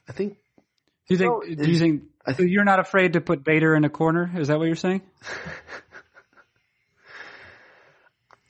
I 0.09 0.13
think 0.13 0.39
Do 1.09 1.15
you 1.15 1.19
think? 1.19 1.31
So, 1.31 1.43
do 1.65 1.71
you 1.71 1.79
think? 1.79 2.05
I 2.27 2.33
so 2.33 2.43
you're 2.43 2.65
not 2.65 2.81
afraid 2.81 3.13
to 3.13 3.21
put 3.21 3.45
Bader 3.45 3.77
in 3.77 3.85
a 3.85 3.91
corner? 3.91 4.33
Is 4.37 4.49
that 4.49 4.59
what 4.59 4.67
you're 4.67 4.75
saying? 4.75 5.03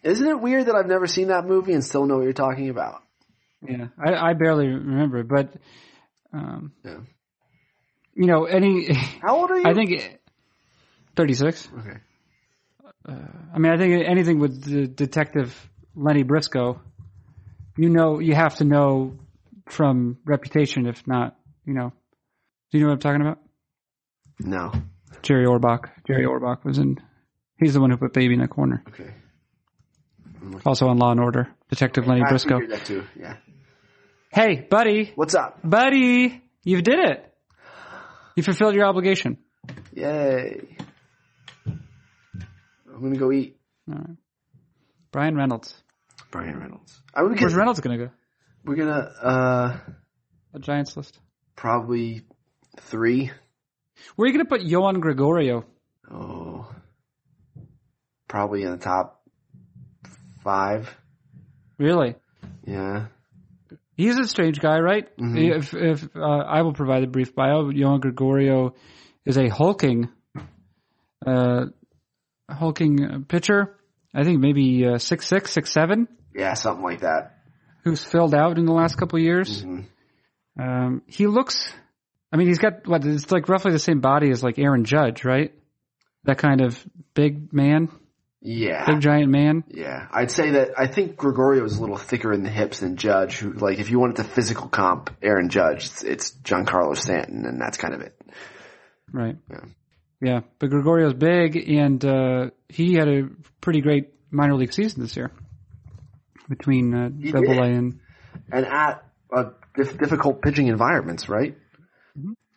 Isn't 0.03 0.29
it 0.29 0.41
weird 0.41 0.67
that 0.67 0.77
I've 0.77 0.87
never 0.87 1.09
seen 1.09 1.29
that 1.29 1.47
movie 1.47 1.73
and 1.73 1.85
still 1.85 2.07
know 2.07 2.19
what 2.19 2.25
you're 2.25 2.33
talking 2.33 2.69
about? 2.69 3.03
Yeah, 3.69 3.87
I, 3.99 4.31
I 4.31 4.33
barely 4.35 4.67
remember, 4.69 5.23
but 5.25 5.55
um, 6.33 6.73
Yeah. 6.85 6.99
you 8.15 8.27
know, 8.27 8.45
any. 8.45 8.93
How 9.23 9.37
old 9.37 9.51
are 9.51 9.59
you? 9.61 9.67
I 9.67 9.75
think 9.75 10.19
thirty 11.17 11.35
six. 11.35 11.69
Okay. 11.79 11.99
I 13.09 13.59
mean, 13.59 13.73
I 13.73 13.77
think 13.77 14.05
anything 14.09 14.41
with 14.41 14.65
the 14.65 14.89
detective 14.89 15.55
Lenny 15.95 16.25
Briscoe, 16.25 16.81
you 17.77 17.89
know, 17.89 18.19
you 18.19 18.35
have 18.35 18.57
to 18.57 18.65
know 18.65 19.17
from 19.67 20.19
reputation, 20.25 20.87
if 20.87 21.07
not, 21.07 21.37
you 21.65 21.73
know. 21.75 21.93
Do 22.73 22.79
you 22.79 22.85
know 22.85 22.89
what 22.91 22.95
I'm 22.95 23.01
talking 23.01 23.21
about? 23.21 23.39
No. 24.41 24.73
Jerry 25.23 25.47
Orbach. 25.47 25.91
Jerry 26.07 26.27
Orbach 26.27 26.65
was 26.65 26.79
in. 26.79 26.99
He's 27.59 27.75
the 27.75 27.81
one 27.81 27.91
who 27.91 27.97
put 27.97 28.13
baby 28.13 28.35
in 28.35 28.41
the 28.41 28.49
corner. 28.49 28.83
Okay. 28.89 29.15
Also 30.65 30.89
on 30.89 30.99
Law 30.99 31.11
and 31.13 31.21
Order, 31.21 31.49
Detective 31.71 32.07
Lenny 32.07 32.23
I 32.23 32.29
Briscoe. 32.29 32.61
that 32.69 32.85
too. 32.85 33.05
Yeah. 33.19 33.37
Hey, 34.33 34.67
buddy, 34.69 35.13
What's 35.15 35.35
up? 35.35 35.59
buddy, 35.65 36.43
you 36.65 36.83
did 36.83 36.99
it. 36.99 37.33
You 38.35 38.43
fulfilled 38.43 38.75
your 38.75 38.85
obligation. 38.87 39.39
Yay. 39.95 40.77
I'm 41.67 43.03
gonna 43.03 43.17
go 43.17 43.33
eat 43.33 43.59
All 43.91 43.95
right. 43.99 44.17
Bryan 45.13 45.37
Reynolds. 45.37 45.75
Bryan 46.31 46.59
Reynolds. 46.59 47.01
I 47.15 47.23
would 47.23 47.39
Where's 47.41 47.53
get, 47.53 47.59
Reynolds 47.59 47.81
gonna 47.81 47.99
go? 47.99 48.11
we're 48.65 48.77
gonna 48.77 49.11
uh 49.23 49.79
A 50.55 50.59
Giants 50.59 50.97
list. 50.97 51.19
probably 51.57 52.23
three. 52.81 53.31
Where 54.17 54.25
are 54.27 54.29
you 54.29 54.33
gonna 54.37 54.45
put 54.49 54.67
Joan 54.67 55.01
Gregorio? 55.01 55.65
Oh, 56.11 56.71
probably 58.29 58.63
in 58.63 58.71
the 58.73 58.77
top 58.79 59.23
five. 60.45 60.95
Really? 61.79 62.15
Yeah. 62.67 63.07
He's 63.97 64.19
a 64.19 64.29
strange 64.29 64.61
guy, 64.61 64.79
right? 64.79 65.09
Mhm. 65.17 65.57
If, 65.59 65.75
if 65.75 66.17
uh, 66.17 66.21
I 66.21 66.63
will 66.63 66.75
provide 66.75 67.03
a 67.03 67.07
brief 67.07 67.35
bio, 67.35 67.73
Joan 67.73 68.01
Gregorio 68.01 68.75
is 69.25 69.39
a 69.39 69.49
hulking, 69.49 70.09
uh, 71.27 71.67
hulking 72.51 73.25
pitcher. 73.29 73.77
I 74.15 74.25
think 74.25 74.41
maybe 74.41 74.87
uh, 74.87 74.99
six 74.99 75.27
six, 75.27 75.51
six 75.53 75.71
seven, 75.73 76.09
Yeah, 76.35 76.55
something 76.55 76.85
like 76.85 77.01
that. 77.01 77.39
who's 77.85 78.03
filled 78.05 78.35
out 78.35 78.59
in 78.59 78.65
the 78.67 78.73
last 78.73 78.97
couple 78.97 79.19
of 79.19 79.23
years. 79.25 79.65
Mhm. 79.65 79.85
Um, 80.59 81.03
he 81.07 81.27
looks. 81.27 81.73
I 82.33 82.37
mean, 82.37 82.49
he's 82.49 82.59
got 82.59 82.87
what? 82.87 83.05
It's 83.05 83.31
like 83.31 83.49
roughly 83.49 83.73
the 83.73 83.79
same 83.79 84.01
body 84.01 84.31
as 84.31 84.43
like 84.43 84.59
Aaron 84.59 84.85
Judge, 84.85 85.25
right? 85.25 85.53
That 86.25 86.39
kind 86.39 86.61
of 86.61 86.83
big 87.15 87.53
man, 87.53 87.89
Yeah. 88.47 88.87
big 88.87 89.01
giant 89.01 89.31
man. 89.31 89.65
Yeah, 89.69 90.07
I'd 90.13 90.31
say 90.31 90.51
that 90.53 90.79
I 90.79 90.87
think 90.87 91.17
Gregorio 91.17 91.65
is 91.65 91.79
a 91.79 91.81
little 91.81 91.97
thicker 91.97 92.33
in 92.33 92.45
the 92.45 92.51
hips 92.51 92.79
than 92.79 92.97
Judge. 92.97 93.39
Who, 93.39 93.53
like, 93.53 93.81
if 93.81 93.91
you 93.91 93.99
wanted 93.99 94.17
to 94.17 94.25
physical 94.25 94.69
comp 94.69 95.11
Aaron 95.21 95.49
Judge, 95.49 95.87
it's, 95.87 96.03
it's 96.05 96.31
Giancarlo 96.31 96.97
Stanton, 96.97 97.45
and 97.45 97.61
that's 97.61 97.77
kind 97.77 97.93
of 97.93 98.03
it. 98.03 98.17
Right. 99.13 99.37
Yeah. 99.51 99.65
Yeah, 100.21 100.41
but 100.59 100.71
Gregorio's 100.71 101.13
big, 101.13 101.57
and 101.57 102.03
uh, 102.05 102.51
he 102.69 102.95
had 102.95 103.09
a 103.09 103.29
pretty 103.61 103.81
great 103.81 104.15
minor 104.31 104.55
league 104.55 104.73
season 104.73 105.03
this 105.03 105.17
year 105.17 105.31
between 106.49 106.95
uh, 106.95 107.09
double 107.33 107.49
did. 107.49 107.59
A 107.59 107.63
and 107.63 108.01
And 108.51 108.65
at 108.65 109.05
uh, 109.35 109.51
dif- 109.75 109.99
difficult 109.99 110.41
pitching 110.41 110.69
environments, 110.69 111.29
right? 111.29 111.59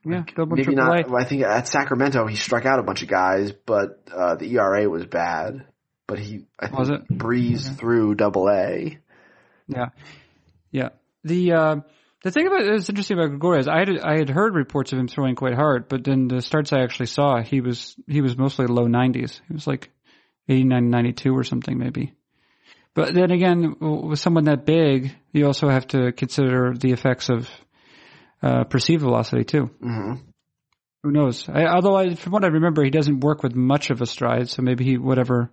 yeah, 0.05 0.23
Double 0.35 0.55
Maybe 0.55 0.75
not. 0.75 1.09
A. 1.09 1.15
I 1.15 1.25
think 1.25 1.43
at 1.43 1.67
Sacramento 1.67 2.27
he 2.27 2.35
struck 2.35 2.65
out 2.65 2.79
a 2.79 2.83
bunch 2.83 3.01
of 3.01 3.09
guys, 3.09 3.51
but 3.51 4.07
uh, 4.15 4.35
the 4.35 4.55
ERA 4.55 4.87
was 4.89 5.05
bad. 5.05 5.65
But 6.09 6.19
he, 6.19 6.45
I 6.59 6.67
think, 6.67 6.79
Was 6.79 6.89
it? 6.89 7.07
breezed 7.07 7.77
through 7.77 8.15
Double 8.15 8.49
A. 8.49 8.97
Yeah, 9.67 9.89
yeah. 10.71 10.89
The 11.23 11.51
uh, 11.53 11.75
the 12.23 12.31
thing 12.31 12.47
about 12.47 12.63
that's 12.65 12.89
interesting 12.89 13.17
about 13.17 13.29
Gregorio 13.29 13.59
is 13.59 13.67
I 13.67 13.77
had 13.77 13.89
I 13.99 14.17
had 14.17 14.29
heard 14.29 14.55
reports 14.55 14.91
of 14.91 14.97
him 14.97 15.07
throwing 15.07 15.35
quite 15.35 15.53
hard, 15.53 15.87
but 15.87 16.03
then 16.03 16.27
the 16.27 16.41
starts 16.41 16.73
I 16.73 16.79
actually 16.81 17.05
saw, 17.05 17.41
he 17.41 17.61
was 17.61 17.95
he 18.07 18.21
was 18.21 18.35
mostly 18.35 18.65
low 18.65 18.87
90s. 18.87 19.39
He 19.47 19.53
was 19.53 19.67
like 19.67 19.91
89, 20.47 20.89
92 20.89 21.37
or 21.37 21.43
something 21.43 21.77
maybe. 21.77 22.13
But 22.95 23.13
then 23.13 23.29
again, 23.29 23.75
with 23.79 24.19
someone 24.19 24.45
that 24.45 24.65
big, 24.65 25.15
you 25.31 25.45
also 25.45 25.69
have 25.69 25.85
to 25.89 26.11
consider 26.11 26.73
the 26.73 26.91
effects 26.91 27.29
of 27.29 27.47
uh, 28.41 28.63
perceived 28.63 29.03
velocity 29.03 29.43
too. 29.43 29.69
hmm 29.79 30.13
Who 31.03 31.11
knows? 31.11 31.47
I, 31.47 31.65
although, 31.67 31.95
I, 31.95 32.15
from 32.15 32.33
what 32.33 32.43
I 32.43 32.47
remember, 32.47 32.83
he 32.83 32.89
doesn't 32.89 33.19
work 33.19 33.43
with 33.43 33.55
much 33.55 33.91
of 33.91 34.01
a 34.01 34.05
stride, 34.07 34.49
so 34.49 34.63
maybe 34.63 34.83
he 34.83 34.97
whatever 34.97 35.51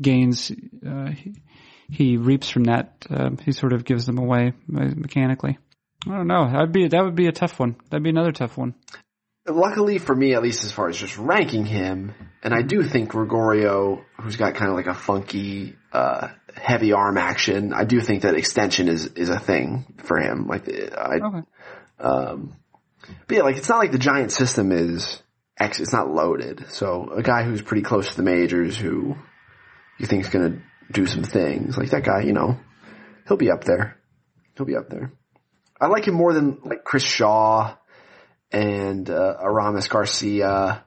gains 0.00 0.50
uh, 0.86 1.10
he, 1.10 1.34
he 1.88 2.16
reaps 2.16 2.48
from 2.48 2.64
that, 2.64 3.06
um, 3.10 3.36
he 3.38 3.52
sort 3.52 3.72
of 3.72 3.84
gives 3.84 4.06
them 4.06 4.18
away 4.18 4.52
uh, 4.74 4.90
mechanically. 4.96 5.58
I 6.06 6.16
don't 6.16 6.26
know. 6.26 6.50
That'd 6.50 6.72
be 6.72 6.88
that 6.88 7.04
would 7.04 7.14
be 7.14 7.26
a 7.26 7.32
tough 7.32 7.60
one. 7.60 7.76
That'd 7.90 8.02
be 8.02 8.10
another 8.10 8.32
tough 8.32 8.56
one. 8.56 8.74
Luckily 9.46 9.98
for 9.98 10.14
me, 10.14 10.34
at 10.34 10.42
least 10.42 10.64
as 10.64 10.72
far 10.72 10.88
as 10.88 10.96
just 10.96 11.18
ranking 11.18 11.64
him, 11.66 12.14
and 12.42 12.54
I 12.54 12.62
do 12.62 12.82
think 12.84 13.10
Gregorio, 13.10 14.04
who's 14.20 14.36
got 14.36 14.54
kind 14.54 14.70
of 14.70 14.76
like 14.76 14.86
a 14.86 14.94
funky, 14.94 15.76
uh, 15.92 16.28
heavy 16.54 16.92
arm 16.92 17.18
action, 17.18 17.72
I 17.72 17.84
do 17.84 18.00
think 18.00 18.22
that 18.22 18.36
extension 18.36 18.88
is, 18.88 19.06
is 19.06 19.30
a 19.30 19.40
thing 19.40 19.94
for 20.04 20.18
him. 20.18 20.46
Like, 20.46 20.68
I, 20.68 21.16
Okay. 21.16 21.42
um, 21.98 22.56
but 23.26 23.36
yeah, 23.36 23.42
like 23.42 23.56
it's 23.56 23.68
not 23.68 23.78
like 23.78 23.90
the 23.90 23.98
giant 23.98 24.30
system 24.30 24.70
is 24.70 25.20
X, 25.58 25.80
it's 25.80 25.92
not 25.92 26.08
loaded. 26.08 26.66
So 26.70 27.10
a 27.12 27.22
guy 27.22 27.42
who's 27.42 27.62
pretty 27.62 27.82
close 27.82 28.10
to 28.10 28.16
the 28.16 28.22
majors 28.22 28.76
who 28.76 29.16
you 30.02 30.08
think 30.08 30.24
is 30.24 30.30
going 30.30 30.52
to 30.52 30.62
do 30.92 31.06
some 31.06 31.22
things, 31.22 31.78
like 31.78 31.90
that 31.90 32.04
guy, 32.04 32.22
you 32.22 32.32
know, 32.32 32.58
he'll 33.26 33.36
be 33.36 33.50
up 33.50 33.64
there. 33.64 33.98
He'll 34.56 34.66
be 34.66 34.76
up 34.76 34.90
there. 34.90 35.12
I 35.80 35.86
like 35.86 36.06
him 36.06 36.14
more 36.14 36.32
than 36.34 36.58
like 36.64 36.84
Chris 36.84 37.04
Shaw 37.04 37.76
and 38.50 39.08
uh, 39.08 39.36
Aramis 39.40 39.88
Garcia 39.88 40.84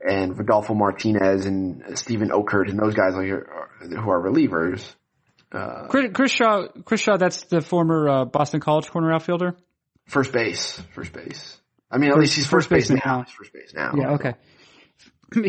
and 0.00 0.38
Rodolfo 0.38 0.74
Martinez 0.74 1.44
and 1.44 1.98
Steven 1.98 2.30
Okert 2.30 2.70
and 2.70 2.78
those 2.78 2.94
guys 2.94 3.14
like 3.14 3.28
are, 3.28 3.70
who 3.80 4.10
are 4.10 4.22
relievers. 4.22 4.94
Uh, 5.52 5.88
Chris, 5.88 6.10
Chris 6.14 6.32
Shaw. 6.32 6.68
Chris 6.84 7.00
Shaw. 7.00 7.16
That's 7.18 7.44
the 7.44 7.60
former 7.60 8.08
uh, 8.08 8.24
Boston 8.24 8.60
College 8.60 8.88
corner 8.90 9.12
outfielder. 9.12 9.56
first 10.06 10.32
base, 10.32 10.82
first 10.94 11.12
base. 11.12 11.60
I 11.90 11.98
mean, 11.98 12.10
at 12.10 12.18
least 12.18 12.36
he's 12.36 12.46
first, 12.46 12.68
first 12.68 12.70
base 12.70 12.82
baseman 12.88 13.02
now. 13.04 13.16
now. 13.18 13.24
He's 13.24 13.34
first 13.34 13.52
base 13.52 13.74
now. 13.74 13.92
Yeah. 13.96 14.10
Okay. 14.14 14.34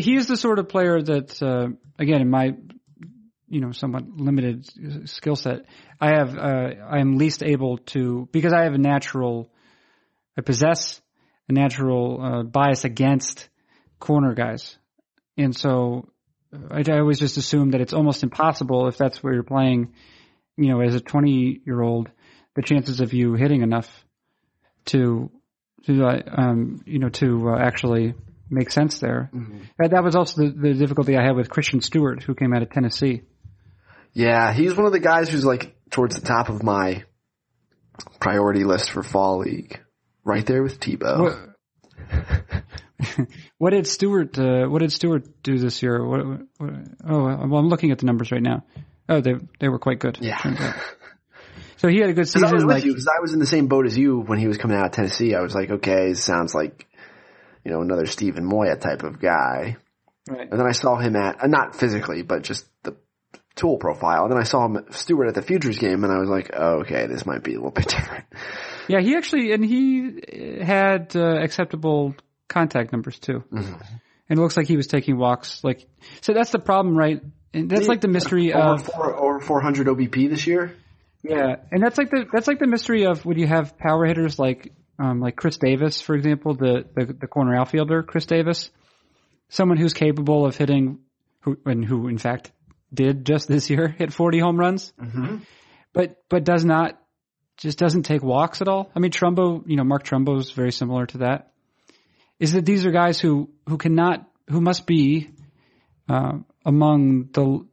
He's 0.00 0.26
the 0.26 0.36
sort 0.36 0.58
of 0.58 0.68
player 0.68 1.00
that, 1.02 1.42
uh, 1.42 1.68
again, 1.98 2.20
in 2.20 2.30
my, 2.30 2.54
you 3.52 3.60
know, 3.60 3.72
somewhat 3.72 4.08
limited 4.08 4.66
skill 5.08 5.36
set, 5.36 5.66
I 6.00 6.16
have, 6.16 6.36
uh, 6.38 6.70
I 6.90 7.00
am 7.00 7.18
least 7.18 7.42
able 7.42 7.78
to 7.92 8.28
because 8.32 8.54
I 8.54 8.64
have 8.64 8.72
a 8.72 8.78
natural, 8.78 9.52
I 10.38 10.40
possess 10.40 11.00
a 11.50 11.52
natural 11.52 12.20
uh, 12.22 12.42
bias 12.44 12.84
against 12.84 13.50
corner 13.98 14.34
guys, 14.34 14.78
and 15.36 15.54
so 15.54 16.08
I, 16.70 16.82
I 16.88 16.98
always 16.98 17.18
just 17.18 17.36
assume 17.36 17.72
that 17.72 17.82
it's 17.82 17.92
almost 17.92 18.22
impossible 18.22 18.88
if 18.88 18.96
that's 18.96 19.22
where 19.22 19.34
you're 19.34 19.42
playing. 19.42 19.92
You 20.56 20.68
know, 20.68 20.80
as 20.80 20.94
a 20.94 21.00
20 21.00 21.62
year 21.66 21.82
old, 21.82 22.10
the 22.56 22.62
chances 22.62 23.00
of 23.00 23.12
you 23.12 23.34
hitting 23.34 23.60
enough 23.60 23.88
to, 24.86 25.30
to 25.86 26.04
uh, 26.06 26.22
um, 26.26 26.82
you 26.86 26.98
know, 26.98 27.10
to 27.10 27.50
uh, 27.50 27.58
actually 27.58 28.14
make 28.48 28.70
sense 28.70 28.98
there. 28.98 29.30
That, 29.78 29.90
that 29.90 30.04
was 30.04 30.14
also 30.14 30.42
the, 30.42 30.50
the 30.50 30.74
difficulty 30.74 31.16
I 31.16 31.22
had 31.22 31.36
with 31.36 31.50
Christin 31.50 31.82
Stewart, 31.82 32.22
who 32.22 32.34
came 32.34 32.54
out 32.54 32.62
of 32.62 32.70
Tennessee. 32.70 33.22
Yeah, 34.12 34.52
he's 34.52 34.74
one 34.74 34.86
of 34.86 34.92
the 34.92 35.00
guys 35.00 35.28
who's 35.30 35.44
like 35.44 35.74
towards 35.90 36.18
the 36.18 36.26
top 36.26 36.48
of 36.48 36.62
my 36.62 37.04
priority 38.20 38.64
list 38.64 38.90
for 38.90 39.02
fall 39.02 39.38
league. 39.38 39.80
Right 40.24 40.44
there 40.46 40.62
with 40.62 40.78
Tebow. 40.78 41.48
What, 42.08 43.28
what 43.58 43.70
did 43.70 43.86
Stewart? 43.86 44.38
Uh, 44.38 44.66
what 44.66 44.80
did 44.80 44.92
Stewart 44.92 45.42
do 45.42 45.58
this 45.58 45.82
year? 45.82 46.04
What, 46.06 46.26
what, 46.26 46.70
oh, 47.08 47.24
well, 47.24 47.56
I'm 47.58 47.68
looking 47.68 47.90
at 47.90 47.98
the 47.98 48.06
numbers 48.06 48.30
right 48.30 48.42
now. 48.42 48.64
Oh, 49.08 49.20
they 49.20 49.34
they 49.58 49.68
were 49.68 49.78
quite 49.80 49.98
good. 49.98 50.18
Yeah. 50.20 50.38
So 51.78 51.88
he 51.88 51.98
had 51.98 52.10
a 52.10 52.12
good 52.12 52.28
Because 52.28 52.36
I 52.44 52.46
was 52.46 52.50
season. 52.52 52.66
with 52.68 52.76
Like, 52.76 52.84
you, 52.84 52.92
because 52.92 53.08
I 53.08 53.20
was 53.20 53.32
in 53.32 53.40
the 53.40 53.46
same 53.46 53.66
boat 53.66 53.86
as 53.86 53.98
you 53.98 54.20
when 54.20 54.38
he 54.38 54.46
was 54.46 54.56
coming 54.56 54.76
out 54.76 54.86
of 54.86 54.92
Tennessee. 54.92 55.34
I 55.34 55.40
was 55.40 55.52
like, 55.52 55.68
okay, 55.68 56.14
sounds 56.14 56.54
like, 56.54 56.86
you 57.64 57.72
know, 57.72 57.80
another 57.80 58.06
Steven 58.06 58.44
Moya 58.44 58.76
type 58.76 59.02
of 59.02 59.20
guy. 59.20 59.76
right. 60.28 60.48
And 60.48 60.60
then 60.60 60.66
I 60.66 60.70
saw 60.70 60.96
him 60.98 61.16
at, 61.16 61.42
uh, 61.42 61.48
not 61.48 61.74
physically, 61.74 62.22
but 62.22 62.42
just 62.42 62.64
tool 63.54 63.76
profile. 63.76 64.24
And 64.24 64.32
then 64.32 64.38
I 64.38 64.44
saw 64.44 64.66
him 64.66 64.84
Stewart 64.90 65.28
at 65.28 65.34
the 65.34 65.42
Futures 65.42 65.78
game, 65.78 66.04
and 66.04 66.12
I 66.12 66.18
was 66.18 66.28
like, 66.28 66.50
oh, 66.54 66.80
okay, 66.80 67.06
this 67.06 67.26
might 67.26 67.42
be 67.42 67.52
a 67.52 67.56
little 67.56 67.70
bit 67.70 67.88
different. 67.88 68.24
Yeah, 68.88 69.00
he 69.00 69.16
actually 69.16 69.52
and 69.52 69.64
he 69.64 70.62
had 70.62 71.14
uh, 71.14 71.40
acceptable 71.42 72.14
contact 72.48 72.92
numbers 72.92 73.18
too. 73.18 73.44
Mm-hmm. 73.52 73.74
And 74.28 74.38
it 74.38 74.42
looks 74.42 74.56
like 74.56 74.66
he 74.66 74.76
was 74.76 74.86
taking 74.86 75.18
walks. 75.18 75.62
Like, 75.62 75.86
so 76.20 76.32
that's 76.32 76.50
the 76.50 76.58
problem, 76.58 76.96
right? 76.96 77.22
And 77.52 77.70
that's 77.70 77.88
like 77.88 78.00
the 78.00 78.08
mystery 78.08 78.52
over, 78.54 78.74
of 78.74 78.86
four, 78.86 79.14
over 79.14 79.40
400 79.40 79.86
OBP 79.86 80.30
this 80.30 80.46
year. 80.46 80.74
Yeah, 81.22 81.56
and 81.70 81.82
that's 81.82 81.98
like 81.98 82.10
the 82.10 82.26
that's 82.32 82.48
like 82.48 82.58
the 82.58 82.66
mystery 82.66 83.04
of 83.04 83.24
when 83.24 83.38
you 83.38 83.46
have 83.46 83.78
power 83.78 84.06
hitters 84.06 84.38
like 84.38 84.72
um, 84.98 85.20
like 85.20 85.36
Chris 85.36 85.56
Davis, 85.56 86.00
for 86.00 86.14
example, 86.14 86.54
the, 86.54 86.84
the 86.96 87.12
the 87.12 87.26
corner 87.26 87.54
outfielder, 87.54 88.02
Chris 88.02 88.26
Davis, 88.26 88.70
someone 89.48 89.76
who's 89.76 89.92
capable 89.92 90.46
of 90.46 90.56
hitting, 90.56 90.98
who 91.40 91.58
and 91.64 91.84
who 91.84 92.08
in 92.08 92.18
fact 92.18 92.50
did 92.92 93.24
just 93.24 93.48
this 93.48 93.70
year 93.70 93.88
hit 93.98 94.12
40 94.12 94.38
home 94.38 94.56
runs, 94.58 94.92
Mm-hmm. 95.00 95.36
but 95.92 96.22
but 96.28 96.44
does 96.44 96.64
not 96.64 96.98
just 97.58 97.78
doesn't 97.78 98.04
take 98.04 98.22
walks 98.22 98.60
at 98.60 98.68
all. 98.68 98.90
I 98.96 98.98
mean, 98.98 99.10
Trumbo, 99.12 99.62
you 99.66 99.76
know, 99.76 99.84
Mark 99.84 100.04
Trumbo 100.04 100.38
is 100.40 100.50
very 100.50 100.72
similar 100.72 101.06
to 101.06 101.18
that, 101.18 101.52
is 102.40 102.52
that 102.54 102.64
these 102.66 102.84
are 102.86 102.90
guys 102.90 103.20
who 103.20 103.50
who 103.68 103.76
cannot 103.78 104.28
who 104.48 104.60
must 104.60 104.86
be 104.86 105.30
uh, 106.08 106.38
among 106.64 107.28
the 107.32 107.64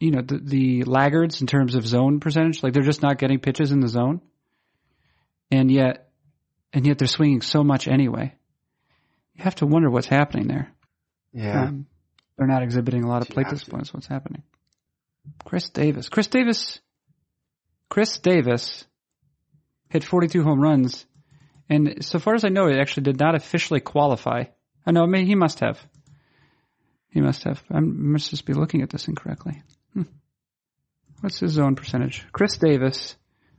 you 0.00 0.10
know 0.12 0.22
the, 0.22 0.38
the 0.38 0.84
laggards 0.84 1.40
in 1.40 1.46
terms 1.46 1.74
of 1.74 1.86
zone 1.86 2.20
percentage. 2.20 2.62
Like 2.62 2.72
they're 2.72 2.82
just 2.82 3.02
not 3.02 3.18
getting 3.18 3.40
pitches 3.40 3.72
in 3.72 3.80
the 3.80 3.88
zone, 3.88 4.20
and 5.50 5.70
yet 5.70 6.08
and 6.72 6.86
yet 6.86 6.98
they're 6.98 7.08
swinging 7.08 7.42
so 7.42 7.62
much 7.64 7.88
anyway. 7.88 8.34
You 9.34 9.44
have 9.44 9.56
to 9.56 9.66
wonder 9.66 9.90
what's 9.90 10.06
happening 10.06 10.46
there. 10.48 10.72
Yeah. 11.32 11.64
Um, 11.64 11.86
they're 12.38 12.46
not 12.46 12.62
exhibiting 12.62 13.02
a 13.02 13.08
lot 13.08 13.22
of 13.22 13.28
plate 13.28 13.46
have 13.46 13.52
to. 13.52 13.58
discipline. 13.58 13.84
What's 13.90 14.06
happening. 14.06 14.42
Chris 15.44 15.68
Davis. 15.68 16.08
Chris 16.08 16.28
Davis. 16.28 16.80
Chris 17.90 18.18
Davis 18.18 18.86
hit 19.90 20.04
42 20.04 20.42
home 20.42 20.60
runs, 20.60 21.06
and 21.68 22.04
so 22.04 22.18
far 22.18 22.34
as 22.34 22.44
I 22.44 22.48
know, 22.48 22.66
it 22.66 22.78
actually 22.78 23.04
did 23.04 23.18
not 23.18 23.34
officially 23.34 23.80
qualify. 23.80 24.44
I 24.86 24.92
know. 24.92 25.02
I 25.02 25.06
mean, 25.06 25.26
he 25.26 25.34
must 25.34 25.60
have. 25.60 25.78
He 27.10 27.20
must 27.20 27.44
have. 27.44 27.62
I 27.70 27.80
must 27.80 28.30
just 28.30 28.46
be 28.46 28.52
looking 28.52 28.82
at 28.82 28.90
this 28.90 29.08
incorrectly. 29.08 29.62
Hmm. 29.94 30.02
What's 31.20 31.40
his 31.40 31.52
zone 31.52 31.74
percentage? 31.74 32.24
Chris 32.32 32.56
Davis, 32.56 33.16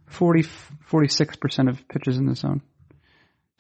40, 0.08 0.44
46% 0.90 1.70
of 1.70 1.88
pitches 1.88 2.18
in 2.18 2.26
the 2.26 2.36
zone. 2.36 2.62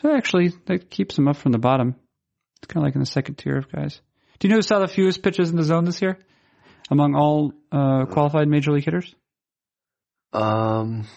So 0.02 0.16
actually, 0.16 0.54
that 0.68 0.90
keeps 0.90 1.18
him 1.18 1.28
up 1.28 1.36
from 1.36 1.52
the 1.52 1.58
bottom. 1.58 1.96
It's 2.58 2.72
kind 2.72 2.84
of 2.84 2.88
like 2.88 2.96
in 2.96 3.02
the 3.02 3.06
second 3.06 3.36
tier 3.36 3.58
of 3.58 3.72
guys. 3.72 4.00
Do 4.40 4.48
you 4.48 4.50
know 4.50 4.58
who 4.58 4.62
saw 4.62 4.80
the 4.80 4.88
fewest 4.88 5.22
pitches 5.22 5.50
in 5.50 5.58
the 5.58 5.64
zone 5.64 5.86
this 5.86 6.02
year? 6.02 6.18
Among 6.90 7.14
all 7.16 7.54
uh, 7.72 8.06
qualified 8.06 8.48
major 8.48 8.72
league 8.72 8.86
hitters? 8.86 9.14
Um, 10.34 11.08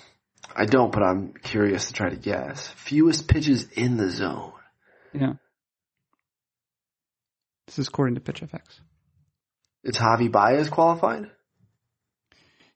I 0.54 0.66
don't, 0.66 0.92
but 0.92 1.02
I'm 1.02 1.32
curious 1.42 1.86
to 1.86 1.92
try 1.92 2.10
to 2.10 2.16
guess. 2.16 2.68
Fewest 2.76 3.28
pitches 3.28 3.68
in 3.72 3.96
the 3.96 4.10
zone. 4.10 4.52
Yeah. 5.12 5.34
This 7.66 7.78
is 7.78 7.88
according 7.88 8.16
to 8.16 8.20
PitchFX. 8.20 8.60
Is 9.84 9.96
Javi 9.96 10.30
Baez 10.30 10.68
qualified? 10.68 11.30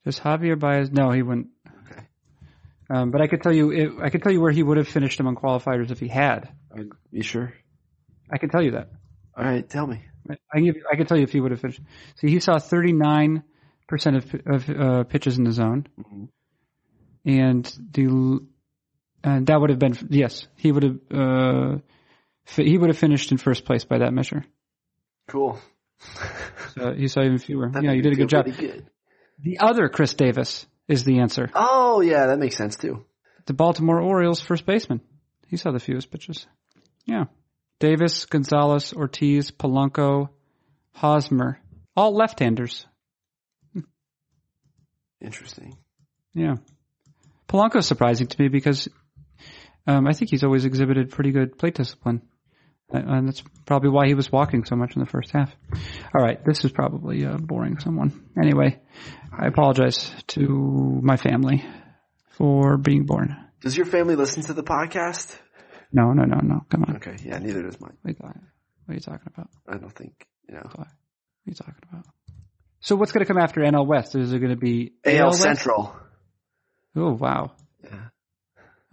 Does 0.04 0.20
Javier 0.20 0.58
Baez? 0.58 0.90
No, 0.90 1.10
he 1.10 1.22
wouldn't. 1.22 1.48
Okay. 1.66 2.02
Um, 2.88 3.10
but 3.10 3.20
I 3.20 3.26
could 3.26 3.42
tell 3.42 3.52
you, 3.54 3.70
it, 3.72 3.90
I 4.00 4.10
could 4.10 4.22
tell 4.22 4.32
you 4.32 4.40
where 4.40 4.52
he 4.52 4.62
would 4.62 4.76
have 4.76 4.88
finished 4.88 5.18
among 5.20 5.36
qualifiers 5.36 5.90
if 5.90 5.98
he 5.98 6.08
had. 6.08 6.48
Are 6.70 6.84
you 7.10 7.22
sure? 7.22 7.52
I 8.32 8.38
can 8.38 8.48
tell 8.48 8.62
you 8.62 8.72
that. 8.72 8.90
All 9.36 9.44
right, 9.44 9.68
tell 9.68 9.86
me. 9.86 10.02
I 10.30 10.56
can 10.56 10.64
give, 10.64 10.76
I 10.92 10.96
can 10.96 11.06
tell 11.06 11.16
you 11.16 11.24
if 11.24 11.32
he 11.32 11.40
would 11.40 11.50
have 11.52 11.60
finished. 11.60 11.80
See, 12.16 12.28
he 12.28 12.40
saw 12.40 12.58
39 12.58 13.42
percent 13.88 14.16
of 14.16 14.34
of 14.46 14.68
uh, 14.70 15.04
pitches 15.04 15.38
in 15.38 15.44
the 15.44 15.52
zone, 15.52 15.86
Mhm. 15.98 16.28
and 17.24 17.64
the 17.92 18.46
and 19.24 19.46
that 19.46 19.60
would 19.60 19.70
have 19.70 19.78
been 19.78 19.96
yes, 20.10 20.46
he 20.56 20.72
would 20.72 20.82
have 20.82 20.98
uh, 21.12 21.76
he 22.56 22.78
would 22.78 22.90
have 22.90 22.98
finished 22.98 23.32
in 23.32 23.38
first 23.38 23.64
place 23.64 23.84
by 23.84 23.98
that 23.98 24.12
measure. 24.12 24.44
Cool. 25.28 25.58
So 26.74 26.92
he 26.94 27.08
saw 27.08 27.22
even 27.22 27.38
fewer. 27.38 27.68
That 27.72 27.82
yeah, 27.84 27.92
you 27.92 28.02
did 28.02 28.12
a 28.12 28.16
good 28.16 28.28
job. 28.28 28.44
good. 28.46 28.86
The 29.38 29.58
other 29.60 29.88
Chris 29.88 30.14
Davis 30.14 30.66
is 30.88 31.04
the 31.04 31.18
answer. 31.20 31.50
Oh 31.54 32.00
yeah, 32.00 32.26
that 32.26 32.38
makes 32.38 32.56
sense 32.56 32.76
too. 32.76 33.04
The 33.46 33.54
Baltimore 33.54 34.00
Orioles 34.00 34.40
first 34.40 34.66
baseman. 34.66 35.00
He 35.48 35.56
saw 35.56 35.70
the 35.72 35.78
fewest 35.80 36.10
pitches. 36.10 36.46
Yeah. 37.06 37.24
Davis, 37.78 38.24
Gonzalez, 38.26 38.92
Ortiz, 38.92 39.50
Polanco, 39.50 40.28
Hosmer. 40.92 41.58
All 41.96 42.14
left-handers. 42.14 42.86
Interesting. 45.20 45.76
Yeah. 46.34 46.56
Polanco's 47.48 47.86
surprising 47.86 48.26
to 48.26 48.42
me 48.42 48.48
because 48.48 48.88
um, 49.86 50.06
I 50.06 50.12
think 50.12 50.30
he's 50.30 50.44
always 50.44 50.64
exhibited 50.64 51.10
pretty 51.10 51.30
good 51.32 51.58
plate 51.58 51.74
discipline. 51.74 52.22
Uh, 52.92 52.98
And 52.98 53.28
that's 53.28 53.42
probably 53.64 53.90
why 53.90 54.06
he 54.06 54.14
was 54.14 54.30
walking 54.30 54.64
so 54.64 54.76
much 54.76 54.94
in 54.94 55.00
the 55.00 55.06
first 55.10 55.32
half. 55.32 55.54
All 56.14 56.22
right, 56.22 56.38
this 56.44 56.64
is 56.64 56.72
probably 56.72 57.24
uh, 57.24 57.36
boring 57.38 57.78
someone. 57.78 58.30
Anyway, 58.40 58.80
I 59.36 59.46
apologize 59.46 60.14
to 60.28 61.00
my 61.02 61.16
family 61.16 61.64
for 62.36 62.76
being 62.76 63.04
born. 63.06 63.36
Does 63.60 63.76
your 63.76 63.86
family 63.86 64.16
listen 64.16 64.42
to 64.44 64.52
the 64.54 64.62
podcast? 64.62 65.36
No, 65.92 66.12
no, 66.12 66.24
no, 66.24 66.38
no. 66.42 66.64
Come 66.70 66.84
on. 66.84 66.96
Okay, 66.96 67.16
yeah, 67.24 67.38
neither 67.38 67.62
does 67.62 67.80
mine. 67.80 67.96
What 68.02 68.08
are 68.08 68.12
you, 68.12 68.14
talking- 68.14 68.46
what 68.86 68.92
are 68.92 68.94
you 68.94 69.00
talking 69.00 69.32
about? 69.34 69.48
I 69.68 69.76
don't 69.78 69.92
think 69.94 70.26
you 70.48 70.54
know. 70.54 70.62
What 70.74 70.86
are 70.86 70.90
you 71.46 71.54
talking 71.54 71.74
about? 71.90 72.04
So 72.80 72.94
what's 72.96 73.12
going 73.12 73.24
to 73.24 73.32
come 73.32 73.38
after 73.42 73.60
NL 73.62 73.86
West? 73.86 74.14
Is 74.14 74.32
it 74.32 74.38
going 74.38 74.50
to 74.50 74.56
be 74.56 74.92
AL 75.04 75.28
West? 75.28 75.42
Central. 75.42 75.96
Oh 76.94 77.12
wow. 77.14 77.52
Yeah. 77.82 78.08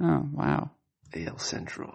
Oh 0.02 0.28
wow. 0.34 0.72
AL 1.16 1.38
Central. 1.38 1.94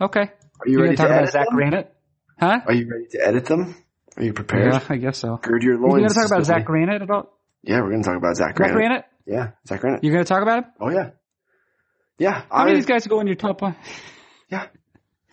Okay. 0.00 0.20
Are 0.20 0.28
you 0.66 0.72
You're 0.72 0.82
ready 0.82 0.96
to 0.96 1.02
talk 1.02 1.06
about 1.10 1.18
edit 1.22 1.32
Zach 1.32 1.46
them? 1.46 1.56
Granite? 1.56 1.94
Huh? 2.38 2.60
Are 2.66 2.74
you 2.74 2.88
ready 2.90 3.06
to 3.12 3.26
edit 3.26 3.44
them? 3.46 3.74
Are 4.16 4.22
you 4.24 4.32
prepared? 4.32 4.72
Yeah, 4.72 4.80
I 4.88 4.96
guess 4.96 5.18
so. 5.18 5.38
Gird 5.42 5.62
your 5.62 5.78
loins. 5.78 5.92
You're 5.92 6.00
going 6.00 6.08
to 6.10 6.14
talk 6.14 6.26
about 6.26 6.44
Zach 6.44 6.64
Granite 6.66 7.02
at 7.02 7.10
all? 7.10 7.38
Yeah, 7.62 7.80
we're 7.80 7.90
going 7.90 8.02
to 8.02 8.08
talk 8.08 8.18
about 8.18 8.36
Zach 8.36 8.54
Granite. 8.56 8.72
Zach 8.72 8.76
Granite. 8.76 9.04
Yeah, 9.26 9.50
Zach 9.66 9.80
Granite. 9.80 10.04
You're 10.04 10.12
going 10.12 10.24
to 10.24 10.28
talk 10.28 10.42
about 10.42 10.64
him? 10.64 10.72
Oh 10.80 10.90
yeah. 10.90 11.10
Yeah. 12.18 12.42
How 12.50 12.64
many 12.64 12.72
of 12.72 12.76
these 12.78 12.86
guys 12.86 13.06
go 13.06 13.20
in 13.20 13.26
your 13.26 13.36
top 13.36 13.62
one? 13.62 13.74
Yeah. 14.52 14.66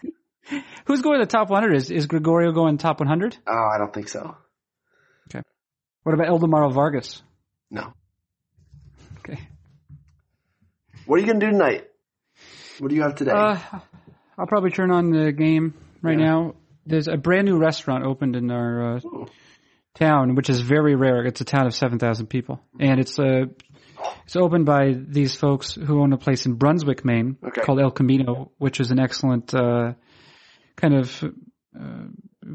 Who's 0.85 1.01
going 1.01 1.19
to 1.19 1.25
the 1.25 1.29
top 1.29 1.49
100? 1.49 1.75
Is 1.75 1.91
is 1.91 2.07
Gregorio 2.07 2.51
going 2.53 2.77
top 2.77 2.99
100? 2.99 3.37
Oh, 3.45 3.51
I 3.51 3.77
don't 3.77 3.93
think 3.93 4.07
so. 4.07 4.35
Okay. 5.29 5.43
What 6.03 6.15
about 6.15 6.27
Ildemaro 6.27 6.73
Vargas? 6.73 7.21
No. 7.69 7.93
Okay. 9.19 9.39
What 11.05 11.17
are 11.17 11.19
you 11.19 11.25
going 11.27 11.39
to 11.39 11.45
do 11.45 11.51
tonight? 11.51 11.85
What 12.79 12.89
do 12.89 12.95
you 12.95 13.01
have 13.03 13.15
today? 13.15 13.31
Uh, 13.31 13.59
I'll 14.37 14.47
probably 14.47 14.71
turn 14.71 14.89
on 14.89 15.11
the 15.11 15.31
game 15.33 15.73
right 16.01 16.17
Yeah. 16.17 16.25
now. 16.25 16.55
There's 16.85 17.07
a 17.07 17.17
brand 17.17 17.45
new 17.45 17.57
restaurant 17.57 18.05
opened 18.05 18.35
in 18.35 18.49
our 18.49 18.95
uh, 18.95 18.99
town, 19.95 20.35
which 20.35 20.49
is 20.49 20.61
very 20.61 20.95
rare. 20.95 21.25
It's 21.25 21.41
a 21.41 21.45
town 21.45 21.67
of 21.67 21.75
7,000 21.75 22.27
people. 22.27 22.61
And 22.79 22.99
it's 22.99 23.19
uh, 23.19 23.45
it's 24.29 24.35
opened 24.35 24.67
by 24.67 24.93
these 24.95 25.35
folks 25.35 25.73
who 25.73 26.01
own 26.03 26.13
a 26.13 26.17
place 26.19 26.45
in 26.45 26.53
Brunswick, 26.53 27.03
Maine 27.03 27.37
Okay. 27.43 27.61
called 27.61 27.79
El 27.79 27.89
Camino, 27.89 28.51
which 28.59 28.79
is 28.79 28.91
an 28.91 28.99
excellent 28.99 29.51
uh, 29.55 29.93
kind 30.75 30.93
of 30.93 31.23
uh, 31.75 32.03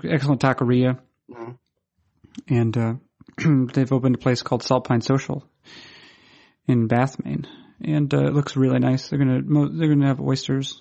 excellent 0.09 0.41
taqueria. 0.41 1.01
Mhm. 1.29 1.59
And 2.49 2.77
uh, 2.79 2.95
they've 3.75 3.91
opened 3.93 4.15
a 4.15 4.19
place 4.19 4.41
called 4.43 4.63
Salt 4.63 4.87
Pine 4.87 5.01
Social 5.01 5.45
in 6.69 6.87
Bath, 6.87 7.17
Maine. 7.25 7.49
And 7.81 8.15
uh, 8.15 8.25
it 8.27 8.35
looks 8.35 8.55
really 8.57 8.79
nice. 8.79 9.09
They're 9.09 9.19
gonna 9.19 9.43
mo- 9.43 9.69
they're 9.69 9.89
gonna 9.89 10.07
have 10.07 10.21
oysters, 10.21 10.81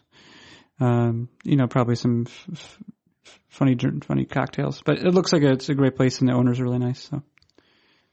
um, 0.80 1.28
you 1.44 1.56
know, 1.56 1.66
probably 1.66 1.96
some 1.96 2.26
f- 2.28 2.48
f- 2.52 2.80
funny 3.50 3.76
funny 4.04 4.26
cocktails. 4.26 4.84
But 4.86 5.00
it 5.00 5.12
looks 5.12 5.34
like 5.34 5.42
a, 5.42 5.54
it's 5.54 5.70
a 5.70 5.74
great 5.74 5.96
place, 5.96 6.20
and 6.20 6.30
the 6.30 6.34
owner's 6.34 6.60
are 6.60 6.66
really 6.66 6.78
nice. 6.78 7.00
So 7.10 7.24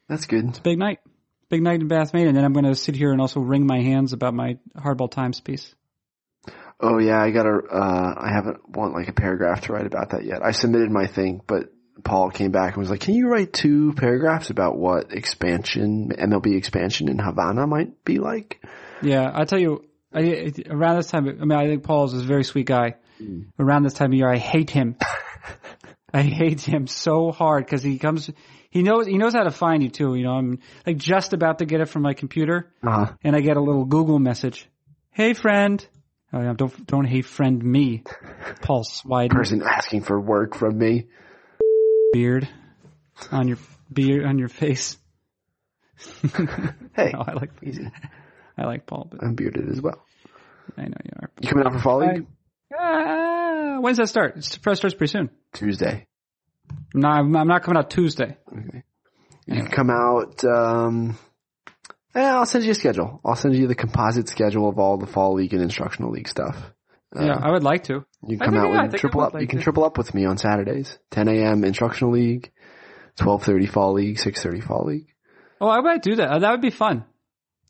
That's 0.09 0.25
good. 0.25 0.49
It's 0.49 0.59
a 0.61 0.63
big 0.63 0.79
night, 0.79 1.01
big 1.51 1.63
night 1.63 1.81
in 1.81 1.89
Bath, 1.89 2.15
Maine. 2.15 2.29
And 2.29 2.37
then 2.37 2.45
I'm 2.45 2.55
going 2.55 2.65
to 2.65 2.75
sit 2.75 2.97
here 2.97 3.13
and 3.13 3.21
also 3.21 3.41
wring 3.41 3.67
my 3.67 3.81
hands 3.83 4.15
about 4.15 4.33
my 4.33 4.59
Hardball 4.77 5.11
Times 5.11 5.41
piece. 5.41 5.75
Oh 6.83 6.99
yeah, 6.99 7.21
I 7.21 7.31
got 7.31 7.43
to 7.43 7.61
uh, 7.71 8.15
I 8.17 8.33
haven't 8.33 8.67
want 8.71 8.95
like 8.95 9.09
a 9.09 9.13
paragraph 9.13 9.63
to 9.63 9.75
write 9.75 9.85
about 9.85 10.11
that 10.11 10.25
yet. 10.25 10.43
I 10.43 10.53
submitted 10.53 10.91
my 10.91 11.07
thing, 11.07 11.43
but 11.47 11.65
Paul 12.03 12.31
came 12.31 12.53
back 12.53 12.73
and 12.73 12.79
was 12.79 12.89
like, 12.89 13.01
"Can 13.01 13.13
you 13.13 13.29
write 13.29 13.53
two 13.53 13.93
paragraphs 13.93 14.49
about 14.49 14.79
what 14.79 15.13
expansion 15.13 16.11
MLB 16.19 16.57
expansion 16.57 17.11
in 17.11 17.19
Havana 17.19 17.67
might 17.67 18.03
be 18.03 18.19
like?" 18.19 18.63
Yeah, 19.03 19.31
I 19.31 19.45
tell 19.45 19.61
you, 19.61 19.85
I, 20.15 20.53
around 20.71 20.97
this 20.97 21.09
time, 21.09 21.29
I 21.29 21.45
mean, 21.45 21.53
I 21.53 21.67
think 21.67 21.83
Paul's 21.83 22.15
is 22.15 22.23
a 22.23 22.27
very 22.27 22.45
sweet 22.45 22.67
guy. 22.67 22.95
Around 23.59 23.83
this 23.83 23.93
time 23.93 24.13
of 24.13 24.17
year, 24.17 24.33
I 24.33 24.39
hate 24.39 24.71
him. 24.71 24.97
I 26.15 26.23
hate 26.23 26.63
him 26.63 26.87
so 26.87 27.31
hard 27.31 27.67
because 27.67 27.83
he 27.83 27.99
comes, 27.99 28.31
he 28.71 28.83
knows, 28.83 29.07
he 29.07 29.19
knows 29.19 29.33
how 29.35 29.43
to 29.45 29.51
find 29.51 29.83
you 29.83 29.89
too. 29.91 30.15
You 30.15 30.25
know, 30.25 30.33
I'm 30.33 30.59
like 30.87 30.97
just 30.97 31.33
about 31.33 31.59
to 31.59 31.67
get 31.67 31.81
it 31.81 31.87
from 31.89 32.03
my 32.03 32.15
computer, 32.15 32.73
Uh-huh. 32.83 33.13
and 33.23 33.35
I 33.37 33.41
get 33.41 33.57
a 33.57 33.61
little 33.61 33.85
Google 33.85 34.19
message. 34.19 34.69
Hey, 35.11 35.35
friend. 35.35 35.85
Oh, 36.33 36.41
yeah, 36.41 36.53
don't 36.57 36.87
don't 36.87 37.05
hate 37.07 37.25
friend 37.27 37.61
me, 37.63 38.05
Paul 38.63 38.85
Swydan 38.85 39.31
Person 39.31 39.63
asking 39.63 40.03
for 40.03 40.21
work 40.21 40.55
from 40.57 40.79
me. 40.79 41.09
beard 42.13 42.49
on 43.33 43.49
your 43.49 43.59
beard 43.93 44.25
on 44.25 44.39
your 44.39 44.49
face. 44.49 44.97
Hey, 46.95 47.13
Oh, 47.15 47.23
I 47.27 47.33
like 47.35 47.51
easy. 47.63 47.91
I 48.57 48.65
like 48.67 48.87
Paul, 48.87 49.09
but 49.11 49.23
I'm 49.23 49.35
bearded 49.35 49.69
as 49.69 49.81
well. 49.81 50.05
I 50.79 50.83
know 50.83 50.95
you 51.05 51.11
are. 51.21 51.31
You 51.41 51.49
coming 51.49 51.67
out 51.67 51.73
for 51.73 51.79
fall 51.81 51.99
league? 51.99 52.27
Ah, 52.79 53.79
when's 53.81 53.97
that 53.99 54.09
start? 54.09 54.35
Press 54.63 54.79
starts 54.79 54.95
pretty 54.95 55.11
soon. 55.11 55.31
Tuesday. 55.53 56.07
No, 56.95 57.09
I'm, 57.09 57.35
I'm 57.37 57.49
not 57.49 57.63
coming 57.63 57.79
out 57.79 57.91
Tuesday. 57.91 58.37
Okay. 58.51 58.83
You 59.47 59.55
can 59.63 59.67
come 59.69 59.91
out. 59.91 60.45
Um, 60.45 61.19
yeah, 62.15 62.37
I'll 62.37 62.47
send 62.47 62.65
you 62.65 62.73
a 62.73 62.75
schedule. 62.75 63.21
I'll 63.25 63.37
send 63.37 63.55
you 63.57 63.67
the 63.67 63.75
composite 63.75 64.29
schedule 64.29 64.69
of 64.69 64.79
all 64.79 64.97
the 64.99 65.07
fall 65.07 65.35
league 65.35 65.53
and 65.53 65.63
instructional 65.63 66.11
league 66.11 66.29
stuff. 66.29 66.57
Uh, 67.17 67.25
yeah, 67.25 67.39
I 67.41 67.51
would 67.51 67.65
like 67.65 67.85
to. 67.85 68.05
You 68.27 68.39
can 68.39 68.39
come 68.39 68.55
think- 68.55 68.65
out 68.65 68.73
yeah, 68.73 68.83
with 68.87 69.01
triple 69.01 69.21
up. 69.23 69.35
like 69.35 69.43
you 69.43 69.49
can 69.49 69.59
to. 69.59 69.65
triple 69.65 69.85
up 69.85 69.99
with 69.99 70.15
me 70.15 70.25
on 70.25 70.37
Saturdays. 70.39 70.99
10 71.11 71.29
a.m. 71.29 71.65
instructional 71.65 72.13
league, 72.13 72.53
12:30 73.19 73.69
fall 73.69 73.93
league, 73.95 74.19
6:30 74.19 74.63
fall 74.63 74.85
league. 74.87 75.09
Oh, 75.61 75.69
I 75.69 75.81
might 75.81 76.03
do 76.03 76.17
that. 76.17 76.29
Uh, 76.31 76.39
That 76.39 76.53
would 76.53 76.61
be 76.63 76.71
fun. 76.71 77.05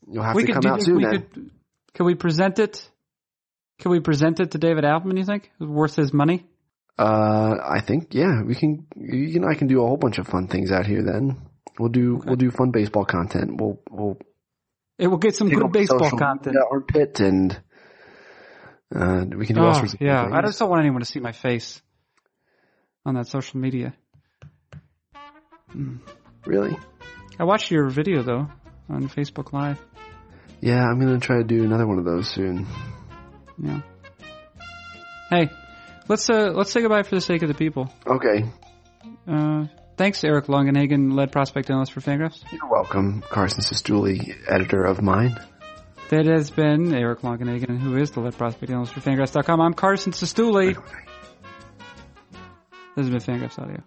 You'll 0.07 0.23
have 0.23 0.35
we 0.35 0.43
to 0.43 0.47
could 0.47 0.53
come 0.55 0.61
do. 0.61 0.69
out 0.69 0.81
soon 0.81 0.95
we 0.97 1.03
then. 1.05 1.21
could. 1.21 1.51
Can 1.93 2.05
we 2.05 2.15
present 2.15 2.59
it? 2.59 2.87
Can 3.79 3.91
we 3.91 3.99
present 3.99 4.39
it 4.39 4.51
to 4.51 4.57
David 4.57 4.83
Appelman? 4.83 5.17
You 5.17 5.25
think 5.25 5.45
Is 5.59 5.67
it 5.67 5.69
worth 5.69 5.95
his 5.95 6.13
money? 6.13 6.45
Uh, 6.97 7.55
I 7.63 7.81
think 7.81 8.13
yeah, 8.13 8.43
we 8.43 8.53
can. 8.55 8.85
You 8.95 9.35
and 9.41 9.45
I 9.45 9.55
can 9.55 9.67
do 9.67 9.81
a 9.83 9.87
whole 9.87 9.97
bunch 9.97 10.17
of 10.19 10.27
fun 10.27 10.47
things 10.47 10.71
out 10.71 10.85
here. 10.85 11.01
Then 11.03 11.37
we'll 11.79 11.89
do 11.89 12.21
we'll 12.23 12.35
do 12.35 12.51
fun 12.51 12.71
baseball 12.71 13.05
content. 13.05 13.59
We'll 13.59 13.79
we'll 13.89 14.17
It 14.99 15.07
will 15.07 15.17
get 15.17 15.35
some 15.35 15.49
good 15.49 15.71
baseball 15.71 16.11
content. 16.11 16.55
media 16.55 16.81
pit 16.87 17.19
and 17.19 17.59
uh, 18.93 19.25
we 19.35 19.45
can 19.47 19.55
do 19.55 19.61
all 19.61 19.69
Oh, 19.69 19.73
sorts 19.73 19.93
of 19.95 20.01
yeah, 20.01 20.23
things. 20.25 20.35
I 20.35 20.41
just 20.41 20.59
don't 20.59 20.69
want 20.69 20.81
anyone 20.81 20.99
to 21.01 21.05
see 21.05 21.19
my 21.19 21.31
face 21.31 21.81
on 23.05 23.15
that 23.15 23.27
social 23.27 23.59
media. 23.59 23.93
really. 26.45 26.77
I 27.39 27.43
watched 27.45 27.71
your 27.71 27.89
video 27.89 28.21
though 28.21 28.47
on 28.89 29.07
Facebook 29.09 29.53
Live. 29.53 29.79
Yeah, 30.59 30.83
I'm 30.85 30.99
gonna 30.99 31.19
try 31.19 31.37
to 31.37 31.43
do 31.43 31.63
another 31.63 31.87
one 31.87 31.97
of 31.97 32.05
those 32.05 32.27
soon. 32.29 32.67
Yeah. 33.57 33.81
Hey, 35.29 35.49
let's 36.11 36.29
uh 36.29 36.51
let's 36.53 36.71
say 36.71 36.81
goodbye 36.81 37.03
for 37.03 37.15
the 37.15 37.21
sake 37.21 37.41
of 37.41 37.47
the 37.47 37.53
people. 37.55 37.91
Okay, 38.05 38.43
Uh, 39.27 39.65
thanks, 39.97 40.23
Eric 40.23 40.45
Longenhagen, 40.47 41.13
lead 41.13 41.31
prospect 41.31 41.69
analyst 41.69 41.93
for 41.93 42.01
Fangraphs. 42.01 42.43
you're 42.51 42.69
welcome, 42.69 43.21
Carson 43.29 43.61
Cistulli, 43.63 44.35
editor 44.47 44.83
of 44.83 45.01
mine. 45.01 45.39
That 46.09 46.25
has 46.25 46.51
been 46.51 46.93
Eric 46.93 47.21
Longenhagen, 47.21 47.79
who 47.79 47.95
is 47.95 48.11
the 48.11 48.19
lead 48.19 48.37
prospect 48.37 48.69
analyst 48.71 48.93
for 48.93 48.99
Fangraphs.com. 48.99 49.61
I'm 49.61 49.73
Carson 49.73 50.11
Cistulli. 50.11 50.75
This 52.95 53.07
has 53.07 53.09
been 53.09 53.19
Fangraphs 53.21 53.57
Audio. 53.57 53.81